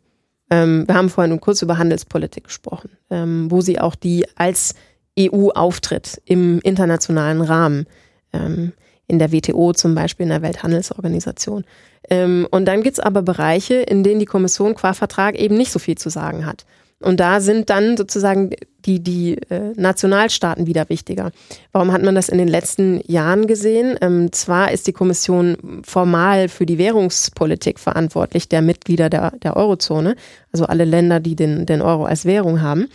Ähm, 0.49 0.87
wir 0.87 0.95
haben 0.95 1.09
vorhin 1.09 1.39
kurz 1.39 1.61
über 1.61 1.77
Handelspolitik 1.77 2.45
gesprochen, 2.45 2.91
ähm, 3.09 3.49
wo 3.49 3.61
sie 3.61 3.79
auch 3.79 3.95
die 3.95 4.25
als 4.35 4.75
EU 5.19 5.49
auftritt 5.49 6.21
im 6.25 6.59
internationalen 6.59 7.41
Rahmen, 7.41 7.87
ähm, 8.33 8.73
in 9.07 9.19
der 9.19 9.31
WTO 9.31 9.71
zum 9.73 9.95
Beispiel, 9.95 10.25
in 10.25 10.29
der 10.31 10.41
Welthandelsorganisation. 10.41 11.63
und 12.09 12.65
dann 12.65 12.83
gibt 12.83 12.97
es 12.97 12.99
aber 13.01 13.21
Bereiche, 13.21 13.75
in 13.75 14.01
denen 14.01 14.21
die 14.21 14.25
Kommission 14.25 14.75
qua 14.75 14.93
Vertrag 14.93 15.35
eben 15.35 15.57
nicht 15.57 15.73
so 15.73 15.79
viel 15.79 15.97
zu 15.97 16.09
sagen 16.09 16.45
hat. 16.45 16.65
Und 16.99 17.19
da 17.19 17.41
sind 17.41 17.69
dann 17.69 17.95
sozusagen 17.95 18.49
die, 18.85 19.03
die 19.03 19.37
äh, 19.49 19.73
Nationalstaaten 19.75 20.65
wieder 20.65 20.89
wichtiger. 20.89 21.31
Warum 21.71 21.91
hat 21.91 22.01
man 22.01 22.15
das 22.15 22.29
in 22.29 22.39
den 22.39 22.47
letzten 22.47 23.01
Jahren 23.05 23.45
gesehen? 23.45 23.97
Ähm, 24.01 24.31
zwar 24.31 24.71
ist 24.71 24.87
die 24.87 24.93
Kommission 24.93 25.81
formal 25.85 26.47
für 26.47 26.65
die 26.65 26.79
Währungspolitik 26.79 27.79
verantwortlich 27.79 28.49
der 28.49 28.63
Mitglieder 28.63 29.09
der, 29.09 29.31
der 29.43 29.57
Eurozone, 29.57 30.15
also 30.51 30.65
alle 30.65 30.85
Länder, 30.85 31.19
die 31.19 31.35
den, 31.35 31.67
den 31.67 31.81
Euro 31.81 32.05
als 32.05 32.25
Währung 32.25 32.61
haben. 32.61 32.87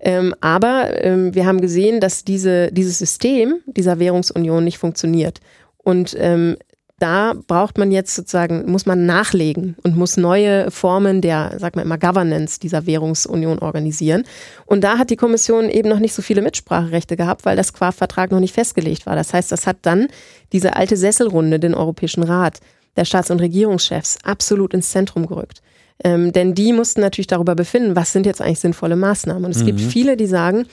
Ähm, 0.00 0.34
aber 0.42 1.02
ähm, 1.02 1.34
wir 1.34 1.46
haben 1.46 1.62
gesehen, 1.62 2.00
dass 2.00 2.24
diese, 2.24 2.70
dieses 2.72 2.98
System 2.98 3.60
dieser 3.66 3.98
Währungsunion 3.98 4.64
nicht 4.64 4.78
funktioniert. 4.78 5.40
Und 5.78 6.16
ähm, 6.18 6.56
da 6.98 7.34
braucht 7.46 7.76
man 7.76 7.90
jetzt 7.90 8.14
sozusagen, 8.14 8.70
muss 8.70 8.86
man 8.86 9.04
nachlegen 9.04 9.76
und 9.82 9.96
muss 9.96 10.16
neue 10.16 10.70
Formen 10.70 11.20
der, 11.20 11.54
sag 11.58 11.76
mal 11.76 11.82
immer, 11.82 11.98
Governance 11.98 12.58
dieser 12.58 12.86
Währungsunion 12.86 13.58
organisieren. 13.58 14.24
Und 14.64 14.82
da 14.82 14.96
hat 14.96 15.10
die 15.10 15.16
Kommission 15.16 15.68
eben 15.68 15.90
noch 15.90 15.98
nicht 15.98 16.14
so 16.14 16.22
viele 16.22 16.40
Mitspracherechte 16.40 17.16
gehabt, 17.16 17.44
weil 17.44 17.56
das 17.56 17.74
Qua-Vertrag 17.74 18.30
noch 18.30 18.40
nicht 18.40 18.54
festgelegt 18.54 19.04
war. 19.04 19.14
Das 19.14 19.34
heißt, 19.34 19.52
das 19.52 19.66
hat 19.66 19.78
dann 19.82 20.08
diese 20.52 20.76
alte 20.76 20.96
Sesselrunde, 20.96 21.60
den 21.60 21.74
Europäischen 21.74 22.22
Rat, 22.22 22.60
der 22.96 23.04
Staats- 23.04 23.30
und 23.30 23.40
Regierungschefs, 23.40 24.16
absolut 24.24 24.72
ins 24.72 24.90
Zentrum 24.90 25.26
gerückt. 25.26 25.60
Ähm, 26.02 26.32
denn 26.32 26.54
die 26.54 26.72
mussten 26.72 27.02
natürlich 27.02 27.26
darüber 27.26 27.54
befinden, 27.54 27.94
was 27.94 28.12
sind 28.12 28.24
jetzt 28.24 28.40
eigentlich 28.40 28.60
sinnvolle 28.60 28.96
Maßnahmen. 28.96 29.44
Und 29.44 29.50
es 29.50 29.62
mhm. 29.62 29.66
gibt 29.66 29.80
viele, 29.80 30.16
die 30.16 30.26
sagen, 30.26 30.66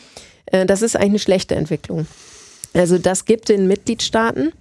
äh, 0.45 0.65
das 0.65 0.81
ist 0.81 0.95
eigentlich 0.95 1.09
eine 1.09 1.19
schlechte 1.19 1.55
Entwicklung. 1.55 2.07
Also 2.73 2.97
das 2.97 3.25
gibt 3.25 3.49
den 3.49 3.67
Mitgliedstaaten 3.67 4.53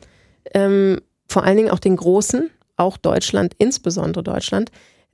ähm, 0.54 1.00
vor 1.32 1.44
allen 1.44 1.56
Dingen 1.56 1.70
auch 1.70 1.78
den 1.78 1.96
Großen, 1.96 2.50
auch 2.76 2.96
Deutschland, 2.96 3.54
insbesondere 3.58 4.22
Deutschland, 4.22 4.70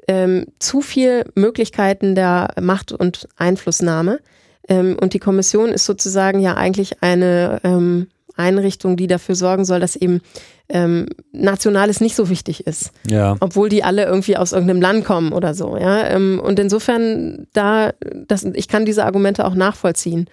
ähm, 0.09 0.47
zu 0.59 0.81
viel 0.81 1.25
Möglichkeiten 1.35 2.14
der 2.14 2.55
Macht 2.61 2.93
und 2.93 3.29
Einflussnahme. 3.37 4.21
Ähm, 4.69 4.97
und 5.01 5.14
die 5.14 5.19
Kommission 5.19 5.71
ist 5.71 5.85
sozusagen 5.85 6.41
ja 6.41 6.55
eigentlich 6.55 7.03
eine 7.03 7.61
ähm, 7.64 8.09
Einrichtung, 8.37 8.97
die 8.97 9.07
dafür 9.07 9.35
sorgen 9.35 9.64
soll, 9.64 9.81
dass 9.81 9.97
eben 9.97 10.21
ähm, 10.69 11.07
Nationales 11.33 12.01
nicht 12.01 12.14
so 12.14 12.29
wichtig 12.29 12.66
ist. 12.66 12.93
Ja. 13.09 13.37
Obwohl 13.41 13.69
die 13.69 13.85
alle 13.85 14.05
irgendwie 14.05 14.37
aus 14.37 14.53
irgendeinem 14.53 14.81
Land 14.81 15.05
kommen 15.05 15.33
oder 15.33 15.55
so. 15.55 15.77
Ja? 15.77 16.07
Ähm, 16.09 16.41
und 16.43 16.59
insofern, 16.59 17.47
da, 17.53 17.93
das, 18.27 18.45
ich 18.45 18.69
kann 18.69 18.85
diese 18.85 19.05
Argumente 19.05 19.47
auch 19.47 19.55
nachvollziehen. 19.55 20.29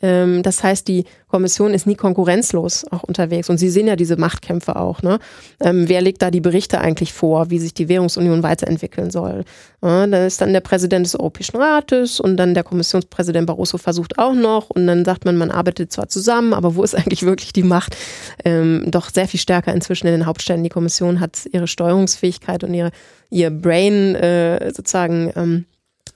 Ähm, 0.00 0.42
das 0.42 0.62
heißt, 0.62 0.86
die 0.86 1.04
Kommission 1.28 1.74
ist 1.74 1.86
nie 1.86 1.96
konkurrenzlos 1.96 2.86
auch 2.90 3.02
unterwegs. 3.02 3.50
Und 3.50 3.58
Sie 3.58 3.68
sehen 3.68 3.86
ja 3.86 3.96
diese 3.96 4.16
Machtkämpfe 4.16 4.76
auch. 4.76 5.02
Ne? 5.02 5.18
Ähm, 5.60 5.88
wer 5.88 6.00
legt 6.00 6.22
da 6.22 6.30
die 6.30 6.40
Berichte 6.40 6.80
eigentlich 6.80 7.12
vor, 7.12 7.50
wie 7.50 7.58
sich 7.58 7.74
die 7.74 7.88
Währungsunion 7.88 8.42
weiterentwickeln 8.42 9.10
soll? 9.10 9.44
Ja, 9.82 10.06
da 10.06 10.26
ist 10.26 10.40
dann 10.40 10.52
der 10.52 10.60
Präsident 10.60 11.06
des 11.06 11.18
Europäischen 11.18 11.56
Rates 11.56 12.20
und 12.20 12.36
dann 12.36 12.54
der 12.54 12.64
Kommissionspräsident 12.64 13.46
Barroso 13.46 13.78
versucht 13.78 14.18
auch 14.18 14.34
noch. 14.34 14.70
Und 14.70 14.86
dann 14.86 15.04
sagt 15.04 15.24
man, 15.24 15.36
man 15.36 15.50
arbeitet 15.50 15.92
zwar 15.92 16.08
zusammen, 16.08 16.54
aber 16.54 16.76
wo 16.76 16.82
ist 16.82 16.94
eigentlich 16.96 17.22
wirklich 17.22 17.52
die 17.52 17.62
Macht? 17.62 17.96
Ähm, 18.44 18.84
doch 18.86 19.10
sehr 19.10 19.28
viel 19.28 19.40
stärker 19.40 19.72
inzwischen 19.72 20.06
in 20.06 20.12
den 20.12 20.26
Hauptstädten. 20.26 20.62
Die 20.62 20.70
Kommission 20.70 21.20
hat 21.20 21.46
ihre 21.52 21.66
Steuerungsfähigkeit 21.66 22.62
und 22.62 22.72
ihre, 22.72 22.90
ihr 23.30 23.50
Brain 23.50 24.14
äh, 24.14 24.72
sozusagen 24.72 25.32
ähm, 25.36 25.64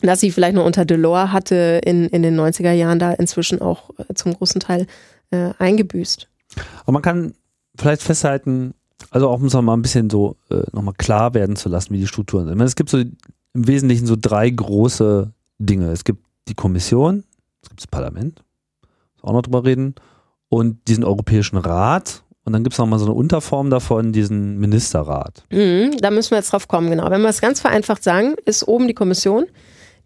dass 0.02 0.20
sie 0.20 0.30
vielleicht 0.30 0.54
noch 0.54 0.64
unter 0.64 0.84
Delors 0.84 1.32
hatte 1.32 1.80
in, 1.84 2.08
in 2.08 2.22
den 2.22 2.38
90er 2.38 2.72
Jahren 2.72 2.98
da 2.98 3.12
inzwischen 3.12 3.60
auch 3.60 3.90
äh, 3.98 4.14
zum 4.14 4.34
großen 4.34 4.60
Teil 4.60 4.86
äh, 5.30 5.50
eingebüßt. 5.58 6.28
Aber 6.82 6.92
man 6.92 7.02
kann 7.02 7.34
vielleicht 7.76 8.02
festhalten, 8.02 8.74
also 9.10 9.28
auch 9.28 9.40
um 9.40 9.46
es 9.46 9.54
mal 9.54 9.72
ein 9.74 9.82
bisschen 9.82 10.10
so 10.10 10.36
äh, 10.50 10.62
nochmal 10.72 10.94
klar 10.96 11.34
werden 11.34 11.56
zu 11.56 11.68
lassen, 11.68 11.94
wie 11.94 11.98
die 11.98 12.06
Strukturen 12.06 12.46
sind. 12.46 12.56
Meine, 12.56 12.68
es 12.68 12.76
gibt 12.76 12.90
so 12.90 12.98
im 12.98 13.68
Wesentlichen 13.68 14.06
so 14.06 14.16
drei 14.20 14.50
große 14.50 15.32
Dinge. 15.58 15.90
Es 15.90 16.04
gibt 16.04 16.24
die 16.48 16.54
Kommission, 16.54 17.24
es 17.62 17.68
gibt 17.68 17.80
das 17.80 17.86
Parlament, 17.86 18.42
auch 19.22 19.32
noch 19.32 19.42
drüber 19.42 19.64
reden, 19.64 19.94
und 20.48 20.86
diesen 20.88 21.04
Europäischen 21.04 21.56
Rat 21.56 22.22
und 22.44 22.52
dann 22.52 22.64
gibt 22.64 22.74
es 22.74 22.78
nochmal 22.78 22.98
so 22.98 23.06
eine 23.06 23.14
Unterform 23.14 23.70
davon, 23.70 24.12
diesen 24.12 24.58
Ministerrat. 24.58 25.44
Mhm, 25.50 25.96
da 26.00 26.10
müssen 26.10 26.32
wir 26.32 26.38
jetzt 26.38 26.52
drauf 26.52 26.66
kommen, 26.66 26.90
genau. 26.90 27.08
Wenn 27.08 27.22
wir 27.22 27.28
es 27.28 27.40
ganz 27.40 27.60
vereinfacht 27.60 28.02
sagen, 28.02 28.34
ist 28.44 28.66
oben 28.66 28.88
die 28.88 28.94
Kommission, 28.94 29.46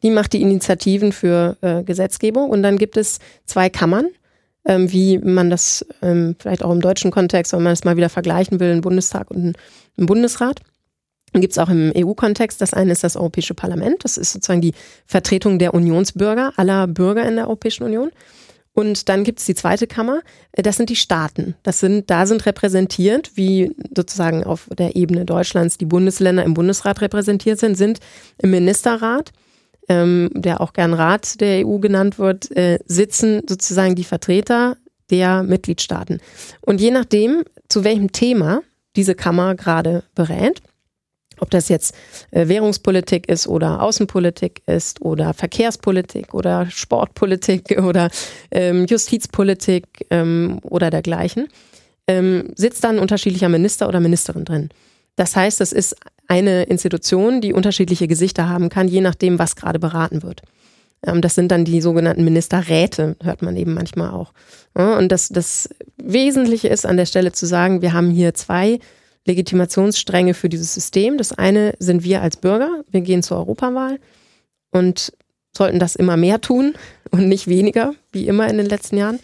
die 0.07 0.13
macht 0.13 0.35
die 0.35 0.41
Initiativen 0.41 1.11
für 1.11 1.57
äh, 1.63 1.83
Gesetzgebung 1.83 2.49
und 2.49 2.63
dann 2.63 2.79
gibt 2.79 2.97
es 2.97 3.19
zwei 3.45 3.69
Kammern, 3.69 4.07
ähm, 4.65 4.93
wie 4.93 5.19
man 5.19 5.51
das 5.51 5.85
ähm, 6.01 6.37
vielleicht 6.39 6.63
auch 6.63 6.71
im 6.71 6.81
deutschen 6.81 7.11
Kontext, 7.11 7.53
wenn 7.53 7.65
man 7.65 7.73
es 7.73 7.83
mal 7.83 7.97
wieder 7.97 8.09
vergleichen 8.09 8.61
will, 8.61 8.71
einen 8.71 8.83
Bundestag 8.83 9.33
und 9.33 9.57
einen 9.97 10.07
Bundesrat. 10.07 10.61
Gibt 11.33 11.51
es 11.51 11.59
auch 11.59 11.69
im 11.69 11.93
EU-Kontext. 11.97 12.61
Das 12.61 12.73
eine 12.73 12.93
ist 12.93 13.03
das 13.03 13.17
Europäische 13.17 13.55
Parlament. 13.55 14.05
Das 14.05 14.17
ist 14.17 14.33
sozusagen 14.33 14.61
die 14.61 14.75
Vertretung 15.07 15.59
der 15.59 15.75
Unionsbürger, 15.75 16.53
aller 16.57 16.87
Bürger 16.87 17.27
in 17.27 17.35
der 17.35 17.47
Europäischen 17.47 17.83
Union. 17.83 18.13
Und 18.75 19.09
dann 19.09 19.25
gibt 19.25 19.41
es 19.41 19.47
die 19.47 19.57
zweite 19.57 19.89
Kammer, 19.89 20.21
das 20.53 20.77
sind 20.77 20.89
die 20.89 20.97
Staaten. 20.97 21.57
Das 21.65 21.81
sind, 21.81 22.11
da 22.11 22.27
sind 22.27 22.47
repräsentiert, 22.47 23.33
wie 23.35 23.75
sozusagen 23.97 24.45
auf 24.45 24.69
der 24.79 24.95
Ebene 24.95 25.25
Deutschlands 25.25 25.79
die 25.79 25.85
Bundesländer 25.85 26.45
im 26.45 26.55
Bundesrat 26.55 27.01
repräsentiert 27.01 27.59
sind, 27.59 27.75
sind 27.75 27.99
im 28.39 28.53
Ministerrat 28.53 29.33
ähm, 29.89 30.31
der 30.35 30.61
auch 30.61 30.73
gern 30.73 30.95
Rat 30.95 31.41
der 31.41 31.67
EU 31.67 31.79
genannt 31.79 32.19
wird, 32.19 32.51
äh, 32.57 32.79
sitzen 32.87 33.43
sozusagen 33.49 33.95
die 33.95 34.05
Vertreter 34.05 34.77
der 35.11 35.43
Mitgliedstaaten. 35.43 36.21
Und 36.61 36.81
je 36.81 36.91
nachdem, 36.91 37.45
zu 37.69 37.85
welchem 37.85 38.13
Thema 38.13 38.63
diese 38.97 39.15
Kammer 39.15 39.55
gerade 39.55 40.03
berät, 40.15 40.63
ob 41.39 41.51
das 41.51 41.69
jetzt 41.69 41.95
äh, 42.31 42.49
Währungspolitik 42.49 43.29
ist 43.29 43.47
oder 43.47 43.83
Außenpolitik 43.83 44.63
ist 44.67 45.03
oder 45.03 45.35
Verkehrspolitik 45.35 46.33
oder 46.35 46.67
Sportpolitik 46.71 47.79
oder 47.83 48.11
ähm, 48.51 48.87
Justizpolitik 48.87 49.87
ähm, 50.11 50.59
oder 50.63 50.91
dergleichen, 50.91 51.49
ähm, 52.07 52.53
sitzt 52.55 52.85
dann 52.85 52.99
unterschiedlicher 52.99 53.49
Minister 53.49 53.89
oder 53.89 54.01
Ministerin 54.01 54.45
drin. 54.45 54.69
Das 55.17 55.35
heißt, 55.37 55.61
es 55.61 55.73
ist 55.73 55.97
eine 56.29 56.65
Institution, 56.65 57.41
die 57.41 57.53
unterschiedliche 57.53 58.09
Gesichter 58.09 58.49
haben 58.49 58.69
kann, 58.69 58.89
je 58.89 59.01
nachdem, 59.01 59.39
was 59.39 59.57
gerade 59.57 59.79
beraten 59.79 60.23
wird. 60.23 60.43
Ähm, 61.05 61.21
das 61.21 61.35
sind 61.35 61.51
dann 61.51 61.65
die 61.65 61.81
sogenannten 61.81 62.25
Ministerräte, 62.25 63.17
hört 63.23 63.43
man 63.43 63.57
eben 63.57 63.75
manchmal 63.75 64.11
auch. 64.11 64.33
Und 64.75 65.11
das, 65.11 65.29
das 65.29 65.69
Wesentliche 65.97 66.69
ist 66.69 66.85
an 66.85 66.97
der 66.97 67.07
Stelle 67.07 67.33
zu 67.33 67.47
sagen, 67.47 67.81
wir 67.83 67.93
haben 67.93 68.11
hier 68.11 68.35
zwei 68.35 68.79
Legitimationsstränge 69.27 70.35
für 70.35 70.49
dieses 70.49 70.75
System. 70.75 71.19
Das 71.19 71.33
eine 71.33 71.75
sind 71.79 72.05
wir 72.05 72.23
als 72.23 72.37
Bürger. 72.37 72.85
Wir 72.91 73.01
gehen 73.01 73.23
zur 73.23 73.39
Europawahl 73.39 73.99
und 74.71 75.13
sollten 75.57 75.79
das 75.79 75.97
immer 75.97 76.17
mehr 76.17 76.41
tun 76.41 76.75
und 77.11 77.29
nicht 77.29 77.49
weniger, 77.49 77.95
wie 78.13 78.29
immer 78.29 78.49
in 78.49 78.59
den 78.59 78.67
letzten 78.67 78.99
Jahren. 78.99 79.19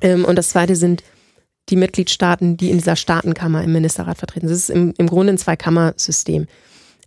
Ähm, 0.00 0.24
und 0.24 0.36
das 0.36 0.50
zweite 0.50 0.76
sind 0.76 1.02
die 1.68 1.76
Mitgliedstaaten, 1.76 2.56
die 2.56 2.70
in 2.70 2.78
dieser 2.78 2.96
Staatenkammer 2.96 3.62
im 3.62 3.72
Ministerrat 3.72 4.18
vertreten 4.18 4.48
sind. 4.48 4.56
Es 4.56 4.68
ist 4.68 4.70
im, 4.70 4.94
im 4.98 5.06
Grunde 5.06 5.32
ein 5.34 5.38
Zweikammersystem. 5.38 6.46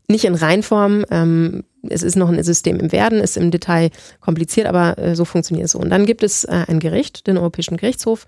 Nicht 0.07 0.25
in 0.25 0.35
Reinform, 0.35 1.05
ähm, 1.11 1.63
es 1.89 2.01
ist 2.01 2.15
noch 2.15 2.29
ein 2.29 2.41
System 2.43 2.79
im 2.79 2.91
Werden, 2.91 3.19
ist 3.19 3.37
im 3.37 3.51
Detail 3.51 3.91
kompliziert, 4.19 4.67
aber 4.67 4.97
äh, 4.97 5.15
so 5.15 5.25
funktioniert 5.25 5.65
es 5.65 5.73
so. 5.73 5.79
Und 5.79 5.89
dann 5.89 6.05
gibt 6.05 6.23
es 6.23 6.43
äh, 6.45 6.65
ein 6.67 6.79
Gericht, 6.79 7.27
den 7.27 7.37
Europäischen 7.37 7.77
Gerichtshof, 7.77 8.25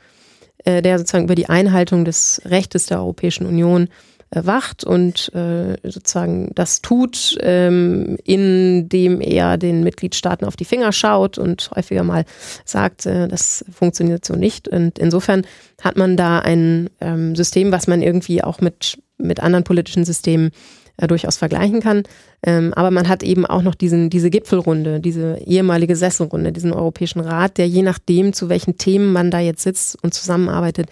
äh, 0.65 0.81
der 0.81 0.97
sozusagen 0.99 1.23
über 1.23 1.35
die 1.35 1.49
Einhaltung 1.49 2.05
des 2.05 2.41
Rechtes 2.45 2.87
der 2.87 2.99
Europäischen 2.99 3.45
Union 3.45 3.87
wacht 4.31 4.83
und 4.83 5.33
äh, 5.33 5.77
sozusagen 5.83 6.51
das 6.53 6.81
tut, 6.81 7.37
ähm, 7.41 8.17
indem 8.23 9.21
er 9.21 9.57
den 9.57 9.83
Mitgliedstaaten 9.83 10.45
auf 10.45 10.55
die 10.55 10.65
Finger 10.65 10.91
schaut 10.91 11.37
und 11.37 11.71
häufiger 11.75 12.03
mal 12.03 12.25
sagt, 12.63 13.05
äh, 13.05 13.27
das 13.27 13.65
funktioniert 13.71 14.25
so 14.25 14.35
nicht. 14.35 14.67
Und 14.67 14.99
insofern 14.99 15.45
hat 15.81 15.97
man 15.97 16.15
da 16.15 16.39
ein 16.39 16.89
ähm, 17.01 17.35
System, 17.35 17.71
was 17.71 17.87
man 17.87 18.01
irgendwie 18.01 18.43
auch 18.43 18.61
mit, 18.61 18.99
mit 19.17 19.39
anderen 19.39 19.63
politischen 19.63 20.05
Systemen 20.05 20.51
äh, 20.97 21.07
durchaus 21.07 21.37
vergleichen 21.37 21.79
kann. 21.79 22.03
Ähm, 22.43 22.73
aber 22.75 22.91
man 22.91 23.07
hat 23.07 23.23
eben 23.23 23.45
auch 23.45 23.63
noch 23.63 23.75
diesen, 23.75 24.09
diese 24.09 24.29
Gipfelrunde, 24.29 24.99
diese 24.99 25.39
ehemalige 25.45 25.95
Sesselrunde, 25.95 26.51
diesen 26.51 26.71
Europäischen 26.71 27.21
Rat, 27.21 27.57
der 27.57 27.67
je 27.67 27.81
nachdem, 27.81 28.33
zu 28.33 28.47
welchen 28.47 28.77
Themen 28.77 29.11
man 29.11 29.31
da 29.31 29.39
jetzt 29.39 29.63
sitzt 29.63 30.01
und 30.03 30.13
zusammenarbeitet, 30.13 30.89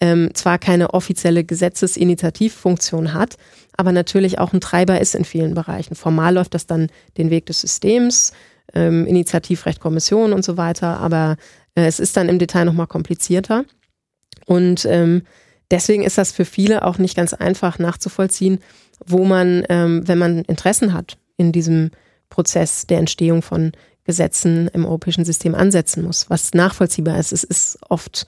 ähm, 0.00 0.30
zwar 0.34 0.58
keine 0.58 0.94
offizielle 0.94 1.44
Gesetzesinitiativfunktion 1.44 3.14
hat, 3.14 3.36
aber 3.76 3.92
natürlich 3.92 4.38
auch 4.38 4.52
ein 4.52 4.60
Treiber 4.60 5.00
ist 5.00 5.14
in 5.14 5.24
vielen 5.24 5.54
Bereichen. 5.54 5.94
Formal 5.94 6.34
läuft 6.34 6.54
das 6.54 6.66
dann 6.66 6.88
den 7.16 7.30
Weg 7.30 7.46
des 7.46 7.60
Systems, 7.60 8.32
ähm, 8.74 9.06
Initiativrecht, 9.06 9.80
Kommission 9.80 10.32
und 10.32 10.44
so 10.44 10.56
weiter, 10.56 10.98
aber 10.98 11.36
äh, 11.74 11.86
es 11.86 12.00
ist 12.00 12.16
dann 12.16 12.28
im 12.28 12.38
Detail 12.38 12.64
nochmal 12.64 12.86
komplizierter. 12.86 13.64
Und 14.44 14.84
ähm, 14.84 15.22
deswegen 15.70 16.04
ist 16.04 16.18
das 16.18 16.32
für 16.32 16.44
viele 16.44 16.84
auch 16.84 16.98
nicht 16.98 17.16
ganz 17.16 17.32
einfach 17.32 17.78
nachzuvollziehen, 17.78 18.60
wo 19.04 19.24
man, 19.24 19.64
ähm, 19.68 20.06
wenn 20.06 20.18
man 20.18 20.42
Interessen 20.42 20.92
hat 20.92 21.18
in 21.36 21.52
diesem 21.52 21.90
Prozess 22.28 22.86
der 22.86 22.98
Entstehung 22.98 23.42
von 23.42 23.72
Gesetzen 24.04 24.68
im 24.68 24.84
europäischen 24.84 25.24
System 25.24 25.54
ansetzen 25.54 26.04
muss, 26.04 26.30
was 26.30 26.54
nachvollziehbar 26.54 27.18
ist. 27.18 27.32
Es 27.32 27.44
ist 27.44 27.78
oft 27.88 28.26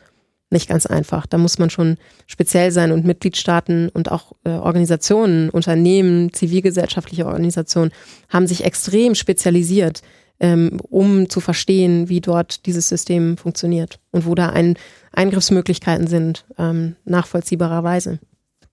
nicht 0.50 0.68
ganz 0.68 0.86
einfach. 0.86 1.26
Da 1.26 1.38
muss 1.38 1.58
man 1.58 1.70
schon 1.70 1.96
speziell 2.26 2.70
sein 2.70 2.92
und 2.92 3.04
Mitgliedstaaten 3.04 3.88
und 3.90 4.10
auch 4.10 4.32
äh, 4.44 4.50
Organisationen, 4.50 5.50
Unternehmen, 5.50 6.32
zivilgesellschaftliche 6.32 7.26
Organisationen 7.26 7.92
haben 8.28 8.46
sich 8.46 8.64
extrem 8.64 9.14
spezialisiert, 9.14 10.02
ähm, 10.40 10.80
um 10.88 11.28
zu 11.28 11.40
verstehen, 11.40 12.08
wie 12.08 12.20
dort 12.20 12.66
dieses 12.66 12.88
System 12.88 13.36
funktioniert 13.36 14.00
und 14.10 14.26
wo 14.26 14.34
da 14.34 14.50
ein, 14.50 14.76
Eingriffsmöglichkeiten 15.12 16.06
sind, 16.06 16.46
ähm, 16.58 16.96
nachvollziehbarerweise 17.04 18.20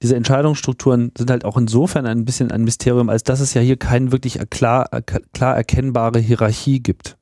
diese 0.02 0.16
Entscheidungsstrukturen 0.16 1.12
sind 1.18 1.32
halt 1.32 1.46
auch 1.46 1.58
insofern 1.58 2.06
ein 2.06 2.26
bisschen 2.26 2.52
ein 2.52 2.64
Mysterium, 2.64 3.10
als 3.10 3.24
dass 3.24 3.40
es 3.40 3.54
ja 3.54 3.62
hier 3.62 3.78
keine 3.78 4.12
wirklich 4.12 4.38
klar, 4.50 4.90
klar 5.34 5.56
erkennbare 5.56 6.20
Hierarchie 6.20 6.82
gibt. 6.82 7.18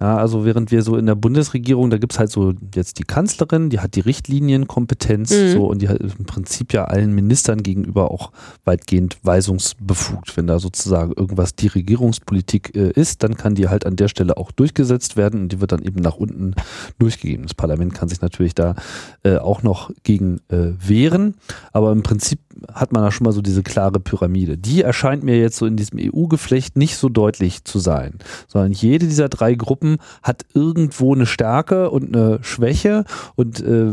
Ja, 0.00 0.16
also 0.16 0.44
während 0.44 0.70
wir 0.70 0.82
so 0.82 0.96
in 0.96 1.06
der 1.06 1.14
Bundesregierung, 1.14 1.90
da 1.90 1.98
gibt 1.98 2.12
es 2.12 2.18
halt 2.18 2.30
so 2.30 2.54
jetzt 2.74 2.98
die 2.98 3.04
Kanzlerin, 3.04 3.70
die 3.70 3.80
hat 3.80 3.94
die 3.94 4.00
Richtlinienkompetenz 4.00 5.30
mhm. 5.30 5.52
so 5.52 5.66
und 5.66 5.80
die 5.82 5.88
hat 5.88 5.98
im 5.98 6.24
Prinzip 6.24 6.72
ja 6.72 6.84
allen 6.84 7.14
Ministern 7.14 7.62
gegenüber 7.62 8.10
auch 8.10 8.32
weitgehend 8.64 9.18
weisungsbefugt. 9.22 10.36
Wenn 10.36 10.46
da 10.46 10.58
sozusagen 10.58 11.12
irgendwas 11.12 11.54
die 11.54 11.68
Regierungspolitik 11.68 12.74
äh, 12.74 12.90
ist, 12.90 13.22
dann 13.22 13.36
kann 13.36 13.54
die 13.54 13.68
halt 13.68 13.86
an 13.86 13.96
der 13.96 14.08
Stelle 14.08 14.36
auch 14.36 14.50
durchgesetzt 14.50 15.16
werden 15.16 15.42
und 15.42 15.52
die 15.52 15.60
wird 15.60 15.72
dann 15.72 15.82
eben 15.82 16.00
nach 16.00 16.16
unten 16.16 16.54
durchgegeben. 16.98 17.44
Das 17.44 17.54
Parlament 17.54 17.94
kann 17.94 18.08
sich 18.08 18.20
natürlich 18.20 18.54
da 18.54 18.74
äh, 19.22 19.36
auch 19.36 19.62
noch 19.62 19.90
gegen 20.02 20.40
äh, 20.48 20.72
wehren, 20.78 21.34
aber 21.72 21.92
im 21.92 22.02
Prinzip 22.02 22.40
hat 22.72 22.92
man 22.92 23.02
da 23.02 23.10
schon 23.10 23.24
mal 23.24 23.32
so 23.32 23.42
diese 23.42 23.62
klare 23.62 24.00
Pyramide. 24.00 24.58
Die 24.58 24.82
erscheint 24.82 25.22
mir 25.22 25.38
jetzt 25.38 25.56
so 25.56 25.66
in 25.66 25.76
diesem 25.76 25.98
EU-Geflecht 26.00 26.76
nicht 26.76 26.96
so 26.96 27.08
deutlich 27.08 27.64
zu 27.64 27.78
sein, 27.78 28.14
sondern 28.48 28.72
jede 28.72 29.06
dieser 29.06 29.28
drei 29.28 29.54
Gruppen 29.54 29.98
hat 30.22 30.44
irgendwo 30.54 31.14
eine 31.14 31.26
Stärke 31.26 31.90
und 31.90 32.14
eine 32.14 32.38
Schwäche 32.42 33.04
und 33.36 33.60
äh, 33.60 33.92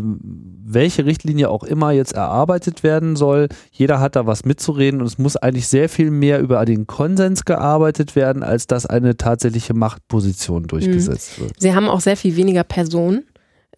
welche 0.71 1.05
Richtlinie 1.05 1.49
auch 1.49 1.63
immer 1.63 1.91
jetzt 1.91 2.13
erarbeitet 2.13 2.83
werden 2.83 3.15
soll, 3.15 3.47
jeder 3.71 3.99
hat 3.99 4.15
da 4.15 4.27
was 4.27 4.45
mitzureden 4.45 5.01
und 5.01 5.07
es 5.07 5.17
muss 5.17 5.35
eigentlich 5.35 5.67
sehr 5.67 5.89
viel 5.89 6.11
mehr 6.11 6.39
über 6.39 6.63
den 6.65 6.85
Konsens 6.85 7.43
gearbeitet 7.45 8.15
werden, 8.15 8.43
als 8.43 8.67
dass 8.67 8.85
eine 8.85 9.17
tatsächliche 9.17 9.73
Machtposition 9.73 10.63
durchgesetzt 10.63 11.37
mhm. 11.37 11.43
wird. 11.43 11.53
Sie 11.59 11.73
haben 11.73 11.87
auch 11.87 12.01
sehr 12.01 12.17
viel 12.17 12.35
weniger 12.35 12.63
Personen. 12.63 13.23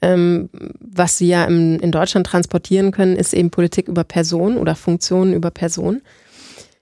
Ähm, 0.02 0.50
was 0.80 1.18
sie 1.18 1.28
ja 1.28 1.46
im, 1.46 1.80
in 1.80 1.92
Deutschland 1.92 2.26
transportieren 2.26 2.92
können, 2.92 3.16
ist 3.16 3.34
eben 3.34 3.52
Politik 3.52 3.88
über 3.88 4.04
Personen 4.04 4.58
oder 4.58 4.76
Funktionen 4.76 5.34
über 5.34 5.52
Personen. 5.52 6.02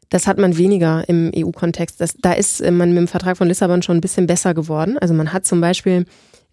Das 0.10 0.26
hat 0.26 0.38
man 0.38 0.58
weniger 0.58 1.08
im 1.08 1.32
EU-Kontext. 1.36 2.04
Da 2.22 2.34
ist 2.34 2.62
man 2.62 2.90
mit 2.90 2.98
dem 2.98 3.08
Vertrag 3.08 3.38
von 3.38 3.48
Lissabon 3.48 3.84
schon 3.84 3.98
ein 3.98 4.02
bisschen 4.02 4.26
besser 4.26 4.54
geworden. 4.54 4.98
Also 4.98 5.14
man 5.14 5.34
hat 5.34 5.46
zum 5.46 5.62
Beispiel 5.62 6.06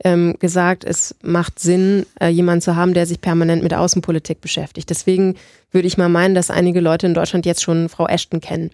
ähm, 0.05 0.35
gesagt, 0.41 0.85
es 0.85 1.15
macht 1.23 1.59
Sinn, 1.59 2.05
äh, 2.21 2.29
jemanden 2.29 2.61
zu 2.61 2.77
haben, 2.77 2.93
der 2.93 3.07
sich 3.07 3.21
permanent 3.21 3.63
mit 3.63 3.73
Außenpolitik 3.73 4.43
beschäftigt. 4.43 4.91
Deswegen 4.91 5.37
würde 5.71 5.89
ich 5.89 5.97
mal 5.97 6.11
meinen, 6.11 6.35
dass 6.35 6.51
einige 6.51 6.81
Leute 6.81 7.07
in 7.07 7.15
Deutschland 7.15 7.47
jetzt 7.47 7.63
schon 7.63 7.89
Frau 7.89 8.07
Ashton 8.07 8.41
kennen 8.41 8.71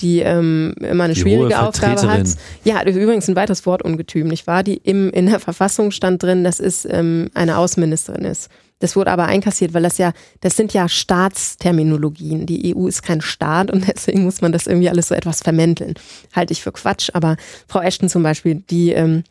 die 0.00 0.20
ähm, 0.20 0.74
immer 0.78 1.04
eine 1.04 1.14
die 1.14 1.20
schwierige 1.20 1.60
Aufgabe 1.60 2.08
hat. 2.08 2.26
Ja, 2.64 2.82
übrigens 2.86 3.28
ein 3.28 3.36
weiteres 3.36 3.66
Wortungetüm, 3.66 4.28
nicht 4.28 4.46
wahr? 4.46 4.62
Die 4.62 4.76
im, 4.76 5.10
in 5.10 5.26
der 5.26 5.40
Verfassung 5.40 5.90
stand 5.90 6.22
drin, 6.22 6.44
dass 6.44 6.60
es 6.60 6.86
ähm, 6.88 7.30
eine 7.34 7.58
Außenministerin 7.58 8.24
ist. 8.24 8.48
Das 8.78 8.94
wurde 8.94 9.10
aber 9.10 9.24
einkassiert, 9.24 9.74
weil 9.74 9.82
das 9.82 9.98
ja, 9.98 10.12
das 10.40 10.56
sind 10.56 10.72
ja 10.72 10.88
Staatsterminologien. 10.88 12.46
Die 12.46 12.74
EU 12.76 12.86
ist 12.86 13.02
kein 13.02 13.20
Staat 13.20 13.72
und 13.72 13.88
deswegen 13.94 14.22
muss 14.22 14.40
man 14.40 14.52
das 14.52 14.66
irgendwie 14.66 14.88
alles 14.88 15.08
so 15.08 15.14
etwas 15.14 15.40
vermänteln. 15.40 15.94
Halte 16.32 16.52
ich 16.52 16.62
für 16.62 16.72
Quatsch, 16.72 17.10
aber 17.12 17.36
Frau 17.66 17.80
Ashton 17.80 18.08
zum 18.08 18.22
Beispiel, 18.22 18.56
die, 18.70 18.92
ähm, 18.92 19.24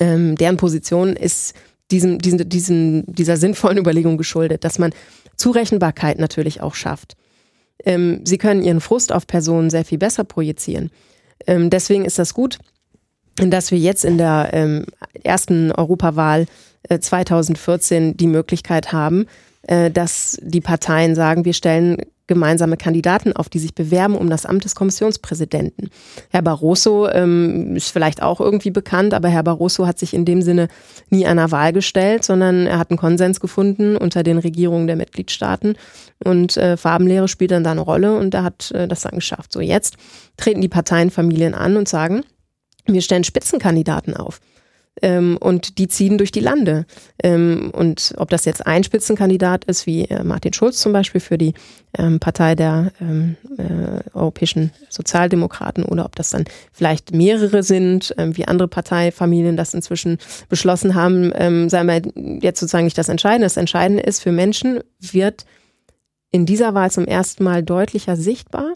ähm, 0.00 0.36
deren 0.36 0.58
Position 0.58 1.16
ist 1.16 1.54
diesem, 1.90 2.18
diesen, 2.18 2.48
diesen, 2.48 3.04
dieser 3.06 3.36
sinnvollen 3.36 3.78
Überlegung 3.78 4.18
geschuldet, 4.18 4.64
dass 4.64 4.78
man 4.78 4.92
Zurechenbarkeit 5.36 6.18
natürlich 6.18 6.60
auch 6.60 6.74
schafft. 6.74 7.16
Ähm, 7.84 8.20
sie 8.24 8.38
können 8.38 8.62
ihren 8.62 8.80
Frust 8.80 9.12
auf 9.12 9.26
Personen 9.26 9.70
sehr 9.70 9.84
viel 9.84 9.98
besser 9.98 10.24
projizieren. 10.24 10.90
Ähm, 11.46 11.70
deswegen 11.70 12.04
ist 12.04 12.18
das 12.18 12.34
gut, 12.34 12.58
dass 13.36 13.70
wir 13.70 13.78
jetzt 13.78 14.04
in 14.04 14.18
der 14.18 14.50
ähm, 14.52 14.86
ersten 15.22 15.72
Europawahl 15.72 16.46
2014 16.88 18.10
äh, 18.10 18.14
die 18.14 18.26
Möglichkeit 18.26 18.92
haben, 18.92 19.26
äh, 19.62 19.90
dass 19.90 20.38
die 20.42 20.60
Parteien 20.60 21.14
sagen, 21.14 21.44
wir 21.44 21.54
stellen 21.54 21.96
gemeinsame 22.26 22.76
Kandidaten 22.76 23.34
auf, 23.34 23.48
die 23.48 23.58
sich 23.58 23.74
bewerben 23.74 24.16
um 24.16 24.30
das 24.30 24.46
Amt 24.46 24.64
des 24.64 24.74
Kommissionspräsidenten. 24.74 25.90
Herr 26.30 26.42
Barroso 26.42 27.08
ähm, 27.08 27.76
ist 27.76 27.90
vielleicht 27.90 28.22
auch 28.22 28.40
irgendwie 28.40 28.70
bekannt, 28.70 29.12
aber 29.14 29.28
Herr 29.28 29.42
Barroso 29.42 29.86
hat 29.86 29.98
sich 29.98 30.14
in 30.14 30.24
dem 30.24 30.40
Sinne 30.40 30.68
nie 31.10 31.26
einer 31.26 31.50
Wahl 31.50 31.72
gestellt, 31.72 32.24
sondern 32.24 32.66
er 32.66 32.78
hat 32.78 32.90
einen 32.90 32.98
Konsens 32.98 33.40
gefunden 33.40 33.96
unter 33.96 34.22
den 34.22 34.38
Regierungen 34.38 34.86
der 34.86 34.96
Mitgliedstaaten 34.96 35.76
und 36.24 36.56
äh, 36.56 36.76
Farbenlehre 36.76 37.28
spielt 37.28 37.50
dann 37.50 37.64
da 37.64 37.72
eine 37.72 37.80
Rolle 37.80 38.16
und 38.16 38.32
er 38.34 38.44
hat 38.44 38.70
äh, 38.70 38.88
das 38.88 39.02
dann 39.02 39.14
geschafft. 39.16 39.52
So 39.52 39.60
jetzt 39.60 39.96
treten 40.36 40.60
die 40.60 40.68
Parteienfamilien 40.68 41.54
an 41.54 41.76
und 41.76 41.88
sagen, 41.88 42.24
wir 42.86 43.02
stellen 43.02 43.24
Spitzenkandidaten 43.24 44.16
auf. 44.16 44.40
Ähm, 45.02 45.36
und 45.38 45.78
die 45.78 45.88
ziehen 45.88 46.18
durch 46.18 46.30
die 46.30 46.40
Lande. 46.40 46.86
Ähm, 47.22 47.70
und 47.72 48.14
ob 48.16 48.30
das 48.30 48.44
jetzt 48.44 48.66
ein 48.66 48.84
Spitzenkandidat 48.84 49.64
ist, 49.64 49.86
wie 49.86 50.04
äh, 50.04 50.22
Martin 50.22 50.52
Schulz 50.52 50.80
zum 50.80 50.92
Beispiel 50.92 51.20
für 51.20 51.36
die 51.36 51.54
ähm, 51.98 52.20
Partei 52.20 52.54
der 52.54 52.92
ähm, 53.00 53.36
äh, 53.58 54.08
europäischen 54.16 54.72
Sozialdemokraten 54.88 55.84
oder 55.84 56.04
ob 56.04 56.14
das 56.14 56.30
dann 56.30 56.44
vielleicht 56.72 57.12
mehrere 57.12 57.62
sind, 57.62 58.14
ähm, 58.18 58.36
wie 58.36 58.46
andere 58.46 58.68
Parteifamilien 58.68 59.56
das 59.56 59.74
inzwischen 59.74 60.18
beschlossen 60.48 60.94
haben, 60.94 61.32
ähm, 61.34 61.68
sei 61.68 61.82
mal 61.82 62.02
jetzt 62.40 62.60
sozusagen 62.60 62.84
nicht 62.84 62.98
das 62.98 63.08
Entscheidende. 63.08 63.46
Das 63.46 63.56
Entscheidende 63.56 64.02
ist, 64.04 64.22
für 64.22 64.32
Menschen 64.32 64.80
wird 65.00 65.44
in 66.30 66.46
dieser 66.46 66.74
Wahl 66.74 66.90
zum 66.90 67.06
ersten 67.06 67.44
Mal 67.44 67.62
deutlicher 67.62 68.16
sichtbar, 68.16 68.74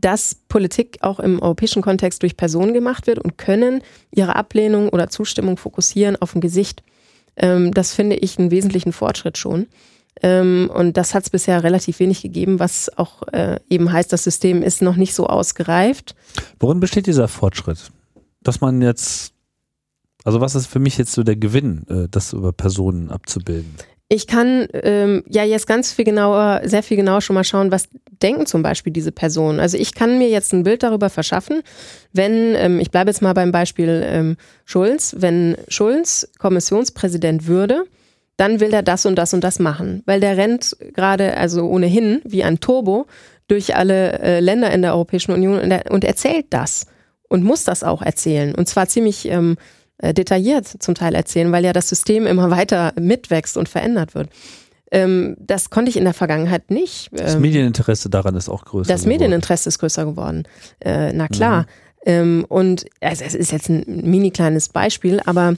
dass 0.00 0.36
Politik 0.48 0.98
auch 1.00 1.18
im 1.18 1.40
europäischen 1.42 1.82
Kontext 1.82 2.22
durch 2.22 2.36
Personen 2.36 2.74
gemacht 2.74 3.06
wird 3.06 3.18
und 3.18 3.38
können 3.38 3.82
ihre 4.10 4.36
Ablehnung 4.36 4.88
oder 4.90 5.08
Zustimmung 5.08 5.56
fokussieren 5.56 6.16
auf 6.16 6.34
ein 6.34 6.40
Gesicht. 6.40 6.82
Ähm, 7.36 7.72
das 7.72 7.92
finde 7.92 8.16
ich 8.16 8.38
einen 8.38 8.50
wesentlichen 8.50 8.92
Fortschritt 8.92 9.38
schon. 9.38 9.66
Ähm, 10.22 10.70
und 10.72 10.96
das 10.96 11.14
hat 11.14 11.24
es 11.24 11.30
bisher 11.30 11.62
relativ 11.62 12.00
wenig 12.00 12.22
gegeben, 12.22 12.58
was 12.58 12.90
auch 12.98 13.22
äh, 13.28 13.60
eben 13.70 13.92
heißt, 13.92 14.12
das 14.12 14.24
System 14.24 14.62
ist 14.62 14.82
noch 14.82 14.96
nicht 14.96 15.14
so 15.14 15.26
ausgereift. 15.26 16.14
Worin 16.58 16.80
besteht 16.80 17.06
dieser 17.06 17.28
Fortschritt? 17.28 17.92
Dass 18.42 18.60
man 18.60 18.82
jetzt, 18.82 19.32
also 20.24 20.40
was 20.40 20.54
ist 20.54 20.66
für 20.66 20.80
mich 20.80 20.98
jetzt 20.98 21.12
so 21.12 21.22
der 21.22 21.36
Gewinn, 21.36 21.86
äh, 21.88 22.08
das 22.10 22.32
über 22.32 22.52
Personen 22.52 23.10
abzubilden? 23.10 23.74
Ich 24.10 24.26
kann 24.26 24.68
ähm, 24.72 25.22
ja 25.28 25.44
jetzt 25.44 25.66
ganz 25.66 25.92
viel 25.92 26.06
genauer, 26.06 26.62
sehr 26.64 26.82
viel 26.82 26.96
genauer 26.96 27.20
schon 27.20 27.34
mal 27.34 27.44
schauen, 27.44 27.70
was 27.70 27.88
denken 28.22 28.46
zum 28.46 28.62
Beispiel 28.62 28.92
diese 28.92 29.12
Personen. 29.12 29.60
Also 29.60 29.76
ich 29.76 29.94
kann 29.94 30.18
mir 30.18 30.28
jetzt 30.28 30.54
ein 30.54 30.62
Bild 30.62 30.82
darüber 30.82 31.10
verschaffen, 31.10 31.62
wenn, 32.12 32.54
ähm, 32.54 32.80
ich 32.80 32.90
bleibe 32.90 33.10
jetzt 33.10 33.20
mal 33.20 33.34
beim 33.34 33.52
Beispiel 33.52 34.02
ähm, 34.06 34.36
Schulz, 34.64 35.14
wenn 35.18 35.56
Schulz 35.68 36.30
Kommissionspräsident 36.38 37.46
würde, 37.46 37.84
dann 38.38 38.60
will 38.60 38.72
er 38.72 38.82
das 38.82 39.04
und 39.04 39.16
das 39.16 39.34
und 39.34 39.44
das 39.44 39.58
machen, 39.58 40.02
weil 40.06 40.20
der 40.20 40.36
rennt 40.36 40.76
gerade 40.94 41.36
also 41.36 41.66
ohnehin 41.66 42.22
wie 42.24 42.44
ein 42.44 42.60
Turbo 42.60 43.06
durch 43.48 43.74
alle 43.76 44.20
äh, 44.20 44.40
Länder 44.40 44.70
in 44.70 44.82
der 44.82 44.94
Europäischen 44.94 45.32
Union 45.32 45.58
und, 45.58 45.70
er, 45.70 45.90
und 45.90 46.04
erzählt 46.04 46.46
das 46.50 46.86
und 47.28 47.44
muss 47.44 47.64
das 47.64 47.82
auch 47.82 48.00
erzählen. 48.00 48.54
Und 48.54 48.68
zwar 48.68 48.86
ziemlich 48.86 49.28
ähm, 49.28 49.56
äh, 49.98 50.14
detailliert 50.14 50.66
zum 50.66 50.94
Teil 50.94 51.14
erzählen, 51.14 51.52
weil 51.52 51.64
ja 51.64 51.72
das 51.72 51.88
System 51.88 52.26
immer 52.26 52.50
weiter 52.52 52.92
mitwächst 52.98 53.56
und 53.56 53.68
verändert 53.68 54.14
wird. 54.14 54.30
Ähm, 54.90 55.36
das 55.38 55.68
konnte 55.70 55.90
ich 55.90 55.96
in 55.96 56.04
der 56.04 56.14
Vergangenheit 56.14 56.70
nicht. 56.70 57.10
das 57.12 57.34
ähm, 57.34 57.42
Medieninteresse 57.42 58.08
daran 58.08 58.34
ist 58.36 58.48
auch 58.48 58.64
größer. 58.64 58.88
Das 58.88 59.02
geworden. 59.02 59.18
Medieninteresse 59.20 59.68
ist 59.68 59.78
größer 59.78 60.06
geworden. 60.06 60.44
Äh, 60.80 61.12
na 61.12 61.28
klar. 61.28 61.62
Mhm. 61.62 61.66
Ähm, 62.06 62.46
und 62.48 62.86
also 63.00 63.24
es 63.24 63.34
ist 63.34 63.52
jetzt 63.52 63.68
ein 63.68 63.84
mini 63.86 64.30
kleines 64.30 64.70
Beispiel, 64.70 65.20
aber 65.26 65.56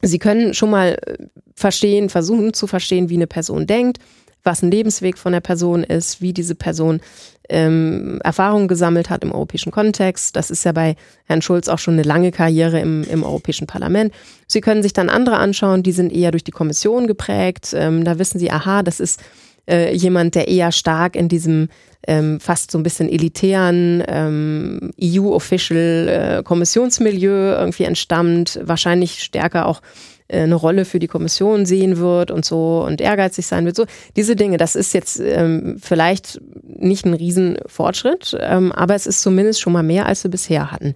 Sie 0.00 0.18
können 0.18 0.54
schon 0.54 0.70
mal 0.70 0.98
äh, 1.06 1.16
verstehen, 1.54 2.08
versuchen 2.08 2.52
zu 2.52 2.66
verstehen, 2.66 3.08
wie 3.08 3.14
eine 3.16 3.26
Person 3.26 3.66
denkt, 3.66 3.98
was 4.44 4.62
ein 4.62 4.70
Lebensweg 4.70 5.18
von 5.18 5.32
der 5.32 5.40
Person 5.40 5.82
ist, 5.84 6.20
wie 6.20 6.32
diese 6.32 6.54
Person 6.54 7.00
ähm, 7.48 8.20
Erfahrungen 8.22 8.68
gesammelt 8.68 9.10
hat 9.10 9.24
im 9.24 9.32
europäischen 9.32 9.72
Kontext. 9.72 10.36
Das 10.36 10.50
ist 10.50 10.64
ja 10.64 10.72
bei 10.72 10.96
Herrn 11.24 11.42
Schulz 11.42 11.68
auch 11.68 11.78
schon 11.78 11.94
eine 11.94 12.02
lange 12.02 12.30
Karriere 12.30 12.80
im, 12.80 13.04
im 13.04 13.22
Europäischen 13.22 13.66
Parlament. 13.66 14.12
Sie 14.46 14.60
können 14.60 14.82
sich 14.82 14.92
dann 14.92 15.08
andere 15.08 15.38
anschauen, 15.38 15.82
die 15.82 15.92
sind 15.92 16.12
eher 16.12 16.30
durch 16.30 16.44
die 16.44 16.50
Kommission 16.50 17.06
geprägt. 17.06 17.74
Ähm, 17.74 18.04
da 18.04 18.18
wissen 18.18 18.38
Sie, 18.38 18.50
aha, 18.50 18.82
das 18.82 19.00
ist 19.00 19.20
äh, 19.68 19.94
jemand, 19.94 20.34
der 20.34 20.48
eher 20.48 20.72
stark 20.72 21.16
in 21.16 21.28
diesem 21.28 21.68
ähm, 22.06 22.40
fast 22.40 22.70
so 22.70 22.78
ein 22.78 22.82
bisschen 22.82 23.08
elitären 23.08 24.02
ähm, 24.06 24.92
EU-Official 25.02 26.08
äh, 26.38 26.42
Kommissionsmilieu 26.42 27.54
irgendwie 27.54 27.84
entstammt, 27.84 28.60
wahrscheinlich 28.62 29.22
stärker 29.22 29.66
auch 29.66 29.82
eine 30.30 30.54
Rolle 30.54 30.84
für 30.84 30.98
die 30.98 31.06
Kommission 31.06 31.64
sehen 31.66 31.96
wird 31.96 32.30
und 32.30 32.44
so 32.44 32.84
und 32.84 33.00
ehrgeizig 33.00 33.46
sein 33.46 33.64
wird. 33.64 33.76
So 33.76 33.86
diese 34.16 34.36
Dinge, 34.36 34.58
das 34.58 34.76
ist 34.76 34.92
jetzt 34.92 35.20
ähm, 35.20 35.78
vielleicht 35.80 36.40
nicht 36.62 37.06
ein 37.06 37.14
Riesenfortschritt, 37.14 38.36
ähm, 38.40 38.72
aber 38.72 38.94
es 38.94 39.06
ist 39.06 39.22
zumindest 39.22 39.60
schon 39.60 39.72
mal 39.72 39.82
mehr, 39.82 40.06
als 40.06 40.24
wir 40.24 40.30
bisher 40.30 40.70
hatten. 40.70 40.94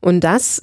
Und 0.00 0.20
das 0.20 0.60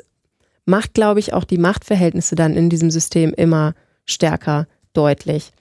macht, 0.65 0.93
glaube 0.93 1.19
ich, 1.19 1.33
auch 1.33 1.43
die 1.43 1.57
Machtverhältnisse 1.57 2.35
dann 2.35 2.55
in 2.55 2.69
diesem 2.69 2.91
System 2.91 3.33
immer 3.33 3.73
stärker 4.05 4.67
deutlich. 4.93 5.51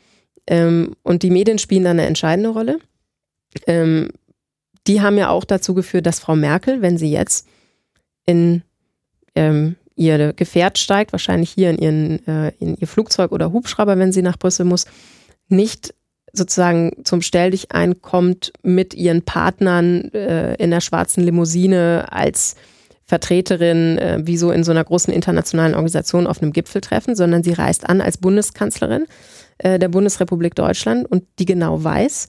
Ähm, 0.47 0.95
und 1.03 1.23
die 1.23 1.31
Medien 1.31 1.59
spielen 1.59 1.85
da 1.85 1.91
eine 1.91 2.07
entscheidende 2.07 2.51
Rolle. 2.51 2.79
Ähm, 3.67 4.11
die 4.87 5.01
haben 5.01 5.19
ja 5.19 5.31
auch 5.31 5.45
dazu 5.45 5.75
geführt, 5.75 6.07
dass 6.07 6.21
Frau 6.21 6.37
Merkel, 6.37 6.83
wenn 6.83 6.99
sie 6.99 7.11
jetzt 7.11 7.47
in 8.27 8.63
ähm, 9.35 9.77
ihr 10.01 10.33
Gefährt 10.33 10.79
steigt, 10.79 11.13
wahrscheinlich 11.13 11.51
hier 11.51 11.71
in, 11.71 11.79
ihren, 11.79 12.27
äh, 12.27 12.53
in 12.59 12.77
ihr 12.77 12.87
Flugzeug 12.87 13.33
oder 13.33 13.53
Hubschrauber, 13.53 13.99
wenn 13.99 14.13
sie 14.13 14.23
nach 14.23 14.39
Brüssel 14.39 14.65
muss, 14.65 14.87
nicht 15.49 15.95
sozusagen 16.33 16.93
zum 17.05 17.23
Stelldichein 17.23 18.01
kommt 18.01 18.53
mit 18.63 18.95
ihren 18.95 19.23
Partnern 19.23 20.11
äh, 20.13 20.55
in 20.55 20.71
der 20.71 20.81
schwarzen 20.81 21.25
Limousine 21.25 22.07
als 22.11 22.55
Vertreterin, 23.05 23.99
äh, 23.99 24.21
wie 24.23 24.37
so 24.37 24.53
in 24.53 24.65
so 24.65 24.71
einer 24.71 24.85
großen 24.85 25.13
internationalen 25.13 25.75
Organisation 25.75 26.27
auf 26.27 26.41
einem 26.41 26.53
Gipfeltreffen, 26.53 27.17
sondern 27.17 27.43
sie 27.43 27.53
reist 27.53 27.89
an 27.89 28.01
als 28.01 28.19
Bundeskanzlerin 28.19 29.07
äh, 29.59 29.79
der 29.79 29.89
Bundesrepublik 29.89 30.55
Deutschland 30.55 31.11
und 31.11 31.25
die 31.39 31.47
genau 31.47 31.83
weiß, 31.83 32.29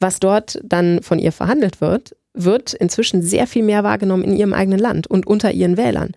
was 0.00 0.20
dort 0.20 0.60
dann 0.64 1.02
von 1.02 1.18
ihr 1.18 1.32
verhandelt 1.32 1.80
wird, 1.80 2.16
wird 2.34 2.72
inzwischen 2.72 3.22
sehr 3.22 3.46
viel 3.46 3.64
mehr 3.64 3.84
wahrgenommen 3.84 4.24
in 4.24 4.36
ihrem 4.36 4.52
eigenen 4.52 4.78
Land 4.78 5.08
und 5.08 5.26
unter 5.26 5.50
ihren 5.52 5.76
Wählern. 5.76 6.12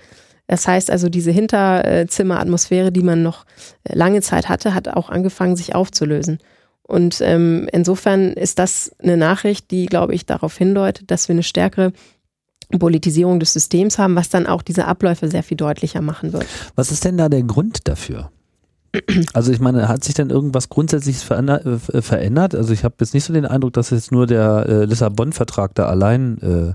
Das 0.48 0.68
heißt 0.68 0.92
also, 0.92 1.10
diese 1.10 1.32
Hinterzimmeratmosphäre, 1.32 2.92
die 2.92 3.02
man 3.02 3.24
noch 3.24 3.46
äh, 3.84 3.96
lange 3.96 4.22
Zeit 4.22 4.50
hatte, 4.50 4.74
hat 4.74 4.88
auch 4.88 5.10
angefangen, 5.10 5.56
sich 5.56 5.74
aufzulösen. 5.74 6.40
Und 6.84 7.20
ähm, 7.22 7.68
insofern 7.72 8.34
ist 8.34 8.60
das 8.60 8.92
eine 9.02 9.18
Nachricht, 9.18 9.72
die, 9.72 9.88
glaube 9.88 10.14
ich, 10.14 10.26
darauf 10.26 10.56
hindeutet, 10.56 11.10
dass 11.10 11.28
wir 11.28 11.34
eine 11.34 11.44
stärkere 11.44 11.94
Politisierung 12.78 13.40
des 13.40 13.54
Systems 13.54 13.98
haben, 13.98 14.16
was 14.16 14.30
dann 14.30 14.48
auch 14.48 14.62
diese 14.62 14.86
Abläufe 14.86 15.30
sehr 15.30 15.44
viel 15.44 15.58
deutlicher 15.58 16.02
machen 16.02 16.34
wird. 16.34 16.46
Was 16.76 16.92
ist 16.92 17.06
denn 17.06 17.18
da 17.18 17.30
der 17.30 17.44
Grund 17.44 17.88
dafür? 17.88 18.32
Also 19.34 19.52
ich 19.52 19.60
meine, 19.60 19.88
hat 19.90 20.04
sich 20.04 20.14
denn 20.14 20.30
irgendwas 20.30 20.70
Grundsätzliches 20.70 21.30
äh, 21.30 22.02
verändert? 22.02 22.56
Also 22.56 22.72
ich 22.72 22.84
habe 22.84 22.96
jetzt 23.02 23.14
nicht 23.14 23.26
so 23.26 23.34
den 23.34 23.46
Eindruck, 23.46 23.74
dass 23.74 23.90
jetzt 23.90 24.12
nur 24.12 24.26
der 24.26 24.66
äh, 24.68 24.86
Lissabon-Vertrag 24.86 25.76
da 25.76 25.88
allein 25.88 26.38
äh, 26.42 26.74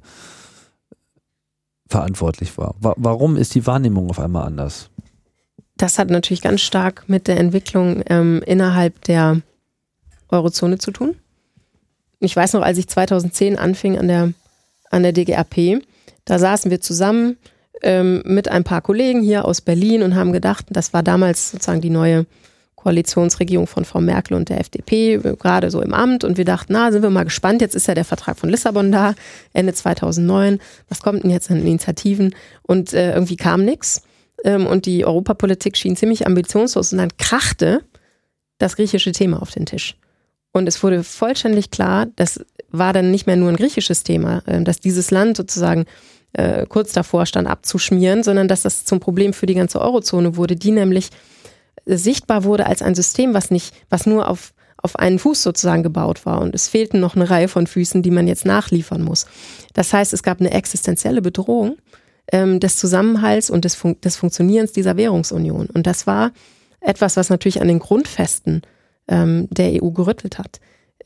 verantwortlich 1.91 2.57
war. 2.57 2.75
Wa 2.81 2.95
warum 2.97 3.37
ist 3.37 3.55
die 3.55 3.67
Wahrnehmung 3.67 4.09
auf 4.09 4.19
einmal 4.19 4.47
anders? 4.47 4.89
Das 5.77 5.99
hat 5.99 6.11
natürlich 6.11 6.43
ganz 6.43 6.61
stark 6.61 7.05
mit 7.09 7.27
der 7.27 7.39
Entwicklung 7.39 8.03
ähm, 8.07 8.43
innerhalb 8.47 9.03
der 9.05 9.41
Eurozone 10.29 10.79
zu 10.79 10.91
tun. 10.91 11.17
ich 12.21 12.37
weiß 12.37 12.53
noch, 12.53 12.63
als 12.63 12.79
ich 12.79 12.87
2010 12.87 13.59
anfing 13.59 13.99
an 13.99 14.09
der, 14.09 14.33
an 14.91 15.03
der 15.03 15.13
DGRP, 15.13 15.83
da 16.27 16.39
saßen 16.39 16.71
wir 16.71 16.81
zusammen 16.81 17.39
ähm, 17.83 18.23
mit 18.27 18.49
ein 18.49 18.63
paar 18.63 18.83
Kollegen 18.83 19.23
hier 19.23 19.47
aus 19.47 19.61
Berlin 19.61 20.03
und 20.03 20.15
haben 20.15 20.33
gedacht, 20.33 20.67
das 20.69 20.93
war 20.93 21.03
damals 21.03 21.51
sozusagen 21.51 21.81
die 21.81 21.91
neue 21.91 22.27
Koalitionsregierung 22.83 23.67
von 23.67 23.85
Frau 23.85 24.01
Merkel 24.01 24.35
und 24.37 24.49
der 24.49 24.61
FDP, 24.61 25.19
gerade 25.39 25.71
so 25.71 25.83
im 25.83 25.93
Amt. 25.93 26.25
Und 26.25 26.39
wir 26.39 26.45
dachten, 26.45 26.73
na, 26.73 26.91
sind 26.91 27.03
wir 27.03 27.11
mal 27.11 27.25
gespannt. 27.25 27.61
Jetzt 27.61 27.75
ist 27.75 27.87
ja 27.87 27.95
der 27.95 28.05
Vertrag 28.05 28.39
von 28.39 28.49
Lissabon 28.49 28.91
da, 28.91 29.15
Ende 29.53 29.75
2009. 29.75 30.59
Was 30.89 31.01
kommt 31.01 31.23
denn 31.23 31.31
jetzt 31.31 31.51
an 31.51 31.61
Initiativen? 31.61 32.35
Und 32.63 32.95
äh, 32.95 33.13
irgendwie 33.13 33.37
kam 33.37 33.65
nichts. 33.65 34.03
Ähm, 34.45 34.67
und 34.67 34.87
die 34.87 35.05
Europapolitik 35.05 35.77
schien 35.77 35.95
ziemlich 35.95 36.27
ambitionslos. 36.27 36.93
Und 36.93 36.99
dann 36.99 37.17
krachte 37.19 37.83
das 38.59 38.77
griechische 38.77 39.13
Thema 39.13 39.43
auf 39.43 39.51
den 39.51 39.67
Tisch. 39.67 39.97
Und 40.53 40.67
es 40.67 40.83
wurde 40.83 41.05
vollständig 41.05 41.71
klar, 41.71 42.07
das 42.17 42.45
war 42.71 42.93
dann 42.93 43.11
nicht 43.11 43.27
mehr 43.27 43.37
nur 43.37 43.51
ein 43.51 43.57
griechisches 43.57 44.05
Thema, 44.05 44.43
äh, 44.47 44.63
dass 44.63 44.81
dieses 44.81 45.11
Land 45.11 45.37
sozusagen 45.37 45.85
äh, 46.33 46.65
kurz 46.67 46.93
davor 46.93 47.27
stand 47.27 47.47
abzuschmieren, 47.47 48.23
sondern 48.23 48.49
dass 48.49 48.63
das 48.63 48.87
zum 48.87 49.01
Problem 49.01 49.35
für 49.35 49.47
die 49.47 49.55
ganze 49.55 49.81
Eurozone 49.81 50.37
wurde, 50.37 50.57
die 50.57 50.71
nämlich 50.71 51.11
sichtbar 51.87 52.45
wurde 52.45 52.67
als 52.67 52.83
ein 52.83 52.95
System, 52.95 53.35
was 53.35 53.51
nicht, 53.51 53.75
was 53.89 54.07
nur 54.07 54.29
auf, 54.29 54.53
auf 54.77 54.97
einen 54.97 55.19
Fuß 55.19 55.43
sozusagen 55.43 55.83
gebaut 55.83 56.27
war. 56.27 56.41
Und 56.41 56.55
es 56.55 56.69
fehlten 56.69 57.01
noch 57.01 57.17
eine 57.17 57.29
Reihe 57.29 57.49
von 57.49 57.67
Füßen, 57.67 58.03
die 58.03 58.11
man 58.11 58.29
jetzt 58.29 58.45
nachliefern 58.45 59.03
muss. 59.03 59.27
Das 59.75 59.93
heißt, 59.93 60.13
es 60.13 60.23
gab 60.23 60.41
eine 60.41 60.53
existenzielle 60.53 61.23
Bedrohung 61.23 61.77
ähm, 62.33 62.61
des 62.61 62.77
Zusammenhalts 62.77 63.51
und 63.51 63.65
des, 63.65 63.75
Fun 63.75 63.97
des 64.03 64.17
Funktionierens 64.17 64.73
dieser 64.73 64.97
Währungsunion. 64.97 65.67
Und 65.67 65.87
das 65.87 66.07
war 66.07 66.33
etwas, 66.81 67.17
was 67.17 67.31
natürlich 67.31 67.61
an 67.61 67.69
den 67.69 67.79
Grundfesten 67.79 68.63
ähm, 69.09 69.49
der 69.51 69.83
EU 69.83 69.91
gerüttelt 69.91 70.39
hat. 70.39 70.61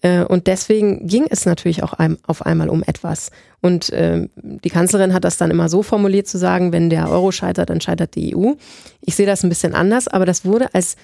Äh, 0.05 0.25
und 0.25 0.47
deswegen 0.47 1.07
ging 1.07 1.27
es 1.31 1.47
natürlich 1.47 1.83
auch 1.83 1.95
auf 2.27 2.45
einmal 2.45 2.69
um 2.69 2.83
etwas. 2.83 3.31
Und 3.63 3.91
äh, 3.91 4.29
die 4.37 4.69
Kanzlerin 4.71 5.15
hat 5.15 5.25
das 5.25 5.39
dann 5.39 5.51
immer 5.51 5.71
so 5.71 5.83
formuliert 5.83 6.29
zu 6.29 6.37
sagen, 6.37 6.73
wenn 6.73 6.91
der 6.91 7.09
Euro 7.09 7.33
scheitert, 7.33 7.71
dann 7.71 7.81
scheitert 7.81 8.15
die 8.15 8.37
EU. 8.37 8.53
Ich 9.01 9.17
sehe 9.17 9.27
das 9.27 9.43
ein 9.43 9.49
bisschen 9.49 9.75
anders, 9.75 10.07
aber 10.07 10.27
das 10.27 10.45
wurde 10.45 10.73
als 10.75 10.97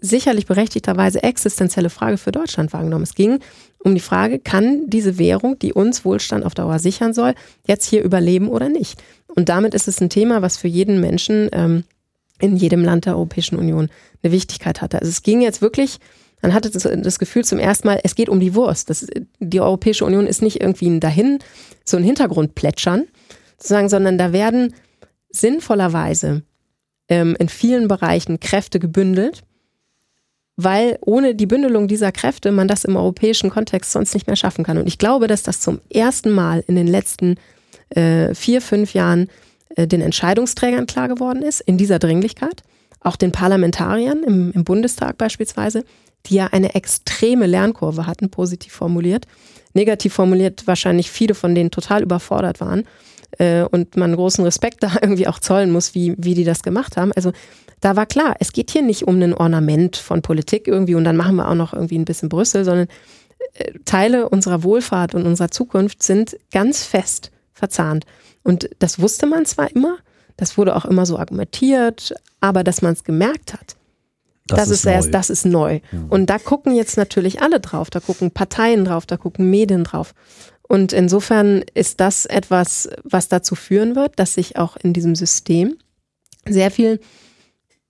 sicherlich 0.00 0.46
berechtigterweise 0.46 1.22
existenzielle 1.22 1.90
Frage 1.90 2.18
für 2.18 2.32
Deutschland 2.32 2.72
wahrgenommen. 2.72 3.04
Es 3.04 3.14
ging 3.14 3.38
um 3.78 3.94
die 3.94 4.00
Frage, 4.00 4.40
kann 4.40 4.88
diese 4.88 5.18
Währung, 5.18 5.58
die 5.58 5.72
uns 5.72 6.04
Wohlstand 6.04 6.44
auf 6.44 6.54
Dauer 6.54 6.80
sichern 6.80 7.14
soll, 7.14 7.34
jetzt 7.66 7.86
hier 7.86 8.02
überleben 8.02 8.48
oder 8.48 8.68
nicht? 8.68 9.00
Und 9.28 9.48
damit 9.48 9.74
ist 9.74 9.86
es 9.86 10.00
ein 10.00 10.10
Thema, 10.10 10.42
was 10.42 10.56
für 10.56 10.68
jeden 10.68 11.00
Menschen 11.00 11.48
ähm, 11.52 11.84
in 12.40 12.56
jedem 12.56 12.84
Land 12.84 13.06
der 13.06 13.14
Europäischen 13.14 13.56
Union 13.56 13.90
eine 14.22 14.32
Wichtigkeit 14.32 14.82
hatte. 14.82 14.98
Also 14.98 15.10
es 15.10 15.22
ging 15.22 15.40
jetzt 15.40 15.62
wirklich 15.62 15.98
man 16.42 16.54
hatte 16.54 16.70
das, 16.70 17.18
Gefühl 17.18 17.44
zum 17.44 17.58
ersten 17.58 17.86
Mal, 17.86 18.00
es 18.02 18.14
geht 18.14 18.28
um 18.28 18.40
die 18.40 18.54
Wurst. 18.54 18.90
Das, 18.90 19.06
die 19.38 19.60
Europäische 19.60 20.04
Union 20.04 20.26
ist 20.26 20.42
nicht 20.42 20.60
irgendwie 20.60 20.88
ein 20.88 21.00
dahin, 21.00 21.38
so 21.84 21.96
ein 21.96 22.02
Hintergrundplätschern, 22.02 23.06
sozusagen, 23.58 23.88
sondern 23.88 24.16
da 24.16 24.32
werden 24.32 24.74
sinnvollerweise 25.30 26.42
ähm, 27.08 27.36
in 27.38 27.48
vielen 27.48 27.88
Bereichen 27.88 28.40
Kräfte 28.40 28.78
gebündelt, 28.78 29.42
weil 30.56 30.98
ohne 31.02 31.34
die 31.34 31.46
Bündelung 31.46 31.88
dieser 31.88 32.12
Kräfte 32.12 32.52
man 32.52 32.68
das 32.68 32.84
im 32.84 32.96
europäischen 32.96 33.50
Kontext 33.50 33.92
sonst 33.92 34.14
nicht 34.14 34.26
mehr 34.26 34.36
schaffen 34.36 34.64
kann. 34.64 34.78
Und 34.78 34.86
ich 34.86 34.98
glaube, 34.98 35.26
dass 35.26 35.42
das 35.42 35.60
zum 35.60 35.80
ersten 35.90 36.30
Mal 36.30 36.64
in 36.66 36.76
den 36.76 36.86
letzten 36.86 37.36
äh, 37.90 38.34
vier, 38.34 38.60
fünf 38.62 38.94
Jahren 38.94 39.28
äh, 39.76 39.86
den 39.86 40.00
Entscheidungsträgern 40.00 40.86
klar 40.86 41.08
geworden 41.08 41.42
ist, 41.42 41.60
in 41.60 41.76
dieser 41.78 41.98
Dringlichkeit, 41.98 42.62
auch 43.00 43.16
den 43.16 43.32
Parlamentariern 43.32 44.22
im, 44.22 44.52
im 44.52 44.64
Bundestag 44.64 45.18
beispielsweise, 45.18 45.84
die 46.26 46.34
ja 46.34 46.48
eine 46.48 46.74
extreme 46.74 47.46
Lernkurve 47.46 48.06
hatten, 48.06 48.30
positiv 48.30 48.72
formuliert. 48.72 49.26
Negativ 49.72 50.14
formuliert 50.14 50.66
wahrscheinlich 50.66 51.10
viele 51.10 51.34
von 51.34 51.54
denen 51.54 51.70
total 51.70 52.02
überfordert 52.02 52.60
waren 52.60 52.84
äh, 53.38 53.62
und 53.62 53.96
man 53.96 54.14
großen 54.14 54.44
Respekt 54.44 54.82
da 54.82 54.92
irgendwie 55.02 55.28
auch 55.28 55.38
zollen 55.38 55.70
muss, 55.70 55.94
wie, 55.94 56.14
wie 56.18 56.34
die 56.34 56.44
das 56.44 56.62
gemacht 56.62 56.96
haben. 56.96 57.12
Also 57.12 57.32
da 57.80 57.96
war 57.96 58.06
klar, 58.06 58.36
es 58.40 58.52
geht 58.52 58.70
hier 58.70 58.82
nicht 58.82 59.06
um 59.06 59.20
ein 59.20 59.34
Ornament 59.34 59.96
von 59.96 60.22
Politik 60.22 60.68
irgendwie 60.68 60.94
und 60.94 61.04
dann 61.04 61.16
machen 61.16 61.36
wir 61.36 61.48
auch 61.48 61.54
noch 61.54 61.72
irgendwie 61.72 61.98
ein 61.98 62.04
bisschen 62.04 62.28
Brüssel, 62.28 62.64
sondern 62.64 62.88
äh, 63.54 63.72
Teile 63.84 64.28
unserer 64.28 64.62
Wohlfahrt 64.62 65.14
und 65.14 65.26
unserer 65.26 65.50
Zukunft 65.50 66.02
sind 66.02 66.36
ganz 66.52 66.84
fest 66.84 67.30
verzahnt. 67.52 68.04
Und 68.42 68.70
das 68.78 69.00
wusste 69.00 69.26
man 69.26 69.46
zwar 69.46 69.74
immer, 69.74 69.98
das 70.36 70.56
wurde 70.56 70.74
auch 70.76 70.84
immer 70.84 71.06
so 71.06 71.18
argumentiert, 71.18 72.14
aber 72.40 72.64
dass 72.64 72.82
man 72.82 72.94
es 72.94 73.04
gemerkt 73.04 73.52
hat, 73.52 73.76
das, 74.50 74.68
das 74.68 74.70
ist, 74.70 74.80
ist 74.80 74.86
erst, 74.86 75.14
das 75.14 75.30
ist 75.30 75.46
neu. 75.46 75.80
Mhm. 75.90 76.08
Und 76.08 76.26
da 76.26 76.38
gucken 76.38 76.74
jetzt 76.74 76.96
natürlich 76.96 77.42
alle 77.42 77.60
drauf, 77.60 77.90
da 77.90 78.00
gucken 78.00 78.30
Parteien 78.30 78.84
drauf, 78.84 79.06
da 79.06 79.16
gucken 79.16 79.50
Medien 79.50 79.84
drauf. 79.84 80.14
Und 80.62 80.92
insofern 80.92 81.64
ist 81.74 82.00
das 82.00 82.26
etwas, 82.26 82.88
was 83.02 83.28
dazu 83.28 83.54
führen 83.54 83.96
wird, 83.96 84.18
dass 84.18 84.34
sich 84.34 84.56
auch 84.56 84.76
in 84.76 84.92
diesem 84.92 85.16
System 85.16 85.76
sehr 86.48 86.70
viel 86.70 87.00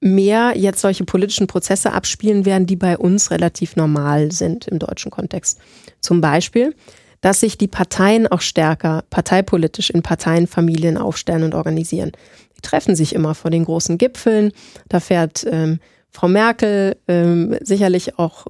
mehr 0.01 0.55
jetzt 0.57 0.81
solche 0.81 1.05
politischen 1.05 1.47
Prozesse 1.47 1.93
abspielen 1.93 2.47
werden, 2.47 2.66
die 2.66 2.77
bei 2.77 2.97
uns 2.97 3.31
relativ 3.31 3.77
normal 3.77 4.32
sind 4.32 4.66
im 4.66 4.78
deutschen 4.78 5.11
Kontext. 5.11 5.59
Zum 6.01 6.20
Beispiel, 6.23 6.74
dass 7.20 7.41
sich 7.41 7.59
die 7.59 7.69
Parteien 7.69 8.27
auch 8.27 8.41
stärker 8.41 9.05
parteipolitisch 9.11 9.91
in 9.91 10.03
Parteienfamilien 10.03 10.97
aufstellen 10.97 11.43
und 11.43 11.55
organisieren. 11.55 12.12
Die 12.57 12.62
treffen 12.62 12.97
sich 12.97 13.15
immer 13.15 13.35
vor 13.35 13.51
den 13.51 13.65
großen 13.65 13.99
Gipfeln. 13.99 14.53
Da 14.89 15.01
fährt 15.01 15.47
ähm, 15.51 15.81
Frau 16.11 16.28
Merkel 16.28 16.97
ähm, 17.09 17.57
sicherlich 17.62 18.19
auch, 18.19 18.47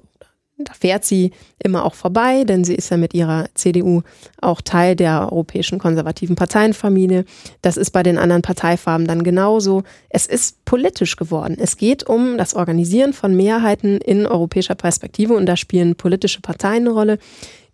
da 0.57 0.73
fährt 0.73 1.05
sie 1.05 1.31
immer 1.63 1.85
auch 1.85 1.95
vorbei, 1.95 2.43
denn 2.43 2.63
sie 2.63 2.75
ist 2.75 2.89
ja 2.89 2.97
mit 2.97 3.13
ihrer 3.13 3.45
CDU 3.55 4.01
auch 4.39 4.61
Teil 4.61 4.95
der 4.95 5.31
europäischen 5.31 5.79
konservativen 5.79 6.35
Parteienfamilie. 6.35 7.25
Das 7.61 7.77
ist 7.77 7.91
bei 7.91 8.03
den 8.03 8.17
anderen 8.17 8.41
Parteifarben 8.41 9.07
dann 9.07 9.23
genauso. 9.23 9.83
Es 10.09 10.27
ist 10.27 10.63
politisch 10.65 11.15
geworden. 11.15 11.57
Es 11.59 11.77
geht 11.77 12.07
um 12.07 12.37
das 12.37 12.53
Organisieren 12.53 13.13
von 13.13 13.35
Mehrheiten 13.35 13.97
in 13.97 14.25
europäischer 14.25 14.75
Perspektive 14.75 15.33
und 15.33 15.45
da 15.45 15.57
spielen 15.57 15.95
politische 15.95 16.41
Parteien 16.41 16.83
eine 16.83 16.91
Rolle 16.91 17.17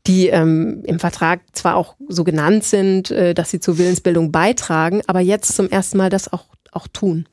die 0.08 0.28
ähm, 0.28 0.84
im 0.86 1.00
Vertrag 1.00 1.42
zwar 1.52 1.76
auch 1.76 1.96
so 2.08 2.24
genannt 2.24 2.64
sind, 2.64 3.12
äh, 3.12 3.34
dass 3.34 3.52
sie 3.52 3.60
zur 3.60 3.78
Willensbildung 3.78 4.32
beitragen, 4.32 5.02
aber 5.08 5.20
jetzt 5.20 5.56
zum 5.56 5.70
ersten 5.70 5.98
Mal 5.98 6.10
das 6.10 6.32
auch, 6.32 6.46
auch 6.72 6.88
tun. 6.88 7.28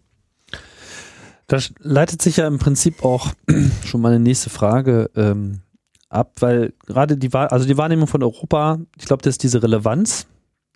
Das 1.46 1.72
leitet 1.78 2.22
sich 2.22 2.38
ja 2.38 2.46
im 2.46 2.58
Prinzip 2.58 3.04
auch 3.04 3.32
schon 3.84 4.00
mal 4.00 4.12
eine 4.12 4.20
nächste 4.20 4.50
Frage 4.50 5.10
ähm, 5.14 5.60
ab, 6.08 6.32
weil 6.40 6.72
gerade 6.86 7.16
die, 7.16 7.32
also 7.32 7.66
die 7.66 7.76
Wahrnehmung 7.76 8.06
von 8.06 8.22
Europa, 8.22 8.78
ich 8.98 9.06
glaube, 9.06 9.22
dass 9.22 9.38
diese 9.38 9.62
Relevanz, 9.62 10.26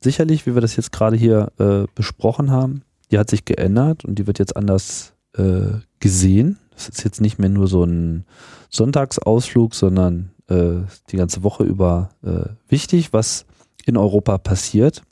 sicherlich, 0.00 0.46
wie 0.46 0.54
wir 0.54 0.60
das 0.60 0.76
jetzt 0.76 0.92
gerade 0.92 1.16
hier 1.16 1.52
äh, 1.58 1.84
besprochen 1.94 2.50
haben, 2.50 2.82
die 3.10 3.18
hat 3.18 3.30
sich 3.30 3.44
geändert 3.44 4.04
und 4.04 4.18
die 4.18 4.26
wird 4.26 4.38
jetzt 4.38 4.56
anders 4.56 5.14
äh, 5.36 5.78
gesehen. 6.00 6.58
Das 6.74 6.88
ist 6.88 7.04
jetzt 7.04 7.20
nicht 7.20 7.38
mehr 7.38 7.48
nur 7.48 7.66
so 7.66 7.84
ein 7.84 8.24
Sonntagsausflug, 8.70 9.74
sondern 9.74 10.30
äh, 10.48 10.82
die 11.10 11.16
ganze 11.16 11.42
Woche 11.42 11.64
über 11.64 12.10
äh, 12.22 12.50
wichtig, 12.68 13.12
was 13.12 13.46
in 13.86 13.96
Europa 13.96 14.38
passiert. 14.38 15.02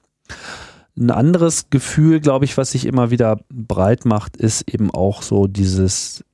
Ein 0.99 1.11
anderes 1.11 1.69
Gefühl, 1.71 2.21
glaube 2.21 2.47
ich, 2.47 2.57
was 2.57 2.71
sich 2.71 2.87
immer 2.87 3.11
wieder 3.11 3.41
breit 3.51 4.05
macht, 4.05 4.37
ist 4.37 4.73
eben 4.73 4.91
auch 4.91 5.23
so 5.23 5.47
dieses 5.47 6.25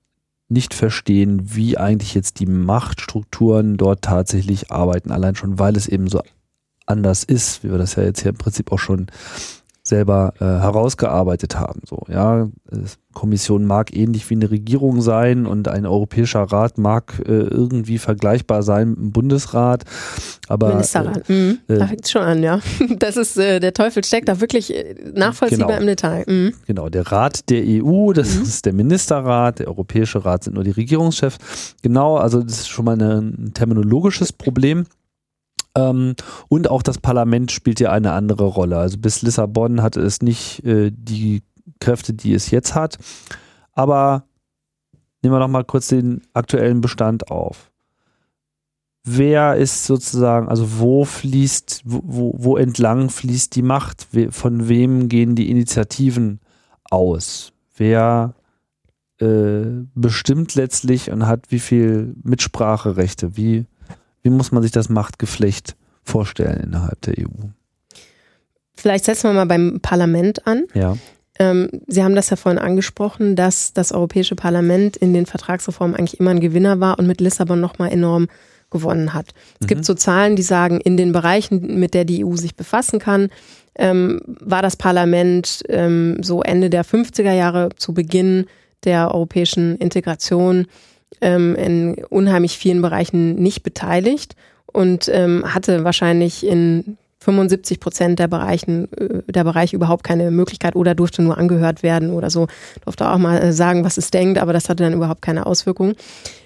nicht 0.49 0.75
verstehen, 0.75 1.55
wie 1.55 1.79
eigentlich 1.79 2.15
jetzt 2.15 2.39
die 2.39 2.47
Machtstrukturen 2.47 3.77
dort 3.77 4.03
tatsächlich 4.03 4.71
arbeiten, 4.71 5.11
allein 5.11 5.35
schon, 5.35 5.59
weil 5.59 5.77
es 5.77 5.89
eben 5.89 6.09
so 6.09 6.21
anders 6.87 7.25
ist, 7.25 7.65
wie 7.65 7.71
wir 7.71 7.79
das 7.79 7.97
ja 7.97 8.03
jetzt 8.03 8.21
hier 8.21 8.31
im 8.31 8.39
Prinzip 8.39 8.71
auch 8.71 8.79
schon 8.79 9.07
selber 9.93 10.33
äh, 10.41 10.45
herausgearbeitet 10.45 11.59
haben. 11.59 11.83
So, 11.87 12.05
ja, 12.09 12.49
Kommission 13.13 13.67
mag 13.67 13.95
ähnlich 13.95 14.31
wie 14.31 14.35
eine 14.37 14.51
Regierung 14.51 15.03
sein 15.03 15.45
und 15.45 15.69
ein 15.69 15.85
europäischer 15.85 16.41
Rat 16.41 16.79
mag 16.79 17.21
äh, 17.27 17.33
irgendwie 17.33 17.99
vergleichbar 17.99 18.63
sein 18.63 18.89
mit 18.89 18.99
dem 18.99 19.13
Bundesrat. 19.13 19.85
Aber 20.49 20.69
Ministerrat, 20.69 21.29
äh, 21.29 21.33
mhm. 21.33 21.59
da 21.67 21.87
fängt 21.87 22.09
schon 22.09 22.23
an, 22.23 22.43
ja. 22.43 22.61
Das 22.99 23.19
ist 23.19 23.37
äh, 23.37 23.61
der 23.61 23.75
Teufel 23.75 24.03
steckt 24.03 24.29
da 24.29 24.41
wirklich 24.41 24.75
äh, 24.75 24.95
nachvollziehbar 25.15 25.69
genau. 25.69 25.81
im 25.81 25.87
Detail. 25.87 26.25
Mhm. 26.27 26.55
Genau, 26.67 26.89
der 26.89 27.13
Rat 27.13 27.51
der 27.51 27.63
EU, 27.63 28.15
das 28.15 28.35
mhm. 28.35 28.43
ist 28.45 28.65
der 28.65 28.73
Ministerrat, 28.73 29.59
der 29.59 29.69
Europäische 29.69 30.25
Rat 30.25 30.45
sind 30.45 30.55
nur 30.55 30.65
die 30.65 30.71
Regierungschefs. 30.71 31.75
Genau, 31.83 32.17
also 32.17 32.43
das 32.43 32.61
ist 32.61 32.69
schon 32.69 32.87
mal 32.87 33.01
ein 33.01 33.53
terminologisches 33.53 34.33
Problem. 34.33 34.87
Ähm, 35.75 36.15
und 36.49 36.69
auch 36.69 36.83
das 36.83 36.99
Parlament 36.99 37.51
spielt 37.51 37.81
ja 37.81 37.91
eine 37.91 38.13
andere 38.13 38.45
Rolle. 38.45 38.79
Also 38.79 38.99
bis 38.99 39.23
Lissabon 39.23 39.83
hatte 39.83 40.01
es 40.01 40.23
nicht 40.23 40.65
äh, 40.65 40.91
die 40.93 41.43
Kräfte, 41.81 42.15
die 42.15 42.35
es 42.35 42.51
jetzt 42.51 42.75
hat. 42.75 42.99
Aber 43.73 44.25
nehmen 45.23 45.35
wir 45.35 45.41
noch 45.41 45.49
mal 45.49 45.65
kurz 45.65 45.89
den 45.89 46.23
aktuellen 46.35 46.81
Bestand 46.81 47.31
auf. 47.31 47.71
Wer 49.05 49.57
ist 49.57 49.85
sozusagen, 49.85 50.49
also 50.49 50.79
wo 50.79 51.05
fließt, 51.05 51.83
wo, 51.85 52.35
wo 52.37 52.57
entlang 52.57 53.11
fließt 53.11 53.55
die 53.57 53.63
Macht? 53.63 54.07
Von 54.31 54.69
wem 54.69 55.09
gehen 55.09 55.35
die 55.35 55.51
Initiativen 55.51 56.39
aus? 56.89 57.53
Wer 57.77 58.35
äh, 59.19 59.65
bestimmt 59.95 60.55
letztlich 60.55 61.11
und 61.11 61.27
hat 61.27 61.51
wie 61.51 61.59
viel 61.59 62.15
Mitspracherechte? 62.23 63.37
Wie, 63.37 63.67
wie 64.23 64.31
muss 64.31 64.53
man 64.53 64.63
sich 64.63 64.73
das 64.73 64.89
Machtgeflecht 64.89 65.77
vorstellen 66.03 66.61
innerhalb 66.65 67.01
der 67.03 67.15
EU? 67.19 67.49
Vielleicht 68.75 69.05
setzen 69.05 69.31
wir 69.31 69.35
mal 69.35 69.47
beim 69.47 69.81
Parlament 69.81 70.47
an. 70.47 70.65
Ja. 70.75 70.97
Ähm, 71.39 71.69
Sie 71.87 72.03
haben 72.03 72.15
das 72.15 72.31
ja 72.31 72.37
vorhin 72.37 72.61
angesprochen, 72.61 73.37
dass 73.37 73.73
das 73.73 73.93
Europäische 73.93 74.35
Parlament 74.35 74.97
in 74.97 75.15
den 75.15 75.27
Vertragsreformen 75.27 75.97
eigentlich 75.97 76.21
immer 76.21 76.31
ein 76.31 76.41
Gewinner 76.41 76.81
war 76.81 76.99
und 76.99 77.07
mit 77.07 77.21
Lissabon 77.21 77.61
nochmal 77.61 77.93
enorm 77.93 78.29
gewonnen 78.71 79.15
hat. 79.15 79.29
Es 79.61 79.65
mhm. 79.65 79.69
gibt 79.69 79.85
so 79.85 79.95
Zahlen, 79.95 80.35
die 80.35 80.43
sagen, 80.43 80.81
in 80.81 80.97
den 80.97 81.13
Bereichen, 81.13 81.79
mit 81.79 81.95
der 81.95 82.05
die 82.05 82.25
EU 82.25 82.37
sich 82.37 82.57
befassen 82.57 82.99
kann, 82.99 83.29
ähm, 83.77 84.21
war 84.27 84.63
das 84.63 84.77
Parlament 84.77 85.63
ähm, 85.69 86.19
so 86.23 86.43
Ende 86.43 86.71
der 86.71 86.85
50er 86.85 87.33
Jahre 87.33 87.71
zu 87.77 87.95
Beginn 87.95 88.47
der 88.85 89.15
europäischen 89.15 89.77
Integration 89.77 90.67
ähm, 91.21 91.55
in 91.57 92.05
unheimlich 92.09 92.59
vielen 92.59 92.83
Bereichen 92.83 93.35
nicht 93.37 93.63
beteiligt 93.63 94.37
und 94.67 95.09
ähm, 95.13 95.45
hatte 95.55 95.85
wahrscheinlich 95.85 96.47
in 96.47 96.97
75 97.23 97.81
Prozent 97.81 98.19
der 98.19 98.29
Bereichen, 98.29 98.93
äh, 98.93 99.23
der 99.31 99.45
Bereich 99.45 99.73
überhaupt 99.73 100.05
keine 100.05 100.31
Möglichkeit 100.31 100.77
oder 100.77 100.95
durfte 100.95 101.23
nur 101.23 101.39
angehört 101.39 101.83
werden 101.83 102.11
oder 102.11 102.31
so. 102.31 102.49
Durfte 102.85 103.09
auch 103.09 103.19
mal 103.19 103.39
äh, 103.39 103.53
sagen, 103.53 103.85
was 103.85 103.97
es 103.97 104.11
denkt, 104.11 104.39
aber 104.39 104.53
das 104.53 104.69
hatte 104.69 104.83
dann 104.83 104.93
überhaupt 104.93 105.23
keine 105.23 105.47
Auswirkung. 105.47 105.95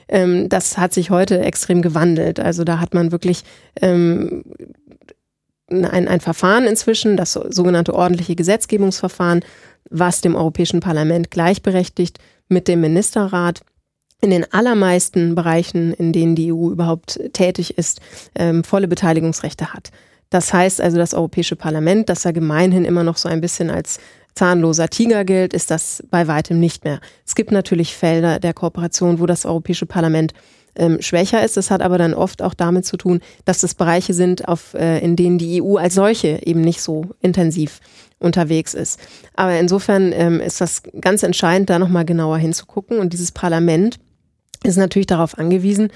Ähm, 0.08 0.48
das 0.48 0.78
hat 0.78 0.92
sich 0.92 1.10
heute 1.10 1.40
extrem 1.40 1.82
gewandelt. 1.82 2.38
Also 2.38 2.64
da 2.64 2.78
hat 2.78 2.94
man 2.94 3.12
wirklich 3.12 3.42
ähm, 3.80 4.44
ein, 5.68 6.06
ein 6.06 6.20
Verfahren 6.20 6.64
inzwischen, 6.64 7.16
das 7.16 7.32
sogenannte 7.32 7.94
ordentliche 7.94 8.36
Gesetzgebungsverfahren, 8.36 9.44
was 9.90 10.20
dem 10.20 10.36
Europäischen 10.36 10.80
Parlament 10.80 11.30
gleichberechtigt 11.30 12.18
mit 12.48 12.68
dem 12.68 12.80
Ministerrat 12.80 13.62
in 14.20 14.30
den 14.30 14.50
allermeisten 14.52 15.34
Bereichen, 15.34 15.92
in 15.92 16.12
denen 16.12 16.34
die 16.34 16.52
EU 16.52 16.70
überhaupt 16.70 17.20
tätig 17.32 17.76
ist, 17.76 18.00
ähm, 18.34 18.64
volle 18.64 18.88
Beteiligungsrechte 18.88 19.72
hat. 19.72 19.90
Das 20.30 20.52
heißt 20.52 20.80
also, 20.80 20.96
das 20.96 21.14
Europäische 21.14 21.56
Parlament, 21.56 22.08
das 22.08 22.24
ja 22.24 22.32
gemeinhin 22.32 22.84
immer 22.84 23.04
noch 23.04 23.16
so 23.16 23.28
ein 23.28 23.40
bisschen 23.40 23.70
als 23.70 23.98
zahnloser 24.34 24.88
Tiger 24.88 25.24
gilt, 25.24 25.54
ist 25.54 25.70
das 25.70 26.02
bei 26.10 26.28
weitem 26.28 26.58
nicht 26.58 26.84
mehr. 26.84 27.00
Es 27.26 27.34
gibt 27.34 27.52
natürlich 27.52 27.94
Felder 27.96 28.38
der 28.38 28.54
Kooperation, 28.54 29.20
wo 29.20 29.26
das 29.26 29.46
Europäische 29.46 29.86
Parlament 29.86 30.32
ähm, 30.76 31.00
schwächer 31.00 31.42
ist. 31.42 31.56
Das 31.56 31.70
hat 31.70 31.80
aber 31.80 31.98
dann 31.98 32.14
oft 32.14 32.42
auch 32.42 32.54
damit 32.54 32.84
zu 32.84 32.96
tun, 32.96 33.20
dass 33.44 33.60
das 33.60 33.74
Bereiche 33.74 34.14
sind, 34.14 34.46
auf, 34.46 34.74
äh, 34.74 34.98
in 34.98 35.16
denen 35.16 35.38
die 35.38 35.62
EU 35.62 35.76
als 35.76 35.94
solche 35.94 36.40
eben 36.44 36.60
nicht 36.60 36.82
so 36.82 37.10
intensiv 37.20 37.80
unterwegs 38.18 38.74
ist. 38.74 39.00
Aber 39.34 39.58
insofern 39.58 40.12
ähm, 40.12 40.40
ist 40.40 40.60
das 40.60 40.82
ganz 41.00 41.22
entscheidend, 41.22 41.70
da 41.70 41.78
nochmal 41.78 42.04
genauer 42.04 42.38
hinzugucken. 42.38 42.98
Und 42.98 43.12
dieses 43.12 43.32
Parlament 43.32 43.98
ist 44.64 44.76
natürlich 44.76 45.06
darauf 45.06 45.38
angewiesen, 45.38 45.90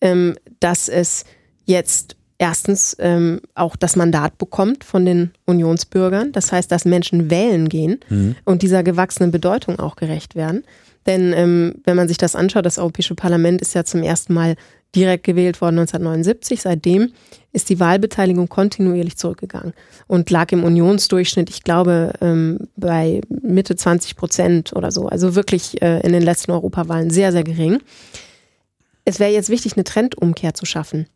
ähm, 0.00 0.34
dass 0.60 0.88
es 0.88 1.24
jetzt 1.64 2.16
erstens 2.38 2.96
ähm, 2.98 3.40
auch 3.54 3.76
das 3.76 3.94
Mandat 3.94 4.36
bekommt 4.36 4.82
von 4.82 5.04
den 5.04 5.30
Unionsbürgern. 5.46 6.32
Das 6.32 6.50
heißt, 6.50 6.72
dass 6.72 6.84
Menschen 6.84 7.30
wählen 7.30 7.68
gehen 7.68 8.00
mhm. 8.08 8.34
und 8.44 8.62
dieser 8.62 8.82
gewachsenen 8.82 9.30
Bedeutung 9.30 9.78
auch 9.78 9.94
gerecht 9.94 10.34
werden. 10.34 10.64
Denn 11.06 11.32
ähm, 11.32 11.76
wenn 11.84 11.96
man 11.96 12.08
sich 12.08 12.18
das 12.18 12.34
anschaut, 12.34 12.66
das 12.66 12.78
Europäische 12.78 13.14
Parlament 13.14 13.60
ist 13.60 13.74
ja 13.74 13.84
zum 13.84 14.02
ersten 14.02 14.34
Mal 14.34 14.56
direkt 14.94 15.24
gewählt 15.24 15.60
worden 15.60 15.78
1979. 15.78 16.62
Seitdem 16.62 17.12
ist 17.52 17.68
die 17.70 17.80
Wahlbeteiligung 17.80 18.48
kontinuierlich 18.48 19.16
zurückgegangen 19.16 19.72
und 20.06 20.30
lag 20.30 20.52
im 20.52 20.64
Unionsdurchschnitt, 20.64 21.50
ich 21.50 21.62
glaube, 21.62 22.12
ähm, 22.20 22.68
bei 22.76 23.20
Mitte 23.28 23.76
20 23.76 24.16
Prozent 24.16 24.72
oder 24.74 24.90
so. 24.90 25.08
Also 25.08 25.34
wirklich 25.34 25.80
äh, 25.82 26.00
in 26.00 26.12
den 26.12 26.22
letzten 26.22 26.52
Europawahlen 26.52 27.10
sehr, 27.10 27.32
sehr 27.32 27.44
gering. 27.44 27.80
Es 29.04 29.18
wäre 29.18 29.32
jetzt 29.32 29.50
wichtig, 29.50 29.74
eine 29.74 29.84
Trendumkehr 29.84 30.54
zu 30.54 30.66
schaffen. 30.66 31.06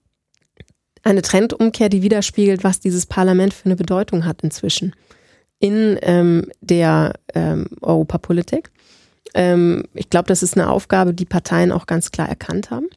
Eine 1.03 1.23
Trendumkehr, 1.23 1.89
die 1.89 2.03
widerspiegelt, 2.03 2.65
was 2.65 2.81
dieses 2.81 3.07
Parlament 3.07 3.55
für 3.55 3.67
eine 3.67 3.77
Bedeutung 3.77 4.25
hat 4.25 4.43
inzwischen 4.43 4.95
in 5.59 5.99
ähm, 6.03 6.51
der 6.61 7.15
ähm, 7.35 7.69
Europapolitik. 7.81 8.71
Ähm, 9.35 9.85
ich 9.95 10.11
glaube, 10.11 10.29
das 10.29 10.43
ist 10.43 10.57
eine 10.57 10.71
Aufgabe, 10.71 11.15
die 11.15 11.25
Parteien 11.25 11.73
auch 11.73 11.87
ganz 11.87 12.11
klar 12.11 12.29
erkannt 12.29 12.71
haben. 12.71 12.89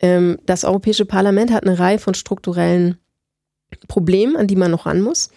Ähm, 0.00 0.38
das 0.46 0.64
Europäische 0.64 1.04
Parlament 1.04 1.52
hat 1.52 1.66
eine 1.66 1.78
Reihe 1.78 1.98
von 1.98 2.14
strukturellen 2.14 2.98
Problemen, 3.88 4.36
an 4.36 4.46
die 4.46 4.56
man 4.56 4.70
noch 4.70 4.86
ran 4.86 5.00
muss. 5.00 5.30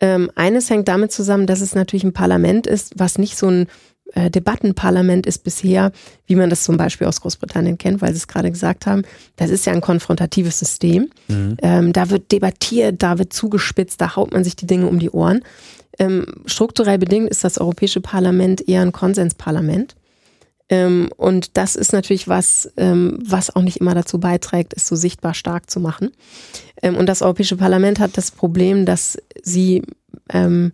Ähm, 0.00 0.30
eines 0.34 0.70
hängt 0.70 0.88
damit 0.88 1.12
zusammen, 1.12 1.46
dass 1.46 1.60
es 1.60 1.74
natürlich 1.74 2.04
ein 2.04 2.12
Parlament 2.12 2.66
ist, 2.66 2.94
was 2.96 3.18
nicht 3.18 3.36
so 3.36 3.48
ein 3.48 3.66
äh, 4.14 4.30
Debattenparlament 4.30 5.26
ist 5.26 5.44
bisher, 5.44 5.92
wie 6.26 6.34
man 6.34 6.50
das 6.50 6.64
zum 6.64 6.76
Beispiel 6.76 7.06
aus 7.06 7.20
Großbritannien 7.20 7.78
kennt, 7.78 8.00
weil 8.00 8.12
Sie 8.12 8.18
es 8.18 8.28
gerade 8.28 8.50
gesagt 8.50 8.86
haben. 8.86 9.02
Das 9.36 9.50
ist 9.50 9.66
ja 9.66 9.72
ein 9.72 9.80
konfrontatives 9.80 10.58
System. 10.58 11.10
Mhm. 11.28 11.56
Ähm, 11.62 11.92
da 11.92 12.10
wird 12.10 12.32
debattiert, 12.32 13.02
da 13.02 13.18
wird 13.18 13.32
zugespitzt, 13.32 14.00
da 14.00 14.16
haut 14.16 14.32
man 14.32 14.42
sich 14.42 14.56
die 14.56 14.66
Dinge 14.66 14.86
um 14.86 14.98
die 14.98 15.10
Ohren. 15.10 15.42
Ähm, 15.98 16.26
strukturell 16.46 16.98
bedingt 16.98 17.28
ist 17.30 17.44
das 17.44 17.58
Europäische 17.58 18.00
Parlament 18.00 18.66
eher 18.66 18.82
ein 18.82 18.92
Konsensparlament. 18.92 19.96
Ähm, 20.70 21.10
und 21.16 21.56
das 21.56 21.74
ist 21.74 21.92
natürlich 21.92 22.28
was, 22.28 22.72
ähm, 22.76 23.18
was 23.22 23.54
auch 23.54 23.62
nicht 23.62 23.78
immer 23.78 23.94
dazu 23.94 24.20
beiträgt, 24.20 24.72
es 24.74 24.86
so 24.86 24.94
sichtbar 24.94 25.34
stark 25.34 25.68
zu 25.68 25.80
machen. 25.80 26.12
Ähm, 26.80 26.96
und 26.96 27.06
das 27.06 27.22
Europäische 27.22 27.56
Parlament 27.56 27.98
hat 27.98 28.16
das 28.16 28.30
Problem, 28.30 28.86
dass 28.86 29.18
sie 29.42 29.82
ähm, 30.32 30.72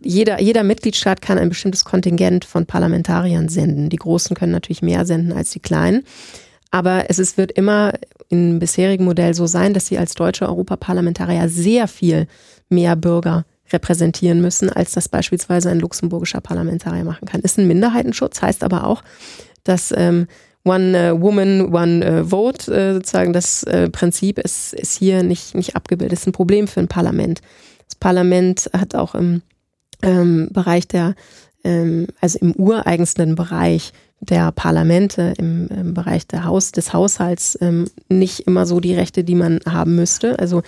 jeder, 0.00 0.40
jeder 0.40 0.64
Mitgliedstaat 0.64 1.22
kann 1.22 1.38
ein 1.38 1.48
bestimmtes 1.48 1.84
Kontingent 1.84 2.44
von 2.44 2.66
Parlamentariern 2.66 3.48
senden. 3.48 3.88
Die 3.88 3.96
Großen 3.96 4.36
können 4.36 4.52
natürlich 4.52 4.82
mehr 4.82 5.06
senden 5.06 5.32
als 5.32 5.50
die 5.50 5.60
Kleinen. 5.60 6.04
Aber 6.70 7.08
es 7.08 7.18
ist, 7.18 7.38
wird 7.38 7.52
immer 7.52 7.92
im 8.28 8.58
bisherigen 8.58 9.04
Modell 9.04 9.34
so 9.34 9.46
sein, 9.46 9.74
dass 9.74 9.86
sie 9.86 9.98
als 9.98 10.14
deutsche 10.14 10.46
Europaparlamentarier 10.46 11.48
sehr 11.48 11.88
viel 11.88 12.26
mehr 12.68 12.96
Bürger 12.96 13.44
repräsentieren 13.72 14.40
müssen, 14.40 14.70
als 14.70 14.92
das 14.92 15.08
beispielsweise 15.08 15.70
ein 15.70 15.80
luxemburgischer 15.80 16.40
Parlamentarier 16.40 17.04
machen 17.04 17.26
kann. 17.26 17.40
Ist 17.40 17.58
ein 17.58 17.66
Minderheitenschutz, 17.66 18.42
heißt 18.42 18.64
aber 18.64 18.86
auch, 18.86 19.02
dass 19.64 19.92
ähm, 19.96 20.26
One 20.64 21.14
uh, 21.14 21.20
Woman, 21.20 21.74
One 21.74 22.22
uh, 22.22 22.24
Vote 22.24 22.72
äh, 22.72 22.94
sozusagen 22.94 23.32
das 23.32 23.64
äh, 23.64 23.90
Prinzip 23.90 24.38
ist, 24.38 24.74
ist 24.74 24.96
hier 24.96 25.22
nicht, 25.22 25.54
nicht 25.54 25.74
abgebildet. 25.74 26.18
Ist 26.18 26.26
ein 26.26 26.32
Problem 26.32 26.68
für 26.68 26.80
ein 26.80 26.88
Parlament. 26.88 27.40
Das 27.88 27.96
Parlament 27.96 28.70
hat 28.72 28.94
auch 28.94 29.14
im 29.14 29.42
ähm, 30.02 30.48
Bereich 30.52 30.86
der, 30.86 31.14
ähm, 31.64 32.06
also 32.20 32.38
im 32.38 32.52
ureigensten 32.52 33.34
Bereich 33.34 33.92
der 34.22 34.52
Parlamente 34.52 35.34
im, 35.36 35.66
im 35.68 35.94
Bereich 35.94 36.22
Haus, 36.32 36.70
des 36.70 36.92
Haushalts 36.92 37.58
ähm, 37.60 37.86
nicht 38.08 38.46
immer 38.46 38.66
so 38.66 38.78
die 38.78 38.94
Rechte, 38.94 39.24
die 39.24 39.34
man 39.34 39.58
haben 39.68 39.96
müsste. 39.96 40.38
Also 40.38 40.62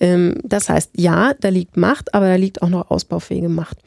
ähm, 0.00 0.40
das 0.42 0.70
heißt, 0.70 0.92
ja, 0.96 1.34
da 1.38 1.48
liegt 1.48 1.76
Macht, 1.76 2.14
aber 2.14 2.26
da 2.26 2.36
liegt 2.36 2.62
auch 2.62 2.70
noch 2.70 2.90
ausbaufähige 2.90 3.50
Macht. 3.50 3.78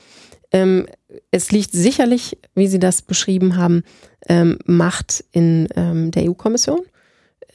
Ähm, 0.52 0.86
es 1.31 1.52
liegt 1.52 1.72
sicherlich, 1.72 2.38
wie 2.53 2.68
Sie 2.68 2.80
das 2.80 3.02
beschrieben 3.02 3.57
haben, 3.57 3.84
ähm, 4.27 4.60
Macht 4.65 5.23
in 5.31 5.68
ähm, 5.76 6.11
der 6.11 6.30
EU-Kommission, 6.30 6.81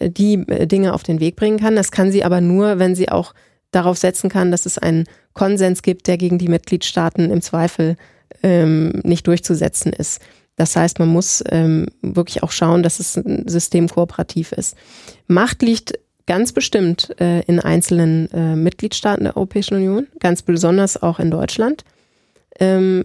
äh, 0.01 0.11
die 0.11 0.35
äh, 0.49 0.67
Dinge 0.67 0.93
auf 0.93 1.05
den 1.05 1.21
Weg 1.21 1.37
bringen 1.37 1.61
kann. 1.61 1.77
Das 1.77 1.93
kann 1.93 2.11
sie 2.11 2.25
aber 2.25 2.41
nur, 2.41 2.81
wenn 2.81 2.97
sie 2.97 3.09
auch 3.09 3.33
darauf 3.71 3.97
setzen 3.97 4.29
kann, 4.29 4.51
dass 4.51 4.67
es 4.67 4.79
einen 4.79 5.05
Konsens 5.35 5.83
gibt, 5.83 6.09
der 6.09 6.17
gegen 6.17 6.39
die 6.39 6.49
Mitgliedstaaten 6.49 7.31
im 7.31 7.43
Zweifel 7.43 7.97
ähm, 8.43 9.01
nicht 9.05 9.27
durchzusetzen 9.27 9.93
ist. 9.93 10.21
Das 10.57 10.77
heißt, 10.77 10.99
man 10.99 11.09
muss 11.09 11.43
ähm, 11.49 11.87
wirklich 12.01 12.43
auch 12.43 12.53
schauen, 12.53 12.83
dass 12.83 12.99
das 12.99 13.15
System 13.47 13.89
kooperativ 13.89 14.53
ist. 14.53 14.77
Macht 15.27 15.63
liegt 15.63 15.99
ganz 16.27 16.53
bestimmt 16.53 17.19
äh, 17.21 17.41
in 17.43 17.61
einzelnen 17.61 18.31
äh, 18.33 18.57
Mitgliedstaaten 18.57 19.25
der 19.25 19.37
Europäischen 19.37 19.75
Union, 19.75 20.07
ganz 20.21 20.43
besonders 20.43 21.03
auch 21.03 21.19
in 21.19 21.31
Deutschland, 21.31 21.85
ähm, 22.61 23.05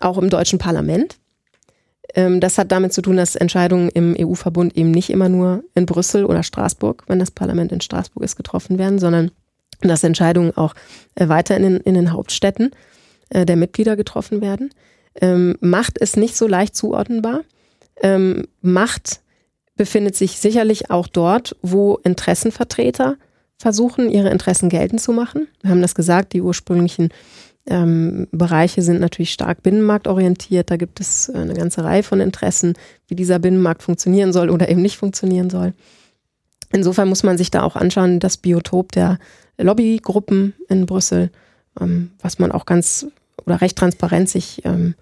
auch 0.00 0.18
im 0.18 0.30
deutschen 0.30 0.58
Parlament. 0.58 1.16
Ähm, 2.14 2.40
das 2.40 2.58
hat 2.58 2.70
damit 2.70 2.92
zu 2.92 3.02
tun, 3.02 3.16
dass 3.16 3.34
Entscheidungen 3.34 3.88
im 3.88 4.14
EU-Verbund 4.18 4.76
eben 4.76 4.90
nicht 4.90 5.10
immer 5.10 5.28
nur 5.28 5.64
in 5.74 5.86
Brüssel 5.86 6.24
oder 6.24 6.42
Straßburg, 6.42 7.04
wenn 7.06 7.18
das 7.18 7.30
Parlament 7.30 7.72
in 7.72 7.80
Straßburg 7.80 8.22
ist, 8.24 8.36
getroffen 8.36 8.78
werden, 8.78 8.98
sondern 8.98 9.30
dass 9.80 10.04
Entscheidungen 10.04 10.56
auch 10.56 10.74
äh, 11.14 11.28
weiter 11.28 11.56
in 11.56 11.62
den, 11.62 11.76
in 11.78 11.94
den 11.94 12.12
Hauptstädten 12.12 12.70
äh, 13.30 13.44
der 13.44 13.56
Mitglieder 13.56 13.96
getroffen 13.96 14.40
werden. 14.40 14.70
Ähm, 15.20 15.56
Macht 15.60 15.98
ist 15.98 16.16
nicht 16.16 16.36
so 16.36 16.46
leicht 16.46 16.76
zuordnenbar. 16.76 17.42
Ähm, 18.00 18.46
Macht 18.60 19.20
befindet 19.76 20.16
sich 20.16 20.38
sicherlich 20.38 20.90
auch 20.90 21.06
dort, 21.06 21.56
wo 21.62 21.96
Interessenvertreter 22.04 23.16
versuchen, 23.58 24.10
ihre 24.10 24.30
Interessen 24.30 24.68
geltend 24.68 25.00
zu 25.00 25.12
machen. 25.12 25.48
Wir 25.62 25.70
haben 25.70 25.82
das 25.82 25.94
gesagt, 25.94 26.32
die 26.32 26.42
ursprünglichen 26.42 27.10
ähm, 27.66 28.28
Bereiche 28.30 28.82
sind 28.82 29.00
natürlich 29.00 29.32
stark 29.32 29.62
binnenmarktorientiert. 29.62 30.70
Da 30.70 30.76
gibt 30.76 31.00
es 31.00 31.30
eine 31.30 31.54
ganze 31.54 31.82
Reihe 31.82 32.02
von 32.02 32.20
Interessen, 32.20 32.74
wie 33.08 33.14
dieser 33.14 33.38
Binnenmarkt 33.38 33.82
funktionieren 33.82 34.32
soll 34.32 34.50
oder 34.50 34.68
eben 34.68 34.82
nicht 34.82 34.96
funktionieren 34.96 35.50
soll. 35.50 35.72
Insofern 36.72 37.08
muss 37.08 37.22
man 37.22 37.38
sich 37.38 37.50
da 37.50 37.62
auch 37.62 37.76
anschauen, 37.76 38.20
das 38.20 38.36
Biotop 38.36 38.92
der 38.92 39.18
Lobbygruppen 39.58 40.54
in 40.68 40.86
Brüssel, 40.86 41.30
ähm, 41.80 42.10
was 42.20 42.38
man 42.38 42.52
auch 42.52 42.66
ganz 42.66 43.06
oder 43.46 43.60
recht 43.60 43.78
transparent 43.78 44.28
sich 44.28 44.62
ähm, 44.64 44.94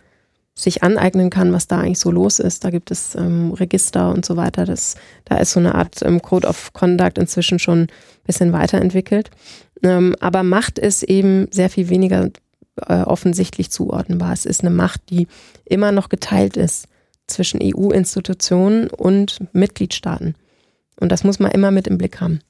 sich 0.55 0.83
aneignen 0.83 1.31
kann, 1.31 1.53
was 1.53 1.67
da 1.67 1.81
eigentlich 1.81 1.99
so 1.99 2.11
los 2.11 2.39
ist. 2.39 2.65
Da 2.65 2.71
gibt 2.71 2.91
es 2.91 3.15
ähm, 3.15 3.53
Register 3.53 4.13
und 4.13 4.25
so 4.25 4.37
weiter. 4.37 4.65
Das, 4.65 4.97
da 5.25 5.37
ist 5.39 5.53
so 5.53 5.61
eine 5.61 5.75
Art 5.75 6.03
ähm, 6.03 6.21
Code 6.21 6.47
of 6.47 6.73
Conduct 6.73 7.19
inzwischen 7.19 7.59
schon 7.59 7.83
ein 7.83 7.89
bisschen 8.27 8.53
weiterentwickelt. 8.53 9.31
Ähm, 9.83 10.15
aber 10.21 10.43
Macht 10.43 10.79
ist 10.79 11.03
eben 11.05 11.49
sehr 11.51 11.71
viel 11.71 11.89
weniger 11.89 12.31
äh, 12.77 13.03
offensichtlich 13.03 13.71
zuordnenbar. 13.71 14.33
Es 14.33 14.47
ist 14.47 14.61
eine 14.61 14.71
Macht, 14.71 15.11
die 15.11 15.27
immer 15.65 15.91
noch 15.91 16.09
geteilt 16.09 16.57
ist 16.57 16.87
zwischen 17.27 17.61
EU-Institutionen 17.63 18.89
und 18.91 19.43
Mitgliedstaaten. 19.53 20.35
Und 21.01 21.11
das 21.11 21.25
muss 21.25 21.39
man 21.39 21.51
immer 21.51 21.71
mit 21.71 21.87
im 21.87 21.99
Blick 21.99 22.21
haben. 22.21 22.41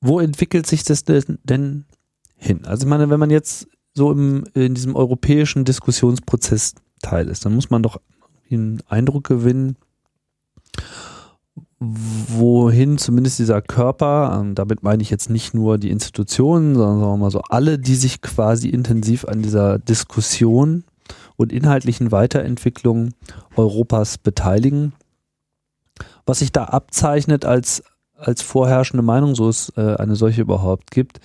Wo 0.00 0.20
entwickelt 0.20 0.66
sich 0.66 0.82
das 0.84 1.04
denn 1.04 1.84
hin? 2.36 2.64
Also 2.64 2.86
ich 2.86 2.90
meine, 2.90 3.08
wenn 3.10 3.20
man 3.20 3.30
jetzt 3.30 3.68
so 3.94 4.10
im, 4.12 4.44
in 4.54 4.74
diesem 4.74 4.96
europäischen 4.96 5.64
Diskussionsprozess 5.64 6.74
teil 7.02 7.28
ist, 7.28 7.44
dann 7.44 7.54
muss 7.54 7.70
man 7.70 7.82
doch 7.82 8.00
einen 8.50 8.82
Eindruck 8.88 9.24
gewinnen, 9.24 9.76
wohin 11.84 12.96
zumindest 12.98 13.38
dieser 13.38 13.60
Körper, 13.60 14.38
ähm, 14.40 14.54
damit 14.54 14.82
meine 14.82 15.02
ich 15.02 15.10
jetzt 15.10 15.30
nicht 15.30 15.52
nur 15.52 15.78
die 15.78 15.90
Institutionen, 15.90 16.74
sondern 16.74 17.00
sagen 17.00 17.12
wir 17.12 17.16
mal 17.16 17.30
so 17.30 17.42
alle, 17.48 17.78
die 17.78 17.96
sich 17.96 18.20
quasi 18.20 18.68
intensiv 18.68 19.24
an 19.24 19.42
dieser 19.42 19.78
Diskussion 19.78 20.84
und 21.36 21.52
inhaltlichen 21.52 22.12
Weiterentwicklung 22.12 23.14
Europas 23.56 24.18
beteiligen. 24.18 24.92
Was 26.24 26.38
sich 26.38 26.52
da 26.52 26.64
abzeichnet 26.64 27.44
als, 27.44 27.82
als 28.16 28.42
vorherrschende 28.42 29.02
Meinung, 29.02 29.34
so 29.34 29.48
es 29.48 29.72
äh, 29.76 29.96
eine 29.96 30.14
solche 30.14 30.42
überhaupt 30.42 30.92
gibt, 30.92 31.20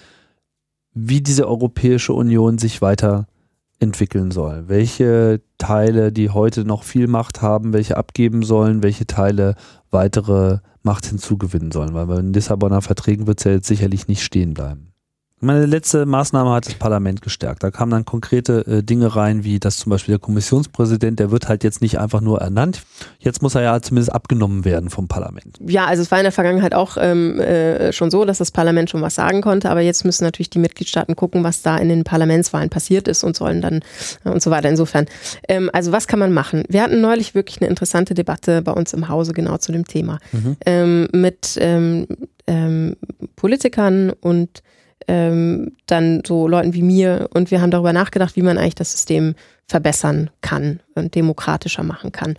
wie 0.98 1.22
diese 1.22 1.48
Europäische 1.48 2.14
Union 2.14 2.58
sich 2.58 2.82
weiterentwickeln 2.82 4.32
soll. 4.32 4.68
Welche 4.68 5.42
Teile, 5.58 6.12
die 6.12 6.30
heute 6.32 6.66
noch 6.66 6.84
viel 6.84 7.08
Macht 7.08 7.42
haben, 7.42 7.74
welche 7.74 7.98
abgeben 7.98 8.44
sollen, 8.44 8.82
welche 8.82 9.06
Teile 9.06 9.56
weitere 9.92 10.60
Macht 10.82 11.06
hinzugewinnen 11.06 11.72
sollen. 11.72 11.94
Weil 11.94 12.08
bei 12.08 12.16
den 12.16 12.34
Lissabonner 12.34 12.82
Verträgen 12.82 13.28
wird 13.28 13.40
es 13.40 13.44
ja 13.44 13.52
jetzt 13.52 13.68
sicherlich 13.68 14.08
nicht 14.08 14.24
stehen 14.24 14.54
bleiben. 14.54 14.94
Meine 15.40 15.68
letzte 15.68 16.08
Maßnahme 16.08 16.52
hat 16.52 16.66
das 16.66 16.74
Parlament 16.74 17.22
gestärkt. 17.22 17.62
Da 17.62 17.70
kamen 17.70 17.92
dann 17.92 18.06
konkrete 18.06 18.66
äh, 18.66 18.82
Dinge 18.82 19.16
rein, 19.16 19.44
wie 19.44 19.60
dass 19.60 19.78
zum 19.78 19.92
Beispiel 19.92 20.14
der 20.14 20.20
Kommissionspräsident, 20.20 21.20
der 21.20 21.30
wird 21.30 21.48
halt 21.48 21.64
jetzt 21.64 21.80
nicht 21.80 22.00
einfach 22.00 22.22
nur 22.22 22.42
ernannt. 22.42 22.82
Jetzt 23.20 23.44
muss 23.44 23.54
er 23.54 23.62
ja 23.62 23.80
zumindest 23.80 24.12
abgenommen 24.12 24.66
werden 24.66 24.90
vom 24.90 25.08
Parlament. 25.08 25.60
Ja, 25.64 25.86
also 25.86 26.02
es 26.02 26.10
war 26.10 26.18
in 26.18 26.24
der 26.24 26.32
Vergangenheit 26.32 26.74
auch 26.74 26.98
ähm, 27.00 27.40
äh, 27.40 27.94
schon 27.94 28.10
so, 28.10 28.26
dass 28.26 28.40
das 28.40 28.50
Parlament 28.50 28.90
schon 28.90 29.04
was 29.04 29.14
sagen 29.14 29.42
konnte, 29.42 29.70
aber 29.70 29.82
jetzt 29.82 30.06
müssen 30.06 30.24
natürlich 30.24 30.50
die 30.50 30.58
Mitgliedstaaten 30.58 31.16
gucken, 31.16 31.44
was 31.44 31.62
da 31.62 31.78
in 31.78 31.90
den 31.90 32.04
Parlamentswahlen 32.04 32.72
passiert 32.72 33.08
ist 33.08 33.24
und 33.24 33.36
sollen 33.36 33.62
dann 33.62 33.82
äh, 34.26 34.30
und 34.30 34.42
so 34.42 34.50
weiter. 34.50 34.70
Insofern, 34.70 35.06
ähm, 35.48 35.70
also 35.72 35.92
was 35.92 36.08
kann 36.08 36.18
man 36.18 36.34
machen? 36.34 36.64
Wir 36.68 36.82
hatten 36.82 37.00
neulich 37.00 37.36
wirklich 37.36 37.62
eine 37.62 37.70
interessante 37.70 38.16
Debatte 38.16 38.64
bei 38.64 38.72
uns 38.72 38.92
im 38.94 39.08
Hause 39.08 39.34
genau 39.34 39.58
zu 39.58 39.72
dem 39.72 39.86
Thema 39.86 40.18
mhm. 40.32 40.58
ähm, 40.66 41.08
mit 41.12 41.60
ähm, 41.62 42.08
ähm, 42.48 42.96
Politikern 43.36 44.10
und 44.10 44.64
ähm, 45.08 45.78
dann 45.86 46.22
so 46.26 46.48
Leuten 46.48 46.74
wie 46.74 46.82
mir 46.82 47.30
und 47.34 47.52
wir 47.52 47.62
haben 47.62 47.72
darüber 47.72 47.94
nachgedacht, 47.94 48.36
wie 48.36 48.42
man 48.42 48.58
eigentlich 48.58 48.76
das 48.76 48.92
System 48.92 49.36
verbessern 49.68 50.30
kann 50.42 50.80
und 50.96 51.14
demokratischer 51.16 51.84
machen 51.84 52.12
kann. 52.12 52.38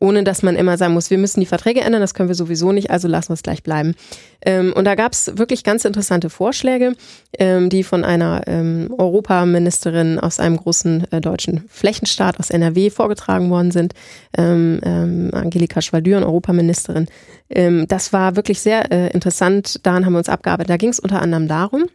Ohne 0.00 0.22
dass 0.22 0.44
man 0.44 0.54
immer 0.54 0.76
sagen 0.76 0.94
muss, 0.94 1.10
wir 1.10 1.18
müssen 1.18 1.40
die 1.40 1.46
Verträge 1.46 1.80
ändern, 1.80 2.00
das 2.00 2.14
können 2.14 2.28
wir 2.28 2.36
sowieso 2.36 2.70
nicht, 2.70 2.90
also 2.90 3.08
lassen 3.08 3.30
wir 3.30 3.34
es 3.34 3.42
gleich 3.42 3.64
bleiben. 3.64 3.94
Ähm, 4.42 4.72
und 4.72 4.84
da 4.84 4.94
gab 4.94 5.12
es 5.12 5.36
wirklich 5.38 5.64
ganz 5.64 5.84
interessante 5.84 6.30
Vorschläge, 6.30 6.94
ähm, 7.36 7.68
die 7.68 7.82
von 7.82 8.04
einer 8.04 8.42
ähm, 8.46 8.94
Europaministerin 8.96 10.20
aus 10.20 10.38
einem 10.38 10.56
großen 10.56 11.10
äh, 11.10 11.20
deutschen 11.20 11.64
Flächenstaat 11.68 12.38
aus 12.38 12.50
NRW 12.50 12.90
vorgetragen 12.90 13.50
worden 13.50 13.72
sind, 13.72 13.94
ähm, 14.36 14.80
ähm, 14.84 15.30
Angelika 15.32 15.82
Schwaldür, 15.82 16.18
Europaministerin. 16.18 17.08
Ähm, 17.50 17.86
das 17.88 18.12
war 18.12 18.36
wirklich 18.36 18.60
sehr 18.60 18.92
äh, 18.92 19.10
interessant, 19.10 19.84
daran 19.84 20.06
haben 20.06 20.12
wir 20.12 20.18
uns 20.18 20.28
abgearbeitet. 20.28 20.70
Da 20.70 20.76
ging 20.76 20.90
es 20.90 21.00
unter 21.00 21.20
anderem 21.20 21.48
darum, 21.48 21.86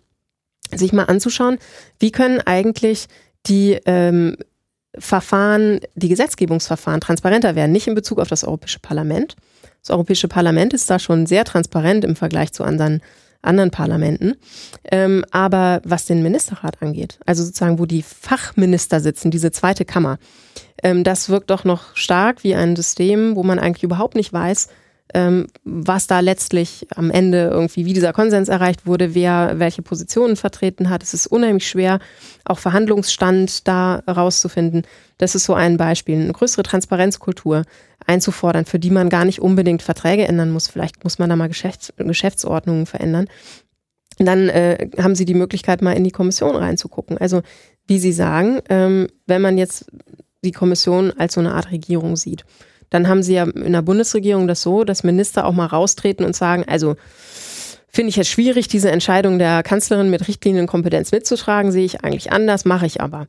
sich 0.78 0.94
mal 0.94 1.04
anzuschauen, 1.04 1.58
wie 2.00 2.12
können 2.12 2.40
eigentlich 2.42 3.08
die 3.46 3.80
ähm, 3.86 4.38
Verfahren, 4.98 5.80
die 5.96 6.10
Gesetzgebungsverfahren 6.10 7.02
transparenter 7.02 7.56
werden, 7.56 7.72
nicht 7.72 7.88
in 7.88 7.96
Bezug 7.96 8.20
auf 8.20 8.28
das 8.28 8.44
Europäische 8.44 8.80
Parlament. 8.80 9.36
Das 9.82 9.90
Europäische 9.90 10.28
Parlament 10.28 10.74
ist 10.74 10.90
da 10.90 11.00
schon 11.00 11.26
sehr 11.26 11.44
transparent 11.46 12.06
im 12.06 12.16
Vergleich 12.16 12.54
zu 12.54 12.64
anderen, 12.64 13.02
anderen 13.42 13.72
Parlamenten. 13.72 14.36
Ähm, 14.92 15.26
aber 15.32 15.82
was 15.84 16.06
den 16.06 16.24
Ministerrat 16.24 16.82
angeht, 16.82 17.20
also 17.26 17.44
sozusagen, 17.44 17.80
wo 17.80 17.86
die 17.86 18.04
Fachminister 18.04 19.00
sitzen, 19.00 19.32
diese 19.32 19.52
zweite 19.52 19.84
Kammer, 19.84 20.20
ähm, 20.84 21.04
das 21.04 21.30
wirkt 21.30 21.50
doch 21.50 21.64
noch 21.64 21.96
stark 21.96 22.44
wie 22.44 22.56
ein 22.56 22.76
System, 22.76 23.36
wo 23.36 23.44
man 23.44 23.60
eigentlich 23.60 23.84
überhaupt 23.84 24.16
nicht 24.16 24.32
weiß, 24.32 24.70
ähm, 25.14 25.48
was 25.64 26.08
da 26.08 26.20
letztlich 26.20 26.88
am 26.96 27.12
Ende 27.12 27.50
irgendwie, 27.52 27.86
wie 27.86 27.94
dieser 27.94 28.14
Konsens 28.14 28.50
erreicht 28.50 28.86
wurde, 28.86 29.14
wer 29.16 29.60
welche 29.60 29.82
Positionen 29.82 30.36
vertreten 30.36 30.90
hat. 30.90 31.04
Es 31.04 31.14
ist 31.14 31.28
unheimlich 31.28 31.68
schwer, 31.68 32.00
auch 32.46 32.60
Verhandlungsstand 32.60 33.68
da 33.68 34.04
rauszufinden. 34.08 34.84
Das 35.18 35.36
ist 35.36 35.46
so 35.46 35.54
ein 35.54 35.78
Beispiel. 35.78 36.20
Eine 36.20 36.34
größere 36.34 36.64
Transparenzkultur 36.64 37.64
einzufordern, 38.06 38.66
für 38.66 38.80
die 38.80 38.90
man 38.90 39.10
gar 39.10 39.26
nicht 39.26 39.40
unbedingt 39.40 39.82
Verträge 39.82 40.28
ändern 40.28 40.52
muss. 40.52 40.68
Vielleicht 40.68 41.04
muss 41.04 41.20
man 41.20 41.30
da 41.30 41.36
mal 41.36 41.48
Geschäfts 41.48 41.94
Geschäftsordnungen 41.98 42.86
verändern. 42.86 43.28
Dann 44.18 44.50
äh, 44.50 44.90
haben 44.98 45.16
Sie 45.16 45.26
die 45.26 45.34
Möglichkeit, 45.34 45.82
mal 45.82 45.94
in 45.94 46.04
die 46.04 46.12
Kommission 46.12 46.56
reinzugucken. 46.56 47.18
Also, 47.18 47.42
wie 47.88 48.00
Sie 48.00 48.12
sagen, 48.12 48.62
ähm, 48.70 49.08
wenn 49.26 49.42
man 49.42 49.58
jetzt 49.58 49.86
die 50.44 50.52
Kommission 50.52 51.12
als 51.18 51.34
so 51.34 51.40
eine 51.40 51.54
Art 51.54 51.72
Regierung 51.72 52.16
sieht 52.16 52.46
dann 52.94 53.08
haben 53.08 53.24
sie 53.24 53.34
ja 53.34 53.46
in 53.46 53.74
der 53.74 53.82
Bundesregierung 53.82 54.48
das 54.48 54.62
so, 54.62 54.84
dass 54.84 55.04
Minister 55.04 55.46
auch 55.46 55.52
mal 55.52 55.66
raustreten 55.66 56.26
und 56.26 56.36
sagen, 56.36 56.64
also 56.68 56.96
finde 57.90 58.10
ich 58.10 58.18
jetzt 58.18 58.30
schwierig, 58.30 58.68
diese 58.68 58.92
Entscheidung 58.92 59.40
der 59.40 59.64
Kanzlerin 59.64 60.12
mit 60.12 60.28
Richtlinienkompetenz 60.28 61.12
mitzutragen, 61.12 61.72
sehe 61.72 61.86
ich 61.86 62.04
eigentlich 62.04 62.32
anders, 62.32 62.66
mache 62.66 62.86
ich 62.86 63.02
aber. 63.02 63.26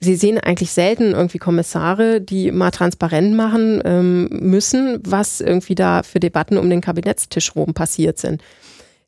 Sie 0.00 0.16
sehen 0.16 0.38
eigentlich 0.38 0.72
selten 0.72 1.12
irgendwie 1.12 1.38
Kommissare, 1.38 2.20
die 2.20 2.52
mal 2.52 2.70
transparent 2.70 3.34
machen 3.34 3.80
ähm, 3.86 4.28
müssen, 4.32 4.98
was 5.02 5.40
irgendwie 5.40 5.74
da 5.74 6.02
für 6.02 6.20
Debatten 6.20 6.58
um 6.58 6.68
den 6.68 6.82
Kabinettstisch 6.82 7.56
rum 7.56 7.72
passiert 7.72 8.18
sind. 8.18 8.42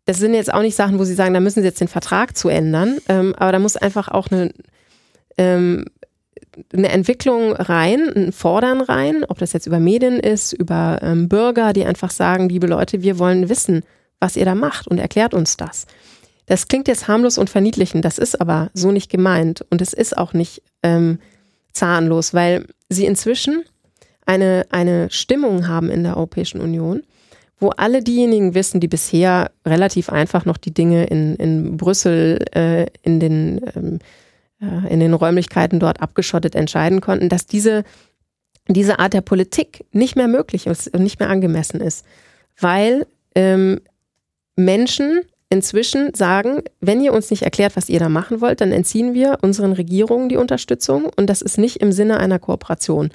Das 0.06 0.18
sind 0.18 0.32
jetzt 0.32 0.52
auch 0.52 0.62
nicht 0.62 0.74
Sachen, 0.74 0.98
wo 0.98 1.04
Sie 1.04 1.14
sagen, 1.14 1.34
da 1.34 1.40
müssen 1.40 1.60
Sie 1.60 1.66
jetzt 1.66 1.82
den 1.82 1.88
Vertrag 1.88 2.34
zu 2.34 2.48
ändern, 2.48 2.96
ähm, 3.10 3.34
aber 3.36 3.52
da 3.52 3.58
muss 3.58 3.76
einfach 3.76 4.08
auch 4.08 4.28
eine 4.30 4.52
ähm, 5.36 5.84
eine 6.72 6.90
Entwicklung 6.90 7.52
rein, 7.52 8.08
ein 8.14 8.32
Fordern 8.32 8.80
rein, 8.80 9.24
ob 9.28 9.38
das 9.38 9.52
jetzt 9.52 9.66
über 9.66 9.80
Medien 9.80 10.18
ist, 10.18 10.52
über 10.52 11.00
ähm, 11.02 11.28
Bürger, 11.28 11.72
die 11.72 11.84
einfach 11.84 12.10
sagen, 12.10 12.48
liebe 12.48 12.66
Leute, 12.66 13.02
wir 13.02 13.18
wollen 13.18 13.48
wissen, 13.48 13.82
was 14.20 14.36
ihr 14.36 14.44
da 14.44 14.54
macht 14.54 14.88
und 14.88 14.98
erklärt 14.98 15.34
uns 15.34 15.56
das. 15.56 15.86
Das 16.46 16.68
klingt 16.68 16.88
jetzt 16.88 17.08
harmlos 17.08 17.38
und 17.38 17.50
verniedlichend, 17.50 18.04
das 18.04 18.18
ist 18.18 18.40
aber 18.40 18.70
so 18.74 18.92
nicht 18.92 19.10
gemeint 19.10 19.64
und 19.70 19.80
es 19.80 19.92
ist 19.92 20.16
auch 20.18 20.32
nicht 20.32 20.62
ähm, 20.82 21.18
zahnlos, 21.72 22.34
weil 22.34 22.66
sie 22.88 23.06
inzwischen 23.06 23.62
eine, 24.26 24.66
eine 24.70 25.10
Stimmung 25.10 25.68
haben 25.68 25.90
in 25.90 26.02
der 26.02 26.16
Europäischen 26.16 26.60
Union, 26.60 27.02
wo 27.58 27.70
alle 27.70 28.02
diejenigen 28.02 28.54
wissen, 28.54 28.80
die 28.80 28.88
bisher 28.88 29.50
relativ 29.64 30.10
einfach 30.10 30.44
noch 30.44 30.56
die 30.56 30.74
Dinge 30.74 31.04
in, 31.04 31.36
in 31.36 31.76
Brüssel, 31.76 32.44
äh, 32.54 32.86
in 33.02 33.20
den 33.20 33.60
ähm, 33.74 33.94
äh, 33.94 33.98
in 34.88 35.00
den 35.00 35.14
Räumlichkeiten 35.14 35.80
dort 35.80 36.00
abgeschottet 36.00 36.54
entscheiden 36.54 37.00
konnten, 37.00 37.28
dass 37.28 37.46
diese, 37.46 37.84
diese 38.68 38.98
Art 38.98 39.12
der 39.12 39.20
Politik 39.20 39.84
nicht 39.92 40.14
mehr 40.14 40.28
möglich 40.28 40.66
ist 40.66 40.94
und 40.94 41.02
nicht 41.02 41.18
mehr 41.18 41.30
angemessen 41.30 41.80
ist. 41.80 42.04
Weil 42.60 43.06
ähm, 43.34 43.80
Menschen 44.54 45.22
inzwischen 45.48 46.14
sagen, 46.14 46.62
wenn 46.80 47.02
ihr 47.02 47.12
uns 47.12 47.30
nicht 47.30 47.42
erklärt, 47.42 47.76
was 47.76 47.88
ihr 47.88 47.98
da 47.98 48.08
machen 48.08 48.40
wollt, 48.40 48.60
dann 48.60 48.72
entziehen 48.72 49.14
wir 49.14 49.38
unseren 49.42 49.72
Regierungen 49.72 50.28
die 50.28 50.36
Unterstützung 50.36 51.10
und 51.16 51.28
das 51.28 51.42
ist 51.42 51.58
nicht 51.58 51.78
im 51.78 51.92
Sinne 51.92 52.18
einer 52.18 52.38
Kooperation. 52.38 53.10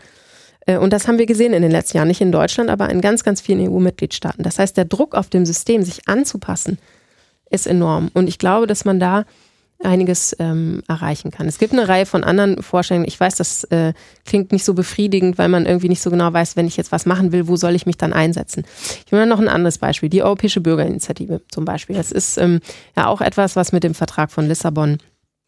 Äh, 0.65 0.77
und 0.77 0.93
das 0.93 1.07
haben 1.07 1.17
wir 1.17 1.25
gesehen 1.25 1.53
in 1.53 1.63
den 1.63 1.71
letzten 1.71 1.97
Jahren, 1.97 2.09
nicht 2.09 2.21
in 2.21 2.31
Deutschland, 2.31 2.69
aber 2.69 2.89
in 2.89 3.01
ganz, 3.01 3.23
ganz 3.23 3.41
vielen 3.41 3.67
EU-Mitgliedstaaten. 3.67 4.43
Das 4.43 4.59
heißt, 4.59 4.77
der 4.77 4.85
Druck 4.85 5.15
auf 5.15 5.29
dem 5.29 5.45
System, 5.45 5.81
sich 5.81 6.07
anzupassen, 6.07 6.77
ist 7.49 7.65
enorm. 7.65 8.11
Und 8.13 8.27
ich 8.27 8.37
glaube, 8.37 8.67
dass 8.67 8.85
man 8.85 8.99
da 8.99 9.23
einiges 9.83 10.35
ähm, 10.39 10.81
erreichen 10.87 11.31
kann. 11.31 11.47
Es 11.47 11.59
gibt 11.59 11.73
eine 11.73 11.87
Reihe 11.87 12.05
von 12.05 12.23
anderen 12.23 12.61
Vorstellungen. 12.63 13.07
Ich 13.07 13.19
weiß, 13.19 13.35
das 13.35 13.63
äh, 13.65 13.93
klingt 14.25 14.51
nicht 14.51 14.65
so 14.65 14.73
befriedigend, 14.73 15.37
weil 15.37 15.49
man 15.49 15.65
irgendwie 15.65 15.89
nicht 15.89 16.01
so 16.01 16.09
genau 16.09 16.33
weiß, 16.33 16.55
wenn 16.55 16.67
ich 16.67 16.77
jetzt 16.77 16.91
was 16.91 17.05
machen 17.05 17.31
will, 17.31 17.47
wo 17.47 17.55
soll 17.55 17.75
ich 17.75 17.85
mich 17.85 17.97
dann 17.97 18.13
einsetzen. 18.13 18.65
Ich 19.05 19.11
habe 19.11 19.27
noch 19.27 19.39
ein 19.39 19.47
anderes 19.47 19.77
Beispiel, 19.77 20.09
die 20.09 20.23
Europäische 20.23 20.61
Bürgerinitiative 20.61 21.41
zum 21.49 21.65
Beispiel. 21.65 21.95
Das 21.95 22.11
ist 22.11 22.37
ähm, 22.37 22.59
ja 22.95 23.07
auch 23.07 23.21
etwas, 23.21 23.55
was 23.55 23.71
mit 23.71 23.83
dem 23.83 23.93
Vertrag 23.93 24.31
von 24.31 24.47
Lissabon 24.47 24.97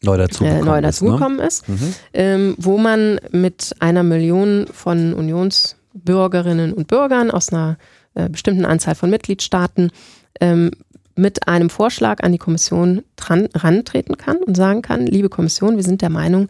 neu 0.02 0.16
dazugekommen, 0.16 0.62
äh, 0.62 0.66
neu 0.66 0.80
dazugekommen 0.80 1.38
ist, 1.40 1.68
ne? 1.68 1.74
ist 1.74 1.82
mhm. 1.82 1.94
ähm, 2.14 2.54
wo 2.58 2.78
man 2.78 3.20
mit 3.32 3.74
einer 3.80 4.02
Million 4.02 4.66
von 4.72 5.12
Unionsbürgerinnen 5.12 6.72
und 6.72 6.86
Bürgern 6.86 7.30
aus 7.30 7.52
einer 7.52 7.78
äh, 8.14 8.28
bestimmten 8.28 8.64
Anzahl 8.64 8.94
von 8.94 9.10
Mitgliedstaaten 9.10 9.90
ähm, 10.40 10.70
mit 11.20 11.46
einem 11.46 11.68
Vorschlag 11.68 12.22
an 12.22 12.32
die 12.32 12.38
Kommission 12.38 13.02
dran, 13.16 13.48
rantreten 13.54 14.16
kann 14.16 14.38
und 14.38 14.56
sagen 14.56 14.80
kann, 14.80 15.06
liebe 15.06 15.28
Kommission, 15.28 15.76
wir 15.76 15.84
sind 15.84 16.00
der 16.02 16.10
Meinung, 16.10 16.48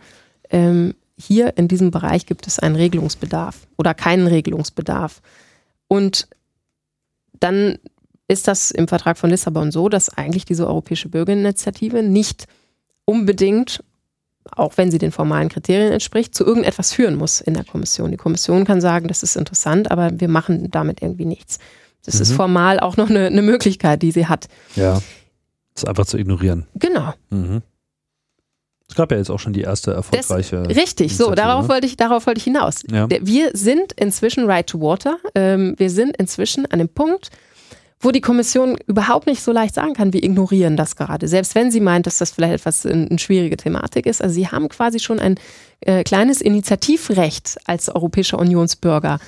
ähm, 0.49 0.95
hier 1.19 1.57
in 1.57 1.69
diesem 1.69 1.91
Bereich 1.91 2.25
gibt 2.25 2.47
es 2.47 2.59
einen 2.59 2.77
Regelungsbedarf 2.77 3.67
oder 3.77 3.95
keinen 3.95 4.27
Regelungsbedarf. 4.27 5.21
Und 5.89 6.29
dann 7.41 7.79
ist 8.29 8.47
das 8.49 8.71
im 8.71 8.87
Vertrag 8.87 9.19
von 9.19 9.29
Lissabon 9.31 9.73
so, 9.73 9.89
dass 9.89 10.09
eigentlich 10.09 10.45
diese 10.45 10.67
Europäische 10.67 11.09
Bürgerinitiative 11.09 12.03
nicht 12.03 12.47
unbedingt, 13.05 13.83
auch 14.53 14.77
wenn 14.77 14.91
sie 14.91 14.99
den 14.99 15.13
formalen 15.13 15.49
Kriterien 15.49 15.93
entspricht, 15.93 16.35
zu 16.35 16.47
irgendetwas 16.47 16.93
führen 16.93 17.17
muss 17.17 17.41
in 17.41 17.55
der 17.55 17.65
Kommission. 17.65 18.13
Die 18.13 18.17
Kommission 18.17 18.65
kann 18.65 18.81
sagen, 18.81 19.09
das 19.09 19.23
ist 19.23 19.37
interessant, 19.37 19.91
aber 19.91 20.21
wir 20.21 20.29
machen 20.29 20.71
damit 20.71 21.03
irgendwie 21.03 21.27
nichts. 21.27 21.59
Das 22.05 22.17
mhm. 22.17 22.23
ist 22.23 22.33
formal 22.33 22.81
auch 22.81 22.97
noch 22.97 23.11
eine, 23.11 23.27
eine, 23.27 23.43
Möglichkeit, 23.43 24.03
die 24.03 24.11
sie 24.11 24.27
hat. 24.27 24.49
Ja, 24.77 25.01
das 25.75 25.85
einfach 25.85 26.07
zu 26.07 26.19
ignorieren. 26.19 26.67
Genau. 26.75 27.13
Mhm. 27.31 27.63
Es 28.89 28.97
gab 28.97 29.13
ja 29.13 29.19
jetzt 29.19 29.31
auch 29.31 29.39
schon 29.39 29.53
die 29.53 29.61
erste 29.61 29.93
erfolgreiche. 29.93 30.65
Das, 30.65 30.77
richtig, 30.77 31.17
so, 31.17 31.31
darauf 31.31 31.69
wollte 31.69 31.87
ich, 31.87 31.97
darauf 31.97 32.27
wollte 32.27 32.39
ich 32.39 32.45
hinaus. 32.45 32.83
Ja. 32.91 33.09
Wir 33.09 33.51
sind 33.53 33.93
inzwischen 33.93 34.47
Right 34.47 34.67
to 34.67 34.81
Water. 34.81 35.19
Ähm, 35.37 35.75
wir 35.77 35.91
sind 35.91 36.17
inzwischen 36.17 36.67
an 36.67 36.81
dem 36.81 36.89
Punkt, 36.89 37.31
wo 38.01 38.11
die 38.11 38.21
Kommission 38.21 38.79
überhaupt 38.89 39.29
nicht 39.29 39.43
so 39.43 39.53
leicht 39.53 39.75
sagen 39.75 39.95
kann, 39.95 40.13
wir 40.13 40.25
ignorieren 40.25 40.77
das 40.77 40.97
gerade. 40.97 41.29
Selbst 41.29 41.55
wenn 41.55 41.71
sie 41.71 41.81
meint, 41.81 42.07
dass 42.07 42.19
das 42.19 42.33
vielleicht 42.33 42.55
etwas 42.55 42.85
eine 42.85 43.19
schwierige 43.19 43.57
Thematik 43.57 44.07
ist. 44.07 44.23
Also 44.23 44.35
sie 44.35 44.49
haben 44.49 44.69
quasi 44.69 44.99
schon 44.99 45.21
ein 45.21 45.39
äh, 45.81 46.03
kleines 46.03 46.41
Initiativrecht 46.41 47.59
als 47.67 47.89
europäischer 47.95 48.39
Unionsbürger. 48.41 49.21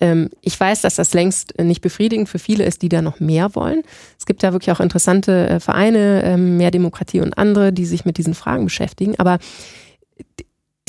Ähm, 0.00 0.30
ich 0.42 0.58
weiß, 0.58 0.82
dass 0.82 0.96
das 0.96 1.14
längst 1.14 1.58
nicht 1.58 1.80
befriedigend 1.80 2.28
für 2.28 2.38
viele 2.38 2.64
ist, 2.64 2.82
die 2.82 2.88
da 2.88 3.02
noch 3.02 3.20
mehr 3.20 3.54
wollen. 3.54 3.82
Es 4.18 4.26
gibt 4.26 4.42
ja 4.42 4.52
wirklich 4.52 4.74
auch 4.74 4.80
interessante 4.80 5.48
äh, 5.48 5.60
Vereine, 5.60 6.22
äh, 6.22 6.36
Mehr 6.36 6.70
Demokratie 6.70 7.20
und 7.20 7.36
andere, 7.38 7.72
die 7.72 7.86
sich 7.86 8.04
mit 8.04 8.18
diesen 8.18 8.34
Fragen 8.34 8.64
beschäftigen. 8.64 9.18
Aber 9.18 9.38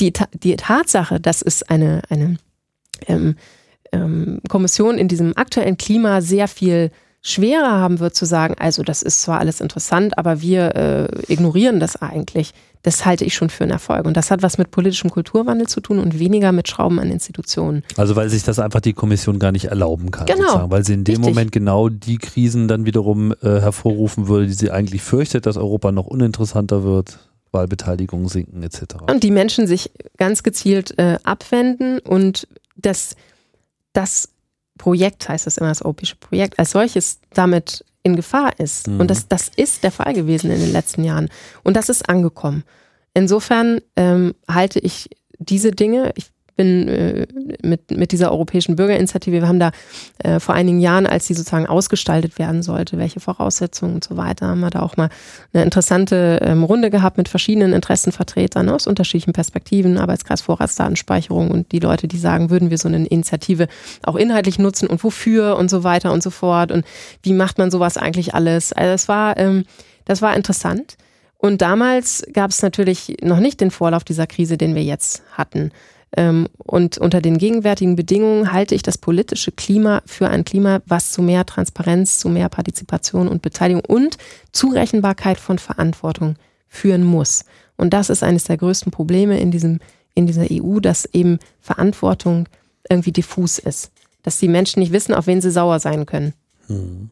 die, 0.00 0.12
die 0.34 0.56
Tatsache, 0.56 1.20
dass 1.20 1.42
es 1.42 1.62
eine, 1.62 2.02
eine 2.08 2.36
ähm, 3.06 3.36
ähm, 3.92 4.40
Kommission 4.48 4.98
in 4.98 5.08
diesem 5.08 5.36
aktuellen 5.36 5.76
Klima 5.76 6.20
sehr 6.20 6.48
viel 6.48 6.90
schwerer 7.20 7.72
haben 7.72 7.98
wird 7.98 8.14
zu 8.14 8.24
sagen, 8.24 8.54
also 8.58 8.82
das 8.82 9.02
ist 9.02 9.20
zwar 9.22 9.40
alles 9.40 9.60
interessant, 9.60 10.16
aber 10.18 10.40
wir 10.40 10.76
äh, 10.76 11.32
ignorieren 11.32 11.80
das 11.80 11.96
eigentlich. 11.96 12.52
Das 12.82 13.04
halte 13.04 13.24
ich 13.24 13.34
schon 13.34 13.50
für 13.50 13.64
einen 13.64 13.72
Erfolg. 13.72 14.06
Und 14.06 14.16
das 14.16 14.30
hat 14.30 14.42
was 14.42 14.58
mit 14.58 14.70
politischem 14.70 15.10
Kulturwandel 15.10 15.66
zu 15.66 15.80
tun 15.80 15.98
und 15.98 16.18
weniger 16.18 16.52
mit 16.52 16.68
Schrauben 16.68 16.98
an 17.00 17.10
Institutionen. 17.10 17.82
Also 17.96 18.16
weil 18.16 18.28
sich 18.28 18.42
das 18.44 18.58
einfach 18.58 18.80
die 18.80 18.92
Kommission 18.92 19.38
gar 19.38 19.52
nicht 19.52 19.66
erlauben 19.66 20.10
kann. 20.10 20.26
Genau. 20.26 20.42
Sozusagen. 20.42 20.70
Weil 20.70 20.84
sie 20.84 20.94
in 20.94 21.04
dem 21.04 21.16
Richtig. 21.16 21.34
Moment 21.34 21.52
genau 21.52 21.88
die 21.88 22.18
Krisen 22.18 22.68
dann 22.68 22.84
wiederum 22.86 23.32
äh, 23.42 23.60
hervorrufen 23.60 24.28
würde, 24.28 24.46
die 24.46 24.52
sie 24.52 24.70
eigentlich 24.70 25.02
fürchtet, 25.02 25.46
dass 25.46 25.56
Europa 25.56 25.92
noch 25.92 26.06
uninteressanter 26.06 26.84
wird. 26.84 27.18
Wahlbeteiligung 27.50 28.28
sinken 28.28 28.62
etc. 28.62 28.96
Und 29.10 29.22
die 29.22 29.30
Menschen 29.30 29.66
sich 29.66 29.90
ganz 30.18 30.42
gezielt 30.42 30.98
äh, 30.98 31.18
abwenden 31.22 31.98
und 31.98 32.46
das, 32.76 33.16
das 33.92 34.28
Projekt, 34.76 35.28
heißt 35.28 35.46
das 35.46 35.58
immer 35.58 35.68
das 35.68 35.82
europäische 35.82 36.16
Projekt, 36.16 36.58
als 36.58 36.70
solches 36.70 37.20
damit 37.32 37.84
in 38.08 38.16
Gefahr 38.16 38.58
ist. 38.58 38.88
Mhm. 38.88 39.00
Und 39.00 39.10
das, 39.10 39.28
das 39.28 39.50
ist 39.54 39.84
der 39.84 39.92
Fall 39.92 40.14
gewesen 40.14 40.50
in 40.50 40.60
den 40.60 40.72
letzten 40.72 41.04
Jahren. 41.04 41.28
Und 41.62 41.76
das 41.76 41.88
ist 41.88 42.08
angekommen. 42.08 42.64
Insofern 43.14 43.80
ähm, 43.96 44.34
halte 44.48 44.78
ich 44.78 45.10
diese 45.38 45.70
Dinge, 45.70 46.12
ich 46.16 46.30
bin 46.58 46.88
äh, 46.88 47.26
mit, 47.62 47.90
mit 47.92 48.12
dieser 48.12 48.32
europäischen 48.32 48.76
Bürgerinitiative, 48.76 49.40
wir 49.40 49.48
haben 49.48 49.60
da 49.60 49.70
äh, 50.18 50.40
vor 50.40 50.54
einigen 50.54 50.80
Jahren, 50.80 51.06
als 51.06 51.26
sie 51.26 51.34
sozusagen 51.34 51.66
ausgestaltet 51.66 52.38
werden 52.38 52.62
sollte, 52.62 52.98
welche 52.98 53.20
Voraussetzungen 53.20 53.94
und 53.94 54.04
so 54.04 54.18
weiter, 54.18 54.48
haben 54.48 54.60
wir 54.60 54.68
da 54.68 54.82
auch 54.82 54.96
mal 54.96 55.08
eine 55.54 55.62
interessante 55.62 56.40
ähm, 56.42 56.64
Runde 56.64 56.90
gehabt 56.90 57.16
mit 57.16 57.28
verschiedenen 57.28 57.72
Interessenvertretern 57.72 58.68
aus 58.68 58.86
unterschiedlichen 58.86 59.32
Perspektiven, 59.32 59.96
Arbeitskreis 59.96 60.42
Vorratsdatenspeicherung 60.42 61.50
und 61.50 61.72
die 61.72 61.78
Leute, 61.78 62.08
die 62.08 62.18
sagen, 62.18 62.50
würden 62.50 62.70
wir 62.70 62.78
so 62.78 62.88
eine 62.88 63.06
Initiative 63.06 63.68
auch 64.02 64.16
inhaltlich 64.16 64.58
nutzen 64.58 64.88
und 64.88 65.02
wofür 65.04 65.56
und 65.56 65.70
so 65.70 65.84
weiter 65.84 66.12
und 66.12 66.22
so 66.22 66.30
fort 66.30 66.72
und 66.72 66.84
wie 67.22 67.32
macht 67.32 67.58
man 67.58 67.70
sowas 67.70 67.96
eigentlich 67.96 68.34
alles. 68.34 68.72
Also 68.72 68.92
es 68.92 69.08
war, 69.08 69.38
ähm, 69.38 69.64
das 70.04 70.20
war 70.22 70.36
interessant. 70.36 70.96
Und 71.40 71.62
damals 71.62 72.26
gab 72.32 72.50
es 72.50 72.62
natürlich 72.62 73.16
noch 73.22 73.38
nicht 73.38 73.60
den 73.60 73.70
Vorlauf 73.70 74.02
dieser 74.02 74.26
Krise, 74.26 74.58
den 74.58 74.74
wir 74.74 74.82
jetzt 74.82 75.22
hatten. 75.30 75.70
Ähm, 76.16 76.48
und 76.56 76.98
unter 76.98 77.20
den 77.20 77.38
gegenwärtigen 77.38 77.96
Bedingungen 77.96 78.52
halte 78.52 78.74
ich 78.74 78.82
das 78.82 78.98
politische 78.98 79.52
Klima 79.52 80.02
für 80.06 80.28
ein 80.28 80.44
Klima, 80.44 80.80
was 80.86 81.12
zu 81.12 81.22
mehr 81.22 81.44
Transparenz, 81.44 82.18
zu 82.18 82.28
mehr 82.28 82.48
Partizipation 82.48 83.28
und 83.28 83.42
Beteiligung 83.42 83.84
und 83.84 84.16
Zurechenbarkeit 84.52 85.38
von 85.38 85.58
Verantwortung 85.58 86.36
führen 86.66 87.04
muss. 87.04 87.44
Und 87.76 87.92
das 87.92 88.10
ist 88.10 88.22
eines 88.22 88.44
der 88.44 88.56
größten 88.56 88.90
Probleme 88.90 89.38
in 89.38 89.50
diesem, 89.50 89.80
in 90.14 90.26
dieser 90.26 90.46
EU, 90.50 90.80
dass 90.80 91.04
eben 91.06 91.38
Verantwortung 91.60 92.48
irgendwie 92.88 93.12
diffus 93.12 93.58
ist. 93.58 93.92
Dass 94.22 94.38
die 94.38 94.48
Menschen 94.48 94.80
nicht 94.80 94.92
wissen, 94.92 95.14
auf 95.14 95.26
wen 95.26 95.40
sie 95.40 95.50
sauer 95.50 95.78
sein 95.78 96.06
können. 96.06 96.32
Hm. 96.66 97.10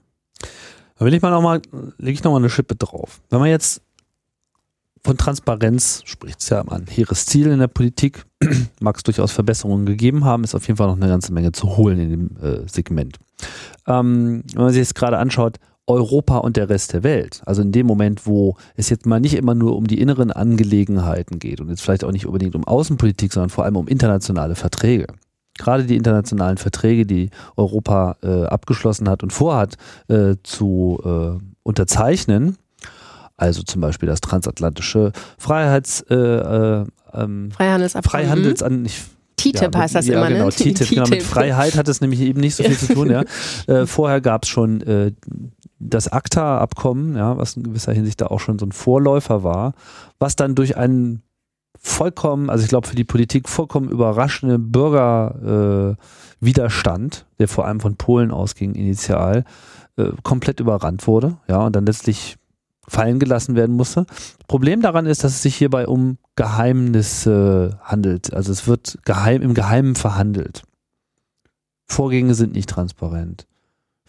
Da 0.98 1.04
will 1.04 1.14
ich 1.14 1.22
mal 1.22 1.30
nochmal, 1.30 1.60
lege 1.98 2.14
ich 2.14 2.24
nochmal 2.24 2.40
eine 2.40 2.50
Schippe 2.50 2.74
drauf. 2.74 3.20
Wenn 3.28 3.40
man 3.40 3.50
jetzt 3.50 3.82
von 5.06 5.16
Transparenz 5.16 6.02
spricht 6.04 6.40
es 6.40 6.48
ja 6.48 6.62
ein 6.62 6.86
hehres 6.88 7.26
Ziel 7.26 7.46
in 7.46 7.60
der 7.60 7.68
Politik. 7.68 8.26
Mag 8.80 8.96
es 8.96 9.04
durchaus 9.04 9.30
Verbesserungen 9.30 9.86
gegeben 9.86 10.24
haben, 10.24 10.42
ist 10.42 10.54
auf 10.54 10.66
jeden 10.66 10.76
Fall 10.76 10.88
noch 10.88 10.96
eine 10.96 11.08
ganze 11.08 11.32
Menge 11.32 11.52
zu 11.52 11.76
holen 11.76 12.00
in 12.00 12.10
dem 12.10 12.36
äh, 12.42 12.68
Segment. 12.68 13.16
Ähm, 13.86 14.42
wenn 14.52 14.62
man 14.62 14.72
sich 14.72 14.80
jetzt 14.80 14.96
gerade 14.96 15.18
anschaut, 15.18 15.58
Europa 15.86 16.38
und 16.38 16.56
der 16.56 16.68
Rest 16.68 16.92
der 16.92 17.04
Welt. 17.04 17.40
Also 17.46 17.62
in 17.62 17.70
dem 17.70 17.86
Moment, 17.86 18.26
wo 18.26 18.56
es 18.74 18.90
jetzt 18.90 19.06
mal 19.06 19.20
nicht 19.20 19.34
immer 19.34 19.54
nur 19.54 19.76
um 19.76 19.86
die 19.86 20.00
inneren 20.00 20.32
Angelegenheiten 20.32 21.38
geht 21.38 21.60
und 21.60 21.68
jetzt 21.68 21.82
vielleicht 21.82 22.02
auch 22.02 22.10
nicht 22.10 22.26
unbedingt 22.26 22.56
um 22.56 22.64
Außenpolitik, 22.64 23.32
sondern 23.32 23.50
vor 23.50 23.64
allem 23.64 23.76
um 23.76 23.86
internationale 23.86 24.56
Verträge. 24.56 25.06
Gerade 25.56 25.84
die 25.84 25.96
internationalen 25.96 26.58
Verträge, 26.58 27.06
die 27.06 27.30
Europa 27.56 28.16
äh, 28.24 28.46
abgeschlossen 28.46 29.08
hat 29.08 29.22
und 29.22 29.32
vorhat 29.32 29.76
äh, 30.08 30.34
zu 30.42 31.00
äh, 31.04 31.40
unterzeichnen, 31.62 32.56
also 33.36 33.62
zum 33.62 33.80
Beispiel 33.80 34.08
das 34.08 34.20
transatlantische 34.20 35.12
Freiheits, 35.38 36.02
äh, 36.02 36.14
äh, 36.14 36.84
ähm, 37.12 37.50
Freihandelsabkommen. 37.50 38.10
Freihandels 38.10 38.62
an, 38.62 38.84
ich, 38.84 39.02
TTIP 39.36 39.74
ja, 39.74 39.80
heißt 39.80 39.94
das 39.94 40.06
ja, 40.06 40.18
immer, 40.18 40.28
genau, 40.28 40.46
ne? 40.46 40.50
TTIP. 40.50 40.88
Genau, 40.88 41.08
mit 41.08 41.22
Freiheit 41.22 41.76
hat 41.76 41.88
es 41.88 42.00
nämlich 42.00 42.20
eben 42.20 42.40
nicht 42.40 42.54
so 42.54 42.64
viel 42.64 42.78
zu 42.78 42.94
tun, 42.94 43.10
ja. 43.10 43.24
Äh, 43.66 43.86
vorher 43.86 44.20
gab 44.20 44.44
es 44.44 44.48
schon 44.48 44.80
äh, 44.82 45.10
das 45.78 46.08
ACTA-Abkommen, 46.08 47.16
ja, 47.16 47.36
was 47.36 47.56
in 47.56 47.64
gewisser 47.64 47.92
Hinsicht 47.92 48.20
da 48.20 48.26
auch 48.26 48.40
schon 48.40 48.58
so 48.58 48.66
ein 48.66 48.72
Vorläufer 48.72 49.42
war, 49.42 49.74
was 50.18 50.36
dann 50.36 50.54
durch 50.54 50.76
einen 50.76 51.22
vollkommen, 51.78 52.50
also 52.50 52.64
ich 52.64 52.68
glaube 52.68 52.88
für 52.88 52.96
die 52.96 53.04
Politik 53.04 53.48
vollkommen 53.48 53.88
überraschende 53.88 54.58
Bürgerwiderstand, 54.58 57.16
äh, 57.16 57.20
der 57.38 57.48
vor 57.48 57.66
allem 57.66 57.80
von 57.80 57.96
Polen 57.96 58.30
ausging 58.30 58.74
initial, 58.74 59.44
äh, 59.96 60.10
komplett 60.22 60.60
überrannt 60.60 61.06
wurde, 61.06 61.38
ja, 61.48 61.66
und 61.66 61.76
dann 61.76 61.86
letztlich 61.86 62.36
fallen 62.88 63.18
gelassen 63.18 63.56
werden 63.56 63.76
musste. 63.76 64.06
Problem 64.48 64.80
daran 64.80 65.06
ist, 65.06 65.24
dass 65.24 65.32
es 65.32 65.42
sich 65.42 65.56
hierbei 65.56 65.86
um 65.86 66.18
Geheimnisse 66.36 67.78
handelt. 67.82 68.32
Also 68.34 68.52
es 68.52 68.66
wird 68.66 68.98
geheim, 69.04 69.42
im 69.42 69.54
Geheimen 69.54 69.94
verhandelt. 69.94 70.62
Vorgänge 71.86 72.34
sind 72.34 72.52
nicht 72.52 72.68
transparent. 72.68 73.46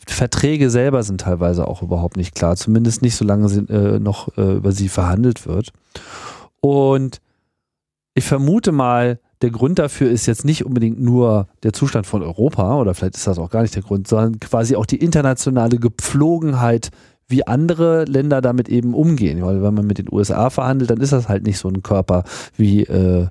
Verträge 0.06 0.70
selber 0.70 1.04
sind 1.04 1.22
teilweise 1.22 1.68
auch 1.68 1.82
überhaupt 1.82 2.18
nicht 2.18 2.34
klar, 2.34 2.56
zumindest 2.56 3.02
nicht 3.02 3.16
solange 3.16 3.50
sie, 3.50 3.62
äh, 3.62 4.00
noch 4.00 4.36
äh, 4.38 4.54
über 4.56 4.72
sie 4.72 4.90
verhandelt 4.90 5.46
wird. 5.46 5.72
Und 6.62 7.20
ich 8.14 8.24
vermute 8.24 8.72
mal, 8.72 9.20
der 9.42 9.52
Grund 9.52 9.78
dafür 9.78 10.10
ist 10.10 10.26
jetzt 10.26 10.46
nicht 10.46 10.66
unbedingt 10.66 11.00
nur 11.00 11.48
der 11.64 11.74
Zustand 11.74 12.08
von 12.08 12.24
Europa, 12.24 12.80
oder 12.80 12.96
vielleicht 12.96 13.16
ist 13.16 13.28
das 13.28 13.38
auch 13.38 13.52
gar 13.52 13.62
nicht 13.62 13.76
der 13.76 13.84
Grund, 13.84 14.08
sondern 14.08 14.40
quasi 14.40 14.76
auch 14.76 14.86
die 14.86 14.98
internationale 14.98 15.78
Gepflogenheit 15.78 16.90
wie 17.28 17.46
andere 17.46 18.06
Länder 18.06 18.42
damit 18.42 18.70
eben 18.70 18.94
umgehen. 18.94 19.44
Weil 19.44 19.62
wenn 19.62 19.74
man 19.74 19.88
mit 19.88 19.98
den 19.98 20.12
USA 20.12 20.50
verhandelt, 20.50 20.90
dann 20.90 21.02
ist 21.02 21.14
das 21.14 21.28
halt 21.28 21.44
nicht 21.44 21.58
so 21.58 21.70
ein 21.70 21.84
Körper, 21.84 22.24
wie, 22.56 22.84
äh, 22.84 23.28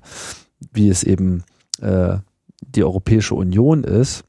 wie 0.71 0.89
es 0.89 1.03
eben 1.03 1.43
äh, 1.81 2.17
die 2.61 2.83
Europäische 2.83 3.35
Union 3.35 3.83
ist. 3.83 4.23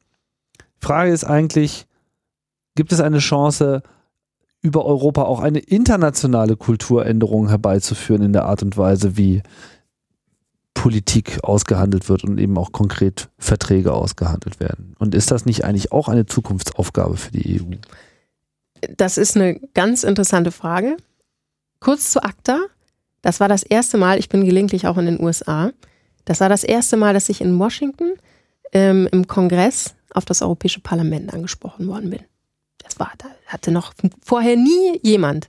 Frage 0.80 1.12
ist 1.12 1.24
eigentlich, 1.24 1.86
gibt 2.74 2.92
es 2.92 3.00
eine 3.00 3.18
Chance, 3.18 3.82
über 4.60 4.84
Europa 4.84 5.22
auch 5.22 5.40
eine 5.40 5.60
internationale 5.60 6.56
Kulturänderung 6.56 7.48
herbeizuführen 7.48 8.22
in 8.22 8.32
der 8.32 8.46
Art 8.46 8.62
und 8.62 8.76
Weise, 8.76 9.16
wie 9.16 9.42
Politik 10.74 11.42
ausgehandelt 11.42 12.08
wird 12.08 12.24
und 12.24 12.38
eben 12.38 12.56
auch 12.56 12.72
konkret 12.72 13.30
Verträge 13.38 13.92
ausgehandelt 13.92 14.60
werden. 14.60 14.94
Und 14.98 15.14
ist 15.14 15.30
das 15.30 15.44
nicht 15.44 15.64
eigentlich 15.64 15.92
auch 15.92 16.08
eine 16.08 16.26
Zukunftsaufgabe 16.26 17.16
für 17.16 17.32
die 17.32 17.60
EU? 17.60 17.74
Das 18.96 19.18
ist 19.18 19.36
eine 19.36 19.60
ganz 19.74 20.04
interessante 20.04 20.52
Frage. 20.52 20.96
Kurz 21.80 22.12
zu 22.12 22.22
ACTA. 22.22 22.58
Das 23.22 23.40
war 23.40 23.48
das 23.48 23.62
erste 23.62 23.98
Mal, 23.98 24.18
ich 24.18 24.28
bin 24.28 24.44
gelegentlich 24.44 24.86
auch 24.86 24.96
in 24.96 25.06
den 25.06 25.20
USA, 25.20 25.72
das 26.28 26.40
war 26.40 26.50
das 26.50 26.62
erste 26.62 26.98
Mal, 26.98 27.14
dass 27.14 27.30
ich 27.30 27.40
in 27.40 27.58
Washington 27.58 28.12
ähm, 28.72 29.08
im 29.10 29.26
Kongress 29.26 29.94
auf 30.12 30.26
das 30.26 30.42
Europäische 30.42 30.80
Parlament 30.80 31.32
angesprochen 31.32 31.88
worden 31.88 32.10
bin. 32.10 32.20
Das 32.84 33.00
war, 33.00 33.12
da 33.16 33.28
hatte 33.46 33.70
noch 33.70 33.94
vorher 34.22 34.56
nie 34.56 35.00
jemand 35.02 35.48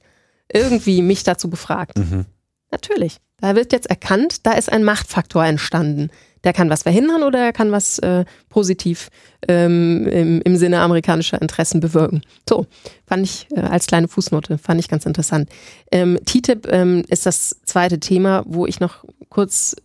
irgendwie 0.52 1.02
mich 1.02 1.24
dazu 1.24 1.50
befragt. 1.50 1.98
Mhm. 1.98 2.26
Natürlich. 2.72 3.18
Da 3.42 3.56
wird 3.56 3.74
jetzt 3.74 3.90
erkannt, 3.90 4.46
da 4.46 4.54
ist 4.54 4.72
ein 4.72 4.86
Machtfaktor 4.86 5.46
entstanden. 5.46 6.12
Der 6.44 6.54
kann 6.54 6.70
was 6.70 6.84
verhindern 6.84 7.24
oder 7.24 7.40
er 7.40 7.54
kann 7.54 7.72
was 7.72 8.00
äh, 8.00 8.26
positiv 8.50 9.10
ähm, 9.48 10.08
im, 10.08 10.42
im 10.42 10.56
Sinne 10.58 10.80
amerikanischer 10.80 11.42
Interessen 11.42 11.80
bewirken. 11.80 12.22
So, 12.48 12.66
fand 13.06 13.26
ich 13.26 13.48
äh, 13.56 13.62
als 13.62 13.88
kleine 13.88 14.08
Fußnote, 14.08 14.58
fand 14.58 14.80
ich 14.80 14.88
ganz 14.88 15.06
interessant. 15.06 15.50
Ähm, 15.92 16.18
TTIP 16.26 16.68
ähm, 16.72 17.04
ist 17.08 17.26
das 17.26 17.58
zweite 17.66 18.00
Thema, 18.00 18.44
wo 18.46 18.66
ich 18.66 18.80
noch 18.80 19.04
kurz 19.30 19.76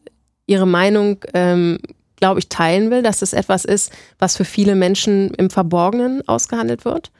Ihre 0.47 0.67
Meinung, 0.67 1.19
ähm, 1.33 1.79
glaube 2.17 2.39
ich, 2.39 2.49
teilen 2.49 2.91
will, 2.91 3.03
dass 3.03 3.23
es 3.23 3.33
etwas 3.33 3.65
ist, 3.65 3.91
was 4.19 4.37
für 4.37 4.45
viele 4.45 4.75
Menschen 4.75 5.31
im 5.35 5.51
Verborgenen 5.51 6.27
ausgehandelt 6.29 6.85
wird. 6.85 7.11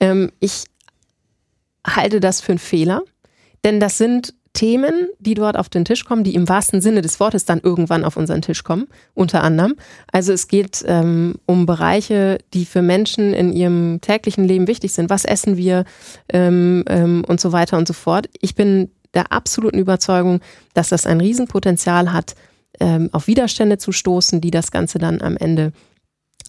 Ähm, 0.00 0.32
ich 0.40 0.64
halte 1.86 2.20
das 2.20 2.40
für 2.40 2.52
einen 2.52 2.58
Fehler, 2.58 3.02
denn 3.64 3.80
das 3.80 3.98
sind 3.98 4.34
Themen, 4.54 5.08
die 5.18 5.34
dort 5.34 5.58
auf 5.58 5.68
den 5.68 5.84
Tisch 5.84 6.04
kommen, 6.04 6.24
die 6.24 6.34
im 6.34 6.48
wahrsten 6.48 6.80
Sinne 6.80 7.02
des 7.02 7.20
Wortes 7.20 7.44
dann 7.44 7.60
irgendwann 7.60 8.04
auf 8.04 8.16
unseren 8.16 8.40
Tisch 8.40 8.62
kommen, 8.64 8.86
unter 9.12 9.42
anderem. 9.42 9.74
Also 10.10 10.32
es 10.32 10.48
geht 10.48 10.82
ähm, 10.86 11.34
um 11.44 11.66
Bereiche, 11.66 12.38
die 12.54 12.64
für 12.64 12.80
Menschen 12.80 13.34
in 13.34 13.52
ihrem 13.52 14.00
täglichen 14.00 14.44
Leben 14.44 14.68
wichtig 14.68 14.92
sind. 14.92 15.10
Was 15.10 15.24
essen 15.24 15.56
wir 15.56 15.84
ähm, 16.32 16.84
ähm, 16.88 17.24
und 17.26 17.40
so 17.40 17.52
weiter 17.52 17.76
und 17.76 17.88
so 17.88 17.94
fort. 17.94 18.30
Ich 18.40 18.54
bin 18.54 18.90
der 19.12 19.32
absoluten 19.32 19.78
Überzeugung, 19.78 20.40
dass 20.72 20.88
das 20.88 21.04
ein 21.04 21.20
Riesenpotenzial 21.20 22.12
hat, 22.12 22.34
ähm, 22.80 23.10
auf 23.12 23.26
Widerstände 23.26 23.78
zu 23.78 23.90
stoßen, 23.92 24.40
die 24.40 24.50
das 24.50 24.70
Ganze 24.70 24.98
dann 24.98 25.20
am 25.20 25.36
Ende 25.36 25.72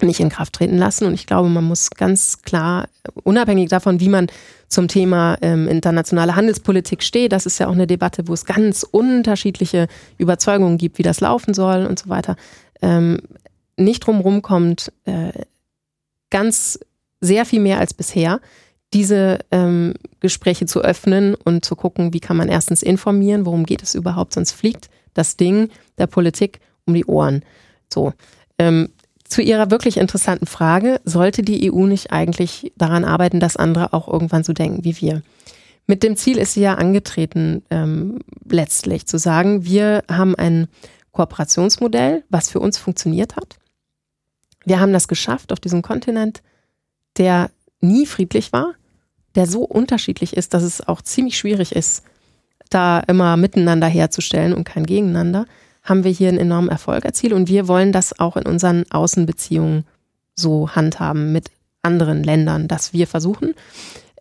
nicht 0.01 0.19
in 0.19 0.29
Kraft 0.29 0.53
treten 0.53 0.77
lassen. 0.77 1.05
Und 1.05 1.13
ich 1.13 1.25
glaube, 1.25 1.49
man 1.49 1.63
muss 1.63 1.89
ganz 1.89 2.41
klar, 2.41 2.87
unabhängig 3.23 3.69
davon, 3.69 3.99
wie 3.99 4.09
man 4.09 4.27
zum 4.75 4.89
Thema 4.89 5.37
ähm, 5.41 5.67
internationale 5.69 6.35
Handelspolitik 6.35 7.01
steht, 7.01 7.31
das 7.31 7.45
ist 7.45 7.59
ja 7.59 7.67
auch 7.67 7.73
eine 7.73 7.87
Debatte, 7.87 8.27
wo 8.27 8.33
es 8.33 8.45
ganz 8.45 8.83
unterschiedliche 8.83 9.87
Überzeugungen 10.17 10.77
gibt, 10.77 10.97
wie 10.97 11.03
das 11.03 11.21
laufen 11.21 11.53
soll 11.53 11.85
und 11.85 11.97
so 11.97 12.09
weiter, 12.09 12.35
ähm, 12.81 13.21
nicht 13.77 14.05
drumherum 14.05 14.41
kommt, 14.41 14.91
äh, 15.05 15.31
ganz 16.29 16.77
sehr 17.21 17.45
viel 17.45 17.61
mehr 17.61 17.79
als 17.79 17.93
bisher, 17.93 18.41
diese 18.93 19.39
ähm, 19.49 19.93
Gespräche 20.19 20.65
zu 20.65 20.81
öffnen 20.81 21.35
und 21.35 21.63
zu 21.63 21.77
gucken, 21.77 22.13
wie 22.13 22.19
kann 22.19 22.35
man 22.35 22.49
erstens 22.49 22.83
informieren, 22.83 23.45
worum 23.45 23.65
geht 23.65 23.81
es 23.81 23.95
überhaupt, 23.95 24.33
sonst 24.33 24.51
fliegt 24.51 24.89
das 25.13 25.37
Ding 25.37 25.69
der 25.97 26.07
Politik 26.07 26.59
um 26.85 26.93
die 26.93 27.05
Ohren. 27.05 27.43
So. 27.91 28.13
Ähm, 28.59 28.89
zu 29.27 29.41
Ihrer 29.41 29.71
wirklich 29.71 29.97
interessanten 29.97 30.45
Frage, 30.45 31.01
sollte 31.03 31.41
die 31.41 31.71
EU 31.71 31.85
nicht 31.85 32.11
eigentlich 32.11 32.71
daran 32.77 33.03
arbeiten, 33.03 33.39
dass 33.39 33.57
andere 33.57 33.91
auch 33.93 34.07
irgendwann 34.07 34.43
so 34.43 34.53
denken 34.53 34.83
wie 34.83 34.99
wir? 35.01 35.21
Mit 35.87 36.03
dem 36.03 36.15
Ziel 36.15 36.37
ist 36.37 36.53
sie 36.53 36.61
ja 36.61 36.75
angetreten, 36.75 37.63
ähm, 37.69 38.19
letztlich 38.47 39.05
zu 39.05 39.17
sagen, 39.17 39.65
wir 39.65 40.03
haben 40.09 40.35
ein 40.35 40.67
Kooperationsmodell, 41.11 42.23
was 42.29 42.49
für 42.49 42.59
uns 42.59 42.77
funktioniert 42.77 43.35
hat. 43.35 43.57
Wir 44.65 44.79
haben 44.79 44.93
das 44.93 45.07
geschafft 45.07 45.51
auf 45.51 45.59
diesem 45.59 45.81
Kontinent, 45.81 46.41
der 47.17 47.51
nie 47.81 48.05
friedlich 48.05 48.51
war, 48.51 48.73
der 49.35 49.45
so 49.45 49.63
unterschiedlich 49.63 50.35
ist, 50.35 50.53
dass 50.53 50.63
es 50.63 50.87
auch 50.87 51.01
ziemlich 51.01 51.37
schwierig 51.37 51.75
ist, 51.75 52.03
da 52.69 52.99
immer 53.01 53.37
miteinander 53.37 53.87
herzustellen 53.87 54.53
und 54.53 54.63
kein 54.63 54.85
Gegeneinander 54.85 55.45
haben 55.85 56.03
wir 56.03 56.11
hier 56.11 56.29
einen 56.29 56.39
enormen 56.39 56.69
Erfolg 56.69 57.05
erzielt 57.05 57.31
und 57.31 57.47
wir 57.47 57.67
wollen 57.69 57.91
das 57.93 58.19
auch 58.19 58.35
in 58.35 58.45
unseren 58.45 58.83
Außenbeziehungen 58.91 59.85
so 60.35 60.69
handhaben 60.75 61.31
mit 61.31 61.51
anderen 61.81 62.23
Ländern, 62.23 62.67
dass 62.67 62.91
wir 62.91 63.07
versuchen, 63.07 63.53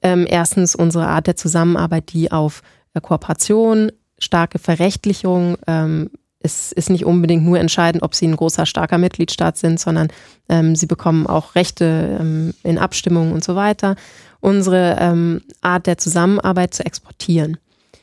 ähm, 0.02 0.26
erstens 0.28 0.74
unsere 0.76 1.08
Art 1.08 1.26
der 1.26 1.36
Zusammenarbeit, 1.36 2.12
die 2.12 2.30
auf 2.30 2.62
äh, 2.92 3.00
Kooperation, 3.00 3.90
starke 4.18 4.58
Verrechtlichung, 4.58 5.56
ähm, 5.66 6.10
es 6.44 6.72
ist 6.72 6.90
nicht 6.90 7.06
unbedingt 7.06 7.42
nur 7.42 7.58
entscheidend, 7.58 8.02
ob 8.02 8.14
sie 8.14 8.28
ein 8.28 8.36
großer, 8.36 8.66
starker 8.66 8.98
Mitgliedstaat 8.98 9.56
sind, 9.56 9.80
sondern 9.80 10.08
ähm, 10.50 10.76
sie 10.76 10.84
bekommen 10.84 11.26
auch 11.26 11.54
Rechte 11.54 12.18
ähm, 12.20 12.52
in 12.62 12.78
Abstimmungen 12.78 13.32
und 13.32 13.42
so 13.42 13.56
weiter. 13.56 13.96
Unsere 14.40 14.98
ähm, 15.00 15.40
Art 15.62 15.86
der 15.86 15.96
Zusammenarbeit 15.96 16.74
zu 16.74 16.84
exportieren. 16.84 17.56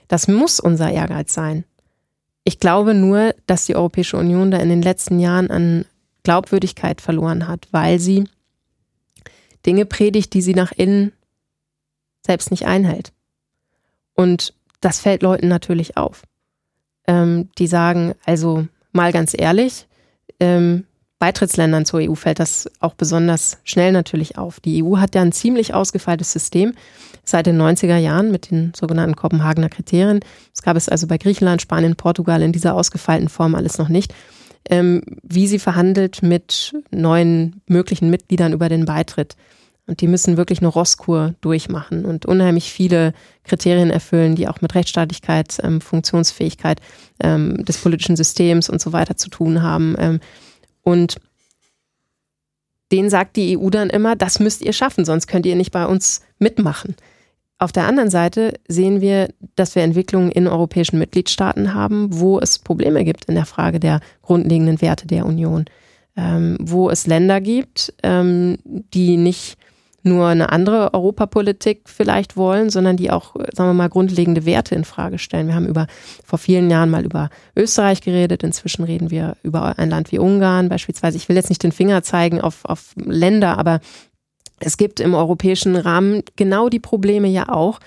Das 0.08 0.28
muss 0.28 0.60
unser 0.60 0.92
Ehrgeiz 0.92 1.36
sein. 1.36 1.66
Ich 2.43 2.59
glaube 2.59 2.93
nur, 2.93 3.35
dass 3.45 3.65
die 3.65 3.76
Europäische 3.76 4.18
Union 4.18 4.51
da 4.51 4.57
in 4.57 4.69
den 4.69 4.81
letzten 4.81 5.19
Jahren 5.19 5.51
an 5.51 5.85
Glaubwürdigkeit 6.23 7.01
verloren 7.01 7.47
hat, 7.47 7.68
weil 7.72 7.99
sie 7.99 8.26
Dinge 9.65 9.85
predigt, 9.85 10.34
die 10.34 10.41
sie 10.41 10.53
nach 10.53 10.72
innen 10.72 11.11
selbst 12.26 12.51
nicht 12.51 12.65
einhält. 12.65 13.11
Und 14.13 14.53
das 14.80 14.99
fällt 14.99 15.22
Leuten 15.22 15.47
natürlich 15.47 15.97
auf. 15.97 16.23
Ähm, 17.07 17.49
die 17.57 17.68
sagen, 17.68 18.13
also 18.26 18.68
mal 18.91 19.11
ganz 19.11 19.35
ehrlich, 19.38 19.88
ähm, 20.39 20.85
Beitrittsländern 21.19 21.85
zur 21.85 21.99
EU 21.99 22.15
fällt 22.15 22.39
das 22.39 22.69
auch 22.80 22.95
besonders 22.95 23.59
schnell 23.63 23.91
natürlich 23.91 24.39
auf. 24.39 24.59
Die 24.59 24.84
EU 24.84 24.97
hat 24.97 25.13
ja 25.13 25.22
ein 25.22 25.31
ziemlich 25.31 25.73
ausgefeiltes 25.73 26.31
System 26.31 26.73
seit 27.32 27.48
den 27.48 27.60
90er 27.60 27.98
Jahren 27.98 28.32
mit 28.32 28.52
den 28.52 28.74
sogenannten 28.76 29.16
Kopenhagener 29.16 29.70
Kriterien. 29.70 30.20
Das 30.53 30.62
gab 30.62 30.78
es 30.78 30.90
also 30.90 31.08
bei 31.08 31.18
Griechenland, 31.18 31.62
Spanien, 31.62 31.95
Portugal 31.95 32.41
in 32.41 32.52
dieser 32.52 32.76
ausgefeilten 32.76 33.30
Form 33.30 33.56
alles 33.56 33.78
noch 33.78 33.90
nicht. 33.90 34.14
Ähm, 34.70 35.02
wie 35.24 35.48
sie 35.48 35.58
verhandelt 35.58 36.22
mit 36.22 36.74
neuen 36.91 37.62
möglichen 37.66 38.12
Mitgliedern 38.12 38.53
über 38.53 38.70
den 38.70 38.86
Beitritt. 38.86 39.36
Und 39.88 40.02
die 40.02 40.08
müssen 40.08 40.38
wirklich 40.38 40.60
eine 40.60 40.68
Rosskur 40.68 41.34
durchmachen 41.41 42.06
und 42.06 42.26
unheimlich 42.26 42.72
viele 42.72 43.14
Kriterien 43.44 43.90
erfüllen, 43.90 44.36
die 44.36 44.48
auch 44.48 44.62
mit 44.62 44.76
Rechtsstaatlichkeit, 44.76 45.58
ähm, 45.64 45.82
Funktionsfähigkeit 45.82 46.80
ähm, 47.22 47.66
des 47.66 47.80
politischen 47.80 48.16
Systems 48.16 48.70
und 48.70 48.80
so 48.80 48.94
weiter 48.94 49.18
zu 49.18 49.30
tun 49.30 49.64
haben. 49.64 49.95
Ähm, 49.98 50.20
und 50.84 51.18
den 52.91 53.10
sagt 53.10 53.36
die 53.36 53.58
EU 53.58 53.70
dann 53.70 53.90
immer, 53.90 54.16
das 54.16 54.40
müsst 54.40 54.62
ihr 54.62 54.74
schaffen, 54.74 55.06
sonst 55.06 55.28
könnt 55.28 55.45
ihr 55.45 55.56
nicht 55.56 55.72
bei 55.72 55.86
uns 55.86 56.22
mitmachen. 56.40 56.95
Auf 57.62 57.72
der 57.72 57.86
anderen 57.86 58.10
Seite 58.10 58.56
sehen 58.68 59.02
wir, 59.02 59.30
dass 59.56 59.76
wir 59.76 59.84
Entwicklungen 59.84 60.32
in 60.32 60.48
europäischen 60.48 60.98
Mitgliedstaaten 60.98 61.76
haben, 61.76 62.08
wo 62.10 62.40
es 62.40 62.58
Probleme 62.58 63.04
gibt 63.04 63.26
in 63.26 63.36
der 63.36 63.46
Frage 63.46 63.80
der 63.80 64.00
grundlegenden 64.24 64.82
Werte 64.82 65.06
der 65.06 65.28
Union, 65.28 65.66
ähm, 66.18 66.58
wo 66.60 66.90
es 66.90 67.06
Länder 67.06 67.40
gibt, 67.40 67.94
ähm, 68.02 68.58
die 68.66 69.16
nicht 69.16 69.60
nur 70.02 70.26
eine 70.26 70.52
andere 70.52 70.96
Europapolitik 70.96 71.84
vielleicht 71.86 72.36
wollen, 72.36 72.72
sondern 72.72 72.98
die 72.98 73.12
auch, 73.12 73.36
sagen 73.54 73.70
wir 73.70 73.76
mal, 73.76 73.90
grundlegende 73.90 74.48
Werte 74.48 74.74
in 74.74 74.84
Frage 74.84 75.20
stellen. 75.20 75.46
Wir 75.46 75.54
haben 75.54 75.68
über 75.68 75.86
vor 76.26 76.40
vielen 76.40 76.72
Jahren 76.72 76.90
mal 76.90 77.06
über 77.06 77.30
Österreich 77.56 78.02
geredet. 78.02 78.42
Inzwischen 78.42 78.86
reden 78.86 79.12
wir 79.12 79.38
über 79.44 79.78
ein 79.78 79.92
Land 79.92 80.12
wie 80.12 80.18
Ungarn 80.18 80.68
beispielsweise. 80.68 81.18
Ich 81.18 81.30
will 81.30 81.36
jetzt 81.36 81.50
nicht 81.50 81.62
den 81.62 81.72
Finger 81.72 82.02
zeigen 82.02 82.42
auf, 82.42 82.66
auf 82.66 82.96
Länder, 82.96 83.60
aber 83.60 83.82
es 84.62 84.78
gibt 84.78 85.00
im 85.00 85.14
europäischen 85.14 85.76
Rahmen 85.76 86.24
genau 86.36 86.70
die 86.70 86.80
Probleme 86.80 87.28
ja 87.28 87.50
auch, 87.50 87.80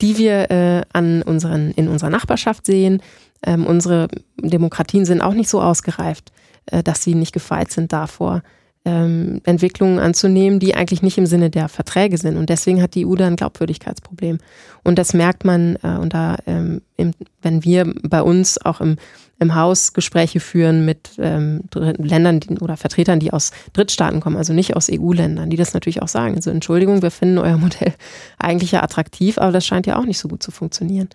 die 0.00 0.16
wir 0.16 0.50
äh, 0.50 0.82
an 0.92 1.22
unseren, 1.22 1.72
in 1.72 1.88
unserer 1.88 2.10
Nachbarschaft 2.10 2.66
sehen. 2.66 3.02
Ähm, 3.44 3.66
unsere 3.66 4.08
Demokratien 4.40 5.04
sind 5.04 5.20
auch 5.20 5.34
nicht 5.34 5.48
so 5.48 5.60
ausgereift, 5.60 6.32
äh, 6.66 6.82
dass 6.82 7.02
sie 7.02 7.14
nicht 7.14 7.32
gefeit 7.32 7.70
sind 7.72 7.92
davor, 7.92 8.42
ähm, 8.84 9.40
Entwicklungen 9.44 9.98
anzunehmen, 9.98 10.60
die 10.60 10.74
eigentlich 10.74 11.02
nicht 11.02 11.18
im 11.18 11.26
Sinne 11.26 11.50
der 11.50 11.68
Verträge 11.68 12.16
sind. 12.16 12.36
Und 12.36 12.48
deswegen 12.48 12.80
hat 12.80 12.94
die 12.94 13.06
EU 13.06 13.16
da 13.16 13.26
ein 13.26 13.36
Glaubwürdigkeitsproblem. 13.36 14.38
Und 14.84 14.98
das 14.98 15.14
merkt 15.14 15.44
man, 15.44 15.76
äh, 15.82 15.98
und 15.98 16.14
da, 16.14 16.36
ähm, 16.46 16.82
im, 16.96 17.12
wenn 17.42 17.64
wir 17.64 17.92
bei 18.02 18.22
uns 18.22 18.64
auch 18.64 18.80
im, 18.80 18.96
im 19.40 19.54
Haus 19.54 19.92
Gespräche 19.92 20.40
führen 20.40 20.84
mit 20.84 21.10
ähm, 21.18 21.62
Ländern 21.74 22.40
die, 22.40 22.58
oder 22.58 22.76
Vertretern, 22.76 23.20
die 23.20 23.32
aus 23.32 23.52
Drittstaaten 23.72 24.20
kommen, 24.20 24.36
also 24.36 24.52
nicht 24.52 24.76
aus 24.76 24.88
EU-Ländern, 24.90 25.50
die 25.50 25.56
das 25.56 25.74
natürlich 25.74 26.02
auch 26.02 26.08
sagen. 26.08 26.34
Also 26.34 26.50
Entschuldigung, 26.50 27.02
wir 27.02 27.10
finden 27.10 27.38
euer 27.38 27.56
Modell 27.56 27.94
eigentlich 28.38 28.72
ja 28.72 28.82
attraktiv, 28.82 29.38
aber 29.38 29.52
das 29.52 29.66
scheint 29.66 29.86
ja 29.86 29.98
auch 29.98 30.04
nicht 30.04 30.18
so 30.18 30.28
gut 30.28 30.42
zu 30.42 30.50
funktionieren. 30.50 31.08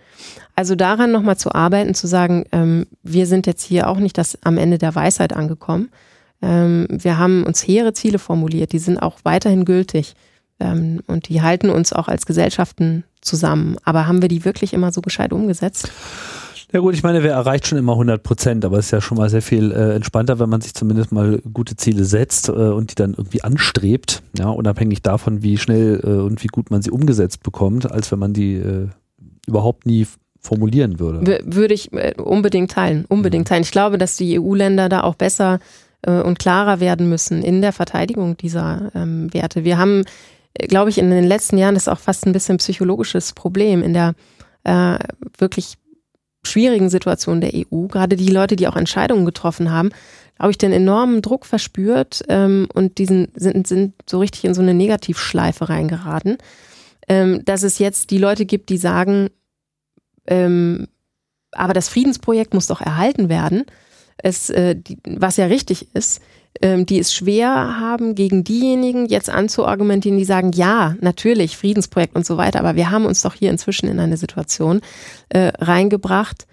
Also 0.56 0.76
daran 0.76 1.12
nochmal 1.12 1.38
zu 1.38 1.54
arbeiten, 1.54 1.96
zu 1.96 2.08
sagen, 2.08 2.46
ähm, 2.52 2.88
wir 3.04 3.28
sind 3.28 3.46
jetzt 3.48 3.64
hier 3.64 3.90
auch 3.90 3.98
nicht 3.98 4.18
das 4.18 4.38
am 4.44 4.58
Ende 4.58 4.78
der 4.78 4.96
Weisheit 4.96 5.34
angekommen, 5.34 5.90
ähm, 6.44 6.88
wir 6.90 7.18
haben 7.18 7.44
uns 7.44 7.66
hehre 7.66 7.94
Ziele 7.94 8.20
formuliert, 8.20 8.74
die 8.74 8.80
sind 8.80 9.00
auch 9.00 9.20
weiterhin 9.24 9.64
gültig 9.64 10.14
ähm, 10.60 11.02
und 11.08 11.30
die 11.30 11.42
halten 11.42 11.70
uns 11.70 11.94
auch 11.94 12.10
als 12.10 12.26
Gesellschaften 12.26 13.06
zusammen. 13.22 13.78
Aber 13.86 14.08
haben 14.08 14.22
wir 14.22 14.30
die 14.30 14.44
wirklich 14.44 14.74
immer 14.74 14.92
so 14.92 15.02
gescheit 15.02 15.32
umgesetzt? 15.32 15.90
Ja 16.74 16.80
gut, 16.80 16.96
ich 16.96 17.04
meine, 17.04 17.22
wer 17.22 17.34
erreicht 17.34 17.68
schon 17.68 17.78
immer 17.78 17.92
100 17.92 18.24
Prozent, 18.24 18.66
aber 18.66 18.80
es 18.80 18.86
ist 18.86 18.92
ja 18.92 19.00
schon 19.00 19.20
mal 19.20 19.30
sehr 19.30 19.44
viel 19.44 19.72
äh, 19.72 19.94
entspannter, 19.94 20.40
wenn 20.40 20.50
man 20.50 20.60
sich 20.60 20.74
zumindest 20.74 21.12
mal 21.12 21.40
gute 21.54 21.76
Ziele 21.76 22.04
setzt 22.04 22.50
äh, 22.50 22.52
und 22.52 22.90
die 22.90 22.96
dann 22.96 23.14
irgendwie 23.14 23.44
anstrebt, 23.44 24.24
ja, 24.36 24.50
unabhängig 24.50 25.04
davon, 25.04 25.44
wie 25.44 25.60
schnell 25.60 26.02
äh, 26.04 26.08
und 26.08 26.44
wie 26.44 26.48
gut 26.48 26.72
man 26.72 26.82
sie 26.82 26.90
umgesetzt 26.90 27.44
bekommt, 27.44 27.92
als 27.92 28.12
wenn 28.12 28.18
man 28.18 28.34
die 28.34 28.56
äh, 28.56 28.88
überhaupt 29.46 29.86
nie 29.86 30.08
formulieren 30.40 31.00
würde. 31.00 31.42
Würde 31.46 31.76
ich 31.76 31.94
äh, 31.94 32.16
unbedingt 32.20 32.72
teilen, 32.72 33.06
unbedingt 33.08 33.46
mhm. 33.46 33.50
teilen. 33.50 33.62
Ich 33.62 33.72
glaube, 33.72 34.00
dass 34.00 34.18
die 34.18 34.40
EU-Länder 34.40 34.90
da 34.90 35.04
auch 35.04 35.14
besser 35.14 35.60
äh, 36.02 36.22
und 36.22 36.40
klarer 36.40 36.80
werden 36.80 37.08
müssen 37.08 37.44
in 37.44 37.62
der 37.62 37.72
Verteidigung 37.72 38.36
dieser 38.36 38.90
ähm, 38.96 39.32
Werte. 39.32 39.64
Wir 39.64 39.78
haben, 39.78 40.06
glaube 40.58 40.90
ich, 40.90 40.98
in 40.98 41.12
den 41.12 41.26
letzten 41.26 41.60
Jahren, 41.60 41.76
das 41.76 41.84
ist 41.84 41.94
auch 41.94 42.00
fast 42.00 42.26
ein 42.26 42.34
bisschen 42.34 42.58
psychologisches 42.58 43.34
Problem, 43.34 43.84
in 43.84 43.94
der 43.94 44.16
äh, 44.64 44.98
wirklich 45.38 45.76
schwierigen 46.46 46.90
Situation 46.90 47.42
der 47.42 47.52
EU, 47.54 47.88
gerade 47.88 48.16
die 48.16 48.30
Leute, 48.30 48.56
die 48.56 48.68
auch 48.68 48.76
Entscheidungen 48.76 49.26
getroffen 49.26 49.72
haben, 49.72 49.90
glaube 50.38 50.52
ich, 50.52 50.58
den 50.58 50.72
enormen 50.72 51.22
Druck 51.22 51.46
verspürt 51.46 52.24
ähm, 52.28 52.68
und 52.74 52.98
diesen 52.98 53.30
sind, 53.36 53.68
sind 53.68 53.94
so 54.10 54.20
richtig 54.20 54.46
in 54.46 54.54
so 54.54 54.62
eine 54.62 54.74
Negativschleife 54.74 55.70
reingeraten, 55.70 56.38
ähm, 57.08 57.44
dass 57.46 57.64
es 57.64 57.80
jetzt 57.80 58.12
die 58.12 58.18
Leute 58.18 58.46
gibt, 58.46 58.70
die 58.70 58.78
sagen, 58.78 59.30
ähm, 60.28 60.88
aber 61.52 61.74
das 61.74 61.90
Friedensprojekt 61.90 62.54
muss 62.54 62.68
doch 62.68 62.82
erhalten 62.82 63.30
werden, 63.30 63.66
es, 64.18 64.50
äh, 64.50 64.76
die, 64.76 64.98
was 65.06 65.38
ja 65.38 65.46
richtig 65.46 65.94
ist, 65.96 66.22
ähm, 66.62 66.86
die 66.86 67.00
es 67.00 67.14
schwer 67.14 67.80
haben, 67.80 68.16
gegen 68.16 68.44
diejenigen 68.44 69.08
jetzt 69.08 69.30
anzuargumentieren, 69.30 70.18
die 70.18 70.26
sagen, 70.26 70.52
ja, 70.54 70.96
natürlich, 71.02 71.58
Friedensprojekt 71.58 72.16
und 72.16 72.26
so 72.26 72.38
weiter, 72.38 72.60
aber 72.60 72.76
wir 72.76 72.92
haben 72.92 73.06
uns 73.06 73.22
doch 73.22 73.34
hier 73.34 73.50
inzwischen 73.50 73.88
in 73.88 74.00
eine 74.00 74.18
Situation 74.18 74.82
äh, 75.30 75.52
reingebracht, 75.58 76.46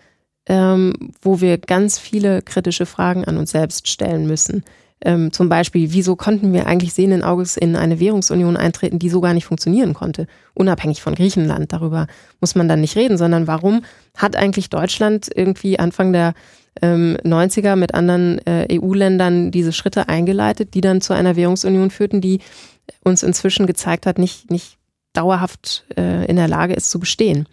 ähm, 0.46 1.12
wo 1.22 1.40
wir 1.40 1.58
ganz 1.58 1.98
viele 1.98 2.42
kritische 2.42 2.86
Fragen 2.86 3.24
an 3.24 3.36
uns 3.36 3.50
selbst 3.50 3.88
stellen 3.88 4.26
müssen. 4.26 4.64
Ähm, 5.02 5.32
zum 5.32 5.48
Beispiel, 5.48 5.92
wieso 5.92 6.14
konnten 6.14 6.52
wir 6.52 6.66
eigentlich 6.66 6.92
sehenden 6.92 7.22
Auges 7.22 7.56
in 7.56 7.74
eine 7.74 8.00
Währungsunion 8.00 8.56
eintreten, 8.56 8.98
die 8.98 9.08
so 9.08 9.20
gar 9.20 9.32
nicht 9.32 9.46
funktionieren 9.46 9.94
konnte, 9.94 10.26
unabhängig 10.54 11.00
von 11.00 11.14
Griechenland. 11.14 11.72
Darüber 11.72 12.06
muss 12.40 12.54
man 12.54 12.68
dann 12.68 12.82
nicht 12.82 12.96
reden, 12.96 13.16
sondern 13.16 13.46
warum 13.46 13.82
hat 14.16 14.36
eigentlich 14.36 14.68
Deutschland 14.68 15.30
irgendwie 15.34 15.78
Anfang 15.78 16.12
der 16.12 16.34
ähm, 16.82 17.16
90er 17.24 17.76
mit 17.76 17.94
anderen 17.94 18.38
äh, 18.46 18.66
EU-Ländern 18.72 19.50
diese 19.50 19.72
Schritte 19.72 20.08
eingeleitet, 20.08 20.74
die 20.74 20.80
dann 20.80 21.00
zu 21.00 21.12
einer 21.12 21.36
Währungsunion 21.36 21.90
führten, 21.90 22.20
die 22.20 22.40
uns 23.04 23.22
inzwischen 23.22 23.66
gezeigt 23.66 24.06
hat, 24.06 24.18
nicht, 24.18 24.50
nicht 24.50 24.76
dauerhaft 25.12 25.84
äh, 25.96 26.26
in 26.26 26.36
der 26.36 26.48
Lage 26.48 26.74
ist 26.74 26.90
zu 26.90 26.98
bestehen. 27.00 27.46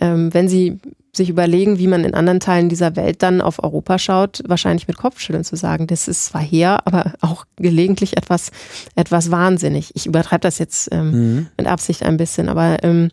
Ähm, 0.00 0.32
wenn 0.32 0.48
Sie 0.48 0.78
sich 1.14 1.30
überlegen, 1.30 1.78
wie 1.78 1.86
man 1.86 2.04
in 2.04 2.14
anderen 2.14 2.40
Teilen 2.40 2.68
dieser 2.68 2.94
Welt 2.94 3.22
dann 3.22 3.40
auf 3.40 3.62
Europa 3.62 3.98
schaut, 3.98 4.42
wahrscheinlich 4.46 4.86
mit 4.86 4.98
Kopfschütteln 4.98 5.44
zu 5.44 5.56
sagen, 5.56 5.86
das 5.86 6.08
ist 6.08 6.26
zwar 6.26 6.42
her, 6.42 6.80
aber 6.84 7.14
auch 7.22 7.46
gelegentlich 7.56 8.16
etwas, 8.18 8.50
etwas 8.94 9.30
wahnsinnig. 9.30 9.92
Ich 9.94 10.06
übertreibe 10.06 10.42
das 10.42 10.58
jetzt 10.58 10.88
ähm, 10.92 11.10
mhm. 11.10 11.46
mit 11.56 11.66
Absicht 11.66 12.02
ein 12.02 12.18
bisschen, 12.18 12.50
aber 12.50 12.82
ähm, 12.84 13.10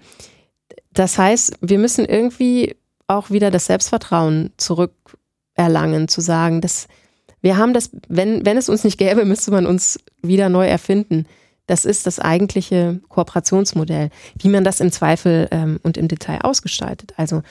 das 0.92 1.18
heißt, 1.18 1.58
wir 1.62 1.80
müssen 1.80 2.06
irgendwie 2.06 2.76
auch 3.08 3.30
wieder 3.32 3.52
das 3.52 3.66
Selbstvertrauen 3.66 4.52
zurückerlangen, 5.56 6.08
zu 6.08 6.22
sagen, 6.22 6.62
dass 6.62 6.88
wir 7.42 7.58
haben 7.58 7.74
das, 7.74 7.90
wenn, 8.08 8.46
wenn 8.46 8.58
es 8.58 8.70
uns 8.70 8.84
nicht 8.84 8.98
gäbe, 8.98 9.26
müsste 9.26 9.52
man 9.52 9.66
uns 9.66 10.00
wieder 10.22 10.50
neu 10.50 10.68
erfinden. 10.68 11.26
Das 11.68 11.86
ist 11.86 12.06
das 12.06 12.20
eigentliche 12.20 13.00
Kooperationsmodell, 13.08 14.10
wie 14.38 14.50
man 14.50 14.64
das 14.64 14.82
im 14.82 14.92
Zweifel 14.92 15.48
ähm, 15.52 15.80
und 15.84 15.98
im 15.98 16.10
Detail 16.10 16.42
ausgestaltet. 16.42 17.14
Also 17.16 17.42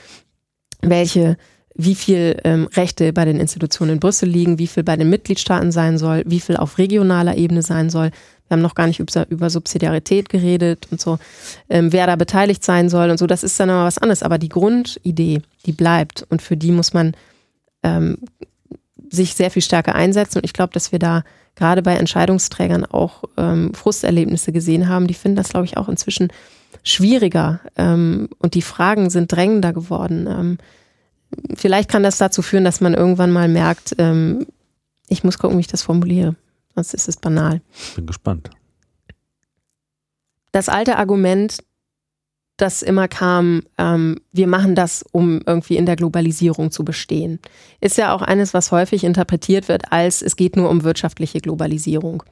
welche, 0.83 1.39
wie 1.74 1.95
viel 1.95 2.39
ähm, 2.45 2.69
Rechte 2.74 3.15
bei 3.15 3.24
den 3.24 3.41
Institutionen 3.41 3.93
in 3.93 4.01
Brüssel 4.01 4.29
liegen, 4.29 4.59
wie 4.59 4.66
viel 4.66 4.83
bei 4.83 4.97
den 4.97 5.09
Mitgliedstaaten 5.09 5.73
sein 5.73 5.97
soll, 5.97 6.24
wie 6.27 6.41
viel 6.41 6.59
auf 6.59 6.77
regionaler 6.77 7.37
Ebene 7.37 7.62
sein 7.62 7.89
soll. 7.89 8.11
Wir 8.49 8.57
haben 8.57 8.62
noch 8.62 8.74
gar 8.74 8.87
nicht 8.87 9.01
über, 9.01 9.27
über 9.31 9.49
Subsidiarität 9.49 10.29
geredet 10.29 10.89
und 10.91 11.01
so, 11.01 11.19
ähm, 11.70 11.91
wer 11.91 12.07
da 12.07 12.16
beteiligt 12.16 12.65
sein 12.65 12.91
soll 12.91 13.09
und 13.09 13.16
so. 13.16 13.27
Das 13.27 13.43
ist 13.43 13.59
dann 13.59 13.70
immer 13.70 13.87
was 13.87 13.97
anderes. 13.97 14.23
Aber 14.23 14.37
die 14.37 14.51
Grundidee, 14.51 15.41
die 15.65 15.73
bleibt 15.73 16.27
und 16.29 16.43
für 16.43 16.59
die 16.59 16.73
muss 16.73 16.93
man 16.93 17.15
ähm, 17.83 18.19
sich 19.11 19.35
sehr 19.35 19.51
viel 19.51 19.63
stärker 19.63 19.95
einsetzen. 19.95 20.39
Und 20.39 20.45
ich 20.45 20.53
glaube, 20.53 20.73
dass 20.73 20.93
wir 20.93 20.99
da 20.99 21.23
gerade 21.55 21.83
bei 21.83 21.97
Entscheidungsträgern 21.97 22.85
auch 22.85 23.25
ähm, 23.37 23.75
Frusterlebnisse 23.75 24.53
gesehen 24.53 24.89
haben. 24.89 25.07
Die 25.07 25.15
finden 25.15 25.37
das, 25.37 25.51
glaube 25.51 25.67
ich, 25.67 25.77
auch 25.77 25.89
inzwischen 25.89 26.29
schwieriger 26.83 27.61
ähm, 27.77 28.29
und 28.39 28.55
die 28.55 28.63
Fragen 28.63 29.11
sind 29.11 29.31
drängender 29.31 29.73
geworden. 29.73 30.27
Ähm, 30.27 30.59
vielleicht 31.55 31.91
kann 31.91 32.03
das 32.03 32.19
dazu 32.19 32.43
führen, 32.43 32.65
dass 32.65 32.81
man 32.81 32.95
irgendwann 32.95 33.31
mal 33.31 33.49
merkt, 33.49 33.95
ähm, 33.99 34.47
ich 35.09 35.25
muss 35.25 35.39
gucken, 35.39 35.59
wie 35.59 35.63
ich 35.63 35.67
das 35.67 35.83
formuliere. 35.83 36.35
Sonst 36.75 36.95
ist 36.95 37.09
es 37.09 37.17
banal. 37.19 37.61
Bin 37.95 38.07
gespannt. 38.07 38.49
Das 40.53 40.69
alte 40.69 40.97
Argument, 40.97 41.63
das 42.62 42.82
immer 42.82 43.09
kam, 43.09 43.62
ähm, 43.76 44.20
wir 44.32 44.47
machen 44.47 44.74
das, 44.74 45.05
um 45.10 45.40
irgendwie 45.44 45.76
in 45.76 45.84
der 45.84 45.97
Globalisierung 45.97 46.70
zu 46.70 46.84
bestehen, 46.84 47.40
ist 47.80 47.98
ja 47.98 48.14
auch 48.14 48.22
eines, 48.22 48.55
was 48.55 48.70
häufig 48.70 49.05
interpretiert 49.05 49.68
wird 49.68 49.90
als 49.90 50.22
es 50.22 50.36
geht 50.36 50.56
nur 50.56 50.70
um 50.70 50.84
wirtschaftliche 50.84 51.40
Globalisierung. 51.40 52.22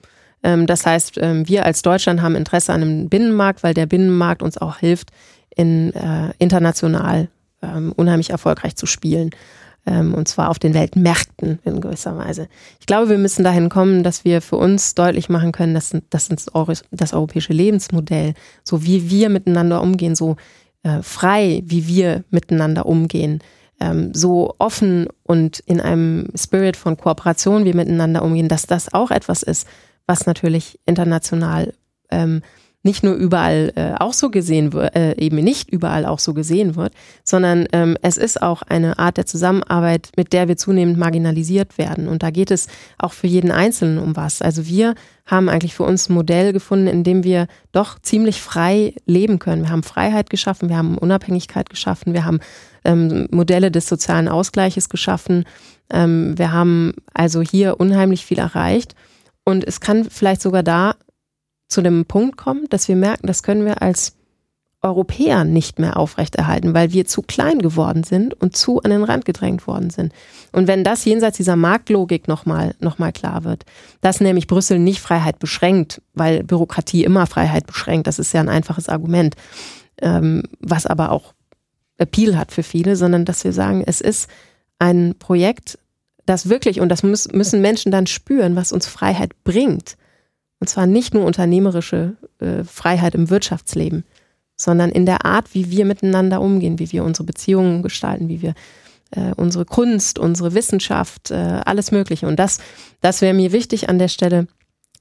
Ähm, 0.42 0.66
das 0.66 0.86
heißt, 0.86 1.18
ähm, 1.20 1.48
wir 1.48 1.66
als 1.66 1.82
Deutschland 1.82 2.22
haben 2.22 2.36
Interesse 2.36 2.72
an 2.72 2.82
einem 2.82 3.08
Binnenmarkt, 3.08 3.62
weil 3.62 3.74
der 3.74 3.86
Binnenmarkt 3.86 4.42
uns 4.42 4.56
auch 4.56 4.78
hilft, 4.78 5.10
in, 5.54 5.92
äh, 5.94 6.32
international 6.38 7.28
ähm, 7.60 7.92
unheimlich 7.96 8.30
erfolgreich 8.30 8.76
zu 8.76 8.86
spielen. 8.86 9.30
Und 9.86 10.28
zwar 10.28 10.50
auf 10.50 10.58
den 10.58 10.74
Weltmärkten 10.74 11.58
in 11.64 11.80
gewisser 11.80 12.16
Weise. 12.16 12.48
Ich 12.80 12.86
glaube, 12.86 13.08
wir 13.08 13.18
müssen 13.18 13.44
dahin 13.44 13.68
kommen, 13.68 14.02
dass 14.02 14.24
wir 14.24 14.42
für 14.42 14.56
uns 14.56 14.94
deutlich 14.94 15.28
machen 15.28 15.52
können, 15.52 15.74
dass, 15.74 15.96
dass 16.10 16.28
das 16.28 17.12
europäische 17.12 17.52
Lebensmodell, 17.52 18.34
so 18.62 18.84
wie 18.84 19.10
wir 19.10 19.28
miteinander 19.30 19.80
umgehen, 19.80 20.14
so 20.14 20.36
äh, 20.82 21.02
frei, 21.02 21.62
wie 21.64 21.86
wir 21.86 22.24
miteinander 22.30 22.86
umgehen, 22.86 23.40
so 24.12 24.54
offen 24.58 25.08
und 25.22 25.60
in 25.60 25.80
einem 25.80 26.28
Spirit 26.36 26.76
von 26.76 26.98
Kooperation 26.98 27.64
wir 27.64 27.74
miteinander 27.74 28.22
umgehen, 28.22 28.46
dass 28.46 28.66
das 28.66 28.92
auch 28.92 29.10
etwas 29.10 29.42
ist, 29.42 29.66
was 30.06 30.26
natürlich 30.26 30.78
international 30.84 31.72
ähm, 32.10 32.42
nicht 32.82 33.02
nur 33.02 33.14
überall 33.14 33.72
äh, 33.76 33.92
auch 33.98 34.14
so 34.14 34.30
gesehen 34.30 34.72
wird, 34.72 34.96
äh, 34.96 35.14
eben 35.18 35.36
nicht 35.36 35.70
überall 35.70 36.06
auch 36.06 36.18
so 36.18 36.32
gesehen 36.32 36.76
wird, 36.76 36.94
sondern 37.24 37.66
ähm, 37.72 37.96
es 38.00 38.16
ist 38.16 38.40
auch 38.40 38.62
eine 38.62 38.98
Art 38.98 39.18
der 39.18 39.26
Zusammenarbeit, 39.26 40.10
mit 40.16 40.32
der 40.32 40.48
wir 40.48 40.56
zunehmend 40.56 40.96
marginalisiert 40.96 41.76
werden. 41.76 42.08
Und 42.08 42.22
da 42.22 42.30
geht 42.30 42.50
es 42.50 42.68
auch 42.98 43.12
für 43.12 43.26
jeden 43.26 43.50
Einzelnen 43.50 43.98
um 43.98 44.16
was. 44.16 44.40
Also 44.40 44.66
wir 44.66 44.94
haben 45.26 45.48
eigentlich 45.48 45.74
für 45.74 45.82
uns 45.84 46.08
ein 46.08 46.14
Modell 46.14 46.52
gefunden, 46.52 46.86
in 46.86 47.04
dem 47.04 47.22
wir 47.22 47.48
doch 47.72 47.98
ziemlich 47.98 48.40
frei 48.40 48.94
leben 49.04 49.38
können. 49.38 49.62
Wir 49.62 49.70
haben 49.70 49.82
Freiheit 49.82 50.30
geschaffen, 50.30 50.70
wir 50.70 50.76
haben 50.76 50.96
Unabhängigkeit 50.96 51.68
geschaffen, 51.68 52.14
wir 52.14 52.24
haben 52.24 52.40
ähm, 52.84 53.28
Modelle 53.30 53.70
des 53.70 53.86
sozialen 53.88 54.28
Ausgleiches 54.28 54.88
geschaffen. 54.88 55.44
Ähm, 55.92 56.38
wir 56.38 56.52
haben 56.52 56.94
also 57.12 57.42
hier 57.42 57.78
unheimlich 57.78 58.24
viel 58.24 58.38
erreicht. 58.38 58.94
Und 59.44 59.64
es 59.64 59.80
kann 59.80 60.06
vielleicht 60.08 60.40
sogar 60.40 60.62
da 60.62 60.94
zu 61.70 61.82
dem 61.82 62.04
Punkt 62.04 62.36
kommen, 62.36 62.66
dass 62.68 62.88
wir 62.88 62.96
merken, 62.96 63.26
das 63.26 63.42
können 63.42 63.64
wir 63.64 63.80
als 63.80 64.16
Europäer 64.82 65.44
nicht 65.44 65.78
mehr 65.78 65.98
aufrechterhalten, 65.98 66.72
weil 66.72 66.92
wir 66.92 67.06
zu 67.06 67.20
klein 67.20 67.58
geworden 67.58 68.02
sind 68.02 68.32
und 68.34 68.56
zu 68.56 68.82
an 68.82 68.90
den 68.90 69.04
Rand 69.04 69.26
gedrängt 69.26 69.66
worden 69.66 69.90
sind. 69.90 70.12
Und 70.52 70.68
wenn 70.68 70.84
das 70.84 71.04
jenseits 71.04 71.36
dieser 71.36 71.56
Marktlogik 71.56 72.28
nochmal 72.28 72.74
noch 72.80 72.98
mal 72.98 73.12
klar 73.12 73.44
wird, 73.44 73.64
dass 74.00 74.20
nämlich 74.20 74.46
Brüssel 74.46 74.78
nicht 74.78 75.00
Freiheit 75.00 75.38
beschränkt, 75.38 76.00
weil 76.14 76.42
Bürokratie 76.44 77.04
immer 77.04 77.26
Freiheit 77.26 77.66
beschränkt, 77.66 78.06
das 78.06 78.18
ist 78.18 78.32
ja 78.32 78.40
ein 78.40 78.48
einfaches 78.48 78.88
Argument, 78.88 79.36
ähm, 80.00 80.44
was 80.60 80.86
aber 80.86 81.12
auch 81.12 81.34
Appeal 81.98 82.38
hat 82.38 82.50
für 82.50 82.62
viele, 82.62 82.96
sondern 82.96 83.26
dass 83.26 83.44
wir 83.44 83.52
sagen, 83.52 83.84
es 83.86 84.00
ist 84.00 84.30
ein 84.78 85.14
Projekt, 85.18 85.78
das 86.24 86.48
wirklich, 86.48 86.80
und 86.80 86.88
das 86.88 87.02
müssen 87.02 87.60
Menschen 87.60 87.92
dann 87.92 88.06
spüren, 88.06 88.56
was 88.56 88.72
uns 88.72 88.86
Freiheit 88.86 89.32
bringt. 89.44 89.96
Und 90.60 90.68
zwar 90.68 90.86
nicht 90.86 91.14
nur 91.14 91.24
unternehmerische 91.24 92.16
äh, 92.38 92.64
Freiheit 92.64 93.14
im 93.14 93.30
Wirtschaftsleben, 93.30 94.04
sondern 94.56 94.90
in 94.90 95.06
der 95.06 95.24
Art, 95.24 95.54
wie 95.54 95.70
wir 95.70 95.84
miteinander 95.84 96.40
umgehen, 96.40 96.78
wie 96.78 96.92
wir 96.92 97.02
unsere 97.02 97.24
Beziehungen 97.24 97.82
gestalten, 97.82 98.28
wie 98.28 98.42
wir 98.42 98.54
äh, 99.10 99.32
unsere 99.36 99.64
Kunst, 99.64 100.18
unsere 100.18 100.54
Wissenschaft, 100.54 101.30
äh, 101.30 101.34
alles 101.34 101.90
Mögliche. 101.90 102.26
Und 102.26 102.38
das, 102.38 102.58
das 103.00 103.22
wäre 103.22 103.34
mir 103.34 103.52
wichtig 103.52 103.88
an 103.88 103.98
der 103.98 104.08
Stelle, 104.08 104.46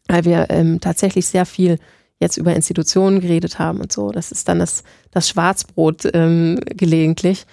weil 0.07 0.25
wir 0.25 0.47
ähm, 0.49 0.79
tatsächlich 0.79 1.27
sehr 1.27 1.45
viel 1.45 1.77
jetzt 2.19 2.37
über 2.37 2.55
Institutionen 2.55 3.19
geredet 3.19 3.59
haben 3.59 3.79
und 3.79 3.91
so. 3.91 4.11
Das 4.11 4.31
ist 4.31 4.47
dann 4.47 4.59
das, 4.59 4.83
das 5.11 5.29
Schwarzbrot 5.29 6.09
ähm, 6.13 6.59
gelegentlich, 6.65 7.45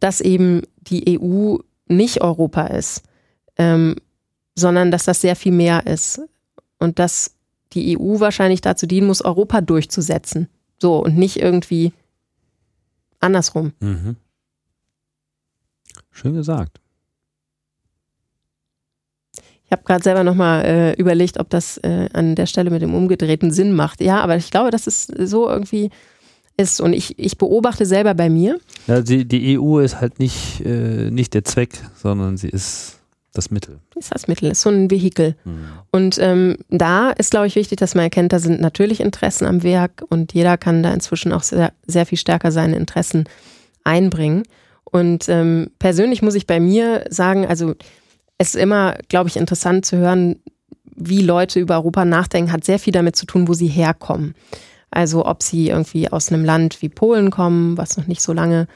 dass 0.00 0.20
eben 0.20 0.62
die 0.82 1.18
EU 1.18 1.56
nicht 1.88 2.20
Europa 2.20 2.66
ist 2.66 3.02
ähm, 3.56 3.96
sondern 4.56 4.90
dass 4.90 5.04
das 5.04 5.20
sehr 5.20 5.36
viel 5.36 5.52
mehr 5.52 5.86
ist 5.86 6.20
und 6.78 6.98
dass 6.98 7.33
die 7.74 7.98
EU 7.98 8.20
wahrscheinlich 8.20 8.60
dazu 8.60 8.86
dienen 8.86 9.06
muss, 9.06 9.22
Europa 9.22 9.60
durchzusetzen. 9.60 10.48
So 10.78 11.02
und 11.04 11.16
nicht 11.16 11.38
irgendwie 11.38 11.92
andersrum. 13.20 13.72
Mhm. 13.80 14.16
Schön 16.10 16.34
gesagt. 16.34 16.80
Ich 19.66 19.72
habe 19.72 19.82
gerade 19.82 20.04
selber 20.04 20.24
nochmal 20.24 20.64
äh, 20.64 20.92
überlegt, 20.94 21.40
ob 21.40 21.50
das 21.50 21.78
äh, 21.78 22.08
an 22.12 22.34
der 22.34 22.46
Stelle 22.46 22.70
mit 22.70 22.82
dem 22.82 22.94
umgedrehten 22.94 23.50
Sinn 23.50 23.72
macht. 23.72 24.00
Ja, 24.00 24.20
aber 24.20 24.36
ich 24.36 24.50
glaube, 24.50 24.70
dass 24.70 24.86
es 24.86 25.06
so 25.06 25.48
irgendwie 25.48 25.90
ist. 26.56 26.80
Und 26.80 26.92
ich, 26.92 27.18
ich 27.18 27.38
beobachte 27.38 27.86
selber 27.86 28.14
bei 28.14 28.28
mir. 28.28 28.60
Ja, 28.86 29.00
die, 29.00 29.26
die 29.26 29.58
EU 29.58 29.80
ist 29.80 30.00
halt 30.00 30.18
nicht, 30.18 30.60
äh, 30.64 31.10
nicht 31.10 31.34
der 31.34 31.44
Zweck, 31.44 31.82
sondern 31.96 32.36
sie 32.36 32.48
ist 32.48 33.00
das 33.36 33.50
Mittel. 33.50 33.80
Ist 33.94 34.14
das 34.14 34.28
Mittel, 34.28 34.50
ist 34.50 34.62
so 34.62 34.70
ein 34.70 34.90
Vehikel. 34.90 35.36
Mhm. 35.44 35.68
Und 35.90 36.18
ähm, 36.18 36.56
da 36.70 37.10
ist, 37.10 37.30
glaube 37.30 37.46
ich, 37.46 37.56
wichtig, 37.56 37.78
dass 37.78 37.94
man 37.94 38.04
erkennt, 38.04 38.32
da 38.32 38.38
sind 38.38 38.60
natürlich 38.60 39.00
Interessen 39.00 39.46
am 39.46 39.62
Werk 39.62 40.04
und 40.08 40.32
jeder 40.32 40.56
kann 40.56 40.82
da 40.82 40.92
inzwischen 40.92 41.32
auch 41.32 41.42
sehr, 41.42 41.72
sehr 41.86 42.06
viel 42.06 42.18
stärker 42.18 42.52
seine 42.52 42.76
Interessen 42.76 43.24
einbringen. 43.84 44.44
Und 44.84 45.28
ähm, 45.28 45.70
persönlich 45.78 46.22
muss 46.22 46.34
ich 46.34 46.46
bei 46.46 46.60
mir 46.60 47.04
sagen, 47.10 47.46
also 47.46 47.74
es 48.38 48.54
ist 48.54 48.60
immer, 48.60 48.96
glaube 49.08 49.28
ich, 49.28 49.36
interessant 49.36 49.84
zu 49.84 49.96
hören, 49.96 50.36
wie 50.96 51.22
Leute 51.22 51.60
über 51.60 51.74
Europa 51.74 52.04
nachdenken, 52.04 52.52
hat 52.52 52.64
sehr 52.64 52.78
viel 52.78 52.92
damit 52.92 53.16
zu 53.16 53.26
tun, 53.26 53.48
wo 53.48 53.54
sie 53.54 53.66
herkommen. 53.66 54.34
Also 54.90 55.26
ob 55.26 55.42
sie 55.42 55.68
irgendwie 55.68 56.10
aus 56.10 56.30
einem 56.30 56.44
Land 56.44 56.80
wie 56.80 56.88
Polen 56.88 57.30
kommen, 57.30 57.76
was 57.76 57.96
noch 57.96 58.06
nicht 58.06 58.22
so 58.22 58.32
lange 58.32 58.68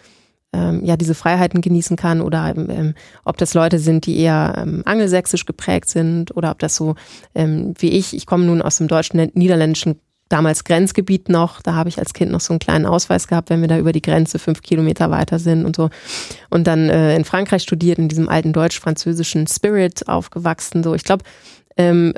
ähm, 0.59 0.85
ja 0.85 0.97
diese 0.97 1.15
Freiheiten 1.15 1.61
genießen 1.61 1.97
kann, 1.97 2.21
oder 2.21 2.55
ähm, 2.57 2.95
ob 3.25 3.37
das 3.37 3.55
Leute 3.55 3.79
sind, 3.79 4.07
die 4.07 4.19
eher 4.19 4.55
ähm, 4.59 4.83
angelsächsisch 4.85 5.47
geprägt 5.47 5.89
sind, 5.89 6.37
oder 6.37 6.51
ob 6.51 6.59
das 6.59 6.75
so 6.75 6.97
ähm, 7.35 7.75
wie 7.79 7.91
ich, 7.91 8.15
ich 8.15 8.27
komme 8.27 8.45
nun 8.45 8.63
aus 8.63 8.79
dem 8.79 8.89
deutschen, 8.89 9.31
niederländischen 9.35 10.01
damals 10.29 10.65
Grenzgebiet 10.65 11.29
noch. 11.29 11.63
Da 11.63 11.75
habe 11.75 11.89
ich 11.89 11.99
als 11.99 12.13
Kind 12.13 12.31
noch 12.31 12.41
so 12.41 12.53
einen 12.53 12.61
kleinen 12.61 12.87
Ausweis 12.87 13.29
gehabt, 13.29 13.51
wenn 13.51 13.61
wir 13.61 13.69
da 13.69 13.79
über 13.79 13.93
die 13.93 14.03
Grenze 14.03 14.39
fünf 14.39 14.63
Kilometer 14.63 15.11
weiter 15.11 15.39
sind 15.39 15.65
und 15.65 15.77
so. 15.77 15.91
Und 16.51 16.67
dann 16.67 16.89
äh, 16.89 17.17
in 17.17 17.25
Frankreich 17.25 17.63
studiert, 17.63 17.99
in 17.99 18.09
diesem 18.09 18.29
alten 18.29 18.53
deutsch-französischen 18.53 19.47
Spirit 19.47 20.09
aufgewachsen. 20.09 20.83
So, 20.83 20.95
ich 20.95 21.05
glaube, 21.05 21.25
ähm, 21.77 22.15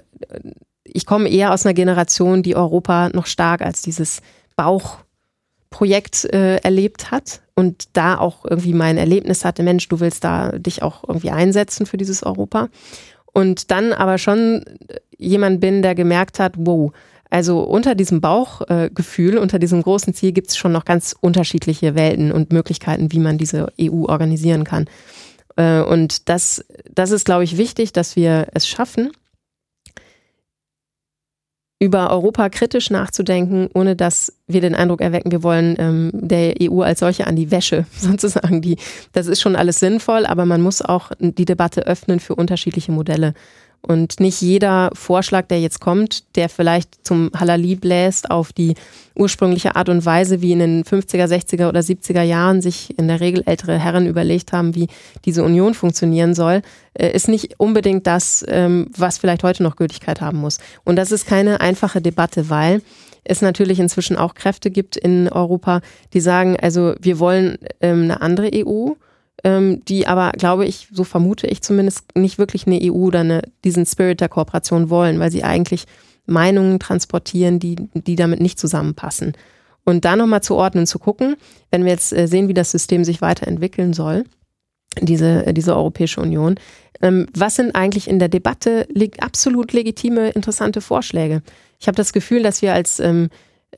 ich 0.84 1.06
komme 1.06 1.28
eher 1.28 1.52
aus 1.52 1.64
einer 1.64 1.74
Generation, 1.74 2.42
die 2.42 2.56
Europa 2.56 3.10
noch 3.10 3.26
stark 3.26 3.62
als 3.62 3.82
dieses 3.82 4.22
Bauchprojekt 4.56 6.24
äh, 6.24 6.56
erlebt 6.56 7.10
hat 7.10 7.42
und 7.60 7.90
da 7.92 8.18
auch 8.18 8.44
irgendwie 8.44 8.72
mein 8.72 8.96
Erlebnis 8.96 9.44
hatte, 9.44 9.62
Mensch, 9.62 9.86
du 9.88 10.00
willst 10.00 10.24
da 10.24 10.52
dich 10.52 10.82
auch 10.82 11.04
irgendwie 11.06 11.30
einsetzen 11.30 11.84
für 11.84 11.98
dieses 11.98 12.22
Europa. 12.22 12.68
Und 13.32 13.70
dann 13.70 13.92
aber 13.92 14.16
schon 14.16 14.64
jemand 15.18 15.60
bin, 15.60 15.82
der 15.82 15.94
gemerkt 15.94 16.40
hat, 16.40 16.54
wow, 16.56 16.90
also 17.28 17.60
unter 17.60 17.94
diesem 17.94 18.22
Bauchgefühl, 18.22 19.38
unter 19.38 19.58
diesem 19.58 19.82
großen 19.82 20.14
Ziel 20.14 20.32
gibt 20.32 20.48
es 20.48 20.56
schon 20.56 20.72
noch 20.72 20.86
ganz 20.86 21.14
unterschiedliche 21.20 21.94
Welten 21.94 22.32
und 22.32 22.50
Möglichkeiten, 22.50 23.12
wie 23.12 23.20
man 23.20 23.36
diese 23.36 23.68
EU 23.78 24.06
organisieren 24.06 24.64
kann. 24.64 24.86
Äh, 25.56 25.82
und 25.82 26.30
das, 26.30 26.64
das 26.92 27.10
ist, 27.10 27.26
glaube 27.26 27.44
ich, 27.44 27.58
wichtig, 27.58 27.92
dass 27.92 28.16
wir 28.16 28.48
es 28.54 28.66
schaffen, 28.66 29.12
über 31.82 32.10
Europa 32.10 32.50
kritisch 32.50 32.90
nachzudenken, 32.90 33.70
ohne 33.72 33.96
dass 33.96 34.34
wir 34.46 34.60
den 34.60 34.74
Eindruck 34.74 35.00
erwecken, 35.00 35.32
wir 35.32 35.42
wollen 35.42 35.76
ähm, 35.78 36.10
der 36.12 36.54
EU 36.60 36.82
als 36.82 37.00
solche 37.00 37.26
an 37.26 37.36
die 37.36 37.50
Wäsche 37.50 37.86
sozusagen. 37.96 38.60
Die, 38.60 38.76
das 39.12 39.26
ist 39.26 39.40
schon 39.40 39.56
alles 39.56 39.80
sinnvoll, 39.80 40.26
aber 40.26 40.44
man 40.44 40.60
muss 40.60 40.82
auch 40.82 41.10
die 41.18 41.46
Debatte 41.46 41.86
öffnen 41.86 42.20
für 42.20 42.34
unterschiedliche 42.34 42.92
Modelle. 42.92 43.32
Und 43.82 44.20
nicht 44.20 44.42
jeder 44.42 44.90
Vorschlag, 44.92 45.46
der 45.46 45.60
jetzt 45.60 45.80
kommt, 45.80 46.36
der 46.36 46.48
vielleicht 46.50 47.06
zum 47.06 47.30
Halali 47.34 47.76
bläst 47.76 48.30
auf 48.30 48.52
die 48.52 48.74
ursprüngliche 49.14 49.74
Art 49.74 49.88
und 49.88 50.04
Weise, 50.04 50.42
wie 50.42 50.52
in 50.52 50.58
den 50.58 50.84
50er, 50.84 51.26
60er 51.26 51.68
oder 51.68 51.80
70er 51.80 52.22
Jahren 52.22 52.60
sich 52.60 52.98
in 52.98 53.08
der 53.08 53.20
Regel 53.20 53.42
ältere 53.46 53.78
Herren 53.78 54.06
überlegt 54.06 54.52
haben, 54.52 54.74
wie 54.74 54.88
diese 55.24 55.44
Union 55.44 55.74
funktionieren 55.74 56.34
soll, 56.34 56.62
äh, 56.94 57.10
ist 57.10 57.28
nicht 57.28 57.58
unbedingt 57.58 58.06
das, 58.06 58.44
ähm, 58.48 58.90
was 58.96 59.18
vielleicht 59.18 59.44
heute 59.44 59.62
noch 59.62 59.76
Gültigkeit 59.76 60.20
haben 60.20 60.38
muss. 60.38 60.58
Und 60.84 60.96
das 60.96 61.10
ist 61.10 61.26
keine 61.26 61.60
einfache 61.60 62.02
Debatte, 62.02 62.50
weil 62.50 62.82
es 63.24 63.42
natürlich 63.42 63.80
inzwischen 63.80 64.16
auch 64.16 64.34
Kräfte 64.34 64.70
gibt 64.70 64.96
in 64.96 65.28
Europa, 65.28 65.80
die 66.12 66.20
sagen, 66.20 66.56
also 66.60 66.94
wir 67.00 67.18
wollen 67.18 67.58
ähm, 67.80 68.02
eine 68.04 68.20
andere 68.20 68.50
EU 68.54 68.92
ähm, 69.44 69.82
die 69.86 70.06
aber, 70.06 70.32
glaube 70.32 70.66
ich, 70.66 70.88
so 70.92 71.04
vermute 71.04 71.46
ich 71.46 71.62
zumindest, 71.62 72.16
nicht 72.16 72.38
wirklich 72.38 72.66
eine 72.66 72.78
EU 72.82 73.06
oder 73.06 73.20
eine, 73.20 73.42
diesen 73.64 73.86
Spirit 73.86 74.20
der 74.20 74.28
Kooperation 74.28 74.90
wollen, 74.90 75.18
weil 75.18 75.30
sie 75.30 75.44
eigentlich 75.44 75.84
Meinungen 76.26 76.78
transportieren, 76.78 77.58
die, 77.58 77.76
die 77.94 78.16
damit 78.16 78.40
nicht 78.40 78.58
zusammenpassen. 78.58 79.34
Und 79.84 80.04
da 80.04 80.16
nochmal 80.16 80.42
zu 80.42 80.54
ordnen, 80.54 80.86
zu 80.86 80.98
gucken, 80.98 81.36
wenn 81.70 81.84
wir 81.84 81.92
jetzt 81.92 82.12
äh, 82.12 82.26
sehen, 82.26 82.48
wie 82.48 82.54
das 82.54 82.70
System 82.70 83.04
sich 83.04 83.22
weiterentwickeln 83.22 83.92
soll, 83.92 84.24
diese, 85.00 85.46
äh, 85.46 85.54
diese 85.54 85.74
Europäische 85.74 86.20
Union, 86.20 86.56
ähm, 87.02 87.26
was 87.34 87.56
sind 87.56 87.74
eigentlich 87.74 88.08
in 88.08 88.18
der 88.18 88.28
Debatte 88.28 88.86
absolut 89.20 89.72
legitime, 89.72 90.30
interessante 90.30 90.80
Vorschläge? 90.80 91.42
Ich 91.78 91.86
habe 91.86 91.96
das 91.96 92.12
Gefühl, 92.12 92.42
dass 92.42 92.60
wir 92.60 92.74
als 92.74 93.00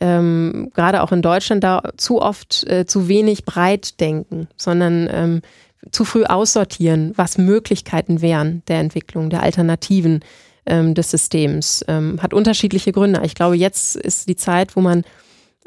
ähm, 0.01 0.71
gerade 0.75 1.03
auch 1.03 1.13
in 1.13 1.23
Deutschland 1.23 1.63
da 1.63 1.83
zu 1.97 2.21
oft 2.21 2.65
äh, 2.69 2.87
zu 2.87 3.09
wenig 3.09 3.45
breit 3.45 4.01
denken, 4.01 4.49
sondern 4.57 5.09
ähm, 5.13 5.43
zu 5.91 6.05
früh 6.05 6.25
aussortieren, 6.25 7.13
was 7.17 7.39
Möglichkeiten 7.39 8.23
wären 8.23 8.63
der 8.69 8.79
Entwicklung, 8.79 9.31
der 9.31 9.43
Alternativen 9.43 10.21
ähm, 10.67 10.95
des 10.95 11.11
Systems. 11.11 11.85
Ähm, 11.89 12.21
hat 12.23 12.35
unterschiedliche 12.35 12.93
Gründe. 12.93 13.21
Ich 13.25 13.35
glaube, 13.35 13.57
jetzt 13.57 13.97
ist 13.97 14.29
die 14.29 14.37
Zeit, 14.37 14.77
wo 14.77 14.81
man 14.81 15.05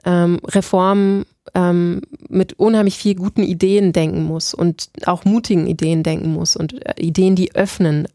ähm, 0.05 0.39
Reformen 0.45 1.25
ähm, 1.53 2.01
mit 2.29 2.53
unheimlich 2.53 2.97
viel 2.97 3.15
guten 3.15 3.43
Ideen 3.43 3.93
denken 3.93 4.23
muss 4.23 4.53
und 4.53 4.89
auch 5.05 5.25
mutigen 5.25 5.67
Ideen 5.67 6.01
denken 6.01 6.31
muss 6.33 6.55
und 6.55 6.85
äh, 6.85 7.01
Ideen, 7.01 7.35
die 7.35 7.53
öffnen 7.55 8.07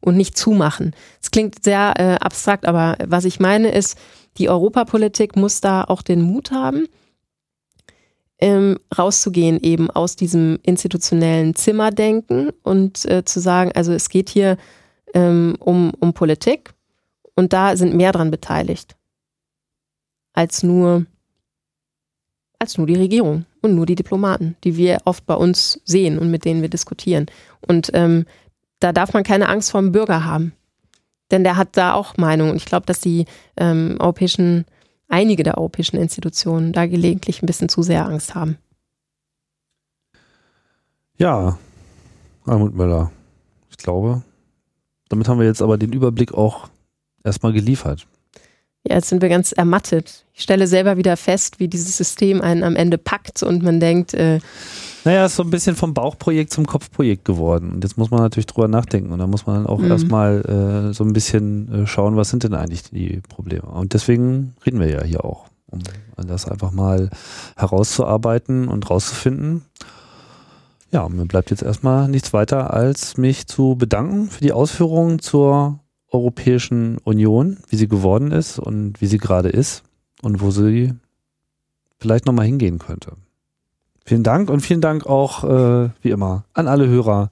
und 0.00 0.18
nicht 0.18 0.36
zumachen. 0.36 0.94
Es 1.22 1.30
klingt 1.30 1.64
sehr 1.64 1.94
äh, 1.96 2.22
abstrakt, 2.22 2.66
aber 2.66 2.98
was 3.06 3.24
ich 3.24 3.40
meine 3.40 3.70
ist, 3.70 3.96
die 4.38 4.48
Europapolitik 4.48 5.36
muss 5.36 5.60
da 5.60 5.84
auch 5.84 6.02
den 6.02 6.22
Mut 6.22 6.50
haben, 6.50 6.86
ähm, 8.38 8.78
rauszugehen 8.96 9.60
eben 9.60 9.90
aus 9.90 10.16
diesem 10.16 10.58
institutionellen 10.62 11.54
Zimmerdenken 11.54 12.50
und 12.62 13.04
äh, 13.04 13.24
zu 13.24 13.40
sagen, 13.40 13.72
also 13.74 13.92
es 13.92 14.08
geht 14.08 14.30
hier 14.30 14.56
ähm, 15.12 15.56
um, 15.60 15.92
um 16.00 16.14
Politik 16.14 16.72
und 17.34 17.52
da 17.52 17.76
sind 17.76 17.94
mehr 17.94 18.12
dran 18.12 18.30
beteiligt 18.30 18.96
als 20.32 20.62
nur 20.62 21.06
als 22.58 22.76
nur 22.76 22.86
die 22.86 22.96
Regierung 22.96 23.46
und 23.62 23.74
nur 23.74 23.86
die 23.86 23.94
Diplomaten, 23.94 24.54
die 24.64 24.76
wir 24.76 24.98
oft 25.06 25.24
bei 25.24 25.34
uns 25.34 25.80
sehen 25.86 26.18
und 26.18 26.30
mit 26.30 26.44
denen 26.44 26.60
wir 26.60 26.68
diskutieren. 26.68 27.26
Und 27.66 27.90
ähm, 27.94 28.26
da 28.80 28.92
darf 28.92 29.14
man 29.14 29.24
keine 29.24 29.48
Angst 29.48 29.70
vor 29.70 29.80
dem 29.80 29.92
Bürger 29.92 30.26
haben. 30.26 30.52
Denn 31.30 31.44
der 31.44 31.56
hat 31.56 31.76
da 31.76 31.94
auch 31.94 32.16
Meinung. 32.16 32.50
Und 32.50 32.56
ich 32.56 32.64
glaube, 32.64 32.86
dass 32.86 33.00
die 33.00 33.26
ähm, 33.56 33.96
europäischen, 34.00 34.64
einige 35.08 35.42
der 35.42 35.58
europäischen 35.58 35.96
Institutionen 35.96 36.72
da 36.72 36.86
gelegentlich 36.86 37.42
ein 37.42 37.46
bisschen 37.46 37.68
zu 37.68 37.82
sehr 37.82 38.06
Angst 38.06 38.34
haben. 38.34 38.58
Ja, 41.16 41.58
Almut 42.46 42.74
Möller. 42.74 43.10
Ich 43.68 43.76
glaube, 43.76 44.22
damit 45.08 45.28
haben 45.28 45.38
wir 45.38 45.46
jetzt 45.46 45.62
aber 45.62 45.76
den 45.76 45.92
Überblick 45.92 46.32
auch 46.32 46.68
erstmal 47.22 47.52
geliefert. 47.52 48.06
Ja, 48.88 48.94
jetzt 48.96 49.08
sind 49.08 49.20
wir 49.20 49.28
ganz 49.28 49.52
ermattet. 49.52 50.24
Ich 50.32 50.42
stelle 50.42 50.66
selber 50.66 50.96
wieder 50.96 51.16
fest, 51.16 51.60
wie 51.60 51.68
dieses 51.68 51.96
System 51.96 52.40
einen 52.40 52.62
am 52.62 52.76
Ende 52.76 52.96
packt 52.96 53.42
und 53.42 53.62
man 53.62 53.78
denkt, 53.78 54.14
äh, 54.14 54.40
naja, 55.04 55.26
ist 55.26 55.36
so 55.36 55.42
ein 55.42 55.50
bisschen 55.50 55.76
vom 55.76 55.94
Bauchprojekt 55.94 56.52
zum 56.52 56.66
Kopfprojekt 56.66 57.24
geworden. 57.24 57.70
Und 57.70 57.84
jetzt 57.84 57.96
muss 57.96 58.10
man 58.10 58.20
natürlich 58.20 58.46
drüber 58.46 58.68
nachdenken. 58.68 59.12
Und 59.12 59.18
da 59.18 59.26
muss 59.26 59.46
man 59.46 59.56
dann 59.56 59.66
auch 59.66 59.78
mhm. 59.78 59.90
erstmal 59.90 60.90
äh, 60.90 60.92
so 60.92 61.04
ein 61.04 61.12
bisschen 61.12 61.84
äh, 61.84 61.86
schauen, 61.86 62.16
was 62.16 62.28
sind 62.30 62.44
denn 62.44 62.54
eigentlich 62.54 62.82
die 62.84 63.22
Probleme. 63.28 63.66
Und 63.66 63.94
deswegen 63.94 64.54
reden 64.64 64.78
wir 64.78 64.90
ja 64.90 65.02
hier 65.02 65.24
auch, 65.24 65.46
um 65.70 65.80
das 66.26 66.46
einfach 66.46 66.70
mal 66.70 67.08
herauszuarbeiten 67.56 68.68
und 68.68 68.90
rauszufinden. 68.90 69.62
Ja, 70.90 71.08
mir 71.08 71.24
bleibt 71.24 71.50
jetzt 71.50 71.62
erstmal 71.62 72.08
nichts 72.08 72.32
weiter, 72.32 72.74
als 72.74 73.16
mich 73.16 73.46
zu 73.46 73.76
bedanken 73.76 74.28
für 74.28 74.40
die 74.40 74.52
Ausführungen 74.52 75.20
zur 75.20 75.78
Europäischen 76.10 76.98
Union, 76.98 77.58
wie 77.68 77.76
sie 77.76 77.88
geworden 77.88 78.32
ist 78.32 78.58
und 78.58 79.00
wie 79.00 79.06
sie 79.06 79.18
gerade 79.18 79.48
ist 79.48 79.82
und 80.22 80.40
wo 80.40 80.50
sie 80.50 80.92
vielleicht 81.98 82.26
nochmal 82.26 82.46
hingehen 82.46 82.78
könnte. 82.78 83.12
Vielen 84.04 84.22
Dank 84.22 84.50
und 84.50 84.60
vielen 84.60 84.80
Dank 84.80 85.06
auch, 85.06 85.44
äh, 85.44 85.90
wie 86.02 86.10
immer, 86.10 86.44
an 86.54 86.66
alle 86.66 86.88
Hörer 86.88 87.30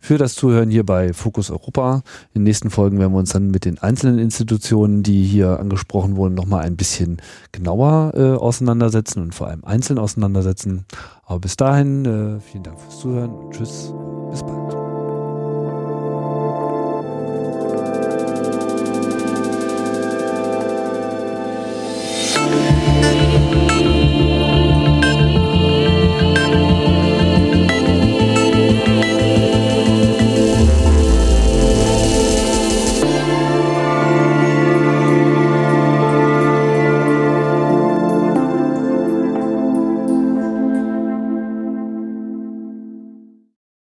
für 0.00 0.18
das 0.18 0.34
Zuhören 0.34 0.70
hier 0.70 0.86
bei 0.86 1.12
Fokus 1.12 1.50
Europa. 1.50 2.02
In 2.32 2.40
den 2.40 2.44
nächsten 2.44 2.70
Folgen 2.70 2.98
werden 2.98 3.12
wir 3.12 3.18
uns 3.18 3.32
dann 3.32 3.50
mit 3.50 3.64
den 3.64 3.78
einzelnen 3.78 4.18
Institutionen, 4.18 5.02
die 5.02 5.24
hier 5.24 5.58
angesprochen 5.58 6.16
wurden, 6.16 6.34
nochmal 6.34 6.64
ein 6.64 6.76
bisschen 6.76 7.20
genauer 7.52 8.12
äh, 8.14 8.32
auseinandersetzen 8.32 9.20
und 9.20 9.34
vor 9.34 9.48
allem 9.48 9.64
einzeln 9.64 9.98
auseinandersetzen. 9.98 10.84
Aber 11.24 11.40
bis 11.40 11.56
dahin, 11.56 12.04
äh, 12.04 12.40
vielen 12.40 12.62
Dank 12.62 12.80
fürs 12.80 13.00
Zuhören 13.00 13.50
tschüss, 13.50 13.92
bis 14.30 14.42
bald. 14.42 14.75